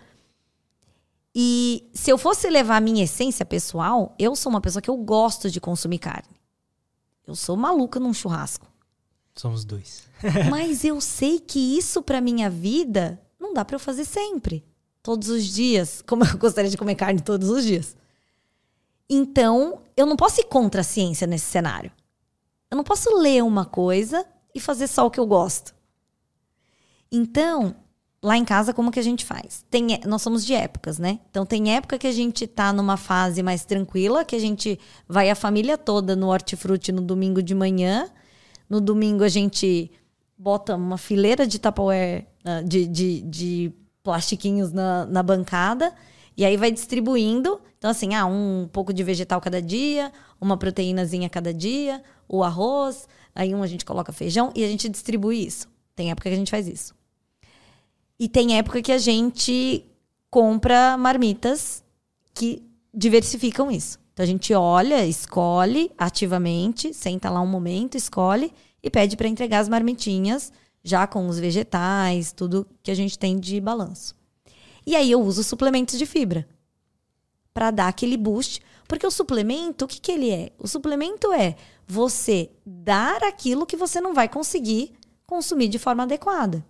E 1.34 1.86
se 1.92 2.10
eu 2.10 2.16
fosse 2.16 2.48
levar 2.48 2.76
a 2.78 2.80
minha 2.80 3.04
essência 3.04 3.44
pessoal, 3.44 4.14
eu 4.18 4.34
sou 4.34 4.48
uma 4.48 4.60
pessoa 4.60 4.80
que 4.80 4.88
eu 4.88 4.96
gosto 4.96 5.50
de 5.50 5.60
consumir 5.60 5.98
carne. 5.98 6.34
Eu 7.26 7.34
sou 7.34 7.58
maluca 7.58 8.00
num 8.00 8.14
churrasco. 8.14 8.66
Somos 9.34 9.66
dois. 9.66 10.04
Mas 10.48 10.82
eu 10.82 10.98
sei 10.98 11.40
que 11.40 11.76
isso 11.76 12.02
pra 12.02 12.22
minha 12.22 12.48
vida 12.48 13.20
não 13.38 13.52
dá 13.52 13.66
pra 13.66 13.74
eu 13.74 13.80
fazer 13.80 14.06
sempre. 14.06 14.64
Todos 15.02 15.28
os 15.28 15.44
dias. 15.44 16.02
Como 16.06 16.24
eu 16.24 16.38
gostaria 16.38 16.70
de 16.70 16.78
comer 16.78 16.94
carne 16.94 17.20
todos 17.20 17.50
os 17.50 17.64
dias. 17.64 17.94
Então, 19.08 19.82
eu 19.96 20.06
não 20.06 20.16
posso 20.16 20.40
ir 20.40 20.44
contra 20.44 20.80
a 20.80 20.84
ciência 20.84 21.26
nesse 21.26 21.46
cenário. 21.46 21.92
Eu 22.70 22.76
não 22.76 22.84
posso 22.84 23.14
ler 23.18 23.42
uma 23.42 23.64
coisa 23.64 24.26
e 24.54 24.60
fazer 24.60 24.86
só 24.86 25.06
o 25.06 25.10
que 25.10 25.20
eu 25.20 25.26
gosto. 25.26 25.74
Então, 27.10 27.76
lá 28.22 28.36
em 28.36 28.44
casa, 28.44 28.72
como 28.72 28.90
que 28.90 28.98
a 28.98 29.02
gente 29.02 29.24
faz? 29.24 29.64
Tem, 29.70 30.00
nós 30.06 30.22
somos 30.22 30.44
de 30.44 30.54
épocas, 30.54 30.98
né? 30.98 31.20
Então, 31.30 31.44
tem 31.44 31.76
época 31.76 31.98
que 31.98 32.06
a 32.06 32.12
gente 32.12 32.46
tá 32.46 32.72
numa 32.72 32.96
fase 32.96 33.42
mais 33.42 33.64
tranquila, 33.64 34.24
que 34.24 34.34
a 34.34 34.38
gente 34.38 34.78
vai 35.06 35.30
a 35.30 35.34
família 35.34 35.76
toda 35.76 36.16
no 36.16 36.28
hortifruti 36.28 36.90
no 36.90 37.02
domingo 37.02 37.42
de 37.42 37.54
manhã. 37.54 38.08
No 38.68 38.80
domingo, 38.80 39.22
a 39.22 39.28
gente 39.28 39.90
bota 40.36 40.74
uma 40.74 40.98
fileira 40.98 41.46
de 41.46 41.58
Tupperware, 41.58 42.26
ah, 42.44 42.62
de, 42.62 42.86
de, 42.86 43.20
de 43.22 43.72
plastiquinhos 44.02 44.72
na, 44.72 45.06
na 45.06 45.22
bancada. 45.22 45.94
E 46.36 46.44
aí 46.44 46.56
vai 46.56 46.70
distribuindo. 46.70 47.60
Então, 47.78 47.90
assim, 47.90 48.14
ah, 48.14 48.26
um 48.26 48.68
pouco 48.72 48.92
de 48.92 49.02
vegetal 49.02 49.40
cada 49.40 49.60
dia, 49.60 50.12
uma 50.40 50.56
proteínazinha 50.56 51.28
cada 51.28 51.52
dia, 51.52 52.02
o 52.28 52.42
arroz, 52.42 53.06
aí 53.34 53.54
um 53.54 53.62
a 53.62 53.66
gente 53.66 53.84
coloca 53.84 54.12
feijão 54.12 54.52
e 54.54 54.64
a 54.64 54.68
gente 54.68 54.88
distribui 54.88 55.44
isso. 55.46 55.68
Tem 55.94 56.10
época 56.10 56.28
que 56.28 56.34
a 56.34 56.38
gente 56.38 56.50
faz 56.50 56.66
isso. 56.66 56.94
E 58.18 58.28
tem 58.28 58.58
época 58.58 58.80
que 58.82 58.92
a 58.92 58.98
gente 58.98 59.84
compra 60.30 60.96
marmitas 60.96 61.84
que 62.32 62.62
diversificam 62.92 63.70
isso. 63.70 63.98
Então 64.12 64.22
a 64.22 64.26
gente 64.26 64.54
olha, 64.54 65.04
escolhe 65.04 65.90
ativamente, 65.98 66.94
senta 66.94 67.28
lá 67.28 67.40
um 67.40 67.46
momento, 67.46 67.96
escolhe 67.96 68.52
e 68.82 68.88
pede 68.88 69.16
para 69.16 69.28
entregar 69.28 69.58
as 69.58 69.68
marmitinhas 69.68 70.52
já 70.82 71.06
com 71.06 71.26
os 71.26 71.38
vegetais, 71.38 72.32
tudo 72.32 72.66
que 72.82 72.90
a 72.90 72.94
gente 72.94 73.18
tem 73.18 73.38
de 73.38 73.60
balanço. 73.60 74.14
E 74.86 74.94
aí 74.94 75.10
eu 75.10 75.20
uso 75.20 75.42
suplementos 75.42 75.98
de 75.98 76.06
fibra 76.06 76.46
para 77.52 77.70
dar 77.70 77.88
aquele 77.88 78.16
boost, 78.16 78.60
porque 78.86 79.06
o 79.06 79.10
suplemento, 79.10 79.84
o 79.84 79.88
que, 79.88 80.00
que 80.00 80.12
ele 80.12 80.30
é? 80.30 80.50
O 80.58 80.66
suplemento 80.66 81.32
é 81.32 81.56
você 81.86 82.50
dar 82.66 83.22
aquilo 83.22 83.66
que 83.66 83.76
você 83.76 84.00
não 84.00 84.12
vai 84.12 84.28
conseguir 84.28 84.92
consumir 85.26 85.68
de 85.68 85.78
forma 85.78 86.02
adequada. 86.02 86.64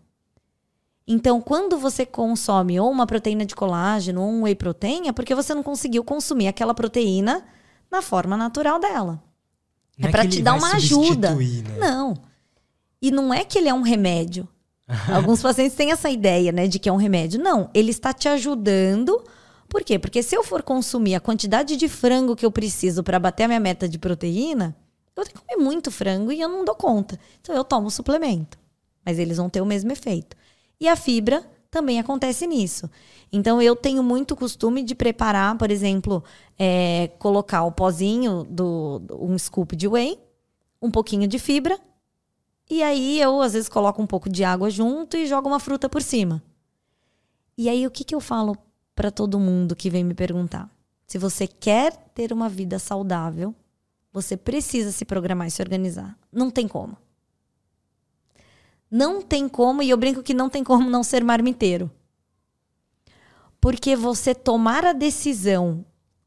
Então, 1.07 1.41
quando 1.41 1.77
você 1.77 2.07
consome 2.07 2.81
ou 2.81 2.91
uma 2.91 3.07
proteína 3.07 3.45
de 3.45 3.55
colágeno 3.55 4.23
ou 4.23 4.31
um 4.31 4.43
whey 4.45 4.55
protein, 4.55 5.09
é 5.09 5.13
porque 5.13 5.35
você 5.35 5.55
não 5.55 5.63
conseguiu 5.63 6.03
consumir 6.03 6.49
aquela 6.49 6.73
proteína 6.73 7.45
na 7.91 8.01
forma 8.01 8.37
natural 8.37 8.81
dela. 8.81 9.23
Não 9.99 10.09
é 10.09 10.11
para 10.11 10.23
que 10.23 10.29
te 10.31 10.43
dar 10.43 10.55
uma 10.55 10.73
ajuda. 10.75 11.35
né? 11.35 11.79
Não. 11.79 12.15
E 13.03 13.11
não 13.11 13.35
é 13.35 13.45
que 13.45 13.59
ele 13.59 13.69
é 13.69 13.75
um 13.75 13.83
remédio. 13.83 14.49
Alguns 15.13 15.41
pacientes 15.41 15.77
têm 15.77 15.93
essa 15.93 16.11
ideia, 16.11 16.53
né, 16.53 16.67
de 16.69 16.79
que 16.79 16.89
é 16.89 16.93
um 16.93 16.97
remédio. 16.97 17.43
Não, 17.43 17.71
ele 17.73 17.91
está 17.91 18.13
te 18.13 18.29
ajudando. 18.29 19.23
Por 19.69 19.83
quê? 19.83 19.99
Porque 19.99 20.23
se 20.23 20.37
eu 20.37 20.45
for 20.45 20.63
consumir 20.63 21.15
a 21.15 21.21
quantidade 21.21 21.77
de 21.77 21.89
frango 21.89 22.37
que 22.37 22.45
eu 22.45 22.51
preciso 22.53 23.03
para 23.03 23.19
bater 23.19 23.45
a 23.45 23.49
minha 23.49 23.61
meta 23.61 23.89
de 23.89 23.99
proteína, 23.99 24.77
eu 25.17 25.25
tenho 25.25 25.37
que 25.37 25.43
comer 25.43 25.63
muito 25.63 25.91
frango 25.91 26.31
e 26.31 26.41
eu 26.41 26.49
não 26.49 26.65
dou 26.65 26.75
conta. 26.75 27.19
Então 27.41 27.55
eu 27.55 27.65
tomo 27.65 27.91
suplemento. 27.91 28.59
Mas 29.05 29.19
eles 29.19 29.37
vão 29.37 29.49
ter 29.49 29.61
o 29.61 29.67
mesmo 29.67 29.91
efeito. 29.93 30.37
E 30.81 30.89
a 30.89 30.97
fibra 30.97 31.45
também 31.71 31.99
acontece 31.99 32.47
nisso. 32.47 32.89
Então 33.33 33.61
eu 33.61 33.75
tenho 33.75 34.03
muito 34.03 34.37
costume 34.37 34.83
de 34.83 34.95
preparar, 34.95 35.57
por 35.59 35.71
exemplo, 35.71 36.23
é, 36.59 37.11
colocar 37.19 37.65
o 37.65 37.73
pozinho 37.73 38.45
do, 38.45 39.03
um 39.19 39.37
scoop 39.37 39.75
de 39.75 39.89
whey, 39.89 40.19
um 40.81 40.91
pouquinho 40.91 41.27
de 41.27 41.39
fibra, 41.39 41.79
e 42.69 42.83
aí 42.83 43.21
eu 43.21 43.41
às 43.43 43.53
vezes 43.53 43.69
coloco 43.69 44.01
um 44.03 44.07
pouco 44.07 44.29
de 44.29 44.45
água 44.45 44.71
junto 44.71 45.17
e 45.17 45.27
jogo 45.27 45.49
uma 45.49 45.61
fruta 45.61 45.89
por 45.89 46.03
cima. 46.03 46.43
E 47.57 47.69
aí 47.69 47.87
o 47.87 47.91
que, 47.91 48.05
que 48.05 48.15
eu 48.15 48.21
falo 48.21 48.57
para 48.95 49.11
todo 49.11 49.39
mundo 49.39 49.77
que 49.77 49.91
vem 49.91 50.03
me 50.03 50.15
perguntar? 50.15 50.71
Se 51.07 51.19
você 51.19 51.47
quer 51.47 51.93
ter 52.15 52.33
uma 52.33 52.49
vida 52.49 52.79
saudável, 52.79 53.55
você 54.13 54.37
precisa 54.37 54.93
se 54.93 55.05
programar 55.05 55.49
e 55.49 55.51
se 55.51 55.61
organizar. 55.61 56.19
Não 56.33 56.51
tem 56.51 56.67
como. 56.67 56.97
Não 58.91 59.21
tem 59.21 59.49
como, 59.49 59.83
e 59.83 59.91
eu 59.91 59.97
brinco 59.97 60.23
que 60.23 60.33
não 60.33 60.49
tem 60.49 60.63
como 60.63 60.89
não 60.89 61.03
ser 61.03 61.25
marmiteiro. 61.25 61.91
Porque 63.61 63.97
você 63.97 64.35
tomar 64.35 64.85
a 64.85 64.93
decisão 64.93 65.85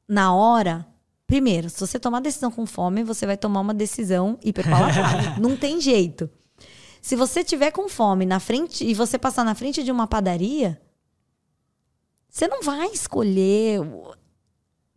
na 0.08 0.34
hora. 0.34 0.86
Primeiro, 1.28 1.70
se 1.70 1.78
você 1.78 2.00
tomar 2.00 2.22
decisão 2.22 2.50
com 2.50 2.66
fome, 2.66 3.04
você 3.04 3.26
vai 3.26 3.36
tomar 3.36 3.60
uma 3.60 3.74
decisão 3.74 4.40
hiperpalatável. 4.42 5.34
não 5.44 5.58
tem 5.58 5.82
jeito. 5.82 6.30
Se 7.02 7.18
você 7.18 7.44
tiver 7.44 7.72
com 7.72 7.90
fome 7.90 8.26
na 8.26 8.40
frente 8.40 8.86
e 8.86 8.94
você 8.94 9.20
passar 9.20 9.44
na 9.44 9.54
frente 9.54 9.84
de 9.84 9.92
uma 9.92 10.08
padaria, 10.08 10.82
você 12.30 12.48
não 12.48 12.64
vai 12.64 12.88
escolher. 12.88 13.82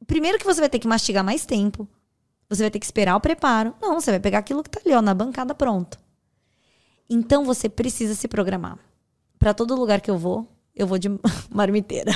Primeiro 0.06 0.38
que 0.38 0.44
você 0.44 0.60
vai 0.60 0.68
ter 0.70 0.78
que 0.78 0.86
mastigar 0.86 1.24
mais 1.24 1.44
tempo. 1.44 1.88
Você 2.48 2.62
vai 2.62 2.70
ter 2.70 2.78
que 2.78 2.86
esperar 2.86 3.16
o 3.16 3.20
preparo. 3.20 3.74
Não, 3.80 4.00
você 4.00 4.12
vai 4.12 4.20
pegar 4.20 4.38
aquilo 4.38 4.62
que 4.62 4.70
tá 4.70 4.80
ali, 4.84 4.94
ó, 4.94 5.02
na 5.02 5.14
bancada 5.14 5.54
pronto. 5.54 5.98
Então 7.08 7.44
você 7.44 7.68
precisa 7.68 8.14
se 8.14 8.28
programar. 8.28 8.78
Para 9.36 9.52
todo 9.52 9.74
lugar 9.74 10.00
que 10.00 10.10
eu 10.10 10.18
vou, 10.18 10.46
eu 10.74 10.86
vou 10.86 10.98
de 10.98 11.08
marmiteira. 11.50 12.12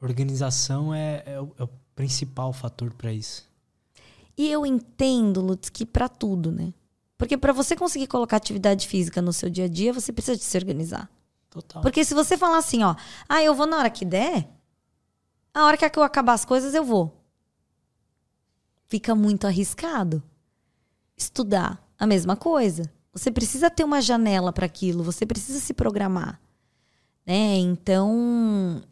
Organização 0.00 0.94
é, 0.94 1.22
é, 1.26 1.32
é 1.34 1.62
o 1.62 1.68
principal 1.98 2.52
fator 2.52 2.94
para 2.94 3.12
isso. 3.12 3.44
E 4.36 4.48
eu 4.48 4.64
entendo, 4.64 5.40
Lutz, 5.40 5.68
que 5.68 5.84
para 5.84 6.08
tudo, 6.08 6.52
né? 6.52 6.72
Porque 7.16 7.36
para 7.36 7.52
você 7.52 7.74
conseguir 7.74 8.06
colocar 8.06 8.36
atividade 8.36 8.86
física 8.86 9.20
no 9.20 9.32
seu 9.32 9.50
dia 9.50 9.64
a 9.64 9.68
dia, 9.68 9.92
você 9.92 10.12
precisa 10.12 10.36
de 10.36 10.44
se 10.44 10.56
organizar. 10.56 11.10
Total. 11.50 11.82
Porque 11.82 12.04
se 12.04 12.14
você 12.14 12.38
falar 12.38 12.58
assim, 12.58 12.84
ó, 12.84 12.94
ah, 13.28 13.42
eu 13.42 13.52
vou 13.52 13.66
na 13.66 13.78
hora 13.78 13.90
que 13.90 14.04
der, 14.04 14.48
a 15.52 15.64
hora 15.64 15.76
que 15.76 15.98
eu 15.98 16.02
acabar 16.04 16.34
as 16.34 16.44
coisas, 16.44 16.72
eu 16.72 16.84
vou. 16.84 17.20
Fica 18.86 19.12
muito 19.16 19.48
arriscado. 19.48 20.22
Estudar, 21.16 21.84
a 21.98 22.06
mesma 22.06 22.36
coisa. 22.36 22.88
Você 23.12 23.28
precisa 23.28 23.68
ter 23.68 23.82
uma 23.82 24.00
janela 24.00 24.52
para 24.52 24.66
aquilo, 24.66 25.02
você 25.02 25.26
precisa 25.26 25.58
se 25.58 25.74
programar. 25.74 26.40
Né? 27.26 27.56
Então. 27.56 28.84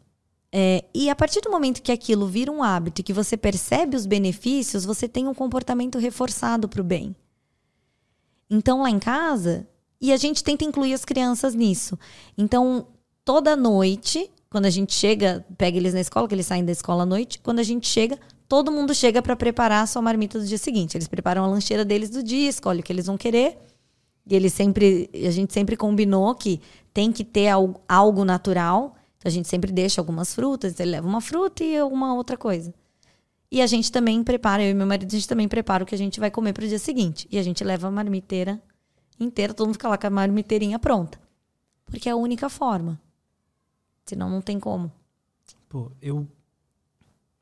É, 0.51 0.85
e 0.93 1.09
a 1.09 1.15
partir 1.15 1.41
do 1.41 1.51
momento 1.51 1.81
que 1.81 1.91
aquilo 1.91 2.25
vira 2.25 2.51
um 2.51 2.63
hábito 2.63 3.01
e 3.01 3.03
que 3.03 3.13
você 3.13 3.35
percebe 3.35 3.95
os 3.95 4.05
benefícios, 4.05 4.85
você 4.85 5.07
tem 5.07 5.27
um 5.27 5.33
comportamento 5.33 5.97
reforçado 5.97 6.69
para 6.69 6.81
o 6.81 6.83
bem. 6.83 7.15
Então, 8.49 8.81
lá 8.81 8.89
em 8.89 8.99
casa, 8.99 9.67
e 9.99 10.13
a 10.13 10.17
gente 10.17 10.43
tenta 10.43 10.63
incluir 10.63 10.93
as 10.93 11.03
crianças 11.03 11.53
nisso. 11.53 11.97
Então, 12.37 12.87
toda 13.25 13.55
noite, 13.55 14.31
quando 14.49 14.65
a 14.65 14.69
gente 14.69 14.93
chega, 14.93 15.45
pega 15.57 15.77
eles 15.77 15.93
na 15.93 15.99
escola, 15.99 16.27
que 16.27 16.35
eles 16.35 16.45
saem 16.45 16.63
da 16.63 16.71
escola 16.71 17.03
à 17.03 17.05
noite, 17.05 17.39
quando 17.39 17.59
a 17.59 17.63
gente 17.63 17.87
chega, 17.87 18.17
todo 18.47 18.71
mundo 18.71 18.95
chega 18.95 19.21
para 19.21 19.35
preparar 19.35 19.83
a 19.83 19.87
sua 19.87 20.01
marmita 20.01 20.39
do 20.39 20.45
dia 20.45 20.57
seguinte. 20.57 20.95
Eles 20.95 21.07
preparam 21.07 21.43
a 21.43 21.47
lancheira 21.47 21.83
deles 21.83 22.09
do 22.09 22.23
dia, 22.23 22.49
escolhe 22.49 22.79
o 22.79 22.83
que 22.83 22.93
eles 22.93 23.07
vão 23.07 23.17
querer. 23.17 23.57
E 24.29 24.35
ele 24.35 24.49
sempre, 24.49 25.09
a 25.13 25.31
gente 25.31 25.53
sempre 25.53 25.75
combinou 25.75 26.33
que 26.35 26.61
tem 26.93 27.11
que 27.11 27.23
ter 27.23 27.49
algo 27.87 28.25
natural. 28.25 28.95
A 29.27 29.31
gente 29.31 29.47
sempre 29.47 29.71
deixa 29.71 30.01
algumas 30.01 30.33
frutas, 30.33 30.79
ele 30.79 30.91
leva 30.91 31.07
uma 31.07 31.21
fruta 31.21 31.63
e 31.63 31.77
alguma 31.77 32.13
outra 32.13 32.37
coisa. 32.37 32.73
E 33.51 33.61
a 33.61 33.67
gente 33.67 33.91
também 33.91 34.23
prepara, 34.23 34.63
eu 34.63 34.71
e 34.71 34.73
meu 34.73 34.87
marido, 34.87 35.09
a 35.09 35.15
gente 35.15 35.27
também 35.27 35.47
prepara 35.47 35.83
o 35.83 35.87
que 35.87 35.95
a 35.95 35.97
gente 35.97 36.19
vai 36.19 36.29
comer 36.29 36.53
para 36.53 36.65
o 36.65 36.67
dia 36.67 36.79
seguinte. 36.79 37.27
E 37.31 37.37
a 37.37 37.43
gente 37.43 37.63
leva 37.63 37.87
a 37.87 37.91
marmiteira 37.91 38.61
inteira, 39.19 39.53
todo 39.53 39.67
mundo 39.67 39.75
fica 39.75 39.87
lá 39.87 39.97
com 39.97 40.07
a 40.07 40.09
marmiteirinha 40.09 40.79
pronta. 40.79 41.19
Porque 41.85 42.09
é 42.09 42.11
a 42.11 42.15
única 42.15 42.49
forma. 42.49 42.99
Senão 44.05 44.29
não 44.29 44.41
tem 44.41 44.59
como. 44.59 44.91
Pô, 45.69 45.91
eu. 46.01 46.27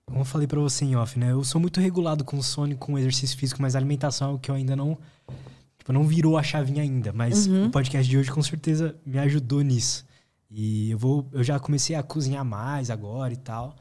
Como 0.06 0.22
eu 0.22 0.26
falei 0.26 0.48
pra 0.48 0.60
você 0.60 0.86
em 0.86 0.96
off, 0.96 1.18
né? 1.18 1.32
Eu 1.32 1.44
sou 1.44 1.60
muito 1.60 1.80
regulado 1.80 2.24
com 2.24 2.40
sono 2.42 2.74
e 2.74 2.76
com 2.76 2.98
exercício 2.98 3.38
físico, 3.38 3.62
mas 3.62 3.76
a 3.76 3.80
alimentação 3.80 4.32
é 4.32 4.34
o 4.36 4.40
que 4.40 4.52
eu 4.52 4.56
ainda 4.56 4.76
não 4.76 4.98
Tipo, 5.86 5.94
não 5.94 6.04
virou 6.04 6.36
a 6.36 6.42
chavinha 6.42 6.82
ainda, 6.82 7.14
mas 7.14 7.46
uhum. 7.46 7.68
o 7.68 7.70
podcast 7.70 8.10
de 8.10 8.18
hoje 8.18 8.32
com 8.32 8.42
certeza 8.42 8.96
me 9.06 9.20
ajudou 9.20 9.62
nisso. 9.62 10.04
E 10.50 10.92
eu 10.92 10.98
vou, 10.98 11.28
eu 11.32 11.44
já 11.44 11.60
comecei 11.60 11.96
a 11.96 12.04
cozinhar 12.04 12.46
mais 12.46 12.90
agora 12.90 13.34
e 13.34 13.38
tal. 13.38 13.76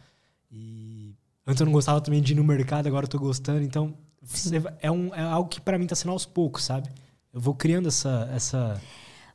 E 0.51 1.15
antes 1.47 1.61
eu 1.61 1.67
não 1.67 1.73
gostava 1.73 2.01
também 2.01 2.23
de 2.23 2.33
ir 2.33 2.37
no 2.37 2.45
mercado, 2.45 2.87
agora 2.87 3.05
eu 3.05 3.11
tô 3.11 3.19
gostando. 3.19 3.63
Então, 3.63 3.95
é, 4.81 4.91
um, 4.91 5.15
é 5.15 5.23
algo 5.23 5.49
que 5.49 5.61
para 5.61 5.79
mim 5.79 5.87
tá 5.87 5.95
sendo 5.95 6.13
aos 6.13 6.25
poucos, 6.25 6.65
sabe? 6.65 6.89
Eu 7.33 7.41
vou 7.41 7.55
criando 7.55 7.89
essa 7.89 8.31
essa 8.33 8.81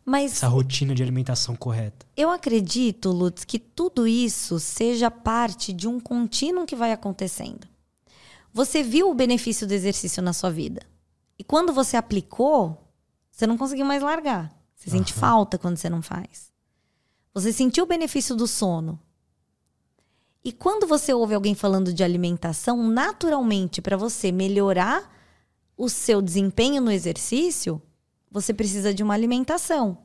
mas 0.06 0.32
essa 0.32 0.48
rotina 0.48 0.96
de 0.96 1.04
alimentação 1.04 1.56
correta. 1.56 2.06
Eu 2.18 2.32
acredito, 2.32 3.12
Lutz, 3.12 3.44
que 3.44 3.60
tudo 3.60 4.08
isso 4.08 4.60
seja 4.60 5.12
parte 5.12 5.72
de 5.72 5.88
um 5.88 6.00
contínuo 6.00 6.66
que 6.66 6.76
vai 6.76 6.92
acontecendo. 6.92 7.68
Você 8.52 8.82
viu 8.82 9.12
o 9.12 9.14
benefício 9.14 9.68
do 9.68 9.74
exercício 9.74 10.24
na 10.24 10.34
sua 10.34 10.50
vida. 10.50 10.82
E 11.38 11.44
quando 11.44 11.72
você 11.72 11.96
aplicou, 11.96 12.76
você 13.32 13.46
não 13.46 13.58
conseguiu 13.58 13.86
mais 13.86 14.02
largar. 14.02 14.52
Você 14.76 14.90
uhum. 14.90 14.98
sente 14.98 15.14
falta 15.14 15.58
quando 15.58 15.78
você 15.78 15.90
não 15.90 16.02
faz. 16.02 16.52
Você 17.40 17.54
sentiu 17.54 17.86
o 17.86 17.88
benefício 17.88 18.36
do 18.36 18.46
sono. 18.46 19.00
E 20.44 20.52
quando 20.52 20.86
você 20.86 21.14
ouve 21.14 21.34
alguém 21.34 21.56
falando 21.56 21.94
de 21.94 22.04
alimentação, 22.04 22.86
naturalmente, 22.86 23.82
para 23.82 23.96
você 23.96 24.30
melhorar 24.30 25.10
o 25.78 25.88
seu 25.88 26.22
desempenho 26.22 26.82
no 26.82 26.92
exercício, 26.92 27.82
você 28.30 28.54
precisa 28.54 28.94
de 28.94 29.02
uma 29.02 29.14
alimentação. 29.14 30.00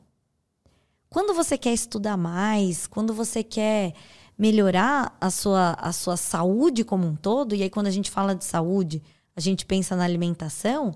Quando 1.09 1.33
você 1.33 1.57
quer 1.57 1.73
estudar 1.73 2.15
mais, 2.15 2.87
quando 2.87 3.13
você 3.13 3.43
quer 3.43 3.93
melhorar 4.37 5.17
a 5.19 5.29
sua, 5.29 5.73
a 5.73 5.91
sua 5.91 6.15
saúde 6.15 6.85
como 6.85 7.05
um 7.05 7.17
todo, 7.17 7.53
e 7.53 7.63
aí 7.63 7.69
quando 7.69 7.87
a 7.87 7.91
gente 7.91 8.09
fala 8.09 8.33
de 8.33 8.45
saúde, 8.45 9.03
a 9.35 9.41
gente 9.41 9.65
pensa 9.65 9.93
na 9.93 10.05
alimentação, 10.05 10.95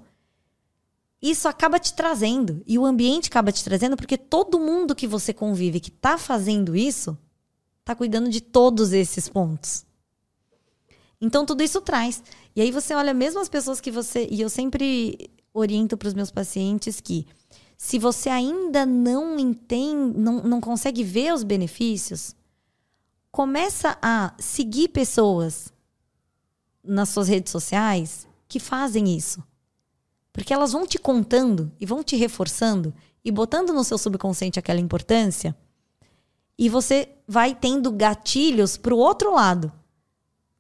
isso 1.22 1.48
acaba 1.48 1.80
te 1.80 1.94
trazendo. 1.94 2.64
E 2.66 2.78
o 2.80 2.86
ambiente 2.86 3.28
acaba 3.28 3.52
te 3.52 3.64
trazendo 3.64 3.98
porque 3.98 4.18
todo 4.18 4.60
mundo 4.60 4.96
que 4.96 5.08
você 5.08 5.34
convive 5.34 5.80
que 5.80 5.90
está 5.90 6.18
fazendo 6.18 6.76
isso 6.76 7.18
está 7.82 7.96
cuidando 7.96 8.30
de 8.30 8.42
todos 8.42 8.94
esses 8.94 9.28
pontos. 9.28 9.86
Então 11.20 11.46
tudo 11.46 11.62
isso 11.62 11.82
traz. 11.82 12.24
E 12.56 12.62
aí 12.62 12.72
você 12.72 12.94
olha 12.94 13.14
mesmo 13.14 13.40
as 13.40 13.50
pessoas 13.50 13.82
que 13.82 13.92
você. 13.92 14.28
E 14.32 14.40
eu 14.40 14.50
sempre 14.50 15.30
oriento 15.54 15.98
para 15.98 16.08
os 16.08 16.14
meus 16.14 16.32
pacientes 16.32 17.02
que 17.02 17.28
se 17.78 17.98
você 18.00 18.30
ainda 18.30 18.86
não 18.86 19.40
entende, 19.40 20.18
não, 20.18 20.44
não 20.44 20.62
consegue 20.62 21.04
ver 21.04 21.34
os 21.34 21.44
benefícios, 21.44 22.36
começa 23.32 23.98
a 24.02 24.34
seguir 24.38 24.90
pessoas 24.90 25.74
nas 26.84 27.10
suas 27.10 27.28
redes 27.28 27.52
sociais 27.52 28.28
que 28.48 28.60
fazem 28.60 29.16
isso. 29.16 29.44
Porque 30.32 30.54
elas 30.54 30.72
vão 30.72 30.86
te 30.86 30.98
contando 30.98 31.72
e 31.80 31.86
vão 31.86 32.04
te 32.04 32.16
reforçando 32.16 32.94
e 33.24 33.32
botando 33.32 33.74
no 33.74 33.84
seu 33.84 33.98
subconsciente 33.98 34.60
aquela 34.60 34.80
importância. 34.80 35.56
E 36.58 36.70
você 36.70 37.10
vai 37.28 37.56
tendo 37.56 37.92
gatilhos 37.92 38.78
para 38.78 38.94
o 38.94 38.98
outro 38.98 39.34
lado. 39.34 39.72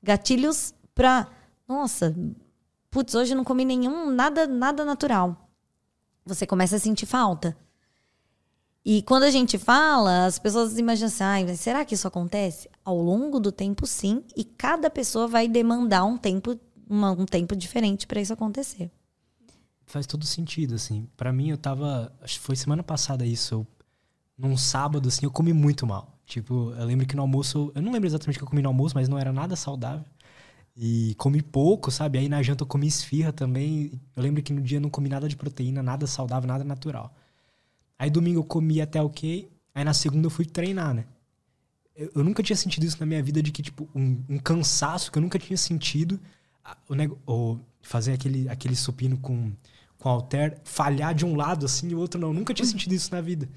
Gatilhos 0.01 0.73
para, 0.95 1.27
nossa, 1.67 2.15
putz, 2.89 3.15
hoje 3.15 3.35
não 3.35 3.43
comi 3.43 3.65
nenhum 3.65 4.09
nada 4.09 4.47
nada 4.47 4.85
natural. 4.85 5.49
Você 6.25 6.45
começa 6.45 6.75
a 6.75 6.79
sentir 6.79 7.05
falta. 7.05 7.57
E 8.85 9.01
quando 9.03 9.23
a 9.23 9.29
gente 9.29 9.57
fala, 9.57 10.25
as 10.25 10.39
pessoas 10.39 10.77
imaginam 10.77 11.07
assim, 11.07 11.23
ah, 11.23 11.55
será 11.55 11.85
que 11.85 11.93
isso 11.93 12.07
acontece? 12.07 12.69
Ao 12.83 12.97
longo 12.97 13.39
do 13.39 13.51
tempo, 13.51 13.85
sim, 13.85 14.23
e 14.35 14.43
cada 14.43 14.89
pessoa 14.89 15.27
vai 15.27 15.47
demandar 15.47 16.05
um 16.05 16.17
tempo, 16.17 16.57
uma, 16.89 17.11
um 17.11 17.25
tempo 17.25 17.55
diferente 17.55 18.07
para 18.07 18.21
isso 18.21 18.33
acontecer 18.33 18.89
faz 19.89 20.05
todo 20.05 20.25
sentido, 20.25 20.75
assim. 20.75 21.07
para 21.17 21.33
mim, 21.33 21.49
eu 21.49 21.57
tava. 21.57 22.13
Acho 22.21 22.39
que 22.39 22.45
foi 22.45 22.55
semana 22.55 22.83
passada 22.83 23.25
isso. 23.25 23.55
Eu, 23.55 23.67
num 24.37 24.55
sábado, 24.55 25.09
assim, 25.09 25.25
eu 25.25 25.31
comi 25.31 25.51
muito 25.51 25.85
mal. 25.85 26.17
Tipo, 26.25 26.71
eu 26.77 26.85
lembro 26.85 27.05
que 27.05 27.15
no 27.15 27.23
almoço. 27.23 27.71
Eu 27.75 27.81
não 27.81 27.91
lembro 27.91 28.07
exatamente 28.07 28.37
o 28.37 28.39
que 28.39 28.43
eu 28.43 28.49
comi 28.49 28.61
no 28.61 28.69
almoço, 28.69 28.95
mas 28.95 29.09
não 29.09 29.17
era 29.17 29.33
nada 29.33 29.55
saudável. 29.55 30.05
E 30.77 31.15
comi 31.17 31.41
pouco, 31.41 31.91
sabe? 31.91 32.19
Aí 32.19 32.29
na 32.29 32.41
janta 32.41 32.63
eu 32.63 32.67
comi 32.67 32.87
esfirra 32.87 33.33
também. 33.33 33.91
Eu 34.15 34.23
lembro 34.23 34.41
que 34.43 34.53
no 34.53 34.61
dia 34.61 34.77
eu 34.77 34.81
não 34.81 34.89
comi 34.89 35.09
nada 35.09 35.27
de 35.27 35.35
proteína, 35.35 35.83
nada 35.83 36.07
saudável, 36.07 36.47
nada 36.47 36.63
natural. 36.63 37.13
Aí 37.97 38.09
domingo 38.09 38.39
eu 38.39 38.43
comi 38.43 38.79
até 38.79 39.01
ok. 39.01 39.51
Aí 39.73 39.83
na 39.83 39.93
segunda 39.93 40.27
eu 40.27 40.31
fui 40.31 40.45
treinar, 40.45 40.93
né? 40.93 41.05
Eu, 41.95 42.11
eu 42.15 42.23
nunca 42.23 42.43
tinha 42.43 42.55
sentido 42.55 42.85
isso 42.85 42.97
na 42.99 43.05
minha 43.05 43.21
vida 43.23 43.41
de 43.41 43.51
que, 43.51 43.61
tipo, 43.63 43.89
um, 43.95 44.23
um 44.29 44.37
cansaço 44.37 45.11
que 45.11 45.17
eu 45.17 45.21
nunca 45.21 45.39
tinha 45.39 45.57
sentido. 45.57 46.19
O, 46.87 47.33
o, 47.33 47.59
fazer 47.81 48.13
aquele, 48.13 48.47
aquele 48.47 48.75
supino 48.75 49.17
com 49.17 49.51
com 49.99 50.09
o 50.09 50.11
halter 50.11 50.57
falhar 50.63 51.13
de 51.13 51.25
um 51.25 51.35
lado 51.35 51.65
assim 51.65 51.89
e 51.89 51.95
o 51.95 51.99
outro 51.99 52.19
não. 52.19 52.33
Nunca 52.33 52.53
tinha 52.53 52.65
sentido 52.65 52.93
isso 52.93 53.11
na 53.13 53.21
vida. 53.21 53.47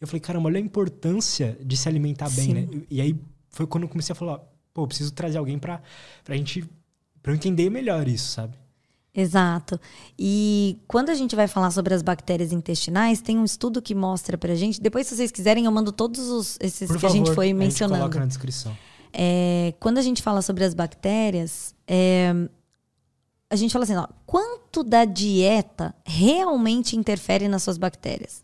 Eu 0.00 0.06
falei, 0.06 0.20
caramba, 0.20 0.48
olha 0.48 0.58
a 0.58 0.62
importância 0.62 1.56
de 1.64 1.76
se 1.76 1.88
alimentar 1.88 2.28
bem, 2.30 2.44
Sim. 2.44 2.52
né? 2.54 2.68
E, 2.90 2.96
e 2.96 3.00
aí 3.00 3.18
foi 3.48 3.66
quando 3.66 3.84
eu 3.84 3.88
comecei 3.88 4.12
a 4.12 4.16
falar, 4.16 4.38
pô, 4.74 4.82
eu 4.82 4.86
preciso 4.86 5.10
trazer 5.12 5.38
alguém 5.38 5.58
pra, 5.58 5.80
pra 6.22 6.36
gente. 6.36 6.68
pra 7.22 7.32
eu 7.32 7.36
entender 7.36 7.70
melhor 7.70 8.06
isso, 8.06 8.30
sabe? 8.32 8.54
Exato. 9.14 9.80
E 10.18 10.78
quando 10.86 11.08
a 11.08 11.14
gente 11.14 11.34
vai 11.34 11.48
falar 11.48 11.70
sobre 11.70 11.94
as 11.94 12.02
bactérias 12.02 12.52
intestinais, 12.52 13.22
tem 13.22 13.38
um 13.38 13.44
estudo 13.46 13.80
que 13.80 13.94
mostra 13.94 14.36
pra 14.36 14.54
gente. 14.54 14.78
Depois, 14.78 15.06
se 15.06 15.16
vocês 15.16 15.30
quiserem, 15.30 15.64
eu 15.64 15.72
mando 15.72 15.90
todos 15.90 16.28
os, 16.28 16.58
esses 16.60 16.86
Por 16.86 16.96
que 16.96 17.00
favor, 17.00 17.14
a 17.14 17.16
gente 17.16 17.34
foi 17.34 17.46
A 17.46 17.48
gente 17.48 17.56
mencionando. 17.58 18.00
coloca 18.00 18.20
na 18.20 18.26
descrição. 18.26 18.76
É, 19.10 19.72
quando 19.80 19.96
a 19.96 20.02
gente 20.02 20.20
fala 20.20 20.42
sobre 20.42 20.62
as 20.64 20.74
bactérias, 20.74 21.74
é, 21.88 22.34
a 23.48 23.56
gente 23.56 23.72
fala 23.72 23.84
assim: 23.84 23.96
ó, 23.96 24.06
quanto 24.26 24.82
da 24.82 25.04
dieta 25.04 25.94
realmente 26.04 26.96
interfere 26.96 27.48
nas 27.48 27.62
suas 27.62 27.78
bactérias? 27.78 28.42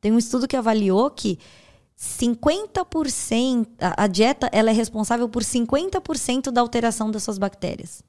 Tem 0.00 0.12
um 0.12 0.18
estudo 0.18 0.46
que 0.46 0.56
avaliou 0.56 1.10
que 1.10 1.38
50%, 1.98 3.68
a, 3.80 4.04
a 4.04 4.06
dieta 4.06 4.48
ela 4.52 4.70
é 4.70 4.72
responsável 4.72 5.28
por 5.28 5.42
50% 5.42 6.50
da 6.50 6.60
alteração 6.60 7.10
das 7.10 7.22
suas 7.22 7.38
bactérias. 7.38 8.02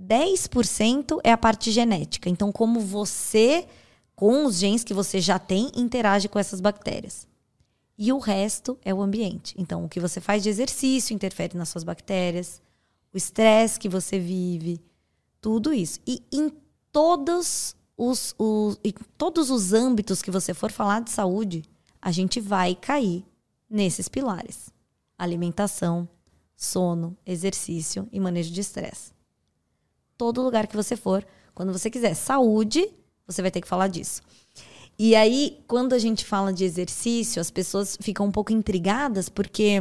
10% 0.00 1.20
é 1.22 1.32
a 1.32 1.36
parte 1.36 1.70
genética. 1.70 2.28
Então, 2.28 2.52
como 2.52 2.80
você, 2.80 3.66
com 4.14 4.44
os 4.44 4.58
genes 4.58 4.84
que 4.84 4.94
você 4.94 5.20
já 5.20 5.38
tem, 5.38 5.70
interage 5.74 6.28
com 6.28 6.38
essas 6.38 6.60
bactérias. 6.60 7.26
E 7.96 8.12
o 8.12 8.18
resto 8.18 8.76
é 8.84 8.92
o 8.92 9.00
ambiente. 9.00 9.54
Então, 9.56 9.84
o 9.84 9.88
que 9.88 10.00
você 10.00 10.20
faz 10.20 10.42
de 10.42 10.48
exercício 10.48 11.14
interfere 11.14 11.56
nas 11.56 11.68
suas 11.68 11.84
bactérias, 11.84 12.60
o 13.14 13.16
estresse 13.16 13.78
que 13.78 13.88
você 13.88 14.18
vive, 14.18 14.80
tudo 15.40 15.72
isso. 15.72 16.00
E 16.04 16.20
em 16.32 16.50
todos 16.90 17.76
os, 17.96 18.34
os, 18.36 18.78
em 18.82 18.92
todos 19.16 19.50
os 19.50 19.72
âmbitos 19.72 20.20
que 20.20 20.32
você 20.32 20.52
for 20.52 20.72
falar 20.72 21.00
de 21.00 21.10
saúde, 21.10 21.62
a 22.02 22.10
gente 22.10 22.40
vai 22.40 22.74
cair 22.74 23.24
nesses 23.70 24.08
pilares: 24.08 24.68
alimentação, 25.16 26.08
sono, 26.56 27.16
exercício 27.24 28.08
e 28.10 28.18
manejo 28.18 28.52
de 28.52 28.60
estresse. 28.60 29.12
Todo 30.18 30.42
lugar 30.42 30.66
que 30.66 30.76
você 30.76 30.96
for, 30.96 31.24
quando 31.54 31.72
você 31.72 31.88
quiser 31.88 32.14
saúde, 32.14 32.92
você 33.26 33.40
vai 33.40 33.50
ter 33.50 33.60
que 33.60 33.68
falar 33.68 33.88
disso. 33.88 34.22
E 34.98 35.16
aí, 35.16 35.62
quando 35.66 35.92
a 35.92 35.98
gente 35.98 36.24
fala 36.24 36.52
de 36.52 36.64
exercício, 36.64 37.40
as 37.40 37.50
pessoas 37.50 37.96
ficam 38.00 38.26
um 38.26 38.32
pouco 38.32 38.52
intrigadas 38.52 39.28
porque 39.28 39.80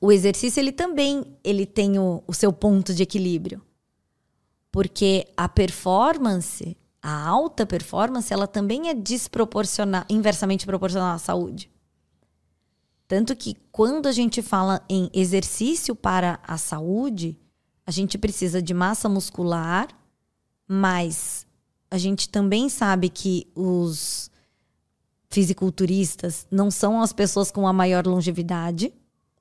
o 0.00 0.12
exercício 0.12 0.60
ele 0.60 0.72
também 0.72 1.24
ele 1.42 1.66
tem 1.66 1.98
o, 1.98 2.22
o 2.26 2.32
seu 2.32 2.52
ponto 2.52 2.94
de 2.94 3.02
equilíbrio. 3.02 3.62
Porque 4.70 5.26
a 5.36 5.48
performance, 5.48 6.76
a 7.02 7.26
alta 7.26 7.66
performance, 7.66 8.32
ela 8.32 8.46
também 8.46 8.88
é 8.88 8.94
desproporcional, 8.94 10.04
inversamente 10.08 10.66
proporcional 10.66 11.14
à 11.14 11.18
saúde. 11.18 11.70
Tanto 13.08 13.34
que 13.34 13.56
quando 13.72 14.06
a 14.06 14.12
gente 14.12 14.42
fala 14.42 14.84
em 14.88 15.10
exercício 15.14 15.96
para 15.96 16.38
a 16.46 16.58
saúde, 16.58 17.38
a 17.86 17.90
gente 17.90 18.18
precisa 18.18 18.60
de 18.60 18.74
massa 18.74 19.08
muscular, 19.08 19.88
mas 20.66 21.46
a 21.90 21.96
gente 21.96 22.28
também 22.28 22.68
sabe 22.68 23.08
que 23.08 23.50
os 23.54 24.30
fisiculturistas 25.30 26.46
não 26.50 26.70
são 26.70 27.00
as 27.00 27.14
pessoas 27.14 27.50
com 27.50 27.66
a 27.66 27.72
maior 27.72 28.06
longevidade. 28.06 28.92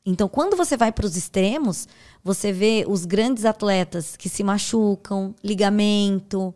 Então, 0.10 0.30
quando 0.30 0.56
você 0.56 0.78
vai 0.78 0.90
para 0.90 1.06
os 1.06 1.18
extremos, 1.18 1.86
você 2.24 2.54
vê 2.54 2.86
os 2.88 3.04
grandes 3.04 3.44
atletas 3.44 4.16
que 4.16 4.30
se 4.30 4.42
machucam, 4.42 5.36
ligamento. 5.44 6.56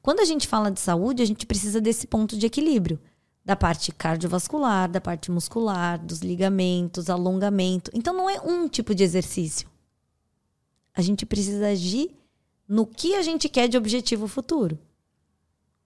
Quando 0.00 0.20
a 0.20 0.24
gente 0.24 0.46
fala 0.46 0.70
de 0.70 0.78
saúde, 0.78 1.20
a 1.20 1.26
gente 1.26 1.44
precisa 1.44 1.80
desse 1.80 2.06
ponto 2.06 2.38
de 2.38 2.46
equilíbrio 2.46 3.00
da 3.44 3.56
parte 3.56 3.90
cardiovascular, 3.90 4.88
da 4.88 5.00
parte 5.00 5.28
muscular, 5.28 5.98
dos 5.98 6.20
ligamentos, 6.20 7.10
alongamento. 7.10 7.90
Então, 7.92 8.14
não 8.14 8.30
é 8.30 8.40
um 8.40 8.68
tipo 8.68 8.94
de 8.94 9.02
exercício. 9.02 9.68
A 10.94 11.02
gente 11.02 11.26
precisa 11.26 11.66
agir 11.66 12.14
no 12.68 12.86
que 12.86 13.16
a 13.16 13.22
gente 13.22 13.48
quer 13.48 13.66
de 13.66 13.76
objetivo 13.76 14.28
futuro. 14.28 14.78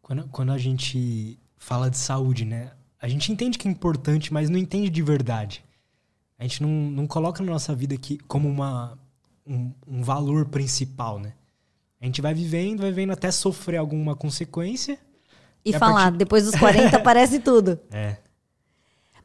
Quando, 0.02 0.28
quando 0.28 0.52
a 0.52 0.59
gente 0.59 1.39
fala 1.56 1.89
de 1.89 1.97
saúde, 1.97 2.44
né? 2.44 2.73
A 3.01 3.09
gente 3.09 3.32
entende 3.32 3.56
que 3.56 3.66
é 3.66 3.70
importante, 3.70 4.31
mas 4.31 4.51
não 4.51 4.59
entende 4.59 4.90
de 4.90 5.02
verdade. 5.02 5.64
A 6.43 6.44
gente 6.44 6.60
não, 6.60 6.69
não 6.69 7.06
coloca 7.06 7.40
na 7.40 7.52
nossa 7.52 7.73
vida 7.73 7.94
aqui 7.94 8.19
como 8.27 8.48
uma, 8.48 8.98
um, 9.47 9.70
um 9.86 10.02
valor 10.02 10.47
principal, 10.47 11.20
né? 11.20 11.35
A 12.01 12.05
gente 12.05 12.20
vai 12.20 12.35
vivendo, 12.35 12.81
vai 12.81 12.90
vivendo 12.90 13.12
até 13.12 13.31
sofrer 13.31 13.77
alguma 13.77 14.16
consequência. 14.16 14.98
E, 15.64 15.70
E 15.70 15.78
falar, 15.78 16.02
partir- 16.06 16.16
depois 16.19 16.44
dos 16.44 16.56
40 16.56 16.97
aparece 16.98 17.39
tudo. 17.39 17.78
É. 17.93 18.16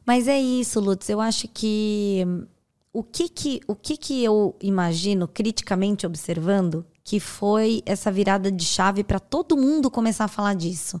Mas 0.06 0.28
é 0.28 0.38
isso, 0.40 0.78
Lutz. 0.78 1.08
Eu 1.08 1.20
acho 1.20 1.48
que 1.48 2.22
hum, 2.24 2.46
o 2.92 3.02
que 3.02 3.28
que, 3.28 3.60
o 3.66 3.74
que 3.74 3.96
que 3.96 4.22
eu 4.22 4.54
imagino, 4.62 5.26
criticamente 5.26 6.06
observando, 6.06 6.86
que 7.02 7.18
foi 7.18 7.82
essa 7.84 8.12
virada 8.12 8.52
de 8.52 8.64
chave 8.64 9.02
para 9.02 9.18
todo 9.18 9.56
mundo 9.56 9.90
começar 9.90 10.26
a 10.26 10.28
falar 10.28 10.54
disso. 10.54 11.00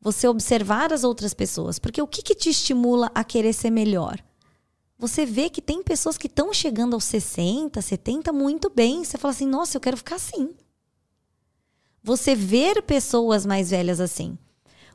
Você 0.00 0.26
observar 0.26 0.90
as 0.90 1.04
outras 1.04 1.34
pessoas. 1.34 1.78
Porque 1.78 2.00
o 2.00 2.06
que, 2.06 2.22
que 2.22 2.34
te 2.34 2.48
estimula 2.48 3.10
a 3.14 3.22
querer 3.22 3.52
ser 3.52 3.68
melhor? 3.68 4.18
Você 4.98 5.24
vê 5.24 5.48
que 5.48 5.62
tem 5.62 5.82
pessoas 5.82 6.18
que 6.18 6.26
estão 6.26 6.52
chegando 6.52 6.94
aos 6.94 7.04
60, 7.04 7.80
70 7.80 8.32
muito 8.32 8.68
bem. 8.68 9.04
Você 9.04 9.16
fala 9.16 9.32
assim, 9.32 9.46
nossa, 9.46 9.76
eu 9.76 9.80
quero 9.80 9.96
ficar 9.96 10.16
assim. 10.16 10.54
Você 12.02 12.34
ver 12.34 12.82
pessoas 12.82 13.46
mais 13.46 13.70
velhas 13.70 14.00
assim. 14.00 14.36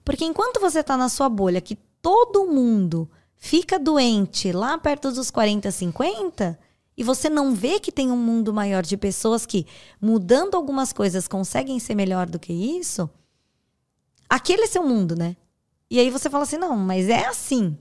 Porque 0.04 0.26
enquanto 0.26 0.60
você 0.60 0.80
está 0.80 0.98
na 0.98 1.08
sua 1.08 1.30
bolha, 1.30 1.62
que 1.62 1.78
todo 2.02 2.46
mundo 2.46 3.10
fica 3.38 3.80
doente 3.80 4.52
lá 4.52 4.78
perto 4.78 5.10
dos 5.10 5.32
40, 5.32 5.72
50, 5.72 6.60
e 6.98 7.04
você 7.04 7.30
não 7.30 7.56
vê 7.56 7.80
que 7.80 7.92
tem 7.92 8.12
um 8.12 8.18
mundo 8.18 8.54
maior 8.54 8.84
de 8.84 8.98
pessoas 8.98 9.46
que, 9.46 9.66
mudando 10.02 10.56
algumas 10.56 10.92
coisas, 10.92 11.30
conseguem 11.30 11.80
ser 11.80 11.96
melhor 11.96 12.30
do 12.30 12.40
que 12.40 12.52
isso, 12.52 13.10
aquele 14.30 14.64
é 14.64 14.68
seu 14.68 14.84
mundo, 14.84 15.16
né? 15.16 15.38
E 15.90 16.00
aí 16.00 16.10
você 16.10 16.30
fala 16.30 16.44
assim: 16.44 16.58
não, 16.58 16.76
mas 16.76 17.08
é 17.08 17.26
assim. 17.26 17.78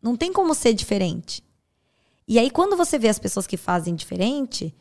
Não 0.00 0.16
tem 0.16 0.32
como 0.32 0.54
ser 0.54 0.72
diferente. 0.72 1.47
E 2.28 2.38
aí, 2.38 2.50
quando 2.50 2.76
você 2.76 2.98
vê 2.98 3.08
as 3.08 3.18
pessoas 3.18 3.46
que 3.46 3.56
fazem 3.56 3.94
diferente, 3.94 4.74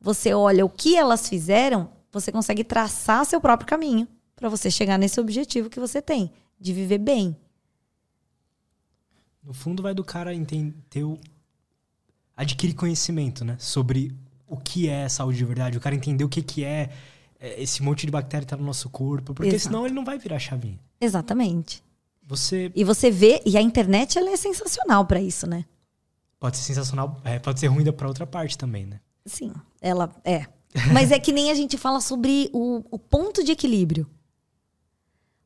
você 0.00 0.32
olha 0.32 0.64
o 0.64 0.70
que 0.70 0.96
elas 0.96 1.28
fizeram, 1.28 1.90
você 2.10 2.32
consegue 2.32 2.64
traçar 2.64 3.26
seu 3.26 3.40
próprio 3.42 3.68
caminho 3.68 4.08
para 4.34 4.48
você 4.48 4.70
chegar 4.70 4.98
nesse 4.98 5.20
objetivo 5.20 5.68
que 5.68 5.78
você 5.78 6.00
tem, 6.00 6.32
de 6.58 6.72
viver 6.72 6.96
bem. 6.96 7.36
No 9.42 9.52
fundo, 9.52 9.82
vai 9.82 9.92
do 9.92 10.02
cara 10.02 10.34
enten- 10.34 10.74
ter 10.88 11.04
o... 11.04 11.18
adquirir 12.34 12.74
conhecimento, 12.74 13.44
né? 13.44 13.56
Sobre 13.58 14.10
o 14.46 14.56
que 14.56 14.88
é 14.88 15.08
saúde 15.10 15.36
de 15.36 15.44
verdade. 15.44 15.76
O 15.76 15.80
cara 15.80 15.94
entender 15.94 16.24
o 16.24 16.28
que, 16.28 16.40
que 16.40 16.64
é 16.64 16.90
é, 17.38 17.62
esse 17.62 17.82
monte 17.82 18.06
de 18.06 18.12
bactéria 18.12 18.44
que 18.46 18.50
tá 18.50 18.56
no 18.56 18.64
nosso 18.64 18.88
corpo. 18.88 19.34
Porque 19.34 19.54
Exato. 19.54 19.64
senão 19.64 19.84
ele 19.84 19.94
não 19.94 20.04
vai 20.04 20.18
virar 20.18 20.38
chavinha. 20.38 20.78
Exatamente. 21.00 21.82
Você 22.26 22.72
E 22.74 22.82
você 22.82 23.10
vê, 23.10 23.42
e 23.44 23.56
a 23.56 23.62
internet 23.62 24.18
ela 24.18 24.30
é 24.30 24.36
sensacional 24.36 25.04
para 25.06 25.20
isso, 25.20 25.46
né? 25.46 25.64
Pode 26.38 26.56
ser 26.56 26.64
sensacional, 26.64 27.20
é, 27.24 27.38
pode 27.38 27.58
ser 27.60 27.66
ruim 27.68 27.84
da- 27.84 27.92
pra 27.92 28.08
outra 28.08 28.26
parte 28.26 28.56
também, 28.56 28.86
né? 28.86 29.00
Sim, 29.26 29.52
ela 29.80 30.10
é. 30.24 30.46
Mas 30.92 31.10
é 31.10 31.18
que 31.18 31.32
nem 31.32 31.50
a 31.50 31.54
gente 31.54 31.76
fala 31.78 32.00
sobre 32.00 32.50
o, 32.52 32.84
o 32.90 32.98
ponto 32.98 33.42
de 33.42 33.52
equilíbrio. 33.52 34.08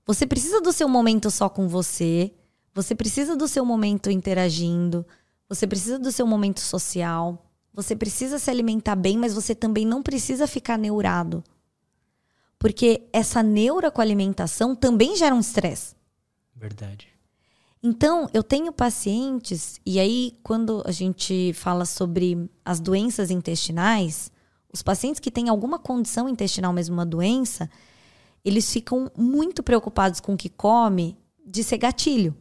Você 0.07 0.27
precisa 0.27 0.61
do 0.61 0.73
seu 0.73 0.89
momento 0.89 1.31
só 1.31 1.49
com 1.49 1.69
você, 1.69 2.33
você 2.75 2.95
precisa 2.95 3.37
do 3.37 3.47
seu 3.47 3.65
momento 3.65 4.11
interagindo, 4.11 5.07
você 5.49 5.67
precisa 5.67 5.99
do 5.99 6.11
seu 6.11 6.27
momento 6.27 6.61
social, 6.61 7.47
você 7.73 7.95
precisa 7.95 8.39
se 8.39 8.51
alimentar 8.51 8.97
bem, 8.97 9.17
mas 9.17 9.33
você 9.33 9.55
também 9.55 9.87
não 9.87 10.03
precisa 10.03 10.47
ficar 10.47 10.77
neurado. 10.77 11.43
Porque 12.59 13.09
essa 13.13 13.43
neura 13.43 13.91
com 13.91 14.01
a 14.01 14.05
alimentação 14.05 14.75
também 14.75 15.17
gera 15.17 15.35
um 15.35 15.41
estresse. 15.41 15.95
Verdade. 16.55 17.09
Então, 17.83 18.29
eu 18.33 18.45
tenho 18.45 18.73
pacientes, 18.73 19.81
e 19.85 19.99
aí, 19.99 20.39
quando 20.45 20.83
a 20.87 20.93
gente 20.93 21.53
fala 21.53 21.85
sobre 21.85 22.49
as 22.65 22.79
doenças 22.79 23.29
intestinais, 23.29 24.31
os 24.73 24.83
pacientes 24.83 25.19
que 25.19 25.33
têm 25.33 25.49
alguma 25.49 25.81
condição 25.81 26.29
intestinal, 26.29 26.73
mesmo 26.73 26.95
uma 26.95 27.05
doença, 27.05 27.69
eles 28.45 28.73
ficam 28.73 29.11
muito 29.17 29.65
preocupados 29.65 30.21
com 30.21 30.35
o 30.35 30.37
que 30.37 30.49
come 30.49 31.19
de 31.45 31.65
ser 31.65 31.79
gatilho. 31.79 32.37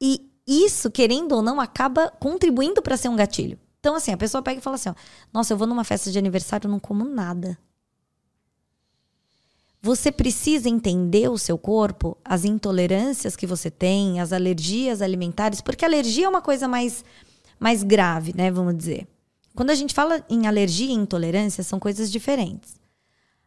E 0.00 0.30
isso, 0.46 0.88
querendo 0.88 1.32
ou 1.32 1.42
não, 1.42 1.60
acaba 1.60 2.10
contribuindo 2.10 2.80
para 2.80 2.96
ser 2.96 3.08
um 3.08 3.16
gatilho. 3.16 3.58
Então, 3.80 3.94
assim, 3.96 4.12
a 4.12 4.16
pessoa 4.16 4.40
pega 4.40 4.60
e 4.60 4.62
fala 4.62 4.76
assim: 4.76 4.88
ó, 4.88 4.94
Nossa, 5.32 5.52
eu 5.52 5.58
vou 5.58 5.66
numa 5.66 5.84
festa 5.84 6.10
de 6.10 6.18
aniversário 6.18 6.68
e 6.68 6.70
não 6.70 6.78
como 6.78 7.04
nada. 7.04 7.58
Você 9.88 10.12
precisa 10.12 10.68
entender 10.68 11.30
o 11.30 11.38
seu 11.38 11.56
corpo, 11.56 12.14
as 12.22 12.44
intolerâncias 12.44 13.34
que 13.34 13.46
você 13.46 13.70
tem, 13.70 14.20
as 14.20 14.34
alergias 14.34 15.00
alimentares, 15.00 15.62
porque 15.62 15.82
alergia 15.82 16.26
é 16.26 16.28
uma 16.28 16.42
coisa 16.42 16.68
mais, 16.68 17.02
mais 17.58 17.82
grave, 17.82 18.34
né? 18.36 18.50
Vamos 18.50 18.76
dizer. 18.76 19.08
Quando 19.56 19.70
a 19.70 19.74
gente 19.74 19.94
fala 19.94 20.22
em 20.28 20.46
alergia 20.46 20.90
e 20.90 20.92
intolerância, 20.92 21.64
são 21.64 21.80
coisas 21.80 22.12
diferentes. 22.12 22.78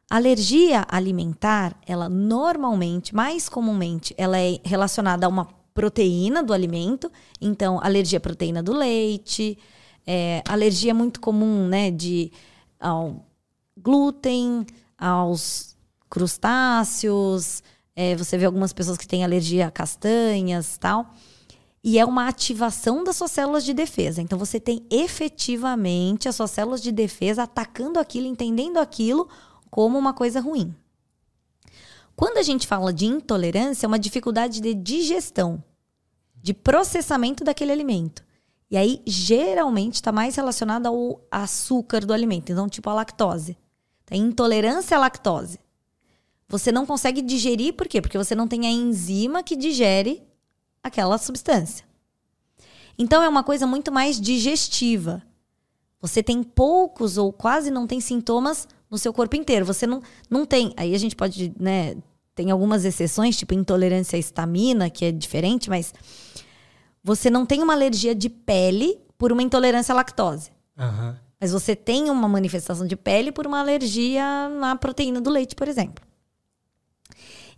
alergia 0.10 0.84
alimentar, 0.90 1.80
ela 1.86 2.10
normalmente, 2.10 3.14
mais 3.14 3.48
comumente, 3.48 4.12
ela 4.18 4.40
é 4.40 4.60
relacionada 4.64 5.28
a 5.28 5.30
uma 5.30 5.48
proteína 5.76 6.42
do 6.42 6.54
alimento. 6.54 7.12
Então, 7.40 7.80
alergia 7.84 8.18
à 8.18 8.20
proteína 8.20 8.64
do 8.64 8.74
leite, 8.74 9.60
é, 10.08 10.42
alergia 10.48 10.92
muito 10.92 11.22
comum, 11.22 11.68
né, 11.68 11.92
de 11.92 12.32
ao 12.80 13.28
glúten, 13.78 14.66
aos 14.98 15.71
crustáceos. 16.12 17.64
É, 17.96 18.16
você 18.16 18.38
vê 18.38 18.46
algumas 18.46 18.74
pessoas 18.74 18.98
que 18.98 19.08
têm 19.08 19.24
alergia 19.24 19.68
a 19.68 19.72
castanhas, 19.72 20.78
tal. 20.78 21.12
E 21.84 21.98
é 21.98 22.06
uma 22.06 22.28
ativação 22.28 23.04
das 23.04 23.16
suas 23.16 23.32
células 23.32 23.66
de 23.66 23.74
defesa. 23.74 24.22
Então, 24.22 24.38
você 24.38 24.60
tem 24.60 24.86
efetivamente 24.92 26.30
as 26.30 26.36
suas 26.36 26.52
células 26.52 26.82
de 26.82 26.92
defesa 26.92 27.44
atacando 27.44 27.98
aquilo, 27.98 28.28
entendendo 28.28 28.78
aquilo 28.78 29.28
como 29.72 29.98
uma 29.98 30.14
coisa 30.14 30.40
ruim. 30.40 30.76
Quando 32.16 32.38
a 32.38 32.44
gente 32.44 32.68
fala 32.68 32.94
de 32.94 33.08
intolerância, 33.08 33.86
é 33.86 33.88
uma 33.88 33.98
dificuldade 33.98 34.62
de 34.62 34.76
digestão, 34.76 35.64
de 36.36 36.54
processamento 36.54 37.44
daquele 37.44 37.72
alimento. 37.72 38.24
E 38.70 38.78
aí, 38.78 39.02
geralmente, 39.08 39.96
está 39.96 40.12
mais 40.12 40.36
relacionado 40.36 40.86
ao 40.86 41.20
açúcar 41.32 42.06
do 42.06 42.14
alimento. 42.14 42.52
Então, 42.52 42.70
tipo 42.70 42.90
a 42.90 42.94
lactose. 42.94 43.58
Tem 44.06 44.22
intolerância 44.22 44.96
à 44.98 45.00
lactose. 45.00 45.60
Você 46.52 46.70
não 46.70 46.86
consegue 46.86 47.22
digerir, 47.22 47.74
por 47.74 47.88
quê? 47.88 48.02
Porque 48.02 48.18
você 48.18 48.36
não 48.36 48.46
tem 48.46 48.68
a 48.68 48.70
enzima 48.70 49.42
que 49.42 49.56
digere 49.56 50.22
aquela 50.84 51.18
substância. 51.18 51.86
Então, 52.98 53.24
é 53.24 53.30
uma 53.30 53.42
coisa 53.42 53.66
muito 53.66 53.90
mais 53.90 54.20
digestiva. 54.20 55.24
Você 56.02 56.22
tem 56.22 56.44
poucos 56.44 57.18
ou 57.18 57.32
quase 57.32 57.72
não 57.72 57.88
tem 57.88 58.02
sintomas 58.02 58.68
no 58.90 58.98
seu 58.98 59.14
corpo 59.14 59.38
inteiro. 59.38 59.66
Você 59.66 59.88
não, 59.88 60.02
não 60.30 60.46
tem. 60.46 60.74
Aí 60.76 60.94
a 60.94 60.98
gente 60.98 61.16
pode, 61.16 61.54
né? 61.58 61.96
Tem 62.36 62.52
algumas 62.52 62.84
exceções, 62.84 63.38
tipo 63.38 63.54
intolerância 63.54 64.18
à 64.18 64.20
estamina, 64.20 64.90
que 64.90 65.06
é 65.06 65.12
diferente, 65.12 65.70
mas 65.70 65.94
você 67.02 67.30
não 67.30 67.46
tem 67.46 67.64
uma 67.64 67.74
alergia 67.74 68.14
de 68.14 68.28
pele 68.28 69.00
por 69.18 69.32
uma 69.32 69.42
intolerância 69.42 69.94
à 69.94 69.96
lactose. 69.96 70.52
Aham. 70.78 71.18
Mas 71.40 71.54
você 71.54 71.78
tem 71.78 72.10
uma 72.10 72.28
manifestação 72.28 72.86
de 72.86 72.98
pele 72.98 73.32
por 73.32 73.48
uma 73.48 73.62
alergia 73.62 74.50
na 74.50 74.76
proteína 74.76 75.22
do 75.22 75.30
leite, 75.30 75.56
por 75.56 75.70
exemplo. 75.70 76.11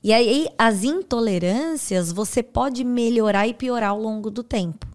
E 0.03 0.11
aí, 0.11 0.49
as 0.57 0.83
intolerâncias 0.83 2.11
você 2.11 2.43
pode 2.43 2.83
melhorar 2.83 3.47
e 3.47 3.53
piorar 3.53 3.91
ao 3.91 3.99
longo 4.01 4.29
do 4.29 4.43
tempo. 4.43 4.85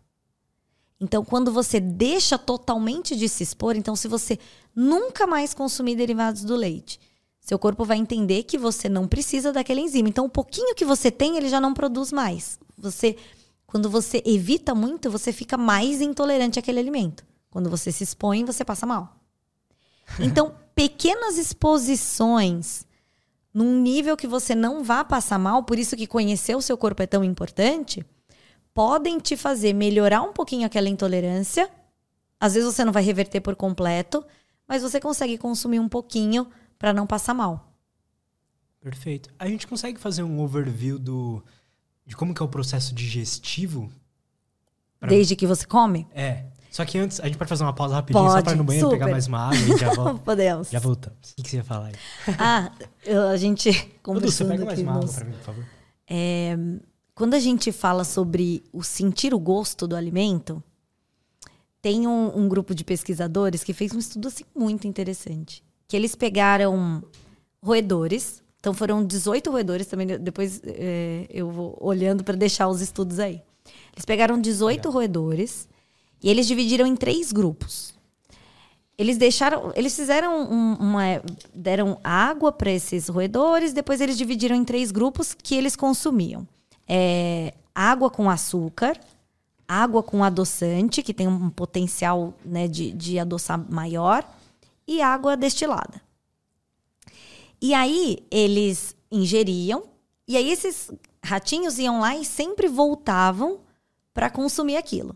Então, 1.01 1.25
quando 1.25 1.51
você 1.51 1.81
deixa 1.81 2.37
totalmente 2.37 3.17
de 3.17 3.29
se 3.29 3.43
expor, 3.43 3.75
então, 3.75 3.97
se 3.97 4.07
você 4.07 4.39
nunca 4.75 5.27
mais 5.27 5.55
consumir 5.55 5.97
derivados 5.97 6.43
do 6.45 6.55
leite, 6.55 7.01
seu 7.41 7.59
corpo 7.59 7.85
vai 7.85 7.97
entender 7.97 8.43
que 8.43 8.59
você 8.59 8.89
não 8.89 9.09
precisa 9.09 9.51
daquela 9.51 9.81
enzima. 9.81 10.11
Então, 10.11 10.27
o 10.27 10.31
pouquinho 10.31 10.75
que 10.75 10.85
você 10.85 11.11
tem, 11.11 11.39
ele 11.39 11.49
já 11.49 11.61
não 11.61 11.73
produz 11.73 12.13
mais. 12.13 12.59
Você, 12.77 13.17
quando 13.67 13.89
você 13.89 14.23
evita 14.27 14.75
muito, 14.75 15.11
você 15.11 15.33
fica 15.33 15.57
mais 15.57 16.03
intolerante 16.03 16.59
àquele 16.59 16.81
alimento. 16.81 17.25
Quando 17.49 17.71
você 17.71 17.91
se 17.91 18.05
expõe, 18.05 18.45
você 18.45 18.65
passa 18.65 18.85
mal. 18.85 19.17
Então, 20.21 20.55
pequenas 20.75 21.37
exposições 21.37 22.88
num 23.59 23.81
nível 23.81 24.17
que 24.17 24.27
você 24.27 24.55
não 24.55 24.85
vá 24.85 25.03
passar 25.05 25.39
mal, 25.39 25.65
por 25.65 25.79
isso 25.79 25.97
que 25.97 26.07
conhecer 26.07 26.55
o 26.57 26.63
seu 26.63 26.79
corpo 26.79 27.03
é 27.03 27.07
tão 27.07 27.25
importante, 27.25 28.05
podem 28.73 29.19
te 29.19 29.37
fazer 29.37 29.73
melhorar 29.73 30.23
um 30.23 30.33
pouquinho 30.33 30.65
aquela 30.65 30.89
intolerância. 30.89 31.69
Às 32.39 32.55
vezes 32.55 32.73
você 32.73 32.85
não 32.85 32.93
vai 32.93 33.03
reverter 33.03 33.41
por 33.41 33.57
completo, 33.57 34.25
mas 34.69 34.83
você 34.83 35.01
consegue 35.01 35.37
consumir 35.37 35.81
um 35.81 35.89
pouquinho 35.89 36.47
para 36.79 36.93
não 36.93 37.05
passar 37.05 37.35
mal. 37.35 37.73
Perfeito. 38.81 39.29
A 39.39 39.49
gente 39.49 39.67
consegue 39.67 39.99
fazer 39.99 40.23
um 40.23 40.41
overview 40.41 40.97
do 40.99 41.43
de 42.07 42.17
como 42.17 42.33
que 42.33 42.41
é 42.41 42.45
o 42.45 42.49
processo 42.49 42.95
digestivo? 42.95 43.91
Pra- 45.01 45.09
Desde 45.09 45.35
que 45.37 45.47
você 45.49 45.67
come? 45.67 46.07
É. 46.13 46.45
Só 46.71 46.85
que 46.85 46.99
antes, 46.99 47.19
a 47.21 47.27
gente 47.27 47.39
pode 47.39 47.49
fazer 47.49 47.65
uma 47.65 47.73
pausa 47.73 47.95
rapidinho 47.95 48.25
só 48.25 48.31
Pode, 48.35 48.45
para 48.45 48.53
ir 48.53 48.57
no 48.57 48.65
banheiro 48.65 48.87
super. 48.89 48.99
pegar 48.99 49.11
mais 49.11 49.27
uma 49.27 49.39
água 49.49 49.57
e 49.57 49.79
já, 49.79 49.93
volta, 49.95 50.15
Podemos. 50.25 50.71
já 50.71 50.79
voltamos. 50.79 51.31
O 51.33 51.37
que, 51.37 51.43
que 51.43 51.49
você 51.51 51.57
ia 51.57 51.65
falar 51.65 51.87
aí? 51.87 51.95
Ah, 52.39 52.71
eu- 53.05 53.29
a 53.29 53.37
gente 53.37 53.71
Dudu, 54.05 54.31
você 54.31 54.45
pega 54.45 54.65
mais 54.65 54.79
uma 54.81 54.93
água 54.97 55.09
pra 55.13 55.25
mim, 55.25 55.33
por 55.33 55.41
favor. 55.43 55.65
Quando 57.15 57.35
a 57.35 57.41
gente 57.41 57.73
fala 57.73 58.05
sobre 58.05 58.63
o 58.73 58.83
sentir 58.83 59.35
o 59.35 59.39
gosto 59.41 59.89
do 59.89 59.97
alimento, 59.97 60.63
tem 61.83 62.07
um, 62.07 62.37
um 62.39 62.49
grupo 62.49 62.75
de 62.75 62.85
pesquisadores 62.85 63.65
que 63.65 63.73
fez 63.73 63.93
um 63.93 63.99
estudo 63.99 64.29
assim, 64.29 64.45
muito 64.55 64.87
interessante. 64.87 65.65
Que 65.89 65.97
eles 65.97 66.15
pegaram 66.15 67.03
roedores, 67.63 68.43
então 68.61 68.73
foram 68.73 69.05
18 69.05 69.51
roedores, 69.51 69.87
também 69.87 70.07
depois 70.07 70.61
é, 70.65 71.27
eu 71.31 71.51
vou 71.51 71.77
olhando 71.81 72.23
para 72.23 72.37
deixar 72.37 72.69
os 72.69 72.81
estudos 72.81 73.19
aí. 73.19 73.43
Eles 73.95 74.05
pegaram 74.05 74.41
18 74.41 74.77
Legal. 74.79 74.93
roedores 74.93 75.69
e 76.23 76.29
eles 76.31 76.47
dividiram 76.47 76.87
em 76.87 76.97
três 76.97 77.33
grupos. 77.33 77.95
Eles 78.97 79.17
deixaram, 79.17 79.73
eles 79.77 79.95
fizeram 79.95 80.43
um- 80.51 80.75
uma, 80.75 81.03
deram 81.55 82.01
água 82.03 82.51
para 82.51 82.71
esses 82.71 83.09
roedores, 83.09 83.73
depois 83.73 84.01
eles 84.01 84.19
dividiram 84.19 84.57
em 84.57 84.65
três 84.65 84.91
grupos 84.91 85.35
que 85.35 85.55
eles 85.55 85.77
consumiam. 85.77 86.47
É, 86.87 87.55
água 87.75 88.11
com 88.11 88.29
açúcar, 88.29 88.99
água 89.69 90.03
com 90.03 90.25
adoçante, 90.25 91.03
que 91.03 91.15
tem 91.15 91.29
um 91.29 91.49
potencial 91.51 92.35
né, 92.45 92.67
de, 92.67 92.91
de 92.91 93.19
adoçar 93.19 93.65
maior, 93.71 94.29
e 94.87 95.01
água 95.03 95.37
destilada. 95.37 96.01
E 97.61 97.75
aí 97.75 98.19
eles 98.31 98.97
ingeriam, 99.13 99.85
e 100.27 100.37
aí 100.37 100.51
esses 100.51 100.91
ratinhos 101.23 101.79
iam 101.79 102.01
lá 102.01 102.17
e 102.17 102.25
sempre 102.25 102.67
voltavam 102.69 103.61
para 104.15 104.31
consumir 104.31 104.77
aquilo. 104.77 105.15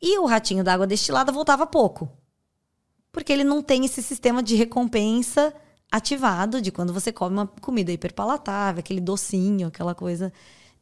E 0.00 0.18
o 0.18 0.26
ratinho 0.26 0.62
da 0.62 0.74
água 0.74 0.86
destilada 0.86 1.32
voltava 1.32 1.66
pouco. 1.66 2.08
Porque 3.10 3.32
ele 3.32 3.44
não 3.44 3.62
tem 3.62 3.84
esse 3.84 4.02
sistema 4.02 4.42
de 4.42 4.54
recompensa 4.54 5.52
ativado 5.90 6.60
de 6.60 6.70
quando 6.70 6.92
você 6.92 7.10
come 7.10 7.34
uma 7.34 7.46
comida 7.46 7.90
hiperpalatável, 7.90 8.80
aquele 8.80 9.00
docinho, 9.00 9.68
aquela 9.68 9.94
coisa 9.94 10.32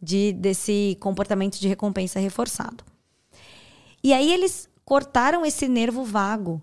de 0.03 0.33
desse 0.33 0.97
comportamento 1.01 1.59
de 1.59 1.69
recompensa 1.69 2.19
reforçado. 2.19 2.85
E 4.03 4.13
aí 4.13 4.33
eles 4.33 4.69
cortaram 4.85 5.45
esse 5.45 5.67
nervo 5.69 6.05
vago. 6.05 6.63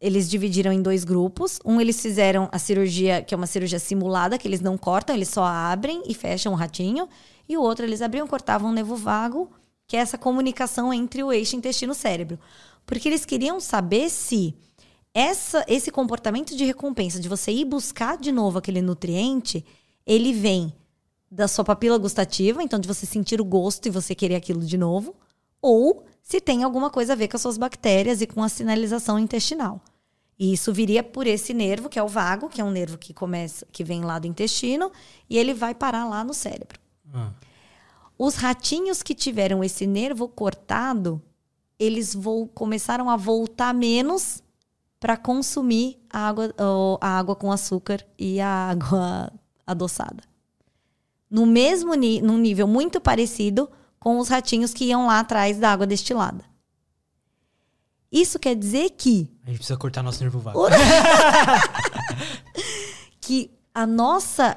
Eles 0.00 0.30
dividiram 0.30 0.72
em 0.72 0.80
dois 0.80 1.02
grupos. 1.02 1.58
Um 1.64 1.80
eles 1.80 2.00
fizeram 2.00 2.48
a 2.52 2.58
cirurgia, 2.58 3.20
que 3.22 3.34
é 3.34 3.36
uma 3.36 3.48
cirurgia 3.48 3.80
simulada, 3.80 4.38
que 4.38 4.46
eles 4.46 4.60
não 4.60 4.78
cortam, 4.78 5.14
eles 5.14 5.28
só 5.28 5.44
abrem 5.44 6.04
e 6.06 6.14
fecham 6.14 6.52
o 6.52 6.56
ratinho. 6.56 7.08
E 7.48 7.56
o 7.56 7.62
outro 7.62 7.84
eles 7.84 8.00
abriam 8.00 8.26
cortavam 8.26 8.70
o 8.70 8.72
nervo 8.72 8.94
vago, 8.94 9.50
que 9.88 9.96
é 9.96 10.00
essa 10.00 10.18
comunicação 10.18 10.92
entre 10.92 11.22
o 11.24 11.32
eixo 11.32 11.56
intestino-cérebro. 11.56 12.38
Porque 12.84 13.08
eles 13.08 13.24
queriam 13.24 13.58
saber 13.58 14.10
se 14.10 14.54
essa, 15.14 15.64
esse 15.66 15.90
comportamento 15.90 16.54
de 16.54 16.64
recompensa, 16.64 17.18
de 17.18 17.28
você 17.28 17.50
ir 17.50 17.64
buscar 17.64 18.18
de 18.18 18.30
novo 18.30 18.58
aquele 18.58 18.82
nutriente, 18.82 19.64
ele 20.06 20.32
vem 20.32 20.72
da 21.30 21.48
sua 21.48 21.64
papila 21.64 21.98
gustativa, 21.98 22.62
então 22.62 22.78
de 22.78 22.86
você 22.86 23.06
sentir 23.06 23.40
o 23.40 23.44
gosto 23.44 23.86
e 23.86 23.90
você 23.90 24.14
querer 24.14 24.36
aquilo 24.36 24.60
de 24.60 24.76
novo, 24.76 25.16
ou 25.60 26.04
se 26.22 26.40
tem 26.40 26.62
alguma 26.62 26.90
coisa 26.90 27.14
a 27.14 27.16
ver 27.16 27.28
com 27.28 27.36
as 27.36 27.42
suas 27.42 27.58
bactérias 27.58 28.20
e 28.20 28.26
com 28.26 28.42
a 28.42 28.48
sinalização 28.48 29.18
intestinal. 29.18 29.80
E 30.38 30.52
isso 30.52 30.72
viria 30.72 31.02
por 31.02 31.26
esse 31.26 31.52
nervo, 31.52 31.88
que 31.88 31.98
é 31.98 32.02
o 32.02 32.08
vago, 32.08 32.48
que 32.48 32.60
é 32.60 32.64
um 32.64 32.70
nervo 32.70 32.96
que 32.96 33.12
começa, 33.12 33.66
que 33.72 33.82
vem 33.82 34.02
lá 34.02 34.18
do 34.18 34.26
intestino, 34.26 34.92
e 35.28 35.36
ele 35.36 35.52
vai 35.52 35.74
parar 35.74 36.04
lá 36.04 36.22
no 36.22 36.32
cérebro. 36.32 36.78
Ah, 37.12 37.32
Os 38.18 38.34
ratinhos 38.34 39.00
que 39.00 39.14
tiveram 39.14 39.62
esse 39.62 39.86
nervo 39.86 40.28
cortado, 40.28 41.22
eles 41.78 42.16
começaram 42.52 43.08
a 43.08 43.16
voltar 43.16 43.72
menos 43.72 44.42
para 44.98 45.16
consumir 45.16 45.98
a 46.10 46.28
água, 46.28 46.52
a 47.00 47.08
água 47.18 47.36
com 47.36 47.52
açúcar 47.52 48.04
e 48.18 48.40
a 48.40 48.48
água 48.70 49.32
adoçada. 49.64 50.24
No 51.30 51.46
mesmo 51.46 51.94
num 51.94 52.38
nível 52.38 52.66
muito 52.66 53.00
parecido 53.00 53.70
com 54.00 54.18
os 54.18 54.28
ratinhos 54.28 54.74
que 54.74 54.86
iam 54.86 55.06
lá 55.06 55.20
atrás 55.20 55.58
da 55.58 55.70
água 55.70 55.86
destilada. 55.86 56.44
Isso 58.10 58.38
quer 58.38 58.56
dizer 58.56 58.90
que 58.90 59.30
a 59.44 59.50
gente 59.50 59.58
precisa 59.58 59.78
cortar 59.78 60.02
nosso 60.02 60.20
nervo 60.22 60.40
vago. 60.40 60.58
que 63.20 63.50
a 63.74 63.86
nossa 63.86 64.56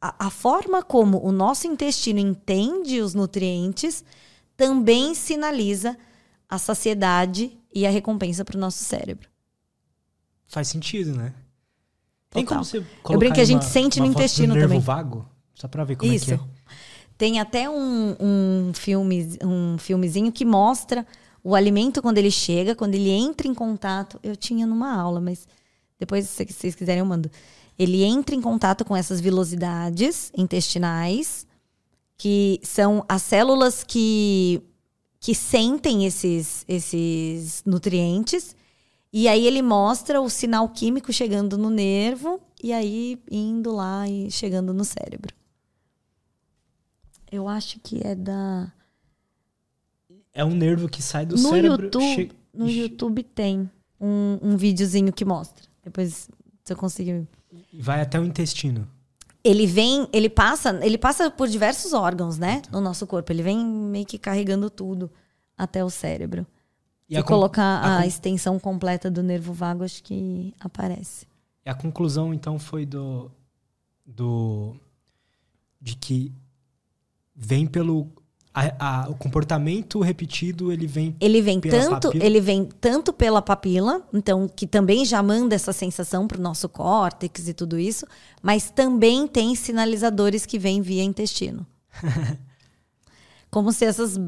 a, 0.00 0.26
a 0.26 0.30
forma 0.30 0.82
como 0.82 1.22
o 1.24 1.30
nosso 1.32 1.66
intestino 1.66 2.18
entende 2.18 3.00
os 3.00 3.14
nutrientes 3.14 4.04
também 4.56 5.14
sinaliza 5.14 5.96
a 6.48 6.58
saciedade 6.58 7.56
e 7.74 7.86
a 7.86 7.90
recompensa 7.90 8.44
para 8.44 8.56
o 8.56 8.60
nosso 8.60 8.82
cérebro. 8.82 9.28
Faz 10.48 10.68
sentido, 10.68 11.14
né? 11.14 11.32
Tem 12.30 12.44
Total. 12.44 12.58
como 12.58 12.64
você 12.64 12.78
Eu 12.78 12.84
colocar 13.02 13.18
brinco 13.18 13.34
que 13.36 13.40
a 13.40 13.44
gente 13.44 13.62
uma- 13.62 13.68
sente 13.70 14.00
uma 14.00 14.06
no 14.06 14.12
intestino 14.12 14.54
nervo 14.54 14.68
também. 14.68 14.80
vago? 14.80 15.28
Só 15.54 15.68
pra 15.68 15.84
ver 15.84 15.96
como 15.96 16.12
Isso. 16.12 16.32
é 16.32 16.36
que 16.38 16.42
é. 16.42 16.46
Tem 17.16 17.38
até 17.38 17.68
um, 17.68 18.16
um, 18.18 18.72
filme, 18.74 19.36
um 19.44 19.76
filmezinho 19.78 20.32
que 20.32 20.44
mostra 20.44 21.06
o 21.44 21.54
alimento 21.54 22.00
quando 22.00 22.18
ele 22.18 22.30
chega, 22.30 22.74
quando 22.74 22.94
ele 22.94 23.10
entra 23.10 23.46
em 23.46 23.54
contato. 23.54 24.18
Eu 24.22 24.34
tinha 24.34 24.66
numa 24.66 24.94
aula, 24.94 25.20
mas 25.20 25.46
depois, 25.98 26.28
se 26.28 26.46
vocês 26.46 26.74
quiserem, 26.74 27.00
eu 27.00 27.06
mando. 27.06 27.30
Ele 27.82 28.02
entra 28.04 28.34
em 28.34 28.42
contato 28.42 28.84
com 28.84 28.94
essas 28.94 29.20
vilosidades 29.22 30.30
intestinais, 30.36 31.46
que 32.18 32.60
são 32.62 33.02
as 33.08 33.22
células 33.22 33.82
que, 33.82 34.60
que 35.18 35.34
sentem 35.34 36.04
esses, 36.04 36.62
esses 36.68 37.62
nutrientes. 37.64 38.54
E 39.10 39.26
aí 39.26 39.46
ele 39.46 39.62
mostra 39.62 40.20
o 40.20 40.28
sinal 40.28 40.68
químico 40.68 41.10
chegando 41.10 41.56
no 41.56 41.70
nervo 41.70 42.38
e 42.62 42.70
aí 42.70 43.18
indo 43.30 43.72
lá 43.72 44.06
e 44.06 44.30
chegando 44.30 44.74
no 44.74 44.84
cérebro. 44.84 45.34
Eu 47.32 47.48
acho 47.48 47.80
que 47.80 48.06
é 48.06 48.14
da. 48.14 48.70
É 50.34 50.44
um 50.44 50.54
nervo 50.54 50.86
que 50.88 51.00
sai 51.02 51.24
do 51.24 51.36
no 51.36 51.48
cérebro. 51.48 51.84
YouTube, 51.84 52.14
che- 52.14 52.30
no 52.52 52.68
YouTube 52.68 53.22
tem 53.22 53.70
um, 54.00 54.38
um 54.42 54.56
videozinho 54.56 55.12
que 55.12 55.24
mostra. 55.24 55.64
Depois, 55.82 56.28
se 56.70 56.74
eu 56.74 56.76
conseguir. 56.76 57.26
vai 57.74 58.00
até 58.00 58.18
o 58.18 58.24
intestino. 58.24 58.88
Ele 59.42 59.66
vem, 59.66 60.08
ele 60.12 60.28
passa, 60.28 60.78
ele 60.84 60.98
passa 60.98 61.30
por 61.30 61.48
diversos 61.48 61.92
órgãos, 61.92 62.38
né, 62.38 62.62
no 62.70 62.80
nosso 62.80 63.06
corpo. 63.06 63.32
Ele 63.32 63.42
vem 63.42 63.64
meio 63.64 64.06
que 64.06 64.18
carregando 64.18 64.70
tudo 64.70 65.10
até 65.56 65.84
o 65.84 65.90
cérebro. 65.90 66.46
E 67.08 67.16
Se 67.16 67.22
colocar 67.24 67.62
a 67.62 67.98
a, 67.98 68.06
extensão 68.06 68.58
completa 68.58 69.10
do 69.10 69.22
nervo 69.22 69.52
vago, 69.52 69.82
acho 69.82 70.02
que 70.02 70.54
aparece. 70.60 71.26
e 71.66 71.70
a 71.70 71.74
conclusão, 71.74 72.32
então, 72.32 72.58
foi 72.58 72.86
do. 72.86 73.30
do 74.06 74.76
de 75.80 75.96
que 75.96 76.32
vem 77.34 77.66
pelo. 77.66 78.08
A- 78.52 79.04
a- 79.04 79.08
o 79.08 79.14
comportamento 79.14 80.00
repetido, 80.00 80.72
ele 80.72 80.86
vem. 80.86 81.14
Ele 81.20 81.40
vem 81.40 81.60
tanto, 81.60 82.08
papilas? 82.08 82.26
ele 82.26 82.40
vem 82.40 82.64
tanto 82.80 83.12
pela 83.12 83.40
papila, 83.40 84.02
então 84.12 84.48
que 84.48 84.66
também 84.66 85.04
já 85.04 85.22
manda 85.22 85.54
essa 85.54 85.72
sensação 85.72 86.26
para 86.26 86.38
o 86.38 86.42
nosso 86.42 86.68
córtex 86.68 87.46
e 87.48 87.54
tudo 87.54 87.78
isso, 87.78 88.06
mas 88.42 88.70
também 88.70 89.26
tem 89.28 89.54
sinalizadores 89.54 90.44
que 90.46 90.58
vêm 90.58 90.82
via 90.82 91.02
intestino. 91.04 91.64
Como 93.50 93.72
se 93.72 93.84
essas 93.84 94.18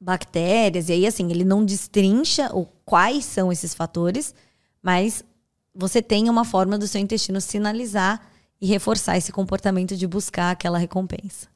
bactérias, 0.00 0.88
e 0.88 0.92
aí 0.92 1.06
assim, 1.06 1.30
ele 1.30 1.44
não 1.44 1.64
destrincha 1.64 2.50
o 2.54 2.66
quais 2.84 3.24
são 3.24 3.50
esses 3.50 3.74
fatores, 3.74 4.34
mas 4.82 5.24
você 5.74 6.00
tem 6.02 6.28
uma 6.28 6.44
forma 6.44 6.78
do 6.78 6.86
seu 6.86 7.00
intestino 7.00 7.40
sinalizar 7.40 8.20
e 8.60 8.66
reforçar 8.66 9.16
esse 9.16 9.30
comportamento 9.32 9.96
de 9.96 10.06
buscar 10.06 10.50
aquela 10.50 10.78
recompensa. 10.78 11.46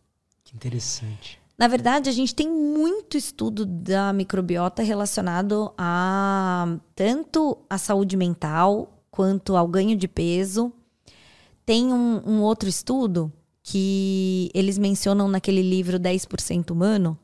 Que 0.44 0.54
interessante. 0.54 1.40
Na 1.56 1.68
verdade, 1.68 2.08
a 2.08 2.12
gente 2.12 2.34
tem 2.34 2.50
muito 2.50 3.16
estudo 3.16 3.64
da 3.64 4.12
microbiota 4.12 4.82
relacionado 4.82 5.72
a 5.76 6.78
tanto 6.94 7.58
a 7.68 7.78
saúde 7.78 8.16
mental 8.16 9.02
quanto 9.10 9.56
ao 9.56 9.68
ganho 9.68 9.96
de 9.96 10.08
peso. 10.08 10.72
Tem 11.64 11.92
um, 11.92 12.22
um 12.26 12.42
outro 12.42 12.68
estudo 12.68 13.32
que 13.62 14.50
eles 14.54 14.78
mencionam 14.78 15.28
naquele 15.28 15.62
livro 15.62 16.00
10% 16.00 16.70
humano 16.70 17.16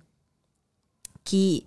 que 1.24 1.66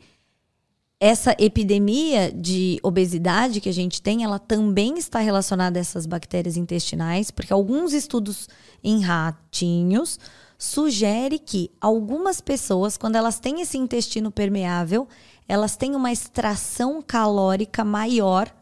essa 0.99 1.35
epidemia 1.39 2.31
de 2.31 2.79
obesidade 2.83 3.59
que 3.59 3.67
a 3.67 3.73
gente 3.73 4.01
tem, 4.01 4.23
ela 4.23 4.37
também 4.37 4.99
está 4.99 5.19
relacionada 5.19 5.79
a 5.79 5.81
essas 5.81 6.05
bactérias 6.05 6.57
intestinais, 6.57 7.31
porque 7.31 7.51
alguns 7.51 7.91
estudos 7.91 8.47
em 8.83 9.01
ratinhos 9.01 10.19
sugere 10.61 11.39
que 11.39 11.71
algumas 11.81 12.39
pessoas, 12.39 12.95
quando 12.95 13.15
elas 13.15 13.39
têm 13.39 13.61
esse 13.61 13.79
intestino 13.79 14.29
permeável, 14.29 15.07
elas 15.47 15.75
têm 15.75 15.95
uma 15.95 16.11
extração 16.11 17.01
calórica 17.01 17.83
maior 17.83 18.53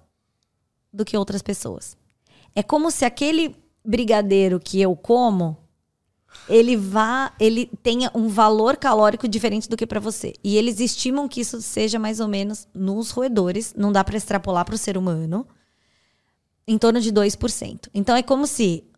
do 0.94 1.04
que 1.04 1.18
outras 1.18 1.42
pessoas. 1.42 1.98
É 2.56 2.64
como 2.64 2.90
se 2.90 3.04
aquele 3.04 3.54
brigadeiro 3.84 4.62
que 4.62 4.80
eu 4.80 4.96
como, 4.96 5.58
ele 6.48 6.78
vá, 6.78 7.34
ele 7.38 7.70
tenha 7.84 8.10
um 8.16 8.30
valor 8.30 8.78
calórico 8.78 9.28
diferente 9.28 9.68
do 9.68 9.76
que 9.76 9.86
para 9.86 10.00
você. 10.00 10.32
E 10.42 10.56
eles 10.56 10.80
estimam 10.80 11.28
que 11.28 11.42
isso 11.42 11.62
seja 11.62 12.00
mais 12.00 12.22
ou 12.22 12.30
menos 12.30 12.66
nos 12.74 13.12
roedores, 13.12 13.74
não 13.76 13.92
dá 13.92 14.06
para 14.06 14.16
extrapolar 14.16 14.64
para 14.64 14.76
o 14.76 14.78
ser 14.78 14.98
humano, 14.98 15.46
em 16.66 16.78
torno 16.78 17.02
de 17.02 17.12
2%. 17.12 17.90
Então 17.94 18.16
é 18.16 18.24
como 18.24 18.48
se 18.48 18.89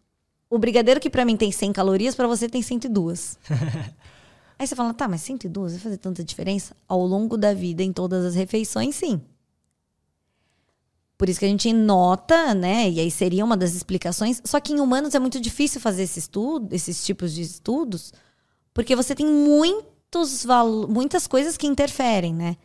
o 0.51 0.59
brigadeiro 0.59 0.99
que 0.99 1.09
para 1.09 1.23
mim 1.23 1.37
tem 1.37 1.49
100 1.49 1.71
calorias, 1.71 2.13
para 2.13 2.27
você 2.27 2.49
tem 2.49 2.61
102. 2.61 3.39
Aí 4.59 4.67
você 4.67 4.75
fala, 4.75 4.93
tá, 4.93 5.07
mas 5.07 5.21
102 5.21 5.71
vai 5.71 5.81
fazer 5.81 5.97
tanta 5.97 6.23
diferença? 6.23 6.75
Ao 6.87 7.03
longo 7.03 7.37
da 7.37 7.53
vida, 7.53 7.81
em 7.81 7.93
todas 7.93 8.25
as 8.25 8.35
refeições, 8.35 8.95
sim. 8.95 9.21
Por 11.17 11.29
isso 11.29 11.39
que 11.39 11.45
a 11.45 11.49
gente 11.49 11.71
nota, 11.71 12.53
né? 12.53 12.89
E 12.89 12.99
aí 12.99 13.09
seria 13.09 13.45
uma 13.45 13.55
das 13.55 13.73
explicações. 13.73 14.41
Só 14.43 14.59
que 14.59 14.73
em 14.73 14.79
humanos 14.79 15.15
é 15.15 15.19
muito 15.19 15.39
difícil 15.39 15.79
fazer 15.79 16.03
esse 16.03 16.19
estudo, 16.19 16.73
esses 16.73 17.03
tipos 17.03 17.33
de 17.33 17.41
estudos, 17.41 18.13
porque 18.73 18.95
você 18.95 19.15
tem 19.15 19.25
muitos 19.25 20.45
muitas 20.89 21.27
coisas 21.27 21.57
que 21.57 21.65
interferem, 21.65 22.33
né? 22.33 22.57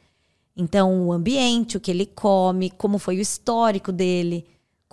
Então, 0.57 1.07
o 1.07 1.13
ambiente, 1.13 1.77
o 1.77 1.81
que 1.81 1.91
ele 1.91 2.07
come, 2.07 2.71
como 2.71 2.99
foi 2.99 3.19
o 3.19 3.21
histórico 3.21 3.93
dele, 3.93 4.45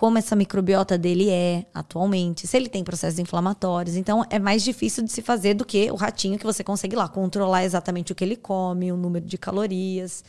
como 0.04 0.18
essa 0.18 0.36
microbiota 0.36 0.98
dele 0.98 1.30
é 1.30 1.66
atualmente, 1.74 2.46
se 2.46 2.58
ele 2.58 2.68
tem 2.68 2.84
processos 2.84 3.20
inflamatórios. 3.20 3.96
Então, 3.96 4.26
é 4.30 4.38
mais 4.38 4.62
difícil 4.62 5.02
de 5.02 5.10
se 5.10 5.22
fazer 5.22 5.54
do 5.54 5.64
que 5.64 5.90
o 5.90 5.96
ratinho 5.96 6.38
que 6.38 6.44
você 6.44 6.62
consegue 6.62 6.94
lá 6.94 7.08
controlar 7.08 7.64
exatamente 7.64 8.12
o 8.12 8.16
que 8.16 8.22
ele 8.22 8.36
come, 8.36 8.92
o 8.92 8.98
número 8.98 9.26
de 9.26 9.38
calorias. 9.38 10.22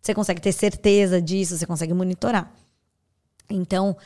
Você 0.00 0.14
consegue 0.14 0.40
ter 0.40 0.52
certeza 0.52 1.20
disso, 1.20 1.58
você 1.58 1.66
consegue 1.66 1.92
monitorar. 1.92 2.54
Então, 3.50 3.96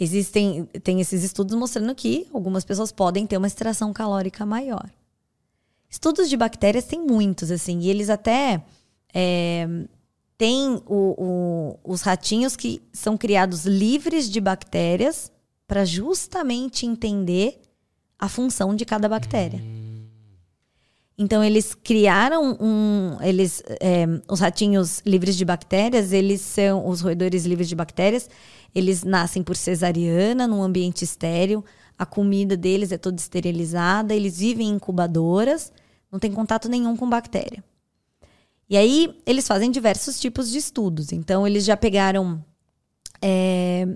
existem 0.00 0.64
tem 0.82 1.02
esses 1.02 1.22
estudos 1.22 1.54
mostrando 1.54 1.94
que 1.94 2.26
algumas 2.32 2.64
pessoas 2.64 2.90
podem 2.90 3.26
ter 3.26 3.36
uma 3.36 3.48
extração 3.48 3.92
calórica 3.92 4.46
maior. 4.46 4.88
Estudos 5.86 6.30
de 6.30 6.36
bactérias 6.38 6.86
tem 6.86 7.06
muitos, 7.06 7.50
assim, 7.50 7.80
e 7.80 7.90
eles 7.90 8.08
até 8.08 8.64
é, 9.12 9.68
têm 10.38 10.82
o- 10.86 11.14
o- 11.18 11.78
os 11.84 12.02
ratinhos 12.02 12.56
que 12.56 12.82
são 12.92 13.16
criados 13.16 13.64
livres 13.64 14.28
de 14.30 14.40
bactérias 14.40 15.30
para 15.66 15.84
justamente 15.84 16.86
entender 16.86 17.60
a 18.18 18.28
função 18.28 18.74
de 18.74 18.84
cada 18.84 19.08
bactéria. 19.08 19.60
Então 21.18 21.42
eles 21.42 21.74
criaram 21.74 22.56
um, 22.60 23.16
eles, 23.22 23.62
é, 23.80 24.04
os 24.28 24.38
ratinhos 24.40 25.00
livres 25.06 25.34
de 25.36 25.44
bactérias, 25.46 26.12
eles 26.12 26.42
são 26.42 26.86
os 26.86 27.00
roedores 27.00 27.46
livres 27.46 27.68
de 27.68 27.74
bactérias. 27.74 28.28
Eles 28.74 29.02
nascem 29.02 29.42
por 29.42 29.56
cesariana 29.56 30.46
num 30.46 30.62
ambiente 30.62 31.02
estéril. 31.02 31.64
A 31.98 32.04
comida 32.04 32.54
deles 32.54 32.92
é 32.92 32.98
toda 32.98 33.16
esterilizada. 33.16 34.14
Eles 34.14 34.38
vivem 34.38 34.68
em 34.68 34.74
incubadoras, 34.74 35.72
não 36.12 36.18
tem 36.18 36.30
contato 36.30 36.68
nenhum 36.68 36.94
com 36.94 37.08
bactéria. 37.08 37.64
E 38.68 38.76
aí 38.76 39.20
eles 39.24 39.46
fazem 39.46 39.70
diversos 39.70 40.20
tipos 40.20 40.50
de 40.50 40.58
estudos. 40.58 41.12
Então 41.12 41.46
eles 41.46 41.64
já 41.64 41.76
pegaram 41.76 42.44
é, 43.22 43.86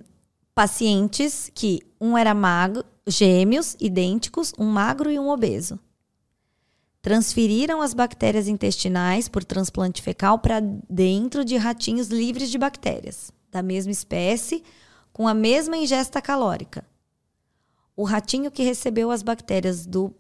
pacientes 0.55 1.51
que 1.55 1.81
um 2.01 2.17
era 2.17 2.35
magro, 2.35 2.85
gêmeos 3.07 3.77
idênticos, 3.81 4.53
um 4.59 4.67
magro 4.67 5.11
e 5.11 5.19
um 5.19 5.29
obeso 5.29 5.79
transferiram 7.03 7.81
as 7.81 7.95
bactérias 7.95 8.47
intestinais 8.47 9.29
por 9.29 9.43
transplante 9.43 10.03
fecal 10.03 10.39
para 10.39 10.61
dentro 10.61 11.45
de 11.45 11.57
ratinhos 11.57 12.09
livres 12.09 12.51
de 12.51 12.59
bactérias, 12.59 13.33
da 13.51 13.63
mesma 13.63 13.93
espécie, 13.93 14.63
com 15.13 15.27
a 15.27 15.35
mesma 15.35 15.77
ingesta 15.77 16.21
calórica. 16.21 16.85
O 17.97 18.05
ratinho 18.05 18.51
que 18.51 18.63
recebeu 18.63 19.11
as 19.11 19.23
bactérias 19.23 19.87
do 19.87 20.15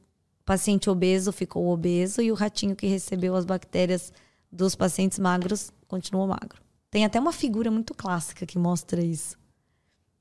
paciente 0.44 0.90
obeso 0.90 1.32
ficou 1.32 1.68
obeso 1.68 2.20
e 2.22 2.32
o 2.32 2.34
ratinho 2.34 2.74
que 2.74 2.86
recebeu 2.86 3.36
as 3.36 3.44
bactérias 3.44 4.12
dos 4.50 4.74
pacientes 4.74 5.18
magros 5.18 5.70
continuou 5.86 6.26
magro. 6.26 6.60
Tem 6.90 7.04
até 7.04 7.20
uma 7.20 7.32
figura 7.32 7.70
muito 7.70 7.94
clássica 7.94 8.44
que 8.44 8.58
mostra 8.58 9.02
isso. 9.02 9.38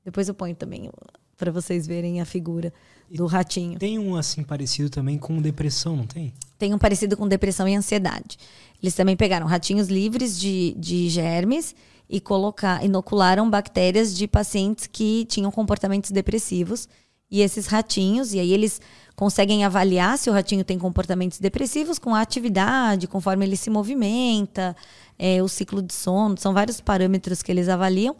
Depois 0.04 0.28
eu 0.28 0.34
ponho 0.34 0.54
também 0.54 0.90
para 1.36 1.50
vocês 1.50 1.86
verem 1.86 2.20
a 2.20 2.24
figura 2.24 2.72
do 3.10 3.26
ratinho. 3.26 3.78
Tem 3.78 3.98
um 3.98 4.14
assim 4.14 4.44
parecido 4.44 4.88
também 4.88 5.18
com 5.18 5.40
depressão, 5.40 5.96
não 5.96 6.06
tem? 6.06 6.32
Tem 6.58 6.72
um 6.72 6.78
parecido 6.78 7.16
com 7.16 7.26
depressão 7.26 7.66
e 7.66 7.74
ansiedade. 7.74 8.38
Eles 8.80 8.94
também 8.94 9.16
pegaram 9.16 9.46
ratinhos 9.46 9.88
livres 9.88 10.38
de, 10.38 10.74
de 10.78 11.08
germes 11.08 11.74
e 12.08 12.20
colocar, 12.20 12.84
inocularam 12.84 13.48
bactérias 13.48 14.14
de 14.14 14.28
pacientes 14.28 14.86
que 14.86 15.24
tinham 15.26 15.50
comportamentos 15.50 16.10
depressivos. 16.10 16.88
E 17.30 17.40
esses 17.40 17.66
ratinhos, 17.66 18.34
e 18.34 18.40
aí 18.40 18.52
eles 18.52 18.80
conseguem 19.20 19.64
avaliar 19.64 20.16
se 20.16 20.30
o 20.30 20.32
ratinho 20.32 20.64
tem 20.64 20.78
comportamentos 20.78 21.38
depressivos 21.38 21.98
com 21.98 22.14
a 22.14 22.22
atividade, 22.22 23.06
conforme 23.06 23.44
ele 23.44 23.54
se 23.54 23.68
movimenta, 23.68 24.74
é, 25.18 25.42
o 25.42 25.46
ciclo 25.46 25.82
de 25.82 25.92
sono. 25.92 26.38
São 26.38 26.54
vários 26.54 26.80
parâmetros 26.80 27.42
que 27.42 27.52
eles 27.52 27.68
avaliam 27.68 28.16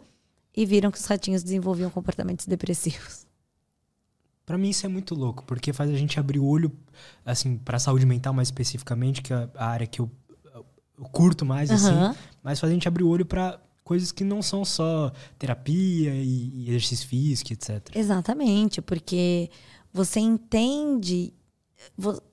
e 0.55 0.63
viram 0.63 0.91
que 0.91 0.99
os 0.99 1.05
ratinhos 1.07 1.41
desenvolviam 1.41 1.89
comportamentos 1.89 2.45
depressivos. 2.45 3.25
Pra 4.45 4.59
mim 4.59 4.69
isso 4.69 4.85
é 4.85 4.89
muito 4.89 5.15
louco, 5.15 5.43
porque 5.43 5.73
faz 5.73 5.89
a 5.89 5.95
gente 5.95 6.19
abrir 6.19 6.37
o 6.37 6.45
olho, 6.45 6.71
assim, 7.25 7.57
pra 7.57 7.79
saúde 7.79 8.05
mental 8.05 8.31
mais 8.31 8.49
especificamente, 8.49 9.23
que 9.23 9.33
é 9.33 9.49
a 9.55 9.65
área 9.65 9.87
que 9.87 10.01
eu, 10.01 10.11
eu 10.53 10.63
curto 11.05 11.43
mais, 11.43 11.71
Aham. 11.71 12.11
assim. 12.11 12.19
Mas 12.43 12.59
faz 12.59 12.69
a 12.69 12.73
gente 12.75 12.87
abrir 12.87 13.03
o 13.03 13.09
olho 13.09 13.25
pra 13.25 13.59
coisas 13.83 14.11
que 14.11 14.23
não 14.23 14.43
são 14.43 14.63
só 14.63 15.11
terapia 15.39 16.13
e, 16.13 16.51
e 16.53 16.69
exercício 16.69 17.07
físico, 17.07 17.53
etc. 17.53 17.89
Exatamente, 17.95 18.83
porque 18.83 19.49
você 19.93 20.19
entende. 20.19 21.33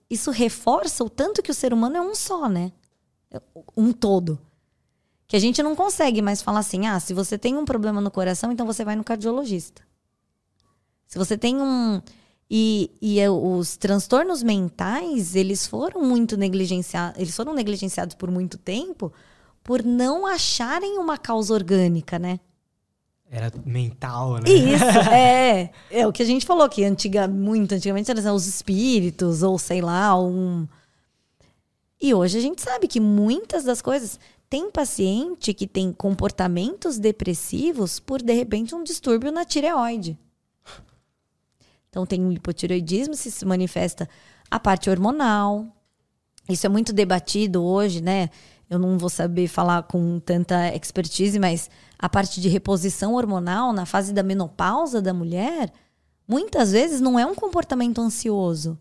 Isso 0.09 0.31
reforça 0.31 1.05
o 1.05 1.11
tanto 1.11 1.43
que 1.43 1.51
o 1.51 1.55
ser 1.55 1.73
humano 1.73 1.97
é 1.97 2.01
um 2.01 2.15
só, 2.15 2.49
né? 2.49 2.73
Um 3.77 3.93
todo. 3.93 4.39
Que 5.27 5.37
a 5.37 5.41
gente 5.41 5.63
não 5.63 5.77
consegue 5.77 6.23
mais 6.23 6.41
falar 6.41 6.61
assim: 6.61 6.87
ah, 6.87 6.99
se 6.99 7.13
você 7.13 7.37
tem 7.37 7.57
um 7.57 7.65
problema 7.65 8.01
no 8.01 8.11
coração, 8.11 8.51
então 8.51 8.67
você 8.67 8.85
vai 8.85 8.97
no 8.97 9.05
cardiologista. 9.05 9.83
Se 11.07 11.19
você 11.19 11.37
tem 11.37 11.61
um. 11.61 12.01
E, 12.51 12.91
e 13.03 13.21
é, 13.21 13.31
os 13.31 13.77
transtornos 13.77 14.43
mentais, 14.43 15.37
eles 15.37 15.67
foram 15.67 16.03
muito 16.03 16.35
negligenciados, 16.37 17.21
eles 17.21 17.37
foram 17.37 17.53
negligenciados 17.53 18.15
por 18.15 18.31
muito 18.31 18.57
tempo 18.57 19.13
por 19.63 19.85
não 19.85 20.27
acharem 20.27 20.97
uma 20.97 21.19
causa 21.19 21.53
orgânica, 21.53 22.19
né? 22.19 22.41
Era 23.31 23.53
mental, 23.65 24.39
né? 24.39 24.51
Isso, 24.51 24.85
é. 25.13 25.71
É 25.91 26.07
o 26.07 26.13
que 26.13 26.23
a 26.23 26.27
gente 26.27 26.47
falou 26.47 26.69
que 26.69 26.85
antiga, 26.85 27.29
muito 27.29 27.75
antigamente 27.75 28.11
eram 28.11 28.35
os 28.35 28.47
espíritos, 28.47 29.43
ou 29.43 29.59
sei 29.59 29.81
lá, 29.83 30.19
um. 30.19 30.67
E 32.01 32.15
hoje 32.15 32.39
a 32.39 32.41
gente 32.41 32.63
sabe 32.63 32.87
que 32.87 33.01
muitas 33.01 33.65
das 33.65 33.83
coisas. 33.83 34.19
Tem 34.51 34.71
paciente 34.71 35.53
que 35.53 35.67
tem 35.67 35.93
comportamentos 35.93 36.99
depressivos 36.99 38.01
por, 38.01 38.23
de 38.23 38.33
repente, 38.33 38.75
um 38.75 38.83
distúrbio 38.83 39.31
na 39.31 39.45
tireoide. 39.45 40.19
Então, 41.91 42.07
tem 42.07 42.25
o 42.25 42.33
hipotireoidismo, 42.33 43.15
se 43.15 43.45
manifesta 43.45 44.09
a 44.51 44.59
parte 44.59 44.89
hormonal. 44.89 45.67
Isso 46.49 46.65
é 46.65 46.69
muito 46.69 46.95
debatido 46.95 47.63
hoje, 47.63 48.01
né? 48.01 48.31
Eu 48.71 48.79
não 48.79 48.97
vou 48.97 49.11
saber 49.11 49.49
falar 49.49 49.83
com 49.83 50.19
tanta 50.19 50.75
expertise, 50.75 51.39
mas 51.39 51.71
a 51.99 52.09
parte 52.09 52.41
de 52.41 52.49
reposição 52.49 53.15
hormonal 53.15 53.73
na 53.73 53.85
fase 53.85 54.13
da 54.13 54.23
menopausa 54.23 55.03
da 55.03 55.13
mulher, 55.13 55.73
muitas 56.27 56.71
vezes 56.71 57.01
não 57.01 57.19
é 57.19 57.27
um 57.27 57.35
comportamento 57.35 58.01
ansioso. 58.01 58.79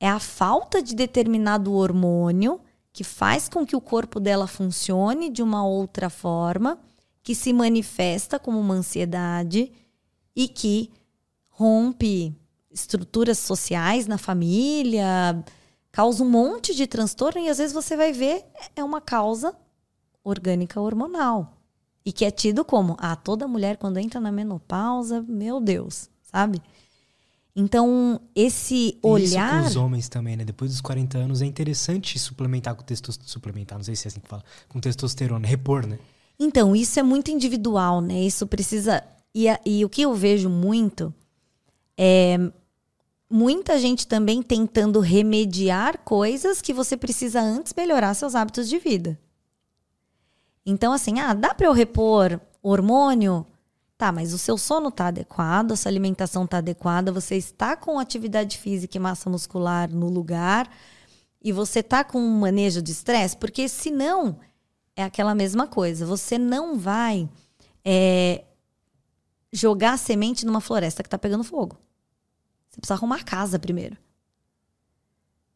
É 0.00 0.08
a 0.08 0.18
falta 0.18 0.82
de 0.82 0.94
determinado 0.94 1.72
hormônio 1.72 2.60
que 2.92 3.04
faz 3.04 3.48
com 3.48 3.66
que 3.66 3.74
o 3.76 3.80
corpo 3.80 4.20
dela 4.20 4.46
funcione 4.46 5.28
de 5.28 5.42
uma 5.42 5.66
outra 5.66 6.08
forma, 6.08 6.78
que 7.22 7.34
se 7.34 7.52
manifesta 7.52 8.38
como 8.38 8.58
uma 8.58 8.74
ansiedade 8.74 9.72
e 10.34 10.46
que 10.46 10.90
rompe 11.48 12.34
estruturas 12.70 13.38
sociais 13.38 14.06
na 14.06 14.18
família, 14.18 15.44
causa 15.90 16.22
um 16.22 16.28
monte 16.28 16.74
de 16.74 16.86
transtorno 16.86 17.40
e 17.40 17.48
às 17.48 17.58
vezes 17.58 17.72
você 17.72 17.96
vai 17.96 18.12
ver 18.12 18.44
é 18.74 18.82
uma 18.82 19.00
causa 19.00 19.56
orgânica 20.22 20.80
hormonal. 20.80 21.63
E 22.04 22.12
que 22.12 22.24
é 22.24 22.30
tido 22.30 22.64
como, 22.64 22.96
ah, 22.98 23.16
toda 23.16 23.48
mulher 23.48 23.76
quando 23.76 23.98
entra 23.98 24.20
na 24.20 24.30
menopausa, 24.30 25.22
meu 25.22 25.60
Deus, 25.60 26.10
sabe? 26.22 26.60
Então, 27.56 28.20
esse 28.34 28.98
olhar. 29.00 29.54
Isso 29.54 29.62
com 29.62 29.68
os 29.68 29.76
homens 29.76 30.08
também, 30.08 30.36
né? 30.36 30.44
Depois 30.44 30.72
dos 30.72 30.80
40 30.80 31.18
anos 31.18 31.40
é 31.40 31.46
interessante 31.46 32.18
suplementar 32.18 32.74
com 32.74 32.82
testosterona. 32.82 33.28
Suplementar, 33.30 33.78
não 33.78 33.84
sei 33.84 33.94
se 33.94 34.06
é 34.06 34.08
assim 34.08 34.20
que 34.20 34.28
fala. 34.28 34.42
Com 34.68 34.80
testosterona, 34.80 35.46
repor, 35.46 35.86
né? 35.86 35.98
Então, 36.38 36.74
isso 36.74 36.98
é 36.98 37.02
muito 37.02 37.30
individual, 37.30 38.00
né? 38.00 38.20
Isso 38.20 38.46
precisa. 38.46 39.04
E, 39.32 39.46
e 39.64 39.84
o 39.84 39.88
que 39.88 40.02
eu 40.02 40.12
vejo 40.14 40.50
muito 40.50 41.14
é 41.96 42.38
muita 43.30 43.78
gente 43.78 44.06
também 44.06 44.42
tentando 44.42 45.00
remediar 45.00 45.98
coisas 46.04 46.60
que 46.60 46.72
você 46.72 46.96
precisa 46.96 47.40
antes 47.40 47.72
melhorar 47.76 48.14
seus 48.14 48.34
hábitos 48.34 48.68
de 48.68 48.78
vida. 48.78 49.18
Então, 50.66 50.92
assim, 50.92 51.20
ah, 51.20 51.34
dá 51.34 51.54
para 51.54 51.66
eu 51.66 51.72
repor 51.72 52.40
hormônio? 52.62 53.46
Tá, 53.96 54.10
mas 54.10 54.32
o 54.32 54.38
seu 54.38 54.58
sono 54.58 54.88
está 54.88 55.06
adequado, 55.06 55.72
a 55.72 55.76
sua 55.76 55.90
alimentação 55.90 56.44
está 56.44 56.58
adequada, 56.58 57.12
você 57.12 57.36
está 57.36 57.76
com 57.76 57.98
atividade 57.98 58.58
física 58.58 58.96
e 58.96 59.00
massa 59.00 59.30
muscular 59.30 59.88
no 59.90 60.08
lugar 60.08 60.68
e 61.44 61.52
você 61.52 61.80
está 61.80 62.02
com 62.02 62.18
um 62.18 62.40
manejo 62.40 62.80
de 62.80 62.90
estresse, 62.90 63.36
porque 63.36 63.68
senão 63.68 64.40
é 64.96 65.04
aquela 65.04 65.34
mesma 65.34 65.66
coisa. 65.66 66.06
Você 66.06 66.38
não 66.38 66.78
vai 66.78 67.28
é, 67.84 68.44
jogar 69.52 69.98
semente 69.98 70.46
numa 70.46 70.60
floresta 70.60 71.02
que 71.02 71.06
está 71.06 71.18
pegando 71.18 71.44
fogo. 71.44 71.78
Você 72.70 72.80
precisa 72.80 72.94
arrumar 72.94 73.24
casa 73.24 73.58
primeiro. 73.58 73.96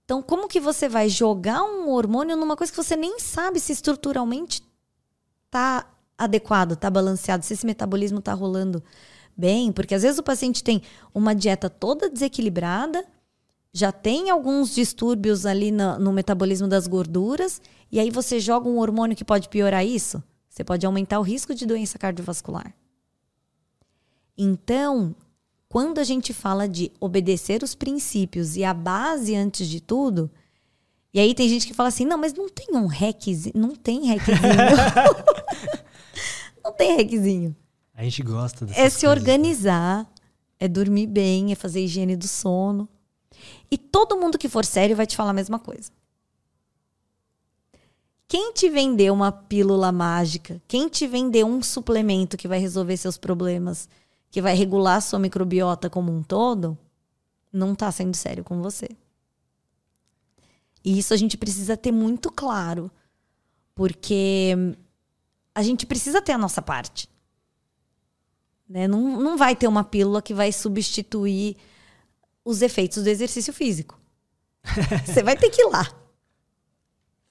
Então, 0.04 0.22
como 0.22 0.48
que 0.48 0.60
você 0.60 0.88
vai 0.88 1.08
jogar 1.08 1.62
um 1.62 1.88
hormônio 1.88 2.36
numa 2.36 2.56
coisa 2.56 2.72
que 2.72 2.76
você 2.76 2.96
nem 2.96 3.18
sabe 3.18 3.58
se 3.58 3.72
estruturalmente 3.72 4.62
está 5.48 5.90
adequado, 6.16 6.72
está 6.72 6.90
balanceado, 6.90 7.44
se 7.44 7.54
esse 7.54 7.66
metabolismo 7.66 8.18
está 8.18 8.32
rolando 8.34 8.82
bem, 9.36 9.72
porque 9.72 9.94
às 9.94 10.02
vezes 10.02 10.18
o 10.18 10.22
paciente 10.22 10.62
tem 10.62 10.82
uma 11.14 11.34
dieta 11.34 11.70
toda 11.70 12.10
desequilibrada, 12.10 13.04
já 13.72 13.92
tem 13.92 14.30
alguns 14.30 14.74
distúrbios 14.74 15.46
ali 15.46 15.70
no, 15.70 15.98
no 15.98 16.12
metabolismo 16.12 16.66
das 16.68 16.86
gorduras, 16.86 17.60
e 17.90 17.98
aí 17.98 18.10
você 18.10 18.40
joga 18.40 18.68
um 18.68 18.78
hormônio 18.78 19.16
que 19.16 19.24
pode 19.24 19.48
piorar 19.48 19.86
isso, 19.86 20.22
você 20.48 20.62
pode 20.62 20.84
aumentar 20.84 21.18
o 21.18 21.22
risco 21.22 21.54
de 21.54 21.64
doença 21.64 21.98
cardiovascular. 21.98 22.74
Então, 24.36 25.14
quando 25.68 25.98
a 25.98 26.04
gente 26.04 26.32
fala 26.32 26.68
de 26.68 26.92
obedecer 27.00 27.62
os 27.62 27.74
princípios 27.74 28.56
e 28.56 28.64
a 28.64 28.74
base 28.74 29.34
antes 29.34 29.68
de 29.68 29.80
tudo, 29.80 30.30
e 31.18 31.20
aí 31.20 31.34
tem 31.34 31.48
gente 31.48 31.66
que 31.66 31.74
fala 31.74 31.88
assim: 31.88 32.04
não, 32.04 32.16
mas 32.16 32.32
não 32.32 32.48
tem 32.48 32.68
um 32.76 32.86
requisito. 32.86 33.58
Não 33.58 33.74
tem 33.74 34.04
requisito. 34.06 34.46
Não 36.62 36.72
tem 36.72 36.96
requisinho. 36.96 37.56
A 37.94 38.04
gente 38.04 38.22
gosta 38.22 38.66
dessas 38.66 38.80
É 38.84 38.90
se 38.90 39.06
coisas. 39.06 39.18
organizar, 39.18 40.06
é 40.60 40.68
dormir 40.68 41.06
bem, 41.06 41.50
é 41.50 41.54
fazer 41.54 41.82
higiene 41.82 42.14
do 42.14 42.28
sono. 42.28 42.86
E 43.70 43.78
todo 43.78 44.18
mundo 44.18 44.38
que 44.38 44.48
for 44.48 44.64
sério 44.64 44.94
vai 44.94 45.06
te 45.06 45.16
falar 45.16 45.30
a 45.30 45.32
mesma 45.32 45.58
coisa. 45.58 45.90
Quem 48.28 48.52
te 48.52 48.68
vendeu 48.68 49.14
uma 49.14 49.32
pílula 49.32 49.90
mágica, 49.90 50.60
quem 50.68 50.88
te 50.88 51.06
vendeu 51.06 51.46
um 51.46 51.62
suplemento 51.62 52.36
que 52.36 52.46
vai 52.46 52.58
resolver 52.60 52.96
seus 52.98 53.16
problemas, 53.16 53.88
que 54.30 54.42
vai 54.42 54.54
regular 54.54 55.00
sua 55.00 55.18
microbiota 55.18 55.88
como 55.88 56.12
um 56.12 56.22
todo, 56.22 56.76
não 57.50 57.72
está 57.72 57.90
sendo 57.90 58.14
sério 58.14 58.44
com 58.44 58.60
você. 58.60 58.88
E 60.84 60.98
isso 60.98 61.12
a 61.12 61.16
gente 61.16 61.36
precisa 61.36 61.76
ter 61.76 61.92
muito 61.92 62.30
claro. 62.30 62.90
Porque 63.74 64.54
a 65.54 65.62
gente 65.62 65.86
precisa 65.86 66.20
ter 66.22 66.32
a 66.32 66.38
nossa 66.38 66.62
parte. 66.62 67.08
Né? 68.68 68.86
Não, 68.86 69.20
não 69.20 69.36
vai 69.36 69.56
ter 69.56 69.66
uma 69.66 69.84
pílula 69.84 70.20
que 70.20 70.34
vai 70.34 70.52
substituir 70.52 71.56
os 72.44 72.62
efeitos 72.62 73.02
do 73.02 73.08
exercício 73.08 73.52
físico. 73.52 73.98
você 75.04 75.22
vai 75.22 75.36
ter 75.36 75.50
que 75.50 75.62
ir 75.62 75.70
lá. 75.70 75.86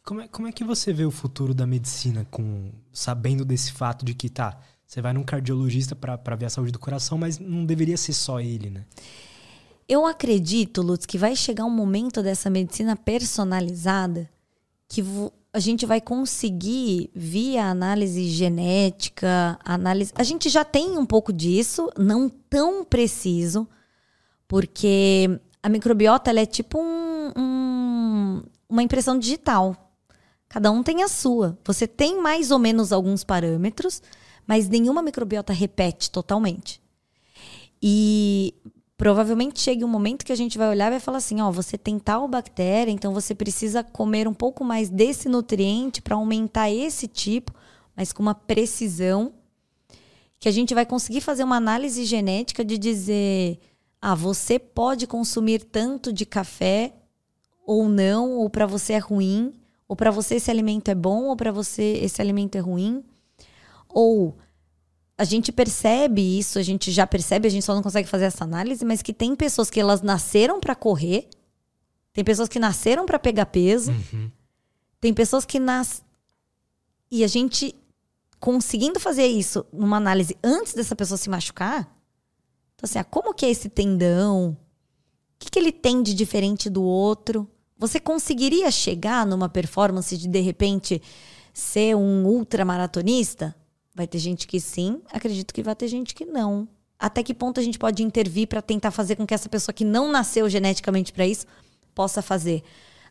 Como 0.04 0.22
é, 0.22 0.28
como 0.28 0.48
é 0.48 0.52
que 0.52 0.64
você 0.64 0.94
vê 0.94 1.06
o 1.06 1.12
futuro 1.12 1.54
da 1.54 1.68
medicina 1.68 2.26
com 2.32 2.72
sabendo 2.94 3.44
desse 3.44 3.74
fato 3.74 4.06
de 4.06 4.14
que 4.14 4.30
tá, 4.30 4.58
você 4.86 5.02
vai 5.02 5.12
num 5.12 5.24
cardiologista 5.24 5.96
para 5.96 6.36
ver 6.36 6.46
a 6.46 6.50
saúde 6.50 6.72
do 6.72 6.80
coração, 6.80 7.18
mas 7.18 7.38
não 7.38 7.66
deveria 7.66 7.98
ser 7.98 8.14
só 8.14 8.40
ele, 8.40 8.70
né? 8.70 8.86
Eu 9.88 10.06
acredito, 10.06 10.82
Lutz, 10.82 11.06
que 11.06 11.18
vai 11.18 11.36
chegar 11.36 11.64
um 11.64 11.70
momento 11.70 12.22
dessa 12.22 12.50
medicina 12.50 12.96
personalizada 12.96 14.30
que 14.90 15.04
a 15.54 15.60
gente 15.60 15.86
vai 15.86 16.02
conseguir, 16.02 17.10
via 17.16 17.66
análise 17.66 18.30
genética, 18.30 19.58
análise. 19.64 20.12
A 20.16 20.24
gente 20.24 20.50
já 20.50 20.66
tem 20.66 20.98
um 20.98 21.06
pouco 21.06 21.32
disso, 21.32 21.90
não 21.98 22.30
tão 22.30 22.84
preciso, 22.84 23.68
porque 24.48 25.40
a 25.64 25.70
microbiota 25.70 26.32
é 26.32 26.46
tipo 26.46 26.80
um, 26.80 27.32
um, 27.36 28.44
uma 28.70 28.84
impressão 28.84 29.18
digital. 29.18 29.76
Cada 30.50 30.70
um 30.72 30.84
tem 30.84 31.04
a 31.04 31.08
sua. 31.08 31.58
Você 31.66 31.88
tem 31.88 32.22
mais 32.22 32.52
ou 32.52 32.60
menos 32.60 32.92
alguns 32.92 33.24
parâmetros, 33.24 34.02
mas 34.46 34.70
nenhuma 34.70 35.02
microbiota 35.02 35.52
repete 35.52 36.12
totalmente. 36.12 36.82
E 37.82 38.54
provavelmente 38.98 39.60
chegue 39.60 39.86
um 39.86 39.88
momento 39.88 40.26
que 40.26 40.32
a 40.32 40.36
gente 40.36 40.58
vai 40.58 40.68
olhar 40.68 40.88
e 40.88 40.92
vai 40.92 41.00
falar 41.00 41.20
assim, 41.20 41.40
ó, 41.40 41.52
você 41.52 41.78
tem 41.78 42.00
tal 42.00 42.28
bactéria, 42.28 42.92
então 42.92 43.14
você 43.14 43.36
precisa 43.36 43.84
comer 43.84 44.28
um 44.28 44.34
pouco 44.34 44.64
mais 44.64 44.90
desse 44.90 45.30
nutriente 45.30 46.02
para 46.02 46.16
aumentar 46.16 46.72
esse 46.72 47.08
tipo, 47.08 47.54
mas 47.96 48.12
com 48.12 48.24
uma 48.24 48.34
precisão 48.34 49.34
que 50.40 50.50
a 50.50 50.52
gente 50.52 50.74
vai 50.74 50.86
conseguir 50.86 51.22
fazer 51.22 51.44
uma 51.44 51.56
análise 51.56 52.06
genética 52.06 52.66
de 52.66 52.78
dizer, 52.78 53.60
ah, 54.02 54.16
você 54.16 54.58
pode 54.58 55.06
consumir 55.06 55.64
tanto 55.64 56.12
de 56.12 56.26
café 56.26 56.94
ou 57.66 57.88
não, 57.88 58.32
ou 58.32 58.50
para 58.50 58.66
você 58.66 58.94
é 58.94 58.98
ruim, 58.98 59.54
ou 59.88 59.96
para 59.96 60.10
você 60.10 60.36
esse 60.36 60.50
alimento 60.50 60.90
é 60.90 60.96
bom, 60.96 61.26
ou 61.26 61.36
para 61.36 61.52
você 61.52 62.00
esse 62.02 62.22
alimento 62.22 62.56
é 62.56 62.60
ruim, 62.60 63.04
ou 63.88 64.38
a 65.18 65.24
gente 65.24 65.52
percebe 65.52 66.22
isso, 66.22 66.60
a 66.60 66.62
gente 66.62 66.92
já 66.92 67.08
percebe, 67.08 67.48
a 67.48 67.52
gente 67.52 67.66
só 67.66 67.74
não 67.74 67.82
consegue 67.82 68.08
fazer 68.08 68.26
essa 68.26 68.44
análise, 68.44 68.86
mas 68.86 69.02
que 69.02 69.12
tem 69.12 69.36
pessoas 69.36 69.70
que 69.70 69.80
elas 69.80 70.02
nasceram 70.02 70.60
para 70.60 70.76
correr, 70.76 71.28
tem 72.14 72.24
pessoas 72.24 72.48
que 72.48 72.60
nasceram 72.60 73.06
para 73.06 73.18
pegar 73.18 73.48
peso, 73.48 73.92
uhum. 73.92 74.30
tem 75.02 75.14
pessoas 75.14 75.46
que 75.46 75.60
nas 75.60 76.04
e 77.10 77.24
a 77.24 77.28
gente 77.28 77.74
conseguindo 78.40 79.00
fazer 79.00 79.26
isso 79.26 79.66
numa 79.74 79.98
análise 79.98 80.38
antes 80.44 80.74
dessa 80.74 80.96
pessoa 80.96 81.18
se 81.18 81.30
machucar, 81.30 81.82
então 82.76 82.84
assim, 82.84 83.00
ah, 83.00 83.04
como 83.04 83.34
que 83.34 83.46
é 83.46 83.50
esse 83.50 83.70
tendão? 83.70 84.50
O 84.50 84.58
que, 85.40 85.50
que 85.50 85.58
ele 85.58 85.72
tem 85.72 86.04
de 86.04 86.14
diferente 86.14 86.70
do 86.70 86.84
outro? 86.84 87.50
Você 87.80 88.00
conseguiria 88.00 88.70
chegar 88.70 89.26
numa 89.26 89.50
performance 89.50 90.16
de 90.16 90.28
de 90.28 90.40
repente 90.42 91.02
ser 91.54 91.96
um 91.96 92.26
ultramaratonista? 92.26 93.56
Vai 93.98 94.06
ter 94.06 94.20
gente 94.20 94.46
que 94.46 94.60
sim, 94.60 95.02
acredito 95.12 95.52
que 95.52 95.64
vai 95.64 95.76
ter 95.76 95.88
gente 95.88 96.14
que 96.14 96.24
não. 96.24 96.68
Até 97.00 97.24
que 97.24 97.34
ponto 97.34 97.60
a 97.60 97.64
gente 97.64 97.80
pode 97.80 98.04
intervir 98.04 98.48
para 98.48 98.62
tentar 98.62 98.92
fazer 98.92 99.16
com 99.16 99.26
que 99.26 99.34
essa 99.34 99.50
pessoa 99.50 99.74
que 99.74 99.84
não 99.84 100.12
nasceu 100.12 100.48
geneticamente 100.48 101.12
para 101.12 101.26
isso 101.26 101.48
possa 101.96 102.22
fazer? 102.22 102.62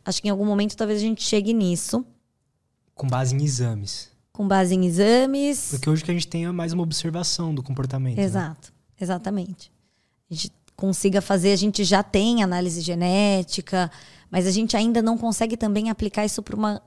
Acho 0.05 0.21
que 0.21 0.29
em 0.29 0.31
algum 0.31 0.45
momento 0.45 0.77
talvez 0.77 0.99
a 0.99 1.01
gente 1.01 1.21
chegue 1.21 1.51
nisso. 1.51 2.05
Com 2.95 3.05
base 3.05 3.35
em 3.35 3.43
exames. 3.43 4.09
Com 4.31 4.47
base 4.47 4.75
em 4.75 4.85
exames. 4.85 5.71
Porque 5.71 5.89
hoje 5.89 6.05
que 6.05 6.09
a 6.09 6.13
gente 6.13 6.25
tem 6.25 6.45
é 6.45 6.51
mais 6.53 6.71
uma 6.71 6.83
observação 6.83 7.53
do 7.53 7.61
comportamento. 7.61 8.15
Né? 8.15 8.23
Exato, 8.23 8.69
né? 8.69 8.95
exatamente. 9.01 9.69
A 10.31 10.33
gente 10.33 10.53
consiga 10.73 11.21
fazer, 11.21 11.51
a 11.51 11.57
gente 11.57 11.83
já 11.83 12.01
tem 12.01 12.43
análise 12.43 12.79
genética, 12.79 13.91
mas 14.31 14.47
a 14.47 14.51
gente 14.51 14.77
ainda 14.77 15.01
não 15.01 15.17
consegue 15.17 15.57
também 15.57 15.89
aplicar 15.89 16.23
isso 16.23 16.41
para 16.41 16.55
uma 16.55 16.81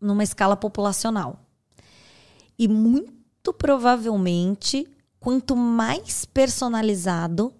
numa 0.00 0.24
escala 0.24 0.56
populacional. 0.56 1.38
E 2.58 2.66
muito 2.66 3.21
muito 3.42 3.52
provavelmente, 3.52 4.88
quanto 5.18 5.56
mais 5.56 6.24
personalizado, 6.24 7.52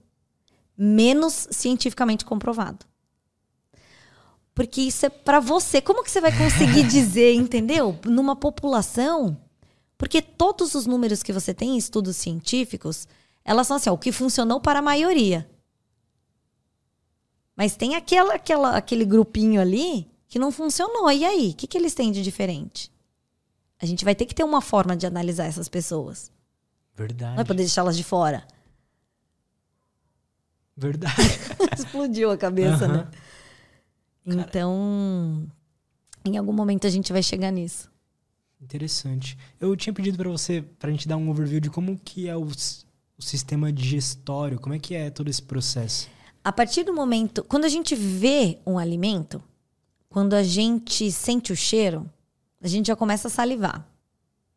menos 0.78 1.48
cientificamente 1.50 2.24
comprovado. 2.24 2.86
Porque 4.54 4.80
isso 4.80 5.06
é 5.06 5.08
para 5.08 5.40
você. 5.40 5.80
Como 5.80 6.04
que 6.04 6.10
você 6.10 6.20
vai 6.20 6.36
conseguir 6.36 6.84
dizer, 6.86 7.34
entendeu? 7.34 7.98
Numa 8.04 8.36
população. 8.36 9.36
Porque 9.98 10.22
todos 10.22 10.76
os 10.76 10.86
números 10.86 11.22
que 11.22 11.32
você 11.32 11.52
tem 11.52 11.70
em 11.70 11.78
estudos 11.78 12.16
científicos, 12.16 13.08
elas 13.44 13.66
são 13.66 13.76
assim, 13.76 13.90
ó, 13.90 13.94
o 13.94 13.98
que 13.98 14.12
funcionou 14.12 14.60
para 14.60 14.78
a 14.78 14.82
maioria. 14.82 15.50
Mas 17.56 17.74
tem 17.74 17.96
aquela, 17.96 18.34
aquela, 18.34 18.76
aquele 18.76 19.04
grupinho 19.04 19.60
ali 19.60 20.08
que 20.28 20.38
não 20.38 20.52
funcionou. 20.52 21.10
E 21.10 21.24
aí? 21.24 21.50
O 21.50 21.54
que, 21.56 21.66
que 21.66 21.76
eles 21.76 21.94
têm 21.94 22.12
de 22.12 22.22
diferente? 22.22 22.91
A 23.82 23.86
gente 23.86 24.04
vai 24.04 24.14
ter 24.14 24.26
que 24.26 24.34
ter 24.34 24.44
uma 24.44 24.60
forma 24.60 24.96
de 24.96 25.06
analisar 25.06 25.46
essas 25.46 25.68
pessoas. 25.68 26.30
Verdade. 26.96 27.30
Não 27.30 27.36
vai 27.36 27.44
poder 27.44 27.64
deixá-las 27.64 27.96
de 27.96 28.04
fora. 28.04 28.46
Verdade. 30.76 31.16
Explodiu 31.76 32.30
a 32.30 32.36
cabeça, 32.38 32.86
né? 32.86 33.08
Então, 34.24 35.48
em 36.24 36.38
algum 36.38 36.52
momento 36.52 36.86
a 36.86 36.90
gente 36.90 37.12
vai 37.12 37.24
chegar 37.24 37.50
nisso. 37.50 37.90
Interessante. 38.60 39.36
Eu 39.60 39.74
tinha 39.74 39.92
pedido 39.92 40.16
para 40.16 40.30
você, 40.30 40.62
para 40.78 40.88
a 40.88 40.92
gente 40.92 41.08
dar 41.08 41.16
um 41.16 41.28
overview 41.28 41.58
de 41.58 41.68
como 41.68 41.98
que 41.98 42.28
é 42.28 42.36
o, 42.36 42.44
o 42.44 43.22
sistema 43.22 43.72
digestório, 43.72 44.60
como 44.60 44.76
é 44.76 44.78
que 44.78 44.94
é 44.94 45.10
todo 45.10 45.28
esse 45.28 45.42
processo. 45.42 46.08
A 46.44 46.52
partir 46.52 46.84
do 46.84 46.94
momento, 46.94 47.42
quando 47.42 47.64
a 47.64 47.68
gente 47.68 47.96
vê 47.96 48.60
um 48.64 48.78
alimento, 48.78 49.42
quando 50.08 50.34
a 50.34 50.44
gente 50.44 51.10
sente 51.10 51.52
o 51.52 51.56
cheiro, 51.56 52.08
a 52.62 52.68
gente 52.68 52.86
já 52.86 52.96
começa 52.96 53.28
a 53.28 53.30
salivar. 53.30 53.86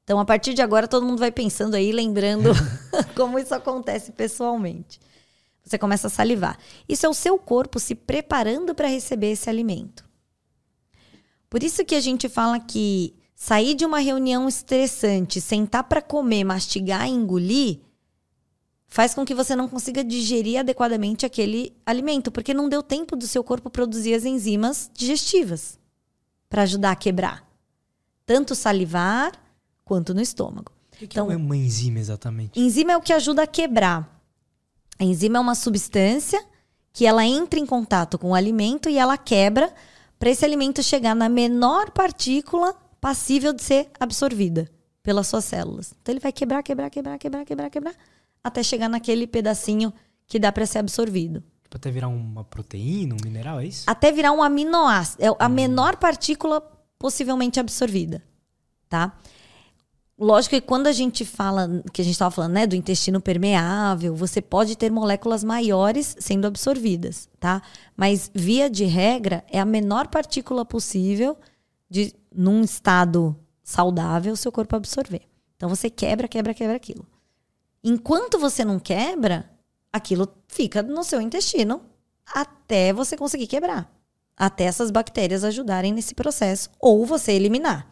Então, 0.03 0.19
a 0.19 0.25
partir 0.25 0.53
de 0.53 0.61
agora, 0.61 0.87
todo 0.87 1.05
mundo 1.05 1.17
vai 1.17 1.31
pensando 1.31 1.73
aí, 1.73 1.91
lembrando 1.91 2.51
como 3.17 3.39
isso 3.39 3.53
acontece 3.55 4.11
pessoalmente. 4.11 4.99
Você 5.63 5.79
começa 5.79 6.05
a 6.07 6.11
salivar. 6.11 6.59
Isso 6.87 7.07
é 7.07 7.09
o 7.09 7.13
seu 7.13 7.39
corpo 7.39 7.79
se 7.79 7.95
preparando 7.95 8.75
para 8.75 8.87
receber 8.87 9.31
esse 9.31 9.49
alimento. 9.49 10.05
Por 11.49 11.63
isso 11.63 11.83
que 11.83 11.95
a 11.95 11.99
gente 11.99 12.29
fala 12.29 12.59
que 12.59 13.15
sair 13.33 13.73
de 13.73 13.83
uma 13.83 13.97
reunião 13.97 14.47
estressante, 14.47 15.41
sentar 15.41 15.85
para 15.85 16.03
comer, 16.03 16.43
mastigar 16.43 17.07
e 17.07 17.11
engolir, 17.11 17.79
faz 18.87 19.15
com 19.15 19.25
que 19.25 19.33
você 19.33 19.55
não 19.55 19.67
consiga 19.67 20.03
digerir 20.03 20.59
adequadamente 20.59 21.25
aquele 21.25 21.75
alimento, 21.83 22.31
porque 22.31 22.53
não 22.53 22.69
deu 22.69 22.83
tempo 22.83 23.15
do 23.15 23.25
seu 23.25 23.43
corpo 23.43 23.69
produzir 23.69 24.13
as 24.13 24.23
enzimas 24.23 24.91
digestivas 24.93 25.79
para 26.47 26.61
ajudar 26.61 26.91
a 26.91 26.95
quebrar 26.95 27.44
tanto 28.25 28.55
salivar 28.55 29.33
quanto 29.83 30.13
no 30.13 30.21
estômago. 30.21 30.71
O 30.93 30.97
que, 30.97 31.05
então, 31.05 31.31
é 31.31 31.35
uma 31.35 31.55
enzima 31.55 31.99
exatamente? 31.99 32.59
Enzima 32.59 32.93
é 32.93 32.97
o 32.97 33.01
que 33.01 33.13
ajuda 33.13 33.43
a 33.43 33.47
quebrar. 33.47 34.21
A 34.97 35.03
enzima 35.03 35.37
é 35.37 35.41
uma 35.41 35.55
substância 35.55 36.43
que 36.93 37.05
ela 37.05 37.25
entra 37.25 37.59
em 37.59 37.65
contato 37.65 38.17
com 38.17 38.31
o 38.31 38.35
alimento 38.35 38.89
e 38.89 38.97
ela 38.97 39.17
quebra 39.17 39.73
para 40.17 40.29
esse 40.29 40.45
alimento 40.45 40.81
chegar 40.81 41.13
na 41.13 41.27
menor 41.27 41.91
partícula 41.91 42.73
passível 43.01 43.51
de 43.51 43.61
ser 43.61 43.89
absorvida 43.99 44.71
pelas 45.03 45.27
suas 45.27 45.43
células. 45.45 45.93
Então 46.01 46.13
ele 46.13 46.21
vai 46.21 46.31
quebrar, 46.31 46.63
quebrar, 46.63 46.89
quebrar, 46.89 47.19
quebrar, 47.19 47.45
quebrar, 47.45 47.69
quebrar, 47.69 47.95
até 48.41 48.63
chegar 48.63 48.87
naquele 48.87 49.27
pedacinho 49.27 49.93
que 50.25 50.39
dá 50.39 50.51
para 50.51 50.65
ser 50.65 50.79
absorvido. 50.79 51.43
Tipo, 51.63 51.77
até 51.77 51.91
virar 51.91 52.07
uma 52.07 52.43
proteína, 52.43 53.15
um 53.15 53.23
mineral, 53.23 53.59
é 53.59 53.65
isso? 53.65 53.83
Até 53.85 54.11
virar 54.11 54.31
um 54.31 54.41
aminoácido. 54.41 55.23
É 55.23 55.27
a 55.27 55.47
hum. 55.47 55.49
menor 55.49 55.97
partícula 55.97 56.61
possivelmente 56.97 57.59
absorvida, 57.59 58.23
tá? 58.89 59.17
Lógico 60.17 60.55
que 60.55 60.61
quando 60.61 60.87
a 60.87 60.93
gente 60.93 61.25
fala, 61.25 61.83
que 61.91 62.01
a 62.01 62.03
gente 62.03 62.13
estava 62.13 62.31
falando, 62.31 62.53
né, 62.53 62.65
do 62.65 62.75
intestino 62.75 63.19
permeável, 63.19 64.15
você 64.15 64.41
pode 64.41 64.77
ter 64.77 64.89
moléculas 64.89 65.43
maiores 65.43 66.15
sendo 66.19 66.47
absorvidas, 66.47 67.27
tá? 67.37 67.61
Mas 67.97 68.31
via 68.33 68.69
de 68.69 68.85
regra 68.85 69.43
é 69.51 69.59
a 69.59 69.65
menor 69.65 70.07
partícula 70.07 70.63
possível 70.63 71.37
de 71.89 72.13
num 72.33 72.61
estado 72.61 73.35
saudável 73.61 74.35
seu 74.37 74.53
corpo 74.53 74.75
absorver. 74.75 75.23
Então 75.57 75.67
você 75.67 75.89
quebra, 75.89 76.29
quebra, 76.29 76.53
quebra 76.53 76.77
aquilo. 76.77 77.05
Enquanto 77.83 78.39
você 78.39 78.63
não 78.63 78.79
quebra, 78.79 79.49
aquilo 79.91 80.29
fica 80.47 80.81
no 80.81 81.03
seu 81.03 81.19
intestino 81.19 81.81
até 82.25 82.93
você 82.93 83.17
conseguir 83.17 83.47
quebrar 83.47 83.94
até 84.37 84.65
essas 84.65 84.91
bactérias 84.91 85.43
ajudarem 85.43 85.93
nesse 85.93 86.13
processo 86.13 86.69
ou 86.79 87.05
você 87.05 87.31
eliminar. 87.31 87.87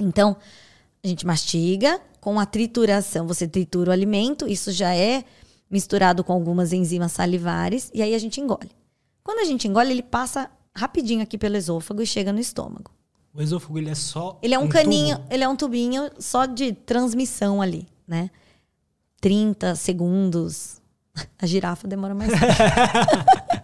Então, 0.00 0.36
a 1.02 1.08
gente 1.08 1.26
mastiga 1.26 2.00
com 2.20 2.38
a 2.38 2.46
trituração, 2.46 3.26
você 3.26 3.46
tritura 3.48 3.90
o 3.90 3.92
alimento, 3.92 4.46
isso 4.48 4.70
já 4.70 4.94
é 4.94 5.24
misturado 5.70 6.22
com 6.24 6.32
algumas 6.32 6.72
enzimas 6.72 7.12
salivares 7.12 7.90
e 7.92 8.02
aí 8.02 8.14
a 8.14 8.18
gente 8.18 8.40
engole. 8.40 8.70
Quando 9.22 9.40
a 9.40 9.44
gente 9.44 9.66
engole, 9.68 9.90
ele 9.90 10.02
passa 10.02 10.50
rapidinho 10.74 11.22
aqui 11.22 11.36
pelo 11.36 11.56
esôfago 11.56 12.00
e 12.00 12.06
chega 12.06 12.32
no 12.32 12.38
estômago. 12.40 12.90
O 13.34 13.42
esôfago 13.42 13.78
ele 13.78 13.90
é 13.90 13.94
só 13.94 14.38
Ele 14.42 14.54
é 14.54 14.58
um, 14.58 14.64
um 14.64 14.68
caninho, 14.68 15.16
tubo. 15.16 15.28
ele 15.30 15.44
é 15.44 15.48
um 15.48 15.56
tubinho 15.56 16.10
só 16.18 16.46
de 16.46 16.72
transmissão 16.72 17.60
ali, 17.60 17.86
né? 18.06 18.30
30 19.20 19.74
segundos. 19.74 20.80
A 21.38 21.46
girafa 21.46 21.86
demora 21.86 22.14
mais. 22.14 22.30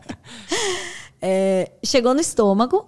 É, 1.27 1.73
chegou 1.83 2.13
no 2.13 2.21
estômago. 2.21 2.87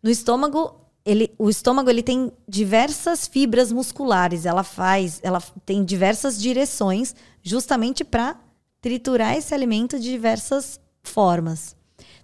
No 0.00 0.08
estômago, 0.08 0.76
ele, 1.04 1.34
o 1.36 1.50
estômago 1.50 1.90
ele 1.90 2.04
tem 2.04 2.30
diversas 2.48 3.26
fibras 3.26 3.72
musculares. 3.72 4.46
Ela 4.46 4.62
faz, 4.62 5.18
ela 5.24 5.42
tem 5.66 5.84
diversas 5.84 6.40
direções, 6.40 7.16
justamente 7.42 8.04
para 8.04 8.38
triturar 8.80 9.36
esse 9.36 9.52
alimento 9.52 9.98
de 9.98 10.08
diversas 10.08 10.78
formas. 11.02 11.74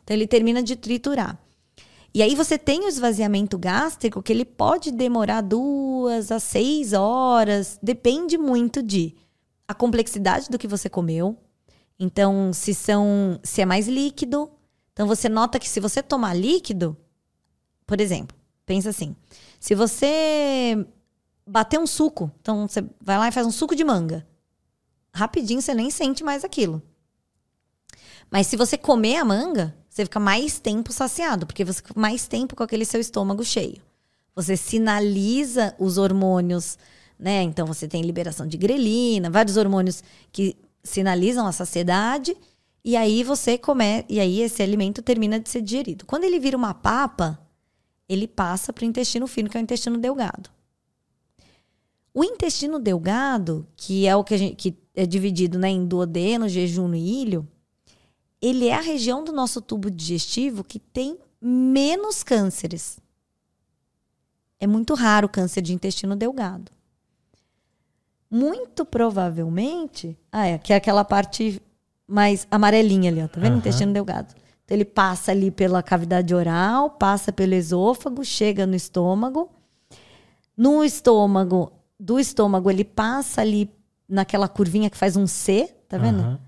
Então 0.04 0.16
ele 0.16 0.28
termina 0.28 0.62
de 0.62 0.76
triturar. 0.76 1.36
E 2.14 2.22
aí 2.22 2.36
você 2.36 2.56
tem 2.56 2.84
o 2.84 2.88
esvaziamento 2.88 3.58
gástrico 3.58 4.22
que 4.22 4.32
ele 4.32 4.44
pode 4.44 4.92
demorar 4.92 5.40
duas 5.40 6.30
a 6.30 6.38
seis 6.38 6.92
horas, 6.92 7.76
depende 7.82 8.38
muito 8.38 8.84
de 8.84 9.16
a 9.66 9.74
complexidade 9.74 10.48
do 10.48 10.58
que 10.58 10.68
você 10.68 10.88
comeu. 10.88 11.36
Então, 11.98 12.52
se 12.52 12.72
são, 12.72 13.40
se 13.42 13.60
é 13.60 13.66
mais 13.66 13.88
líquido, 13.88 14.50
então 15.00 15.08
você 15.08 15.30
nota 15.30 15.58
que 15.58 15.66
se 15.66 15.80
você 15.80 16.02
tomar 16.02 16.34
líquido, 16.34 16.94
por 17.86 18.02
exemplo, 18.02 18.36
pensa 18.66 18.90
assim: 18.90 19.16
se 19.58 19.74
você 19.74 20.86
bater 21.46 21.80
um 21.80 21.86
suco, 21.86 22.30
então 22.38 22.68
você 22.68 22.84
vai 23.00 23.16
lá 23.16 23.28
e 23.28 23.32
faz 23.32 23.46
um 23.46 23.50
suco 23.50 23.74
de 23.74 23.82
manga, 23.82 24.26
rapidinho 25.10 25.62
você 25.62 25.72
nem 25.72 25.90
sente 25.90 26.22
mais 26.22 26.44
aquilo. 26.44 26.82
Mas 28.30 28.46
se 28.48 28.58
você 28.58 28.76
comer 28.76 29.16
a 29.16 29.24
manga, 29.24 29.74
você 29.88 30.04
fica 30.04 30.20
mais 30.20 30.58
tempo 30.58 30.92
saciado, 30.92 31.46
porque 31.46 31.64
você 31.64 31.78
fica 31.78 31.98
mais 31.98 32.28
tempo 32.28 32.54
com 32.54 32.62
aquele 32.62 32.84
seu 32.84 33.00
estômago 33.00 33.42
cheio. 33.42 33.80
Você 34.36 34.54
sinaliza 34.54 35.74
os 35.78 35.96
hormônios, 35.96 36.76
né? 37.18 37.40
Então 37.40 37.66
você 37.66 37.88
tem 37.88 38.02
liberação 38.02 38.46
de 38.46 38.58
grelina, 38.58 39.30
vários 39.30 39.56
hormônios 39.56 40.04
que 40.30 40.58
sinalizam 40.84 41.46
a 41.46 41.52
saciedade 41.52 42.36
e 42.84 42.96
aí 42.96 43.22
você 43.22 43.58
come, 43.58 44.04
e 44.08 44.18
aí 44.18 44.40
esse 44.40 44.62
alimento 44.62 45.02
termina 45.02 45.38
de 45.38 45.48
ser 45.48 45.60
digerido. 45.60 46.06
Quando 46.06 46.24
ele 46.24 46.40
vira 46.40 46.56
uma 46.56 46.72
papa, 46.72 47.38
ele 48.08 48.26
passa 48.26 48.72
para 48.72 48.82
o 48.82 48.86
intestino 48.86 49.26
fino, 49.26 49.48
que 49.48 49.56
é 49.56 49.60
o 49.60 49.62
intestino 49.62 49.98
delgado. 49.98 50.50
O 52.12 52.24
intestino 52.24 52.78
delgado, 52.78 53.66
que 53.76 54.06
é 54.06 54.16
o 54.16 54.24
que, 54.24 54.36
gente, 54.36 54.56
que 54.56 54.76
é 54.94 55.06
dividido 55.06 55.58
né, 55.58 55.68
em 55.68 55.86
duodeno, 55.86 56.48
jejum 56.48 56.92
e 56.94 57.22
ilho, 57.22 57.46
ele 58.40 58.66
é 58.66 58.74
a 58.74 58.80
região 58.80 59.22
do 59.22 59.32
nosso 59.32 59.60
tubo 59.60 59.90
digestivo 59.90 60.64
que 60.64 60.78
tem 60.78 61.18
menos 61.40 62.22
cânceres. 62.22 62.98
É 64.58 64.66
muito 64.66 64.94
raro 64.94 65.26
o 65.26 65.30
câncer 65.30 65.60
de 65.60 65.72
intestino 65.72 66.16
delgado. 66.16 66.72
Muito 68.30 68.84
provavelmente. 68.84 70.18
Ah, 70.32 70.46
é, 70.46 70.58
que 70.58 70.72
é 70.72 70.76
aquela 70.76 71.04
parte 71.04 71.60
mais 72.10 72.46
amarelinha 72.50 73.10
ali, 73.10 73.22
ó. 73.22 73.28
Tá 73.28 73.40
vendo? 73.40 73.52
Aham. 73.52 73.58
Intestino 73.58 73.92
delgado. 73.92 74.34
Então 74.64 74.76
ele 74.76 74.84
passa 74.84 75.30
ali 75.30 75.50
pela 75.50 75.82
cavidade 75.82 76.34
oral, 76.34 76.90
passa 76.90 77.32
pelo 77.32 77.54
esôfago, 77.54 78.24
chega 78.24 78.66
no 78.66 78.74
estômago. 78.74 79.48
No 80.56 80.84
estômago, 80.84 81.72
do 81.98 82.18
estômago, 82.18 82.70
ele 82.70 82.84
passa 82.84 83.40
ali 83.40 83.70
naquela 84.08 84.48
curvinha 84.48 84.90
que 84.90 84.96
faz 84.96 85.16
um 85.16 85.26
C, 85.26 85.72
tá 85.88 85.96
vendo? 85.96 86.20
Aham. 86.20 86.40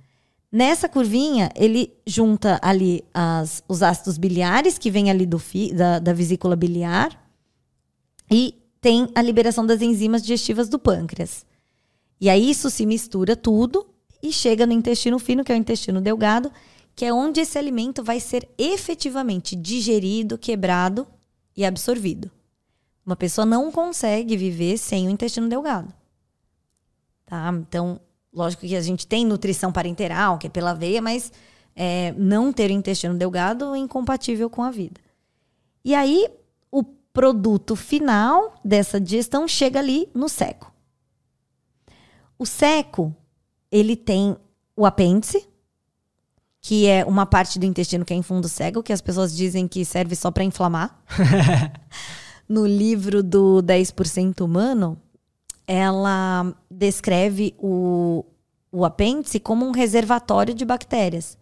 Nessa 0.50 0.86
curvinha, 0.86 1.50
ele 1.56 1.94
junta 2.06 2.58
ali 2.60 3.02
as, 3.14 3.64
os 3.66 3.82
ácidos 3.82 4.18
biliares, 4.18 4.76
que 4.76 4.90
vem 4.90 5.10
ali 5.10 5.24
do 5.24 5.38
fi, 5.38 5.72
da, 5.72 5.98
da 5.98 6.12
vesícula 6.12 6.54
biliar, 6.54 7.10
e 8.30 8.54
tem 8.78 9.08
a 9.14 9.22
liberação 9.22 9.64
das 9.64 9.80
enzimas 9.80 10.20
digestivas 10.20 10.68
do 10.68 10.78
pâncreas. 10.78 11.46
E 12.20 12.28
aí 12.28 12.50
isso 12.50 12.68
se 12.68 12.84
mistura 12.84 13.34
tudo 13.34 13.86
e 14.22 14.32
chega 14.32 14.66
no 14.66 14.72
intestino 14.72 15.18
fino, 15.18 15.42
que 15.42 15.50
é 15.50 15.54
o 15.54 15.58
intestino 15.58 16.00
delgado, 16.00 16.52
que 16.94 17.04
é 17.04 17.12
onde 17.12 17.40
esse 17.40 17.58
alimento 17.58 18.04
vai 18.04 18.20
ser 18.20 18.48
efetivamente 18.56 19.56
digerido, 19.56 20.38
quebrado 20.38 21.06
e 21.56 21.64
absorvido. 21.64 22.30
Uma 23.04 23.16
pessoa 23.16 23.44
não 23.44 23.72
consegue 23.72 24.36
viver 24.36 24.78
sem 24.78 25.06
o 25.08 25.10
intestino 25.10 25.48
delgado. 25.48 25.92
Tá? 27.26 27.52
Então, 27.66 28.00
lógico 28.32 28.66
que 28.66 28.76
a 28.76 28.80
gente 28.80 29.06
tem 29.06 29.24
nutrição 29.24 29.72
parenteral, 29.72 30.38
que 30.38 30.46
é 30.46 30.50
pela 30.50 30.74
veia, 30.74 31.02
mas 31.02 31.32
é, 31.74 32.12
não 32.12 32.52
ter 32.52 32.70
o 32.70 32.74
intestino 32.74 33.14
delgado 33.14 33.74
é 33.74 33.78
incompatível 33.78 34.48
com 34.48 34.62
a 34.62 34.70
vida. 34.70 35.00
E 35.84 35.94
aí, 35.94 36.28
o 36.70 36.84
produto 36.84 37.74
final 37.74 38.54
dessa 38.64 39.00
digestão 39.00 39.48
chega 39.48 39.80
ali 39.80 40.08
no 40.14 40.28
seco. 40.28 40.72
O 42.38 42.46
seco, 42.46 43.14
ele 43.72 43.96
tem 43.96 44.36
o 44.76 44.84
apêndice, 44.84 45.48
que 46.60 46.86
é 46.86 47.04
uma 47.04 47.24
parte 47.24 47.58
do 47.58 47.64
intestino 47.66 48.04
que 48.04 48.12
é 48.12 48.16
em 48.16 48.22
fundo 48.22 48.48
cego, 48.48 48.82
que 48.82 48.92
as 48.92 49.00
pessoas 49.00 49.34
dizem 49.34 49.66
que 49.66 49.84
serve 49.84 50.14
só 50.14 50.30
para 50.30 50.44
inflamar. 50.44 51.02
no 52.48 52.66
livro 52.66 53.22
do 53.22 53.62
10% 53.62 54.42
humano, 54.42 55.00
ela 55.66 56.54
descreve 56.70 57.54
o, 57.58 58.24
o 58.70 58.84
apêndice 58.84 59.40
como 59.40 59.66
um 59.66 59.70
reservatório 59.70 60.54
de 60.54 60.64
bactérias. 60.64 61.38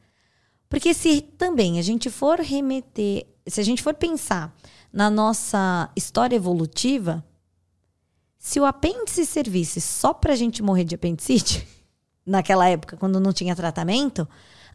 Porque 0.69 0.95
se 0.95 1.21
também 1.21 1.81
a 1.81 1.83
gente 1.83 2.09
for 2.09 2.39
remeter, 2.39 3.27
se 3.45 3.61
a 3.61 3.65
gente 3.65 3.83
for 3.83 3.93
pensar 3.93 4.55
na 4.93 5.11
nossa 5.11 5.91
história 5.97 6.37
evolutiva, 6.37 7.25
se 8.39 8.61
o 8.61 8.65
apêndice 8.65 9.27
servisse 9.27 9.81
só 9.81 10.15
pra 10.15 10.37
gente 10.37 10.63
morrer 10.63 10.85
de 10.85 10.95
apendicite, 10.95 11.67
naquela 12.31 12.69
época, 12.69 12.97
quando 12.97 13.21
não 13.21 13.33
tinha 13.33 13.57
tratamento, 13.57 14.27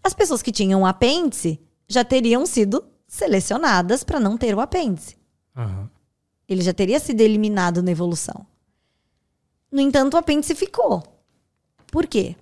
as 0.04 0.14
pessoas 0.14 0.42
que 0.42 0.52
tinham 0.52 0.86
apêndice 0.86 1.60
já 1.88 2.04
teriam 2.04 2.46
sido 2.46 2.84
selecionadas 3.08 4.04
para 4.04 4.20
não 4.20 4.38
ter 4.38 4.54
o 4.54 4.60
apêndice. 4.60 5.16
Aham. 5.56 5.90
Ele 6.48 6.62
já 6.62 6.74
teria 6.74 7.00
sido 7.00 7.22
eliminado 7.22 7.82
na 7.82 7.90
evolução. 7.90 8.46
No 9.72 9.82
entanto, 9.82 10.14
o 10.14 10.18
apêndice 10.18 10.54
ficou. 10.54 11.02
Por 11.88 12.06
quê? 12.06 12.36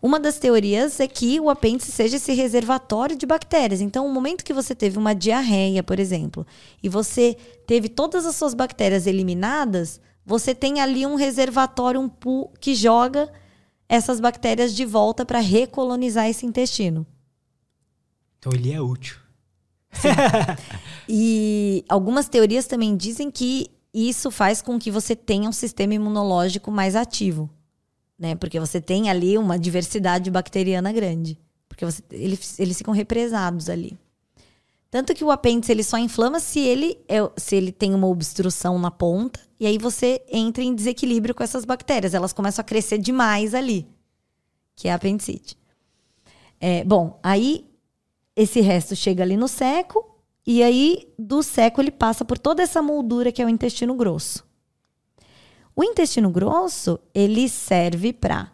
Uma 0.00 0.20
das 0.20 0.38
teorias 0.38 1.00
é 1.00 1.08
que 1.08 1.40
o 1.40 1.48
apêndice 1.48 1.90
seja 1.90 2.16
esse 2.16 2.32
reservatório 2.34 3.16
de 3.16 3.24
bactérias. 3.24 3.80
Então, 3.80 4.06
o 4.06 4.12
momento 4.12 4.44
que 4.44 4.52
você 4.52 4.74
teve 4.74 4.98
uma 4.98 5.14
diarreia, 5.14 5.82
por 5.82 5.98
exemplo, 5.98 6.46
e 6.82 6.88
você 6.88 7.36
teve 7.66 7.88
todas 7.88 8.26
as 8.26 8.36
suas 8.36 8.52
bactérias 8.52 9.06
eliminadas, 9.06 10.00
você 10.24 10.54
tem 10.54 10.80
ali 10.80 11.06
um 11.06 11.14
reservatório, 11.14 12.00
um 12.00 12.08
pool 12.08 12.52
que 12.60 12.74
joga 12.74 13.32
essas 13.94 14.20
bactérias 14.20 14.74
de 14.74 14.84
volta 14.84 15.24
para 15.24 15.40
recolonizar 15.40 16.28
esse 16.28 16.44
intestino. 16.44 17.06
Então 18.38 18.52
ele 18.52 18.72
é 18.72 18.80
útil. 18.80 19.16
E 21.08 21.84
algumas 21.88 22.28
teorias 22.28 22.66
também 22.66 22.96
dizem 22.96 23.30
que 23.30 23.70
isso 23.92 24.30
faz 24.30 24.60
com 24.60 24.78
que 24.78 24.90
você 24.90 25.14
tenha 25.14 25.48
um 25.48 25.52
sistema 25.52 25.94
imunológico 25.94 26.70
mais 26.70 26.96
ativo, 26.96 27.48
né? 28.18 28.34
Porque 28.34 28.58
você 28.58 28.80
tem 28.80 29.10
ali 29.10 29.38
uma 29.38 29.58
diversidade 29.58 30.30
bacteriana 30.30 30.92
grande, 30.92 31.38
porque 31.68 31.84
você, 31.84 32.02
eles, 32.10 32.58
eles 32.58 32.78
ficam 32.78 32.92
represados 32.92 33.68
ali. 33.68 33.98
Tanto 34.90 35.14
que 35.14 35.24
o 35.24 35.30
apêndice 35.30 35.72
ele 35.72 35.82
só 35.82 35.98
inflama 35.98 36.40
se 36.40 36.60
ele, 36.60 36.98
é, 37.08 37.18
se 37.36 37.56
ele 37.56 37.70
tem 37.70 37.94
uma 37.94 38.06
obstrução 38.06 38.78
na 38.78 38.90
ponta, 38.90 39.40
e 39.64 39.66
aí 39.66 39.78
você 39.78 40.22
entra 40.28 40.62
em 40.62 40.74
desequilíbrio 40.74 41.34
com 41.34 41.42
essas 41.42 41.64
bactérias. 41.64 42.12
Elas 42.12 42.34
começam 42.34 42.60
a 42.60 42.66
crescer 42.66 42.98
demais 42.98 43.54
ali, 43.54 43.88
que 44.76 44.88
é 44.88 44.92
a 44.92 44.96
apendicite. 44.96 45.56
É, 46.60 46.84
bom, 46.84 47.18
aí 47.22 47.66
esse 48.36 48.60
resto 48.60 48.94
chega 48.94 49.22
ali 49.22 49.38
no 49.38 49.48
seco, 49.48 50.18
e 50.46 50.62
aí 50.62 51.10
do 51.18 51.42
seco 51.42 51.80
ele 51.80 51.90
passa 51.90 52.26
por 52.26 52.36
toda 52.36 52.62
essa 52.62 52.82
moldura 52.82 53.32
que 53.32 53.40
é 53.40 53.46
o 53.46 53.48
intestino 53.48 53.94
grosso. 53.94 54.46
O 55.74 55.82
intestino 55.82 56.28
grosso, 56.28 57.00
ele 57.14 57.48
serve 57.48 58.12
para 58.12 58.52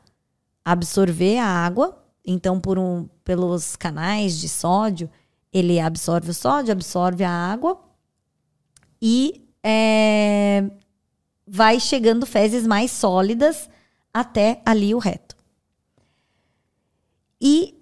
absorver 0.64 1.38
a 1.38 1.44
água, 1.44 2.04
então 2.24 2.60
por 2.60 2.78
um, 2.78 3.08
pelos 3.24 3.74
canais 3.74 4.38
de 4.38 4.48
sódio, 4.48 5.10
ele 5.52 5.80
absorve 5.80 6.30
o 6.30 6.34
sódio, 6.34 6.70
absorve 6.70 7.24
a 7.24 7.32
água 7.32 7.80
e 9.02 9.44
é, 9.60 10.70
vai 11.52 11.80
chegando 11.80 12.24
fezes 12.24 12.64
mais 12.64 12.92
sólidas 12.92 13.68
até 14.14 14.62
ali 14.64 14.94
o 14.94 14.98
reto. 14.98 15.34
E 17.40 17.74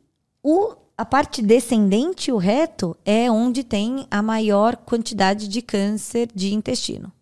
o, 0.42 0.74
a 0.96 1.04
parte 1.04 1.42
descendente, 1.42 2.32
o 2.32 2.38
reto, 2.38 2.96
é 3.04 3.30
onde 3.30 3.62
tem 3.62 4.06
a 4.10 4.22
maior 4.22 4.74
quantidade 4.74 5.48
de 5.48 5.60
câncer 5.60 6.30
de 6.34 6.54
intestino. 6.54 7.12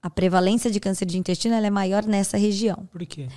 A 0.00 0.08
prevalência 0.08 0.70
de 0.70 0.78
câncer 0.78 1.06
de 1.06 1.18
intestino 1.18 1.56
é 1.56 1.70
maior 1.70 2.04
nessa 2.04 2.36
região. 2.36 2.88
Por 2.92 3.04
quê? 3.04 3.28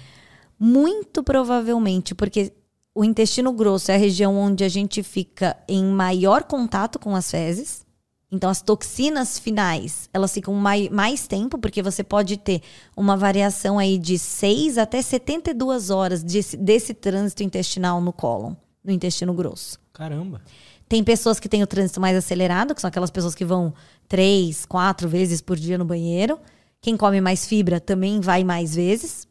Muito 0.60 1.24
provavelmente 1.24 2.14
porque 2.14 2.54
o 2.94 3.04
intestino 3.04 3.52
grosso 3.52 3.90
é 3.90 3.96
a 3.96 3.98
região 3.98 4.38
onde 4.38 4.64
a 4.64 4.70
gente 4.70 5.02
fica 5.02 5.58
em 5.68 5.84
maior 5.86 6.44
contato 6.44 7.00
com 7.00 7.16
as 7.16 7.32
fezes. 7.32 7.84
Então, 8.32 8.50
as 8.50 8.62
toxinas 8.62 9.38
finais, 9.38 10.10
elas 10.14 10.34
ficam 10.34 10.54
mai, 10.54 10.88
mais 10.90 11.28
tempo, 11.28 11.58
porque 11.58 11.82
você 11.82 12.02
pode 12.02 12.38
ter 12.38 12.62
uma 12.96 13.18
variação 13.18 13.78
aí 13.78 13.98
de 13.98 14.18
6 14.18 14.78
até 14.78 15.02
72 15.02 15.90
horas 15.90 16.24
desse, 16.24 16.56
desse 16.56 16.94
trânsito 16.94 17.44
intestinal 17.44 18.00
no 18.00 18.14
cólon, 18.14 18.54
no 18.82 18.94
intestino 18.94 19.34
grosso. 19.34 19.78
Caramba. 19.92 20.42
Tem 20.88 21.04
pessoas 21.04 21.42
que 21.42 21.50
têm 21.50 21.62
o 21.62 21.68
trânsito 21.68 22.00
mais 22.00 22.16
acelerado, 22.16 22.74
que 22.74 22.80
são 22.80 22.88
aquelas 22.88 23.12
pessoas 23.12 23.36
que 23.36 23.44
vão 23.44 23.74
três, 24.08 24.66
quatro 24.66 25.10
vezes 25.10 25.42
por 25.42 25.58
dia 25.58 25.78
no 25.78 25.86
banheiro. 25.86 26.40
Quem 26.80 26.96
come 26.96 27.20
mais 27.20 27.46
fibra 27.46 27.82
também 27.82 28.22
vai 28.22 28.46
mais 28.46 28.76
vezes, 28.76 29.28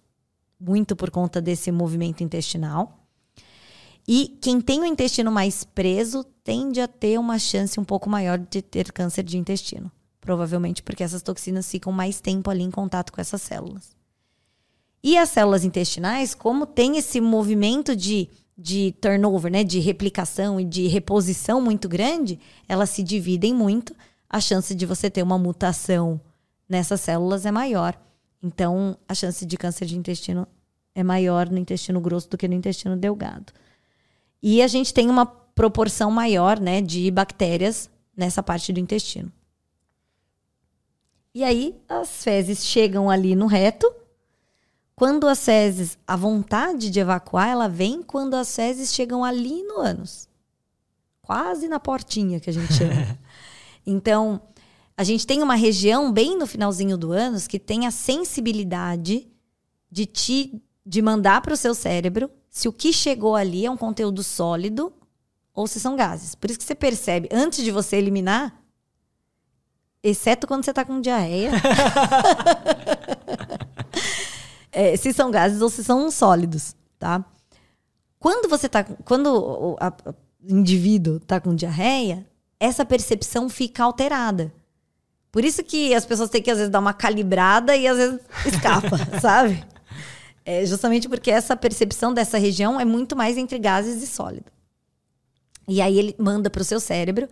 muito 0.60 0.94
por 0.94 1.10
conta 1.10 1.40
desse 1.40 1.72
movimento 1.72 2.22
intestinal. 2.22 2.99
E 4.12 4.26
quem 4.40 4.60
tem 4.60 4.80
o 4.80 4.84
intestino 4.84 5.30
mais 5.30 5.62
preso 5.62 6.24
tende 6.42 6.80
a 6.80 6.88
ter 6.88 7.16
uma 7.16 7.38
chance 7.38 7.78
um 7.78 7.84
pouco 7.84 8.10
maior 8.10 8.40
de 8.40 8.60
ter 8.60 8.90
câncer 8.90 9.22
de 9.22 9.38
intestino. 9.38 9.88
Provavelmente 10.20 10.82
porque 10.82 11.04
essas 11.04 11.22
toxinas 11.22 11.70
ficam 11.70 11.92
mais 11.92 12.20
tempo 12.20 12.50
ali 12.50 12.64
em 12.64 12.72
contato 12.72 13.12
com 13.12 13.20
essas 13.20 13.40
células. 13.40 13.94
E 15.00 15.16
as 15.16 15.28
células 15.28 15.64
intestinais, 15.64 16.34
como 16.34 16.66
tem 16.66 16.96
esse 16.96 17.20
movimento 17.20 17.94
de, 17.94 18.28
de 18.58 18.96
turnover, 19.00 19.52
né, 19.52 19.62
de 19.62 19.78
replicação 19.78 20.58
e 20.58 20.64
de 20.64 20.88
reposição 20.88 21.60
muito 21.60 21.88
grande, 21.88 22.40
elas 22.68 22.90
se 22.90 23.04
dividem 23.04 23.54
muito. 23.54 23.94
A 24.28 24.40
chance 24.40 24.74
de 24.74 24.86
você 24.86 25.08
ter 25.08 25.22
uma 25.22 25.38
mutação 25.38 26.20
nessas 26.68 27.00
células 27.00 27.46
é 27.46 27.52
maior. 27.52 27.96
Então, 28.42 28.98
a 29.08 29.14
chance 29.14 29.46
de 29.46 29.56
câncer 29.56 29.86
de 29.86 29.96
intestino 29.96 30.48
é 30.96 31.04
maior 31.04 31.48
no 31.48 31.58
intestino 31.58 32.00
grosso 32.00 32.28
do 32.28 32.36
que 32.36 32.48
no 32.48 32.54
intestino 32.54 32.96
delgado. 32.96 33.52
E 34.42 34.62
a 34.62 34.66
gente 34.66 34.94
tem 34.94 35.10
uma 35.10 35.26
proporção 35.26 36.10
maior 36.10 36.58
né, 36.58 36.80
de 36.80 37.10
bactérias 37.10 37.90
nessa 38.16 38.42
parte 38.42 38.72
do 38.72 38.80
intestino. 38.80 39.30
E 41.34 41.44
aí, 41.44 41.76
as 41.88 42.22
fezes 42.22 42.64
chegam 42.64 43.08
ali 43.08 43.36
no 43.36 43.46
reto. 43.46 43.92
Quando 44.96 45.28
as 45.28 45.44
fezes, 45.44 45.96
a 46.06 46.16
vontade 46.16 46.90
de 46.90 47.00
evacuar, 47.00 47.48
ela 47.48 47.68
vem 47.68 48.02
quando 48.02 48.34
as 48.34 48.54
fezes 48.54 48.92
chegam 48.92 49.24
ali 49.24 49.62
no 49.62 49.78
ânus. 49.78 50.28
Quase 51.22 51.68
na 51.68 51.78
portinha 51.78 52.40
que 52.40 52.50
a 52.50 52.52
gente 52.52 52.72
chama. 52.72 53.18
então, 53.86 54.40
a 54.96 55.04
gente 55.04 55.26
tem 55.26 55.42
uma 55.42 55.54
região 55.54 56.12
bem 56.12 56.36
no 56.36 56.46
finalzinho 56.46 56.98
do 56.98 57.12
ânus 57.12 57.46
que 57.46 57.58
tem 57.58 57.86
a 57.86 57.90
sensibilidade 57.90 59.28
de 59.90 60.06
te 60.06 60.62
de 60.84 61.00
mandar 61.00 61.40
para 61.40 61.54
o 61.54 61.56
seu 61.56 61.74
cérebro 61.74 62.30
se 62.50 62.68
o 62.68 62.72
que 62.72 62.92
chegou 62.92 63.36
ali 63.36 63.64
é 63.64 63.70
um 63.70 63.76
conteúdo 63.76 64.24
sólido 64.24 64.92
ou 65.54 65.66
se 65.66 65.78
são 65.78 65.94
gases. 65.94 66.34
Por 66.34 66.50
isso 66.50 66.58
que 66.58 66.64
você 66.64 66.74
percebe, 66.74 67.28
antes 67.32 67.64
de 67.64 67.70
você 67.70 67.96
eliminar, 67.96 68.60
exceto 70.02 70.46
quando 70.46 70.64
você 70.64 70.70
está 70.70 70.84
com 70.84 71.00
diarreia, 71.00 71.52
é, 74.72 74.96
se 74.96 75.12
são 75.12 75.30
gases 75.30 75.62
ou 75.62 75.70
se 75.70 75.84
são 75.84 76.10
sólidos, 76.10 76.74
tá? 76.98 77.24
Quando 78.18 78.48
você 78.48 78.68
tá. 78.68 78.84
Quando 79.04 79.28
o 79.28 79.76
a, 79.80 79.88
a, 79.88 80.14
indivíduo 80.42 81.20
tá 81.20 81.40
com 81.40 81.54
diarreia, 81.54 82.26
essa 82.58 82.84
percepção 82.84 83.48
fica 83.48 83.84
alterada. 83.84 84.52
Por 85.32 85.44
isso 85.44 85.62
que 85.62 85.94
as 85.94 86.04
pessoas 86.04 86.28
têm 86.28 86.42
que, 86.42 86.50
às 86.50 86.58
vezes, 86.58 86.70
dar 86.70 86.80
uma 86.80 86.92
calibrada 86.92 87.76
e 87.76 87.86
às 87.86 87.96
vezes 87.96 88.20
escapa, 88.44 88.98
sabe? 89.20 89.64
É 90.50 90.66
justamente 90.66 91.08
porque 91.08 91.30
essa 91.30 91.56
percepção 91.56 92.12
dessa 92.12 92.36
região 92.36 92.80
é 92.80 92.84
muito 92.84 93.14
mais 93.14 93.38
entre 93.38 93.56
gases 93.56 94.02
e 94.02 94.06
sólido. 94.06 94.50
E 95.68 95.80
aí 95.80 95.96
ele 95.96 96.16
manda 96.18 96.50
para 96.50 96.60
o 96.60 96.64
seu 96.64 96.80
cérebro. 96.80 97.28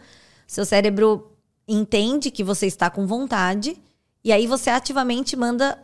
Seu 0.46 0.64
cérebro 0.64 1.32
entende 1.66 2.30
que 2.30 2.44
você 2.44 2.66
está 2.66 2.88
com 2.88 3.08
vontade. 3.08 3.76
E 4.22 4.30
aí 4.30 4.46
você 4.46 4.70
ativamente 4.70 5.34
manda 5.34 5.82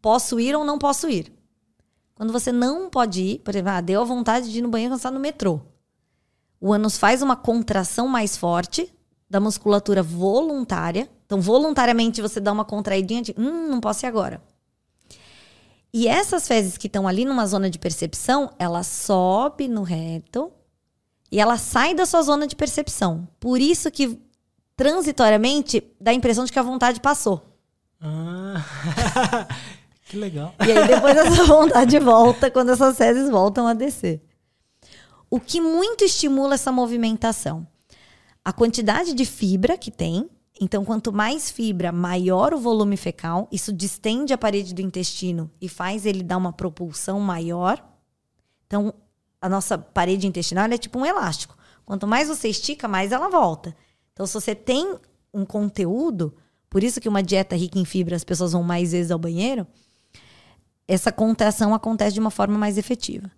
posso 0.00 0.40
ir 0.40 0.56
ou 0.56 0.64
não 0.64 0.76
posso 0.76 1.08
ir. 1.08 1.32
Quando 2.16 2.32
você 2.32 2.50
não 2.50 2.90
pode 2.90 3.22
ir, 3.22 3.38
por 3.38 3.54
exemplo, 3.54 3.70
ah, 3.70 3.80
deu 3.80 4.00
a 4.00 4.04
vontade 4.04 4.50
de 4.50 4.58
ir 4.58 4.62
no 4.62 4.68
banheiro 4.68 4.90
quando 4.90 4.98
está 4.98 5.10
no 5.12 5.20
metrô. 5.20 5.60
O 6.60 6.72
ânus 6.72 6.98
faz 6.98 7.22
uma 7.22 7.36
contração 7.36 8.08
mais 8.08 8.36
forte 8.36 8.92
da 9.30 9.38
musculatura 9.38 10.02
voluntária. 10.02 11.08
Então, 11.26 11.40
voluntariamente 11.40 12.20
você 12.20 12.40
dá 12.40 12.50
uma 12.50 12.64
contraidinha 12.64 13.22
de, 13.22 13.34
hum, 13.38 13.68
não 13.68 13.80
posso 13.80 14.04
ir 14.04 14.08
agora. 14.08 14.42
E 15.92 16.08
essas 16.08 16.48
fezes 16.48 16.78
que 16.78 16.86
estão 16.86 17.06
ali 17.06 17.24
numa 17.24 17.46
zona 17.46 17.68
de 17.68 17.78
percepção, 17.78 18.50
ela 18.58 18.82
sobe 18.82 19.68
no 19.68 19.82
reto 19.82 20.50
e 21.30 21.38
ela 21.38 21.58
sai 21.58 21.94
da 21.94 22.06
sua 22.06 22.22
zona 22.22 22.46
de 22.46 22.56
percepção. 22.56 23.28
Por 23.38 23.60
isso 23.60 23.90
que 23.90 24.18
transitoriamente 24.76 25.82
dá 26.00 26.10
a 26.10 26.14
impressão 26.14 26.44
de 26.44 26.52
que 26.52 26.58
a 26.58 26.62
vontade 26.62 27.00
passou. 27.00 27.42
Ah, 28.00 28.64
que 30.08 30.16
legal. 30.16 30.54
E 30.66 30.72
aí 30.72 30.88
depois 30.88 31.16
essa 31.16 31.44
vontade 31.46 31.98
volta 31.98 32.50
quando 32.50 32.70
essas 32.70 32.96
fezes 32.96 33.30
voltam 33.30 33.66
a 33.66 33.74
descer. 33.74 34.22
O 35.30 35.38
que 35.38 35.60
muito 35.60 36.04
estimula 36.04 36.54
essa 36.54 36.72
movimentação? 36.72 37.66
A 38.44 38.52
quantidade 38.52 39.14
de 39.14 39.24
fibra 39.24 39.78
que 39.78 39.90
tem. 39.90 40.28
Então, 40.60 40.84
quanto 40.84 41.12
mais 41.12 41.50
fibra, 41.50 41.90
maior 41.90 42.52
o 42.52 42.58
volume 42.58 42.96
fecal. 42.96 43.48
Isso 43.50 43.72
distende 43.72 44.32
a 44.32 44.38
parede 44.38 44.74
do 44.74 44.82
intestino 44.82 45.50
e 45.60 45.68
faz 45.68 46.06
ele 46.06 46.22
dar 46.22 46.36
uma 46.36 46.52
propulsão 46.52 47.18
maior. 47.20 47.82
Então, 48.66 48.94
a 49.40 49.48
nossa 49.48 49.76
parede 49.76 50.26
intestinal 50.26 50.66
é 50.66 50.78
tipo 50.78 50.98
um 50.98 51.06
elástico. 51.06 51.56
Quanto 51.84 52.06
mais 52.06 52.28
você 52.28 52.48
estica, 52.48 52.86
mais 52.86 53.12
ela 53.12 53.28
volta. 53.28 53.74
Então, 54.12 54.26
se 54.26 54.34
você 54.34 54.54
tem 54.54 54.96
um 55.34 55.44
conteúdo, 55.44 56.34
por 56.70 56.84
isso 56.84 57.00
que 57.00 57.08
uma 57.08 57.22
dieta 57.22 57.56
rica 57.56 57.78
em 57.78 57.84
fibra 57.84 58.14
as 58.14 58.24
pessoas 58.24 58.52
vão 58.52 58.62
mais 58.62 58.92
vezes 58.92 59.10
ao 59.10 59.18
banheiro, 59.18 59.66
essa 60.86 61.10
contração 61.10 61.74
acontece 61.74 62.14
de 62.14 62.20
uma 62.20 62.30
forma 62.30 62.58
mais 62.58 62.76
efetiva. 62.76 63.30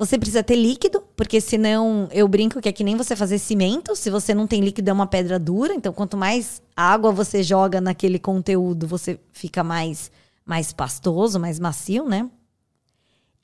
Você 0.00 0.16
precisa 0.18 0.42
ter 0.42 0.56
líquido, 0.56 1.02
porque 1.14 1.42
senão 1.42 2.08
eu 2.10 2.26
brinco 2.26 2.58
que 2.58 2.70
é 2.70 2.72
que 2.72 2.82
nem 2.82 2.96
você 2.96 3.14
fazer 3.14 3.38
cimento. 3.38 3.94
Se 3.94 4.08
você 4.08 4.32
não 4.32 4.46
tem 4.46 4.62
líquido, 4.62 4.88
é 4.88 4.92
uma 4.94 5.06
pedra 5.06 5.38
dura. 5.38 5.74
Então, 5.74 5.92
quanto 5.92 6.16
mais 6.16 6.62
água 6.74 7.12
você 7.12 7.42
joga 7.42 7.82
naquele 7.82 8.18
conteúdo, 8.18 8.86
você 8.86 9.20
fica 9.30 9.62
mais, 9.62 10.10
mais 10.42 10.72
pastoso, 10.72 11.38
mais 11.38 11.60
macio, 11.60 12.06
né? 12.06 12.30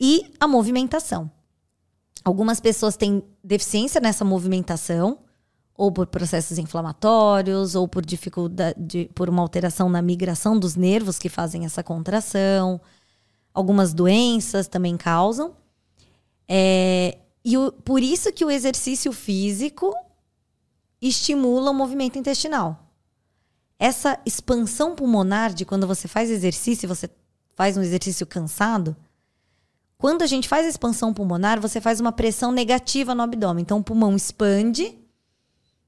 E 0.00 0.32
a 0.40 0.48
movimentação. 0.48 1.30
Algumas 2.24 2.58
pessoas 2.58 2.96
têm 2.96 3.22
deficiência 3.44 4.00
nessa 4.00 4.24
movimentação, 4.24 5.18
ou 5.76 5.92
por 5.92 6.06
processos 6.06 6.56
inflamatórios, 6.56 7.74
ou 7.74 7.86
por 7.86 8.02
dificuldade, 8.02 9.10
por 9.14 9.28
uma 9.28 9.42
alteração 9.42 9.90
na 9.90 10.00
migração 10.00 10.58
dos 10.58 10.74
nervos 10.74 11.18
que 11.18 11.28
fazem 11.28 11.66
essa 11.66 11.82
contração. 11.82 12.80
Algumas 13.52 13.92
doenças 13.92 14.66
também 14.66 14.96
causam. 14.96 15.54
É, 16.48 17.18
e 17.44 17.56
o, 17.56 17.72
por 17.72 18.02
isso 18.02 18.32
que 18.32 18.44
o 18.44 18.50
exercício 18.50 19.12
físico 19.12 19.94
estimula 21.00 21.70
o 21.70 21.74
movimento 21.74 22.18
intestinal. 22.18 22.92
Essa 23.78 24.18
expansão 24.24 24.94
pulmonar 24.94 25.52
de 25.52 25.64
quando 25.64 25.86
você 25.86 26.08
faz 26.08 26.30
exercício, 26.30 26.88
você 26.88 27.10
faz 27.54 27.76
um 27.76 27.82
exercício 27.82 28.26
cansado, 28.26 28.96
quando 29.98 30.22
a 30.22 30.26
gente 30.26 30.48
faz 30.48 30.66
a 30.66 30.68
expansão 30.68 31.12
pulmonar, 31.12 31.60
você 31.60 31.80
faz 31.80 32.00
uma 32.00 32.12
pressão 32.12 32.52
negativa 32.52 33.14
no 33.14 33.22
abdômen. 33.22 33.62
Então 33.62 33.78
o 33.78 33.84
pulmão 33.84 34.14
expande. 34.14 34.98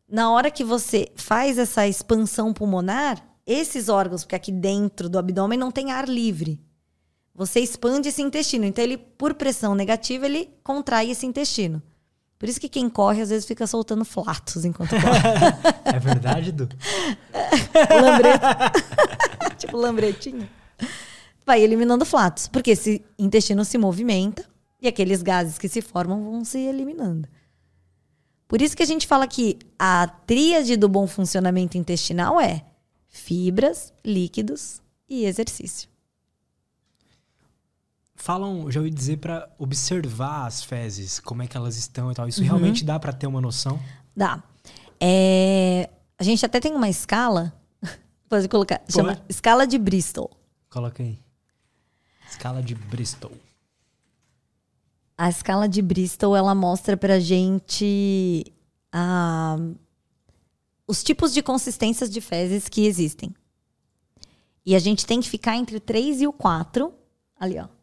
Na 0.08 0.30
hora 0.30 0.50
que 0.50 0.64
você 0.64 1.12
faz 1.14 1.58
essa 1.58 1.86
expansão 1.86 2.52
pulmonar, 2.52 3.22
esses 3.46 3.88
órgãos, 3.90 4.24
porque 4.24 4.34
aqui 4.34 4.50
dentro 4.50 5.08
do 5.08 5.18
abdômen 5.18 5.58
não 5.58 5.70
tem 5.70 5.92
ar 5.92 6.08
livre. 6.08 6.58
Você 7.38 7.60
expande 7.60 8.08
esse 8.08 8.20
intestino. 8.20 8.64
Então, 8.64 8.82
ele, 8.82 8.96
por 8.96 9.32
pressão 9.32 9.72
negativa, 9.72 10.26
ele 10.26 10.50
contrai 10.64 11.12
esse 11.12 11.24
intestino. 11.24 11.80
Por 12.36 12.48
isso 12.48 12.60
que 12.60 12.68
quem 12.68 12.90
corre, 12.90 13.22
às 13.22 13.30
vezes, 13.30 13.46
fica 13.46 13.64
soltando 13.64 14.04
flatos 14.04 14.64
enquanto 14.64 14.90
corre. 14.90 15.86
é 15.86 16.00
verdade, 16.00 16.50
Du? 16.50 16.68
Lambreta. 18.02 18.72
tipo 19.56 19.76
lambretinho. 19.76 20.48
Vai 21.46 21.62
eliminando 21.62 22.04
flatos. 22.04 22.48
Porque 22.48 22.72
esse 22.72 23.04
intestino 23.16 23.64
se 23.64 23.78
movimenta 23.78 24.44
e 24.82 24.88
aqueles 24.88 25.22
gases 25.22 25.58
que 25.58 25.68
se 25.68 25.80
formam 25.80 26.24
vão 26.24 26.44
se 26.44 26.58
eliminando. 26.58 27.28
Por 28.48 28.60
isso 28.60 28.76
que 28.76 28.82
a 28.82 28.86
gente 28.86 29.06
fala 29.06 29.28
que 29.28 29.60
a 29.78 30.08
tríade 30.26 30.76
do 30.76 30.88
bom 30.88 31.06
funcionamento 31.06 31.78
intestinal 31.78 32.40
é 32.40 32.64
fibras, 33.06 33.92
líquidos 34.04 34.82
e 35.08 35.24
exercício 35.24 35.88
falam, 38.18 38.70
já 38.70 38.80
ouvi 38.80 38.90
dizer 38.90 39.18
para 39.18 39.48
observar 39.58 40.46
as 40.46 40.62
fezes, 40.62 41.20
como 41.20 41.42
é 41.42 41.46
que 41.46 41.56
elas 41.56 41.76
estão 41.76 42.10
e 42.10 42.14
tal. 42.14 42.28
Isso 42.28 42.40
uhum. 42.40 42.46
realmente 42.46 42.84
dá 42.84 42.98
para 42.98 43.12
ter 43.12 43.26
uma 43.26 43.40
noção? 43.40 43.80
Dá. 44.14 44.42
É, 45.00 45.88
a 46.18 46.24
gente 46.24 46.44
até 46.44 46.60
tem 46.60 46.74
uma 46.74 46.88
escala, 46.88 47.54
pode 48.28 48.48
colocar, 48.48 48.80
como 48.80 48.92
chama 48.92 49.12
é? 49.12 49.22
escala 49.28 49.66
de 49.66 49.78
Bristol. 49.78 50.30
Coloca 50.68 51.02
aí. 51.02 51.18
Escala 52.28 52.62
de 52.62 52.74
Bristol. 52.74 53.32
A 55.16 55.30
escala 55.30 55.68
de 55.68 55.80
Bristol, 55.80 56.36
ela 56.36 56.54
mostra 56.54 56.96
pra 56.96 57.18
gente 57.18 58.44
ah, 58.92 59.56
os 60.86 61.02
tipos 61.02 61.32
de 61.32 61.42
consistências 61.42 62.10
de 62.10 62.20
fezes 62.20 62.68
que 62.68 62.84
existem. 62.86 63.34
E 64.66 64.76
a 64.76 64.78
gente 64.78 65.06
tem 65.06 65.20
que 65.20 65.28
ficar 65.28 65.56
entre 65.56 65.76
o 65.76 65.80
3 65.80 66.20
e 66.20 66.26
o 66.26 66.32
4. 66.32 66.92
Ali, 67.40 67.58
ó. 67.58 67.77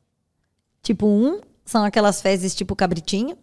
Tipo 0.85 1.07
1 1.07 1.09
um, 1.09 1.41
são 1.65 1.83
aquelas 1.83 2.21
fezes 2.21 2.53
tipo 2.53 2.75
cabritinho. 2.75 3.35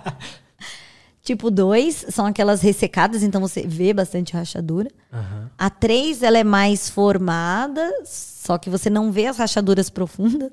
tipo 1.24 1.50
2 1.50 2.06
são 2.10 2.26
aquelas 2.26 2.60
ressecadas, 2.60 3.22
então 3.22 3.40
você 3.40 3.66
vê 3.66 3.94
bastante 3.94 4.34
rachadura. 4.34 4.90
Uhum. 5.10 5.48
A 5.56 5.70
3 5.70 6.22
ela 6.22 6.36
é 6.36 6.44
mais 6.44 6.90
formada, 6.90 7.90
só 8.04 8.58
que 8.58 8.68
você 8.68 8.90
não 8.90 9.10
vê 9.10 9.26
as 9.26 9.38
rachaduras 9.38 9.88
profundas. 9.88 10.52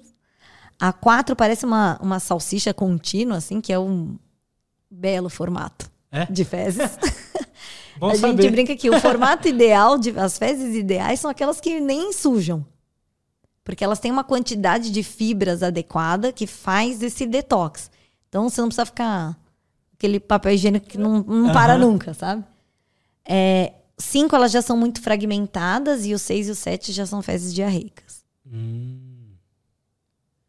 A 0.80 0.94
4 0.94 1.36
parece 1.36 1.66
uma, 1.66 2.00
uma 2.02 2.22
salsicha 2.22 2.74
contínua, 2.74 3.40
assim, 3.40 3.60
que 3.60 3.74
é 3.74 3.78
um 3.78 4.18
belo 4.90 5.30
formato 5.30 5.92
é? 6.10 6.26
de 6.26 6.46
fezes. 6.46 6.98
A 8.00 8.16
saber. 8.16 8.44
gente 8.44 8.52
brinca 8.52 8.76
que 8.78 8.90
o 8.90 9.02
formato 9.02 9.48
ideal, 9.48 9.98
de, 9.98 10.18
as 10.18 10.38
fezes 10.38 10.74
ideais 10.74 11.20
são 11.20 11.30
aquelas 11.32 11.60
que 11.60 11.82
nem 11.82 12.14
sujam. 12.14 12.64
Porque 13.68 13.84
elas 13.84 14.00
têm 14.00 14.10
uma 14.10 14.24
quantidade 14.24 14.90
de 14.90 15.04
fibras 15.04 15.62
adequada 15.62 16.32
que 16.32 16.48
faz 16.48 17.04
esse 17.04 17.26
detox. 17.26 17.92
Então 18.30 18.50
você 18.50 18.62
não 18.62 18.70
precisa 18.70 18.86
ficar 18.86 19.38
aquele 19.94 20.22
papel 20.22 20.54
higiênico 20.54 20.88
que 20.88 20.98
não, 20.98 21.22
não 21.22 21.52
para 21.52 21.74
uhum. 21.74 21.82
nunca, 21.82 22.14
sabe? 22.14 22.46
É, 23.26 23.74
cinco 23.98 24.38
elas 24.38 24.54
já 24.54 24.62
são 24.62 24.78
muito 24.78 25.02
fragmentadas 25.02 26.06
e 26.06 26.14
o 26.14 26.18
seis 26.18 26.48
e 26.48 26.52
o 26.52 26.56
sete 26.56 26.94
já 26.94 27.06
são 27.06 27.22
fezes 27.22 27.54
diarreicas. 27.54 28.24
Hum. 28.50 29.34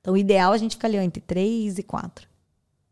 Então 0.00 0.14
o 0.14 0.16
ideal 0.16 0.52
é 0.52 0.54
a 0.54 0.58
gente 0.58 0.76
ficar 0.76 0.86
ali 0.86 0.96
ó, 0.96 1.00
entre 1.00 1.20
três 1.20 1.76
e 1.76 1.82
quatro. 1.82 2.27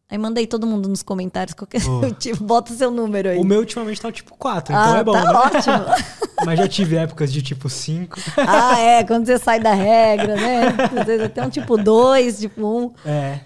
Aí 0.09 0.17
mandei 0.17 0.47
todo 0.47 0.67
mundo 0.67 0.89
nos 0.89 1.03
comentários 1.03 1.53
qualquer 1.55 1.81
oh. 1.89 2.09
tipo, 2.15 2.43
bota 2.45 2.73
o 2.73 2.77
seu 2.77 2.91
número 2.91 3.31
aí. 3.31 3.39
O 3.39 3.45
meu 3.45 3.59
ultimamente 3.59 4.01
tá 4.01 4.09
o 4.09 4.13
tipo 4.13 4.37
4, 4.37 4.73
então 4.73 4.95
ah, 4.95 4.99
é 4.99 5.05
bom. 5.05 5.13
Tá 5.13 5.25
né? 5.25 5.39
ótimo. 5.39 6.27
Mas 6.47 6.59
já 6.59 6.69
tive 6.69 6.97
épocas 6.97 7.33
de 7.33 7.43
tipo 7.43 7.69
5. 7.69 8.17
Ah, 8.37 8.79
é, 8.79 9.05
quando 9.05 9.27
você 9.27 9.39
sai 9.39 9.59
da 9.59 9.75
regra, 9.75 10.37
né? 10.37 10.67
Às 11.01 11.07
vezes 11.07 11.27
até 11.27 11.45
um 11.45 11.51
tipo 11.51 11.77
2, 11.77 12.41
tipo 12.41 12.63
1. 12.63 12.85
Um. 12.85 12.93
É. 13.05 13.41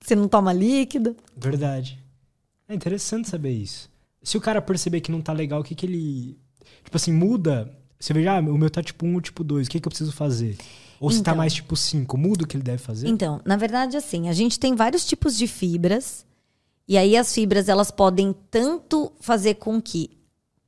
Você 0.00 0.14
não 0.14 0.26
toma 0.26 0.52
líquido. 0.52 1.14
Verdade. 1.36 1.98
É 2.66 2.74
interessante 2.74 3.28
saber 3.28 3.50
isso. 3.50 3.90
Se 4.22 4.38
o 4.38 4.40
cara 4.40 4.62
perceber 4.62 5.00
que 5.00 5.12
não 5.12 5.20
tá 5.20 5.32
legal, 5.32 5.60
o 5.60 5.64
que 5.64 5.74
que 5.74 5.84
ele. 5.84 6.38
Tipo 6.84 6.96
assim, 6.96 7.12
muda. 7.12 7.70
Você 7.98 8.14
vê, 8.14 8.26
ah, 8.26 8.38
o 8.38 8.56
meu 8.56 8.70
tá 8.70 8.82
tipo 8.82 9.04
1 9.04 9.14
ou 9.14 9.20
tipo 9.20 9.44
2, 9.44 9.66
o 9.66 9.70
que 9.70 9.78
que 9.78 9.86
eu 9.86 9.90
preciso 9.90 10.12
fazer? 10.12 10.56
Ou 11.00 11.08
então, 11.08 11.18
se 11.18 11.24
tá 11.24 11.30
então. 11.30 11.38
mais 11.38 11.54
tipo 11.54 11.74
5, 11.74 12.18
muda 12.18 12.44
o 12.44 12.46
que 12.46 12.58
ele 12.58 12.62
deve 12.62 12.76
fazer? 12.76 13.08
Então, 13.08 13.40
na 13.42 13.56
verdade, 13.56 13.96
assim, 13.96 14.28
a 14.28 14.34
gente 14.34 14.60
tem 14.60 14.76
vários 14.76 15.06
tipos 15.06 15.36
de 15.36 15.46
fibras. 15.46 16.26
E 16.86 16.98
aí 16.98 17.16
as 17.16 17.32
fibras, 17.32 17.70
elas 17.70 17.90
podem 17.90 18.34
tanto 18.50 19.10
fazer 19.18 19.54
com 19.54 19.80
que 19.80 20.10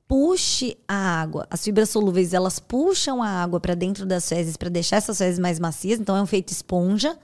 puxe 0.08 0.78
a 0.88 1.20
água. 1.20 1.46
As 1.50 1.62
fibras 1.62 1.90
solúveis, 1.90 2.32
elas 2.32 2.58
puxam 2.58 3.22
a 3.22 3.28
água 3.28 3.60
para 3.60 3.74
dentro 3.74 4.06
das 4.06 4.26
fezes 4.26 4.56
para 4.56 4.70
deixar 4.70 4.96
essas 4.96 5.18
fezes 5.18 5.38
mais 5.38 5.58
macias, 5.58 6.00
então 6.00 6.16
é 6.16 6.22
um 6.22 6.26
feito 6.26 6.48
esponja. 6.48 7.18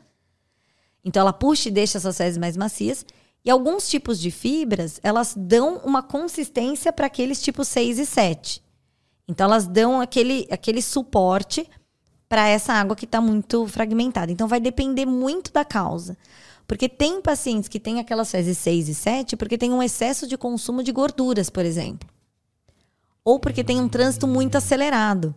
Então 1.02 1.22
ela 1.22 1.32
puxa 1.32 1.70
e 1.70 1.72
deixa 1.72 1.96
essas 1.96 2.16
fezes 2.16 2.36
mais 2.36 2.58
macias. 2.58 3.06
E 3.42 3.48
alguns 3.48 3.88
tipos 3.88 4.20
de 4.20 4.30
fibras, 4.30 5.00
elas 5.02 5.32
dão 5.34 5.78
uma 5.78 6.02
consistência 6.02 6.92
para 6.92 7.06
aqueles 7.06 7.40
tipos 7.40 7.68
6 7.68 8.00
e 8.00 8.04
7. 8.04 8.62
Então 9.26 9.46
elas 9.46 9.66
dão 9.66 10.00
aquele, 10.00 10.46
aquele 10.50 10.82
suporte 10.82 11.66
para 12.28 12.46
essa 12.48 12.72
água 12.72 12.94
que 12.94 13.04
está 13.04 13.20
muito 13.20 13.66
fragmentada. 13.66 14.30
Então 14.30 14.46
vai 14.46 14.60
depender 14.60 15.06
muito 15.06 15.52
da 15.52 15.64
causa. 15.64 16.16
Porque 16.66 16.88
tem 16.88 17.22
pacientes 17.22 17.68
que 17.68 17.80
têm 17.80 17.98
aquelas 17.98 18.30
fezes 18.30 18.58
6 18.58 18.88
e 18.88 18.94
7 18.94 19.36
porque 19.36 19.56
tem 19.56 19.72
um 19.72 19.82
excesso 19.82 20.26
de 20.26 20.36
consumo 20.36 20.82
de 20.82 20.92
gorduras, 20.92 21.48
por 21.48 21.64
exemplo. 21.64 22.08
Ou 23.24 23.38
porque 23.38 23.64
tem 23.64 23.80
um 23.80 23.88
trânsito 23.88 24.26
muito 24.26 24.56
acelerado. 24.56 25.34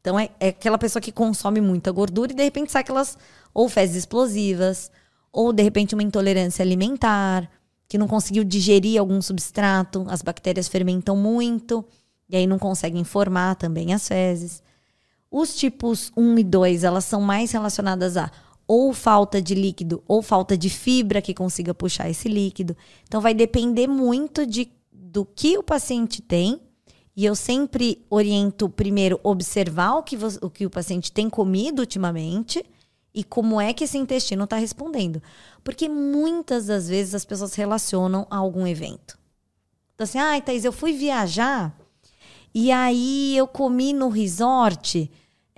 Então 0.00 0.18
é, 0.18 0.30
é 0.40 0.48
aquela 0.48 0.78
pessoa 0.78 1.02
que 1.02 1.12
consome 1.12 1.60
muita 1.60 1.92
gordura 1.92 2.32
e 2.32 2.34
de 2.34 2.42
repente 2.42 2.72
sai 2.72 2.80
aquelas 2.80 3.18
ou 3.52 3.68
fezes 3.68 3.96
explosivas, 3.96 4.90
ou 5.32 5.52
de 5.52 5.62
repente 5.62 5.94
uma 5.94 6.02
intolerância 6.02 6.62
alimentar, 6.62 7.50
que 7.86 7.98
não 7.98 8.08
conseguiu 8.08 8.44
digerir 8.44 8.98
algum 8.98 9.20
substrato, 9.20 10.06
as 10.08 10.22
bactérias 10.22 10.68
fermentam 10.68 11.16
muito, 11.16 11.84
e 12.28 12.36
aí 12.36 12.46
não 12.46 12.58
conseguem 12.58 13.04
formar 13.04 13.56
também 13.56 13.92
as 13.92 14.06
fezes. 14.06 14.62
Os 15.30 15.54
tipos 15.54 16.10
1 16.16 16.38
e 16.38 16.44
2, 16.44 16.84
elas 16.84 17.04
são 17.04 17.20
mais 17.20 17.52
relacionadas 17.52 18.16
a 18.16 18.30
ou 18.66 18.92
falta 18.92 19.42
de 19.42 19.52
líquido 19.52 20.00
ou 20.06 20.22
falta 20.22 20.56
de 20.56 20.70
fibra 20.70 21.20
que 21.20 21.34
consiga 21.34 21.74
puxar 21.74 22.08
esse 22.08 22.28
líquido. 22.28 22.76
Então 23.02 23.20
vai 23.20 23.34
depender 23.34 23.88
muito 23.88 24.46
de, 24.46 24.70
do 24.92 25.24
que 25.24 25.58
o 25.58 25.62
paciente 25.62 26.22
tem. 26.22 26.60
E 27.16 27.24
eu 27.24 27.34
sempre 27.34 28.06
oriento 28.08 28.68
primeiro 28.68 29.18
observar 29.24 29.94
o 29.94 30.04
que, 30.04 30.16
o 30.40 30.48
que 30.48 30.66
o 30.66 30.70
paciente 30.70 31.10
tem 31.10 31.28
comido 31.28 31.80
ultimamente 31.80 32.64
e 33.12 33.24
como 33.24 33.60
é 33.60 33.72
que 33.72 33.82
esse 33.82 33.98
intestino 33.98 34.44
está 34.44 34.56
respondendo. 34.56 35.20
Porque 35.64 35.88
muitas 35.88 36.66
das 36.66 36.88
vezes 36.88 37.14
as 37.14 37.24
pessoas 37.24 37.54
relacionam 37.54 38.24
a 38.30 38.36
algum 38.36 38.66
evento. 38.66 39.18
Então, 39.94 40.04
assim, 40.04 40.18
ai, 40.18 40.38
ah, 40.38 40.42
Thaís, 40.42 40.64
eu 40.64 40.72
fui 40.72 40.92
viajar 40.92 41.76
e 42.54 42.70
aí 42.70 43.36
eu 43.36 43.48
comi 43.48 43.92
no 43.92 44.08
resort 44.08 45.10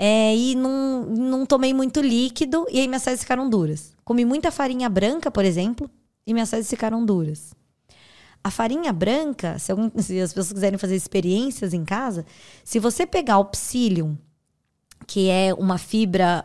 é, 0.05 0.35
e 0.37 0.57
não, 0.57 1.05
não 1.05 1.47
tomei 1.47 1.73
muito 1.73 2.01
líquido 2.01 2.67
e 2.69 2.81
aí 2.81 2.89
minhas 2.89 3.05
fezes 3.05 3.21
ficaram 3.21 3.49
duras. 3.49 3.95
Comi 4.05 4.25
muita 4.25 4.51
farinha 4.51 4.89
branca, 4.89 5.31
por 5.31 5.45
exemplo, 5.45 5.89
e 6.27 6.35
minhas 6.35 6.51
fezes 6.51 6.69
ficaram 6.69 7.07
duras. 7.07 7.55
A 8.43 8.51
farinha 8.51 8.93
branca, 8.93 9.61
se, 9.61 9.71
algum, 9.71 9.89
se 10.03 10.21
as 10.21 10.33
pessoas 10.33 10.53
quiserem 10.53 10.77
fazer 10.77 10.97
experiências 10.97 11.73
em 11.73 11.85
casa, 11.85 12.27
se 12.65 12.81
você 12.81 13.07
pegar 13.07 13.39
o 13.39 13.45
psyllium, 13.45 14.19
que 15.07 15.29
é 15.29 15.55
uma 15.55 15.79
fibra 15.79 16.45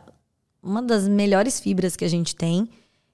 uma 0.62 0.84
das 0.84 1.08
melhores 1.08 1.60
fibras 1.60 1.96
que 1.96 2.06
a 2.06 2.10
gente 2.10 2.36
tem, 2.36 2.70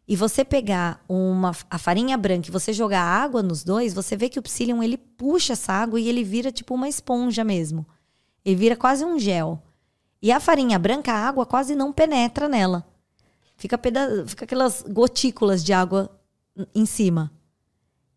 e 0.06 0.14
você 0.18 0.44
pegar 0.44 1.02
uma, 1.07 1.56
a 1.70 1.78
farinha 1.78 2.18
branca 2.18 2.49
e 2.49 2.52
você 2.52 2.74
jogar 2.74 3.02
água 3.02 3.41
nos 3.41 3.64
dois, 3.64 3.94
você 3.94 4.18
vê 4.18 4.28
que 4.28 4.40
o 4.40 4.44
psyllium 4.44 4.84
ele 4.84 4.98
puxa 4.98 5.53
essa 5.53 5.72
água 5.72 6.02
e 6.02 6.10
ele 6.10 6.22
vira 6.22 6.52
tipo 6.52 6.76
uma 6.76 6.90
esponja 6.90 7.45
mesmo. 7.45 7.88
Ele 8.44 8.57
vira 8.57 8.76
quase 8.76 9.06
um 9.06 9.18
gel. 9.18 9.64
E 10.24 10.32
a 10.32 10.40
farinha 10.40 10.80
branca, 10.80 11.12
a 11.12 11.28
água 11.28 11.45
quase 11.45 11.76
não 11.76 11.91
penetra 11.91 12.48
nela. 12.48 12.88
Fica, 13.58 13.78
peda 13.78 14.26
fica 14.26 14.45
aquelas 14.45 14.82
gotículas 14.82 15.62
de 15.62 15.74
água 15.74 16.10
em 16.74 16.86
cima. 16.86 17.30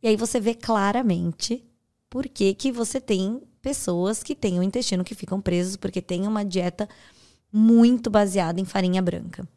E 0.01 0.07
aí 0.07 0.16
você 0.16 0.39
vê 0.39 0.55
claramente 0.55 1.66
por 2.09 2.28
que, 2.28 2.55
que 2.55 2.70
você 2.70 3.01
tem 3.01 3.43
pessoas 3.61 4.23
que 4.23 4.37
têm 4.37 4.57
o 4.57 4.62
intestino 4.62 5.03
que 5.03 5.16
ficam 5.16 5.41
presos 5.41 5.77
porque 5.77 6.01
tem 6.01 6.28
uma 6.28 6.45
dieta 6.45 6.89
muito 7.53 8.09
baseada 8.09 8.61
em 8.61 8.65
farinha 8.65 9.03
branca. 9.03 9.49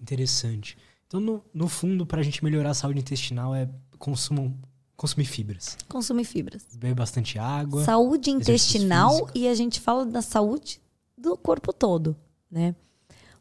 Interessante. 0.00 0.78
Então, 1.06 1.20
no, 1.20 1.44
no 1.52 1.68
fundo, 1.68 2.06
para 2.06 2.20
a 2.20 2.24
gente 2.24 2.42
melhorar 2.42 2.70
a 2.70 2.74
saúde 2.74 3.00
intestinal 3.00 3.54
é 3.54 3.68
consumo, 3.98 4.58
consumir 4.96 5.26
fibras. 5.26 5.76
Consumir 5.86 6.24
fibras. 6.24 6.64
Beber 6.72 6.94
bastante 6.94 7.38
água. 7.38 7.84
Saúde 7.84 8.30
intestinal 8.30 9.28
e 9.34 9.46
a 9.46 9.54
gente 9.54 9.80
fala 9.80 10.06
da 10.06 10.22
saúde 10.22 10.80
do 11.18 11.36
corpo 11.36 11.72
todo, 11.72 12.16
né? 12.50 12.74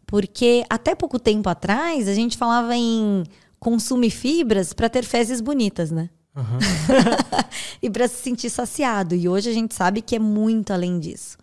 Porque 0.06 0.66
até 0.70 0.96
pouco 0.96 1.20
tempo 1.20 1.50
atrás 1.50 2.08
a 2.08 2.14
gente 2.14 2.38
falava 2.38 2.76
em 2.76 3.24
consumir 3.60 4.10
fibras 4.10 4.74
para 4.74 4.90
ter 4.90 5.04
fezes 5.04 5.42
bonitas, 5.42 5.92
né? 5.92 6.10
Uhum. 6.36 6.60
e 7.82 7.90
para 7.90 8.08
se 8.08 8.22
sentir 8.22 8.50
saciado. 8.50 9.16
E 9.16 9.28
hoje 9.28 9.50
a 9.50 9.54
gente 9.54 9.74
sabe 9.74 10.02
que 10.02 10.16
é 10.16 10.20
muito 10.20 10.72
além 10.72 11.00
disso 11.00 11.38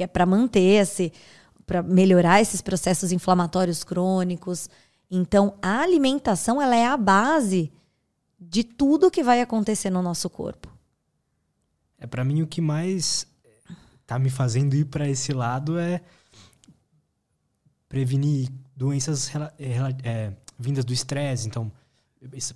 que 0.00 0.04
é 0.04 0.06
para 0.06 0.24
manter 0.24 0.80
esse, 0.80 1.12
para 1.66 1.82
melhorar 1.82 2.40
esses 2.40 2.62
processos 2.62 3.12
inflamatórios 3.12 3.84
crônicos. 3.84 4.66
Então, 5.10 5.52
a 5.60 5.82
alimentação 5.82 6.60
ela 6.60 6.74
é 6.74 6.86
a 6.86 6.96
base 6.96 7.70
de 8.40 8.64
tudo 8.64 9.10
que 9.10 9.22
vai 9.22 9.42
acontecer 9.42 9.90
no 9.90 10.00
nosso 10.00 10.30
corpo. 10.30 10.68
É 11.98 12.06
para 12.06 12.24
mim 12.24 12.40
o 12.40 12.46
que 12.46 12.62
mais 12.62 13.26
tá 14.10 14.18
me 14.18 14.28
fazendo 14.28 14.74
ir 14.74 14.86
para 14.86 15.08
esse 15.08 15.32
lado 15.32 15.78
é 15.78 16.00
prevenir 17.88 18.48
doenças 18.74 19.30
é, 20.02 20.32
vindas 20.58 20.84
do 20.84 20.92
estresse, 20.92 21.46
então 21.46 21.70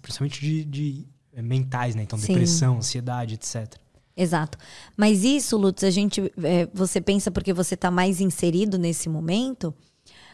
principalmente 0.02 0.40
de, 0.40 0.64
de 0.64 1.06
mentais, 1.36 1.94
né? 1.94 2.02
Então 2.02 2.18
Sim. 2.18 2.26
depressão, 2.26 2.78
ansiedade, 2.78 3.34
etc. 3.34 3.72
Exato. 4.16 4.58
Mas 4.96 5.22
isso, 5.22 5.56
Lutz, 5.56 5.84
a 5.84 5.90
gente, 5.90 6.20
é, 6.42 6.68
você 6.74 7.00
pensa 7.00 7.30
porque 7.30 7.52
você 7.52 7.74
está 7.74 7.88
mais 7.88 8.20
inserido 8.20 8.76
nesse 8.76 9.08
momento, 9.08 9.72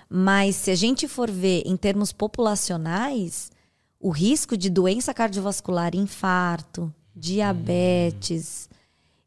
mas 0.08 0.56
se 0.56 0.70
a 0.70 0.74
gente 0.74 1.06
for 1.06 1.30
ver 1.30 1.64
em 1.66 1.76
termos 1.76 2.14
populacionais, 2.14 3.52
o 4.00 4.08
risco 4.08 4.56
de 4.56 4.70
doença 4.70 5.12
cardiovascular, 5.12 5.94
infarto, 5.94 6.90
diabetes, 7.14 8.69
hum. 8.69 8.69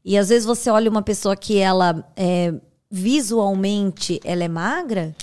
E 0.03 0.17
às 0.17 0.29
vezes 0.29 0.45
você 0.45 0.69
olha 0.69 0.89
uma 0.89 1.01
pessoa 1.01 1.35
que 1.35 1.57
ela 1.57 2.05
é, 2.15 2.53
visualmente 2.89 4.19
ela 4.23 4.43
é 4.43 4.47
magra 4.47 5.15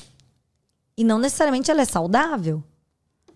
e 0.96 1.04
não 1.04 1.18
necessariamente 1.18 1.70
ela 1.70 1.82
é 1.82 1.84
saudável. 1.84 2.62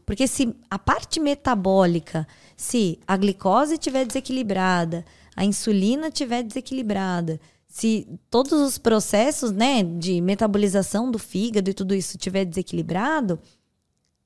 Porque 0.07 0.27
se 0.27 0.55
a 0.69 0.79
parte 0.79 1.19
metabólica, 1.19 2.27
se 2.57 2.99
a 3.07 3.17
glicose 3.17 3.75
estiver 3.75 4.05
desequilibrada, 4.05 5.05
a 5.35 5.45
insulina 5.45 6.09
estiver 6.09 6.43
desequilibrada, 6.43 7.41
se 7.67 8.07
todos 8.31 8.53
os 8.53 8.79
processos 8.79 9.51
né, 9.51 9.83
de 9.83 10.21
metabolização 10.21 11.11
do 11.11 11.19
fígado 11.19 11.71
e 11.71 11.75
tudo 11.75 11.95
isso 11.95 12.17
estiver 12.17 12.45
desequilibrado, 12.45 13.39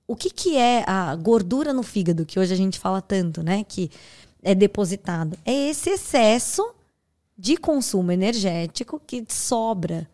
o 0.06 0.16
que, 0.16 0.30
que 0.30 0.56
é 0.56 0.84
a 0.86 1.14
gordura 1.14 1.72
no 1.72 1.82
fígado, 1.82 2.26
que 2.26 2.40
hoje 2.40 2.52
a 2.52 2.56
gente 2.56 2.78
fala 2.78 3.00
tanto, 3.00 3.42
né? 3.42 3.62
Que 3.62 3.90
é 4.42 4.54
depositado. 4.54 5.38
É 5.44 5.52
esse 5.68 5.90
excesso 5.90 6.74
de 7.38 7.56
consumo 7.56 8.10
energético 8.10 9.00
que 9.06 9.24
sobra. 9.28 10.08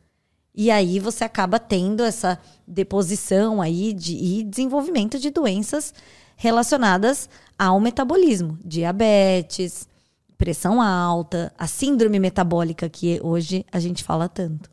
E 0.54 0.70
aí 0.70 1.00
você 1.00 1.24
acaba 1.24 1.58
tendo 1.58 2.02
essa 2.02 2.38
deposição 2.66 3.62
aí 3.62 3.92
de, 3.92 4.14
e 4.14 4.44
desenvolvimento 4.44 5.18
de 5.18 5.30
doenças 5.30 5.94
relacionadas 6.36 7.28
ao 7.58 7.80
metabolismo, 7.80 8.58
diabetes, 8.64 9.88
pressão 10.36 10.82
alta, 10.82 11.52
a 11.56 11.66
síndrome 11.66 12.18
metabólica 12.18 12.88
que 12.88 13.18
hoje 13.22 13.64
a 13.72 13.80
gente 13.80 14.04
fala 14.04 14.28
tanto. 14.28 14.70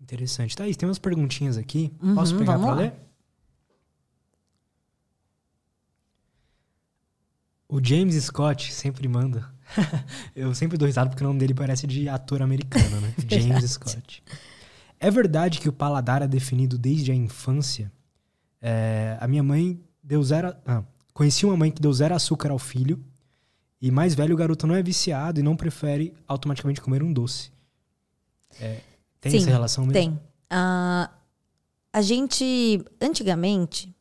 Interessante. 0.00 0.56
Thaís, 0.56 0.76
tem 0.76 0.88
umas 0.88 0.98
perguntinhas 0.98 1.56
aqui. 1.56 1.92
Uhum, 2.02 2.14
Posso 2.14 2.36
pegar 2.36 2.58
para 2.58 2.74
ler? 2.74 2.92
O 7.68 7.82
James 7.82 8.16
Scott 8.24 8.72
sempre 8.72 9.06
manda. 9.06 9.48
Eu 10.34 10.54
sempre 10.54 10.76
dou 10.76 10.86
risada 10.86 11.10
porque 11.10 11.22
o 11.22 11.26
nome 11.26 11.38
dele 11.38 11.54
parece 11.54 11.86
de 11.86 12.08
ator 12.08 12.42
americano, 12.42 13.00
né? 13.00 13.14
James 13.28 13.70
Scott. 13.70 14.22
É 14.98 15.10
verdade 15.10 15.60
que 15.60 15.68
o 15.68 15.72
paladar 15.72 16.22
é 16.22 16.28
definido 16.28 16.76
desde 16.76 17.10
a 17.10 17.14
infância? 17.14 17.90
É, 18.60 19.16
a 19.20 19.26
minha 19.26 19.42
mãe 19.42 19.80
deu 20.02 20.22
zero. 20.22 20.54
Ah, 20.66 20.82
conheci 21.14 21.46
uma 21.46 21.56
mãe 21.56 21.70
que 21.70 21.80
deu 21.80 21.92
zero 21.92 22.14
açúcar 22.14 22.50
ao 22.50 22.58
filho 22.58 23.02
e 23.80 23.90
mais 23.90 24.14
velho, 24.14 24.34
o 24.34 24.36
garoto 24.36 24.66
não 24.66 24.74
é 24.74 24.82
viciado 24.82 25.40
e 25.40 25.42
não 25.42 25.56
prefere 25.56 26.12
automaticamente 26.28 26.80
comer 26.80 27.02
um 27.02 27.12
doce. 27.12 27.50
É, 28.60 28.80
tem 29.20 29.32
Sim, 29.32 29.38
essa 29.38 29.50
relação 29.50 29.86
mesmo? 29.86 29.94
Tem. 29.94 30.10
Uh, 30.10 31.08
a 31.92 32.02
gente, 32.02 32.84
antigamente, 33.00 33.94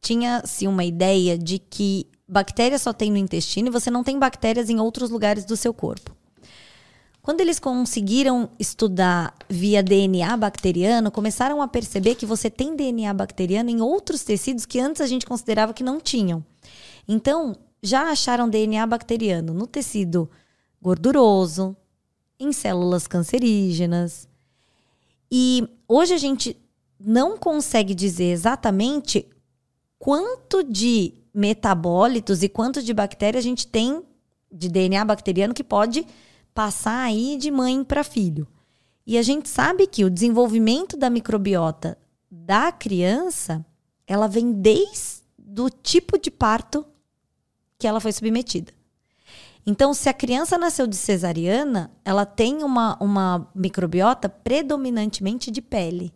tinha-se 0.00 0.66
uma 0.66 0.84
ideia 0.84 1.38
de 1.38 1.60
que 1.60 2.08
bactérias 2.30 2.82
só 2.82 2.92
tem 2.92 3.10
no 3.10 3.18
intestino 3.18 3.68
e 3.68 3.72
você 3.72 3.90
não 3.90 4.04
tem 4.04 4.18
bactérias 4.18 4.70
em 4.70 4.78
outros 4.78 5.10
lugares 5.10 5.44
do 5.44 5.56
seu 5.56 5.74
corpo. 5.74 6.16
Quando 7.20 7.40
eles 7.40 7.58
conseguiram 7.58 8.48
estudar 8.58 9.34
via 9.48 9.82
DNA 9.82 10.36
bacteriano, 10.36 11.10
começaram 11.10 11.60
a 11.60 11.68
perceber 11.68 12.14
que 12.14 12.24
você 12.24 12.48
tem 12.48 12.74
DNA 12.74 13.12
bacteriano 13.12 13.68
em 13.68 13.82
outros 13.82 14.22
tecidos 14.22 14.64
que 14.64 14.80
antes 14.80 15.02
a 15.02 15.06
gente 15.06 15.26
considerava 15.26 15.74
que 15.74 15.82
não 15.82 16.00
tinham. 16.00 16.44
Então, 17.06 17.56
já 17.82 18.10
acharam 18.10 18.48
DNA 18.48 18.86
bacteriano 18.86 19.52
no 19.52 19.66
tecido 19.66 20.30
gorduroso, 20.80 21.76
em 22.38 22.52
células 22.52 23.06
cancerígenas. 23.06 24.26
E 25.30 25.68
hoje 25.86 26.14
a 26.14 26.18
gente 26.18 26.56
não 26.98 27.36
consegue 27.36 27.94
dizer 27.94 28.30
exatamente 28.32 29.26
quanto 29.98 30.62
de 30.64 31.19
metabólitos 31.32 32.42
e 32.42 32.48
quanto 32.48 32.82
de 32.82 32.92
bactéria 32.92 33.38
a 33.38 33.42
gente 33.42 33.66
tem 33.66 34.02
de 34.50 34.68
DNA 34.68 35.04
bacteriano 35.04 35.54
que 35.54 35.64
pode 35.64 36.06
passar 36.54 37.02
aí 37.04 37.36
de 37.36 37.50
mãe 37.50 37.84
para 37.84 38.02
filho. 38.02 38.46
E 39.06 39.16
a 39.16 39.22
gente 39.22 39.48
sabe 39.48 39.86
que 39.86 40.04
o 40.04 40.10
desenvolvimento 40.10 40.96
da 40.96 41.08
microbiota 41.08 41.98
da 42.30 42.70
criança, 42.70 43.64
ela 44.06 44.26
vem 44.26 44.52
desde 44.52 45.22
o 45.58 45.68
tipo 45.68 46.18
de 46.18 46.30
parto 46.30 46.86
que 47.78 47.86
ela 47.86 48.00
foi 48.00 48.12
submetida. 48.12 48.72
Então, 49.66 49.92
se 49.92 50.08
a 50.08 50.14
criança 50.14 50.56
nasceu 50.56 50.86
de 50.86 50.96
cesariana, 50.96 51.90
ela 52.04 52.24
tem 52.24 52.62
uma, 52.62 52.96
uma 53.00 53.50
microbiota 53.54 54.28
predominantemente 54.28 55.50
de 55.50 55.60
pele. 55.60 56.14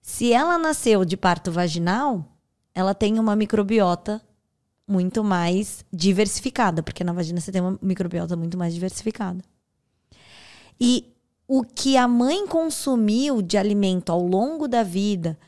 Se 0.00 0.32
ela 0.32 0.56
nasceu 0.56 1.04
de 1.04 1.16
parto 1.16 1.52
vaginal, 1.52 2.24
ela 2.74 2.94
tem 2.94 3.18
uma 3.18 3.34
microbiota 3.34 4.22
muito 4.86 5.22
mais 5.22 5.84
diversificada, 5.92 6.82
porque 6.82 7.04
na 7.04 7.12
vagina 7.12 7.40
você 7.40 7.52
tem 7.52 7.60
uma 7.60 7.78
microbiota 7.82 8.36
muito 8.36 8.56
mais 8.56 8.72
diversificada. 8.72 9.44
E 10.80 11.12
o 11.46 11.62
que 11.62 11.96
a 11.96 12.06
mãe 12.08 12.46
consumiu 12.46 13.42
de 13.42 13.56
alimento 13.56 14.10
ao 14.10 14.22
longo 14.22 14.68
da 14.68 14.82
vida, 14.82 15.38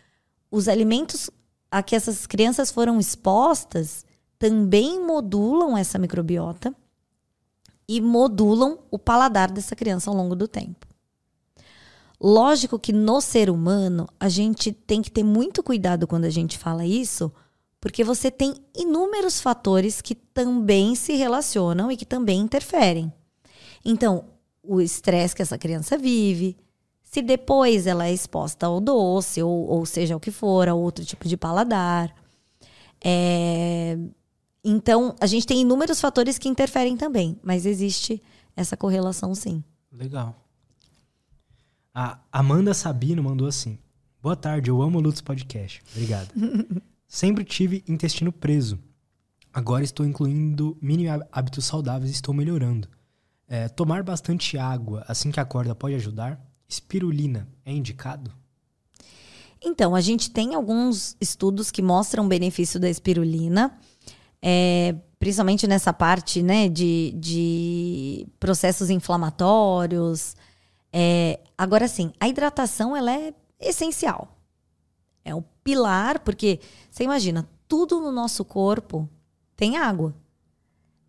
os 0.50 0.68
alimentos 0.68 1.30
a 1.70 1.82
que 1.82 1.94
essas 1.94 2.26
crianças 2.26 2.70
foram 2.70 2.98
expostas, 2.98 4.04
também 4.38 5.04
modulam 5.04 5.76
essa 5.76 5.98
microbiota 5.98 6.74
e 7.86 8.00
modulam 8.00 8.78
o 8.90 8.98
paladar 8.98 9.50
dessa 9.50 9.76
criança 9.76 10.10
ao 10.10 10.16
longo 10.16 10.34
do 10.34 10.48
tempo. 10.48 10.89
Lógico 12.20 12.78
que 12.78 12.92
no 12.92 13.20
ser 13.20 13.48
humano, 13.48 14.06
a 14.18 14.28
gente 14.28 14.72
tem 14.72 15.00
que 15.00 15.10
ter 15.10 15.24
muito 15.24 15.62
cuidado 15.62 16.06
quando 16.06 16.26
a 16.26 16.30
gente 16.30 16.58
fala 16.58 16.84
isso, 16.84 17.32
porque 17.80 18.04
você 18.04 18.30
tem 18.30 18.54
inúmeros 18.76 19.40
fatores 19.40 20.02
que 20.02 20.14
também 20.14 20.94
se 20.94 21.14
relacionam 21.14 21.90
e 21.90 21.96
que 21.96 22.04
também 22.04 22.38
interferem. 22.40 23.10
Então, 23.82 24.26
o 24.62 24.82
estresse 24.82 25.34
que 25.34 25.40
essa 25.40 25.56
criança 25.56 25.96
vive, 25.96 26.58
se 27.02 27.22
depois 27.22 27.86
ela 27.86 28.06
é 28.06 28.12
exposta 28.12 28.66
ao 28.66 28.80
doce, 28.80 29.42
ou, 29.42 29.66
ou 29.66 29.86
seja 29.86 30.14
o 30.14 30.20
que 30.20 30.30
for, 30.30 30.68
a 30.68 30.74
outro 30.74 31.04
tipo 31.06 31.26
de 31.26 31.38
paladar. 31.38 32.14
É... 33.02 33.96
Então, 34.62 35.16
a 35.18 35.26
gente 35.26 35.46
tem 35.46 35.62
inúmeros 35.62 36.02
fatores 36.02 36.36
que 36.36 36.50
interferem 36.50 36.98
também, 36.98 37.40
mas 37.42 37.64
existe 37.64 38.22
essa 38.54 38.76
correlação 38.76 39.34
sim. 39.34 39.64
Legal. 39.90 40.36
A 41.92 42.20
Amanda 42.30 42.72
Sabino 42.72 43.22
mandou 43.22 43.48
assim: 43.48 43.78
Boa 44.22 44.36
tarde, 44.36 44.70
eu 44.70 44.80
amo 44.80 44.98
o 44.98 45.00
Lutz 45.00 45.20
Podcast. 45.20 45.82
Obrigado. 45.92 46.32
Sempre 47.08 47.44
tive 47.44 47.82
intestino 47.88 48.30
preso. 48.30 48.78
Agora 49.52 49.82
estou 49.82 50.06
incluindo 50.06 50.78
mini 50.80 51.06
hábitos 51.32 51.64
saudáveis 51.64 52.10
e 52.10 52.14
estou 52.14 52.32
melhorando. 52.32 52.88
É, 53.48 53.68
tomar 53.68 54.04
bastante 54.04 54.56
água 54.56 55.04
assim 55.08 55.32
que 55.32 55.40
acorda 55.40 55.74
pode 55.74 55.96
ajudar? 55.96 56.40
Espirulina 56.68 57.48
é 57.64 57.72
indicado? 57.72 58.30
Então, 59.60 59.94
a 59.96 60.00
gente 60.00 60.30
tem 60.30 60.54
alguns 60.54 61.16
estudos 61.20 61.72
que 61.72 61.82
mostram 61.82 62.24
o 62.24 62.28
benefício 62.28 62.78
da 62.78 62.88
espirulina, 62.88 63.76
é, 64.40 64.94
principalmente 65.18 65.66
nessa 65.66 65.92
parte 65.92 66.40
né, 66.40 66.68
de, 66.68 67.12
de 67.18 68.26
processos 68.38 68.88
inflamatórios. 68.88 70.36
É, 70.92 71.40
agora, 71.56 71.86
sim, 71.86 72.12
a 72.18 72.28
hidratação 72.28 72.96
ela 72.96 73.12
é 73.12 73.32
essencial. 73.60 74.36
É 75.24 75.34
o 75.34 75.42
pilar, 75.62 76.20
porque 76.20 76.60
você 76.90 77.04
imagina, 77.04 77.48
tudo 77.68 78.00
no 78.00 78.10
nosso 78.10 78.44
corpo 78.44 79.08
tem 79.56 79.76
água. 79.76 80.14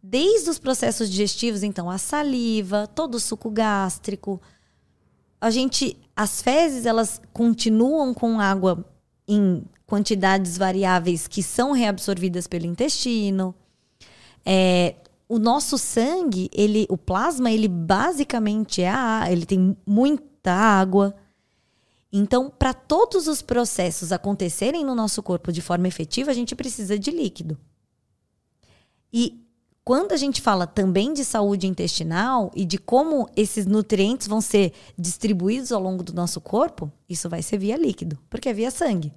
Desde 0.04 0.50
os 0.50 0.60
processos 0.60 1.10
digestivos, 1.10 1.64
então, 1.64 1.90
a 1.90 1.98
saliva, 1.98 2.88
todo 2.88 3.16
o 3.16 3.20
suco 3.20 3.50
gástrico. 3.50 4.42
A 5.40 5.50
gente, 5.50 5.98
as 6.16 6.42
fezes, 6.42 6.86
elas 6.86 7.22
continuam 7.32 8.14
com 8.14 8.40
água 8.40 8.86
em 9.28 9.64
quantidades 9.86 10.58
variáveis 10.58 11.28
que 11.28 11.44
são 11.44 11.72
reabsorvidas 11.72 12.48
pelo 12.48 12.66
intestino. 12.66 13.56
É, 14.46 14.96
o 15.32 15.40
nosso 15.40 15.78
sangue, 15.78 16.50
ele, 16.54 16.86
o 16.90 16.98
plasma, 16.98 17.50
ele 17.50 17.70
basicamente 17.70 18.82
é 18.82 18.90
a, 18.90 19.32
ele 19.32 19.46
tem 19.46 19.78
muita 19.86 20.52
água. 20.52 21.16
Então, 22.12 22.50
para 22.50 22.74
todos 22.74 23.30
os 23.30 23.42
processos 23.42 24.12
acontecerem 24.12 24.84
no 24.84 24.94
nosso 24.94 25.24
corpo 25.24 25.50
de 25.50 25.62
forma 25.62 25.88
efetiva, 25.88 26.32
a 26.32 26.34
gente 26.34 26.54
precisa 26.54 27.00
de 27.00 27.12
líquido. 27.12 27.58
E 29.14 29.42
quando 29.86 30.12
a 30.12 30.18
gente 30.18 30.42
fala 30.42 30.68
também 30.68 31.14
de 31.14 31.24
saúde 31.24 31.66
intestinal 31.66 32.52
e 32.54 32.66
de 32.66 32.78
como 32.78 33.30
esses 33.34 33.66
nutrientes 33.66 34.28
vão 34.28 34.42
ser 34.42 34.74
distribuídos 34.98 35.72
ao 35.72 35.82
longo 35.82 36.04
do 36.04 36.14
nosso 36.14 36.42
corpo, 36.42 36.92
isso 37.08 37.30
vai 37.30 37.42
ser 37.42 37.58
via 37.58 37.78
líquido, 37.78 38.20
porque 38.30 38.50
é 38.50 38.54
via 38.54 38.70
sangue. 38.70 39.14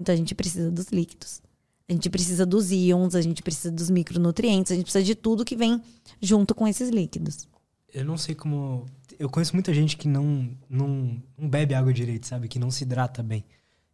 Então 0.00 0.14
a 0.14 0.16
gente 0.16 0.34
precisa 0.34 0.70
dos 0.70 0.86
líquidos. 0.86 1.41
A 1.92 1.94
gente 1.94 2.08
precisa 2.08 2.46
dos 2.46 2.72
íons, 2.72 3.14
a 3.14 3.20
gente 3.20 3.42
precisa 3.42 3.70
dos 3.70 3.90
micronutrientes, 3.90 4.72
a 4.72 4.74
gente 4.74 4.84
precisa 4.84 5.04
de 5.04 5.14
tudo 5.14 5.44
que 5.44 5.54
vem 5.54 5.78
junto 6.22 6.54
com 6.54 6.66
esses 6.66 6.88
líquidos. 6.88 7.46
Eu 7.92 8.02
não 8.06 8.16
sei 8.16 8.34
como 8.34 8.86
eu 9.18 9.28
conheço 9.28 9.54
muita 9.54 9.74
gente 9.74 9.94
que 9.98 10.08
não, 10.08 10.48
não, 10.70 11.22
não 11.36 11.48
bebe 11.48 11.74
água 11.74 11.92
direito, 11.92 12.26
sabe? 12.26 12.48
Que 12.48 12.58
não 12.58 12.70
se 12.70 12.84
hidrata 12.84 13.22
bem. 13.22 13.44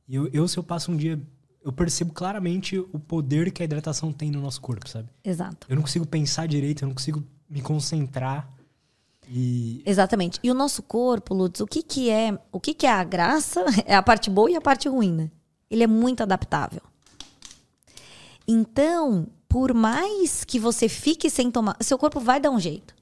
E 0.07 0.15
eu, 0.15 0.29
eu, 0.33 0.47
se 0.47 0.57
eu 0.57 0.62
passo 0.62 0.93
um 0.93 0.97
dia, 0.97 1.20
eu 1.61 1.73
percebo 1.73 2.12
claramente 2.12 2.79
o 2.79 3.01
poder 3.01 3.51
que 3.51 3.62
a 3.62 3.65
hidratação 3.65 4.12
tem 4.12 4.31
no 4.31 4.41
nosso 4.41 4.61
corpo, 4.61 4.89
sabe? 4.89 5.09
Exato. 5.25 5.66
Eu 5.69 5.75
não 5.75 5.83
consigo 5.83 6.07
pensar 6.07 6.47
direito, 6.47 6.85
eu 6.85 6.87
não 6.87 6.95
consigo 6.95 7.25
me 7.51 7.61
concentrar. 7.61 8.49
E... 9.29 9.83
Exatamente. 9.85 10.39
E 10.41 10.53
o 10.53 10.55
nosso 10.55 10.85
corpo, 10.85 11.35
Lutz, 11.35 11.61
o 11.61 11.66
que, 11.66 11.83
que 11.83 12.09
é 12.09 12.39
o 12.53 12.61
que, 12.61 12.73
que 12.73 12.87
é 12.87 12.93
a 12.93 13.03
graça? 13.03 13.65
É 13.85 13.97
a 13.97 14.03
parte 14.05 14.31
boa 14.31 14.49
e 14.49 14.55
a 14.55 14.61
parte 14.61 14.89
ruim, 14.89 15.12
né? 15.12 15.31
Ele 15.69 15.83
é 15.83 15.87
muito 15.89 16.23
adaptável. 16.23 16.81
Então, 18.51 19.27
por 19.47 19.75
mais 19.75 20.43
que 20.43 20.59
você 20.59 20.89
fique 20.89 21.29
sem 21.29 21.51
tomar, 21.51 21.77
seu 21.81 21.99
corpo 21.99 22.19
vai 22.19 22.41
dar 22.41 22.51
um 22.51 22.59
jeito. 22.59 22.95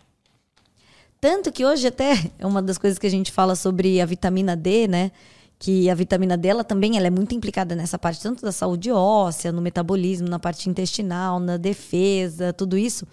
Tanto 1.21 1.53
que 1.53 1.65
hoje 1.65 1.87
até 1.87 2.31
é 2.37 2.45
uma 2.45 2.61
das 2.61 2.77
coisas 2.77 2.99
que 2.99 3.07
a 3.07 3.11
gente 3.11 3.31
fala 3.31 3.55
sobre 3.55 4.01
a 4.01 4.07
vitamina 4.07 4.57
D, 4.57 4.89
né? 4.89 5.13
Que 5.59 5.89
a 5.89 5.95
vitamina 5.95 6.37
D 6.37 6.49
ela 6.49 6.65
também 6.65 6.99
ela 6.99 7.07
é 7.07 7.11
muito 7.11 7.35
implicada 7.35 7.77
nessa 7.77 7.99
parte 7.99 8.21
tanto 8.21 8.43
da 8.43 8.51
saúde 8.51 8.91
óssea, 8.91 9.53
no 9.53 9.63
metabolismo, 9.63 10.29
na 10.29 10.39
parte 10.39 10.69
intestinal, 10.69 11.39
na 11.39 11.57
defesa, 11.57 12.53
tudo 12.53 12.77
isso. 12.77 13.07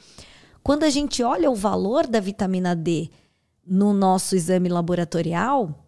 Quando 0.64 0.84
a 0.84 0.90
gente 0.90 1.22
olha 1.22 1.52
o 1.52 1.56
valor 1.56 2.08
da 2.08 2.20
vitamina 2.20 2.76
D 2.76 3.10
no 3.66 3.94
nosso 3.94 4.36
exame 4.36 4.70
laboratorial, 4.70 5.83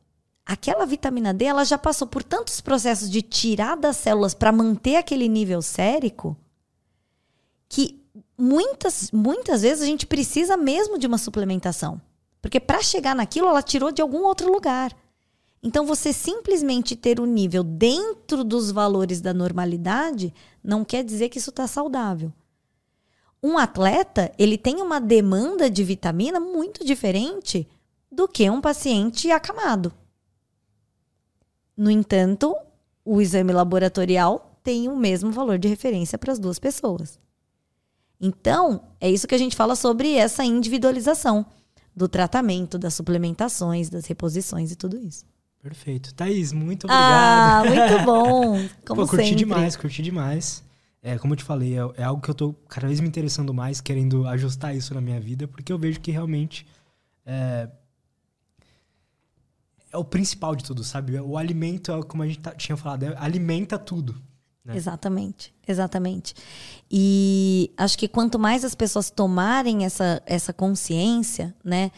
aquela 0.46 0.86
vitamina 0.86 1.34
D 1.34 1.46
ela 1.46 1.64
já 1.64 1.78
passou 1.78 2.08
por 2.08 2.24
tantos 2.24 2.62
processos 2.62 3.10
de 3.10 3.22
tirar 3.22 3.76
das 3.76 3.98
células 3.98 4.34
para 4.34 4.52
manter 4.52 4.98
aquele 4.98 5.28
nível 5.28 5.62
sérico 5.62 6.38
que 7.68 8.04
muitas, 8.38 9.12
muitas 9.12 9.64
vezes 9.64 9.82
a 9.82 9.86
gente 9.86 10.06
precisa 10.06 10.56
mesmo 10.56 10.98
de 10.98 11.08
uma 11.08 11.18
suplementação. 11.18 12.00
Porque 12.42 12.60
para 12.60 12.82
chegar 12.82 13.16
naquilo, 13.16 13.48
ela 13.48 13.64
tirou 13.64 13.92
de 13.92 14.02
algum 14.02 14.24
outro 14.24 14.52
lugar. 14.52 14.96
Então, 15.64 15.84
você 15.84 16.14
simplesmente 16.14 16.96
ter 16.96 17.20
o 17.20 17.26
nível 17.26 17.64
dentro 17.64 18.44
dos 18.44 18.70
valores 18.70 19.20
da 19.20 19.34
normalidade 19.34 20.32
não 20.64 20.86
quer 20.86 21.04
dizer 21.04 21.30
que 21.30 21.40
isso 21.40 21.50
está 21.50 21.66
saudável. 21.66 22.32
Um 23.42 23.58
atleta, 23.58 24.32
ele 24.38 24.60
tem 24.60 24.80
uma 24.80 25.02
demanda 25.02 25.70
de 25.70 25.84
vitamina 25.84 26.40
muito 26.40 26.86
diferente 26.86 27.68
do 28.12 28.28
que 28.28 28.48
um 28.48 28.62
paciente 28.62 29.32
acamado. 29.32 29.92
No 31.78 31.92
entanto, 31.92 32.56
o 33.04 33.22
exame 33.22 33.52
laboratorial 33.52 34.60
tem 34.64 34.88
o 34.88 34.98
mesmo 34.98 35.32
valor 35.32 35.60
de 35.60 35.68
referência 35.68 36.18
para 36.18 36.32
as 36.32 36.40
duas 36.40 36.58
pessoas. 36.58 37.20
Então, 38.20 38.82
é 39.00 39.10
isso 39.10 39.28
que 39.28 39.36
a 39.36 39.38
gente 39.38 39.56
fala 39.56 39.76
sobre 39.76 40.16
essa 40.16 40.44
individualização 40.44 41.46
do 41.96 42.08
tratamento, 42.08 42.78
das 42.78 42.94
suplementações, 42.94 43.90
das 43.90 44.06
reposições 44.06 44.72
e 44.72 44.76
tudo 44.76 44.98
isso. 44.98 45.26
Perfeito. 45.62 46.14
Thaís, 46.14 46.52
muito 46.52 46.88
ah, 46.90 47.62
obrigado. 47.64 47.90
Ah, 47.92 47.94
muito 47.94 48.06
bom. 48.06 48.70
Como 48.86 49.02
Pô, 49.02 49.08
curti 49.08 49.26
sempre. 49.26 49.40
demais, 49.40 49.76
curti 49.76 50.02
demais. 50.02 50.64
É, 51.02 51.20
como 51.20 51.34
eu 51.34 51.38
te 51.38 51.44
falei, 51.44 51.78
é, 51.78 51.82
é, 51.98 52.04
algo 52.04 52.20
que 52.20 52.30
eu 52.30 52.34
tô 52.34 52.54
cada 52.68 52.88
vez 52.88 53.00
me 53.00 53.08
interessando 53.08 53.54
mais, 53.54 53.80
querendo 53.80 54.28
ajustar 54.28 54.76
isso 54.76 54.92
na 54.96 55.00
minha 55.00 55.20
vida, 55.20 55.48
porque 55.48 55.72
eu 55.72 55.78
vejo 55.78 56.00
que 56.00 56.10
realmente 56.10 56.66
é, 57.24 57.70
é 59.96 59.98
o 59.98 60.04
principal 60.04 60.56
de 60.56 60.64
tudo, 60.64 60.84
sabe? 60.84 61.20
O 61.20 61.38
alimento, 61.38 61.92
é 61.92 62.04
como 62.04 62.22
a 62.24 62.28
gente 62.28 62.40
tá, 62.40 62.52
tinha 62.52 62.76
falado, 62.78 63.04
é, 63.04 63.16
alimenta 63.18 63.78
tudo. 63.80 64.16
Né? 64.64 64.76
Exatamente, 64.76 65.54
exatamente. 65.68 66.34
E 66.92 67.72
acho 67.78 67.98
que 67.98 68.08
quanto 68.08 68.38
mais 68.38 68.66
as 68.66 68.76
pessoas 68.76 69.10
tomarem 69.10 69.86
essa, 69.86 70.22
essa 70.26 70.52
consciência, 70.52 71.56
né? 71.64 71.92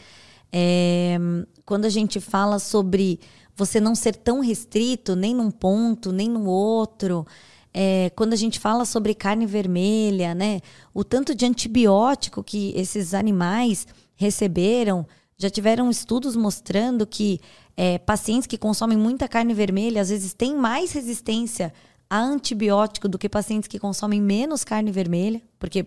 É, 0.52 1.18
quando 1.64 1.84
a 1.84 1.90
gente 1.90 2.20
fala 2.20 2.58
sobre 2.58 3.20
você 3.54 3.80
não 3.80 3.94
ser 3.94 4.14
tão 4.16 4.40
restrito 4.40 5.16
nem 5.16 5.34
num 5.34 5.50
ponto, 5.50 6.12
nem 6.12 6.28
no 6.28 6.44
outro, 6.44 7.26
é, 7.72 8.10
quando 8.14 8.32
a 8.32 8.36
gente 8.36 8.58
fala 8.58 8.84
sobre 8.84 9.14
carne 9.14 9.46
vermelha, 9.46 10.34
né? 10.34 10.60
O 10.94 11.02
tanto 11.02 11.34
de 11.34 11.44
antibiótico 11.44 12.42
que 12.42 12.72
esses 12.76 13.14
animais 13.14 13.86
receberam, 14.14 15.06
já 15.36 15.48
tiveram 15.48 15.90
estudos 15.90 16.36
mostrando 16.36 17.06
que 17.06 17.40
é, 17.80 17.96
pacientes 17.96 18.48
que 18.48 18.58
consomem 18.58 18.98
muita 18.98 19.28
carne 19.28 19.54
vermelha 19.54 20.02
às 20.02 20.08
vezes 20.08 20.34
têm 20.34 20.52
mais 20.56 20.90
resistência 20.90 21.72
a 22.10 22.18
antibiótico 22.18 23.08
do 23.08 23.16
que 23.16 23.28
pacientes 23.28 23.68
que 23.68 23.78
consomem 23.78 24.20
menos 24.20 24.64
carne 24.64 24.90
vermelha, 24.90 25.40
porque 25.60 25.86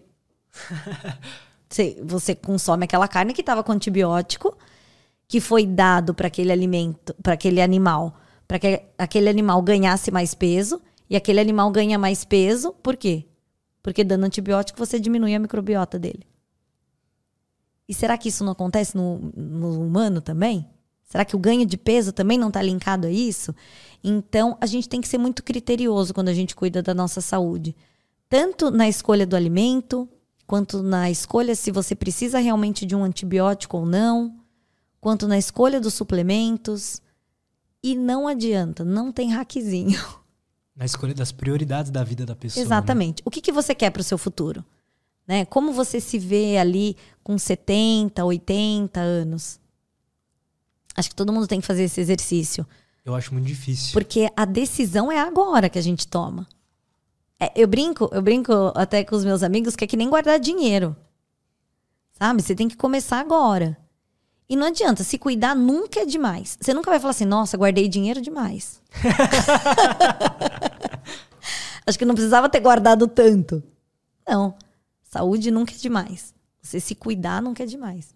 você, 1.70 2.02
você 2.02 2.34
consome 2.34 2.86
aquela 2.86 3.10
carne 3.10 3.34
que 3.34 3.42
estava 3.42 3.62
com 3.62 3.74
antibiótico, 3.74 4.58
que 5.28 5.42
foi 5.42 5.66
dado 5.66 6.14
para 6.14 6.28
aquele 6.28 6.54
alimento, 6.54 7.14
para 7.22 7.34
aquele 7.34 7.62
animal, 7.62 8.16
para 8.48 8.58
que 8.58 8.84
aquele 8.98 9.28
animal 9.28 9.62
ganhasse 9.62 10.12
mais 10.12 10.34
peso, 10.34 10.82
e 11.10 11.18
aquele 11.18 11.42
animal 11.42 11.70
ganha 11.72 12.00
mais 12.00 12.24
peso, 12.24 12.72
por 12.82 12.96
quê? 12.96 13.26
Porque 13.84 14.02
dando 14.02 14.24
antibiótico 14.24 14.80
você 14.80 14.98
diminui 14.98 15.36
a 15.36 15.40
microbiota 15.40 16.00
dele. 16.00 16.26
E 17.86 17.94
será 17.94 18.18
que 18.18 18.30
isso 18.30 18.46
não 18.46 18.54
acontece 18.54 18.96
no, 18.96 19.30
no 19.36 19.82
humano 19.82 20.22
também? 20.22 20.70
Será 21.12 21.26
que 21.26 21.36
o 21.36 21.40
ganho 21.40 21.66
de 21.66 21.76
peso 21.76 22.14
também 22.14 22.38
não 22.38 22.48
está 22.48 22.62
linkado 22.62 23.06
a 23.06 23.12
isso? 23.12 23.54
Então, 24.02 24.58
a 24.62 24.66
gente 24.66 24.88
tem 24.88 25.02
que 25.02 25.10
ser 25.10 25.18
muito 25.18 25.44
criterioso 25.44 26.14
quando 26.14 26.30
a 26.30 26.34
gente 26.34 26.56
cuida 26.56 26.82
da 26.82 26.94
nossa 26.94 27.20
saúde. 27.20 27.76
Tanto 28.30 28.72
na 28.72 28.88
escolha 28.88 29.28
do 29.28 29.36
alimento, 29.36 30.08
quanto 30.48 30.82
na 30.82 31.12
escolha 31.12 31.54
se 31.54 31.70
você 31.70 31.94
precisa 31.94 32.40
realmente 32.40 32.86
de 32.86 32.96
um 32.96 33.04
antibiótico 33.04 33.76
ou 33.76 33.86
não, 33.86 34.34
quanto 35.02 35.28
na 35.28 35.38
escolha 35.38 35.82
dos 35.82 35.96
suplementos. 35.96 37.02
E 37.84 37.94
não 37.94 38.26
adianta, 38.26 38.86
não 38.86 39.12
tem 39.12 39.34
hackzinho. 39.34 40.00
Na 40.74 40.86
escolha 40.86 41.14
das 41.14 41.34
prioridades 41.34 41.92
da 41.92 42.04
vida 42.04 42.26
da 42.26 42.34
pessoa. 42.34 42.64
Né? 42.64 42.66
Exatamente. 42.66 43.18
Né? 43.18 43.24
O 43.26 43.30
que, 43.30 43.42
que 43.42 43.52
você 43.52 43.76
quer 43.76 43.90
para 43.90 44.00
o 44.00 44.04
seu 44.04 44.18
futuro? 44.18 44.64
Né? 45.28 45.44
Como 45.46 45.74
você 45.74 46.00
se 46.00 46.18
vê 46.18 46.58
ali 46.58 46.96
com 47.22 47.38
70, 47.38 48.24
80 48.24 49.00
anos? 49.00 49.60
Acho 50.96 51.10
que 51.10 51.16
todo 51.16 51.32
mundo 51.32 51.48
tem 51.48 51.62
que 51.62 51.68
fazer 51.68 51.84
esse 51.84 52.02
exercício. 52.02 52.66
Eu 53.04 53.16
acho 53.16 53.34
muito 53.34 53.48
difícil. 53.48 53.94
Porque 53.94 54.30
a 54.36 54.46
decisão 54.46 55.12
é 55.12 55.20
agora 55.20 55.70
que 55.70 55.80
a 55.80 55.82
gente 55.82 56.08
toma. 56.08 56.48
É, 57.40 57.52
eu 57.56 57.68
brinco, 57.68 58.10
eu 58.12 58.22
brinco 58.22 58.54
até 58.76 59.04
com 59.04 59.16
os 59.16 59.26
meus 59.26 59.42
amigos 59.42 59.76
que 59.76 59.84
é 59.84 59.88
que 59.88 59.98
nem 59.98 60.10
guardar 60.10 60.40
dinheiro. 60.40 60.96
Sabe? 62.14 62.42
Você 62.42 62.54
tem 62.54 62.68
que 62.68 62.78
começar 62.78 63.20
agora. 63.20 63.78
E 64.48 64.56
não 64.56 64.68
adianta, 64.68 65.04
se 65.04 65.18
cuidar 65.18 65.56
nunca 65.56 66.02
é 66.02 66.06
demais. 66.06 66.58
Você 66.62 66.74
nunca 66.74 66.92
vai 66.92 67.00
falar 67.00 67.12
assim, 67.12 67.26
nossa, 67.26 67.58
guardei 67.58 67.88
dinheiro 67.88 68.22
demais. 68.22 68.82
Acho 71.88 71.98
que 71.98 72.06
não 72.06 72.14
precisava 72.14 72.50
ter 72.50 72.60
guardado 72.60 73.08
tanto. 73.08 73.64
Não. 74.28 74.54
Saúde 75.02 75.50
nunca 75.50 75.74
é 75.74 75.78
demais. 75.78 76.36
Você 76.62 76.80
se 76.80 76.94
cuidar 76.94 77.42
nunca 77.42 77.64
é 77.64 77.66
demais. 77.66 78.14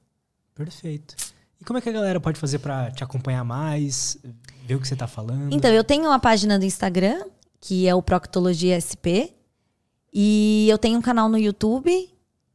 Perfeito. 0.53 1.15
E 1.59 1.65
como 1.65 1.79
é 1.79 1.81
que 1.81 1.89
a 1.89 1.91
galera 1.91 2.19
pode 2.19 2.39
fazer 2.39 2.59
para 2.59 2.91
te 2.91 3.03
acompanhar 3.03 3.43
mais, 3.43 4.17
ver 4.65 4.75
o 4.75 4.81
que 4.81 4.87
você 4.87 4.95
tá 4.95 5.07
falando? 5.07 5.53
Então, 5.53 5.71
eu 5.71 5.83
tenho 5.83 6.05
uma 6.05 6.19
página 6.19 6.59
do 6.59 6.65
Instagram, 6.65 7.23
que 7.59 7.87
é 7.87 7.95
o 7.95 8.01
Proctologia 8.01 8.79
SP. 8.79 9.33
E 10.13 10.67
eu 10.69 10.77
tenho 10.77 10.97
um 10.97 11.01
canal 11.01 11.27
no 11.27 11.37
YouTube, 11.37 12.09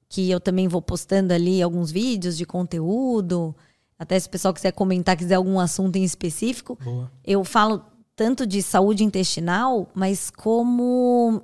que 0.09 0.31
eu 0.31 0.41
também 0.41 0.67
vou 0.67 0.81
postando 0.81 1.33
ali 1.33 1.63
alguns 1.63 1.91
vídeos 1.91 2.37
de 2.37 2.45
conteúdo. 2.45 3.55
Até 3.99 4.19
se 4.19 4.29
o 4.29 4.31
pessoal 4.31 4.55
quiser 4.55 4.73
comentar, 4.73 5.17
quiser 5.17 5.35
algum 5.35 5.61
assunto 5.61 5.97
em 5.97 6.05
específico. 6.05 6.79
Boa. 6.83 7.11
Eu 7.25 7.45
falo 7.45 7.85
tanto 8.17 8.47
de 8.47 8.63
saúde 8.63 9.05
intestinal, 9.05 9.89
mas 9.95 10.31
como 10.31 11.43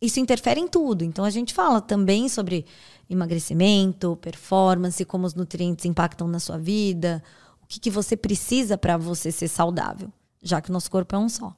isso 0.00 0.20
interfere 0.20 0.60
em 0.60 0.68
tudo. 0.68 1.04
Então 1.04 1.24
a 1.24 1.30
gente 1.30 1.54
fala 1.54 1.80
também 1.80 2.28
sobre 2.28 2.66
emagrecimento, 3.08 4.16
performance, 4.16 5.04
como 5.04 5.26
os 5.26 5.34
nutrientes 5.34 5.84
impactam 5.84 6.26
na 6.26 6.38
sua 6.38 6.58
vida, 6.58 7.22
o 7.62 7.66
que, 7.66 7.80
que 7.80 7.90
você 7.90 8.16
precisa 8.16 8.76
para 8.76 8.96
você 8.96 9.32
ser 9.32 9.48
saudável, 9.48 10.12
já 10.42 10.60
que 10.60 10.70
o 10.70 10.72
nosso 10.72 10.90
corpo 10.90 11.14
é 11.14 11.18
um 11.18 11.28
só. 11.28 11.54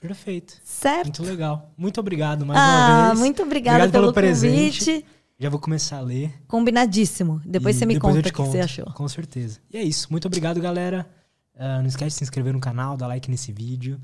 Perfeito. 0.00 0.60
Certo. 0.64 1.22
Muito 1.22 1.22
legal. 1.22 1.70
Muito 1.76 2.00
obrigado 2.00 2.44
mais 2.44 2.58
ah, 2.58 2.64
uma 2.64 3.08
vez. 3.08 3.20
Muito 3.20 3.42
obrigada 3.42 3.88
pelo, 3.88 4.04
pelo 4.04 4.12
presente. 4.12 4.84
convite. 4.84 5.06
Já 5.38 5.48
vou 5.48 5.60
começar 5.60 5.98
a 5.98 6.00
ler. 6.00 6.34
Combinadíssimo. 6.48 7.40
Depois 7.44 7.76
e 7.76 7.78
você 7.78 7.86
me 7.86 7.98
conta 7.98 8.18
o 8.18 8.22
que 8.22 8.32
você 8.32 8.60
achou. 8.60 8.86
Com 8.92 9.08
certeza. 9.08 9.60
E 9.72 9.76
é 9.76 9.82
isso. 9.82 10.08
Muito 10.10 10.26
obrigado, 10.26 10.60
galera. 10.60 11.08
Uh, 11.54 11.80
não 11.80 11.86
esquece 11.86 12.14
de 12.14 12.18
se 12.18 12.24
inscrever 12.24 12.52
no 12.52 12.60
canal, 12.60 12.96
dar 12.96 13.06
like 13.06 13.30
nesse 13.30 13.52
vídeo 13.52 14.00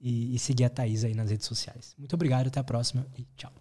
e, 0.00 0.34
e 0.34 0.38
seguir 0.38 0.64
a 0.64 0.68
Thaís 0.68 1.04
aí 1.04 1.14
nas 1.14 1.30
redes 1.30 1.46
sociais. 1.46 1.94
Muito 1.96 2.14
obrigado, 2.14 2.48
até 2.48 2.60
a 2.60 2.64
próxima 2.64 3.06
e 3.16 3.26
tchau. 3.36 3.52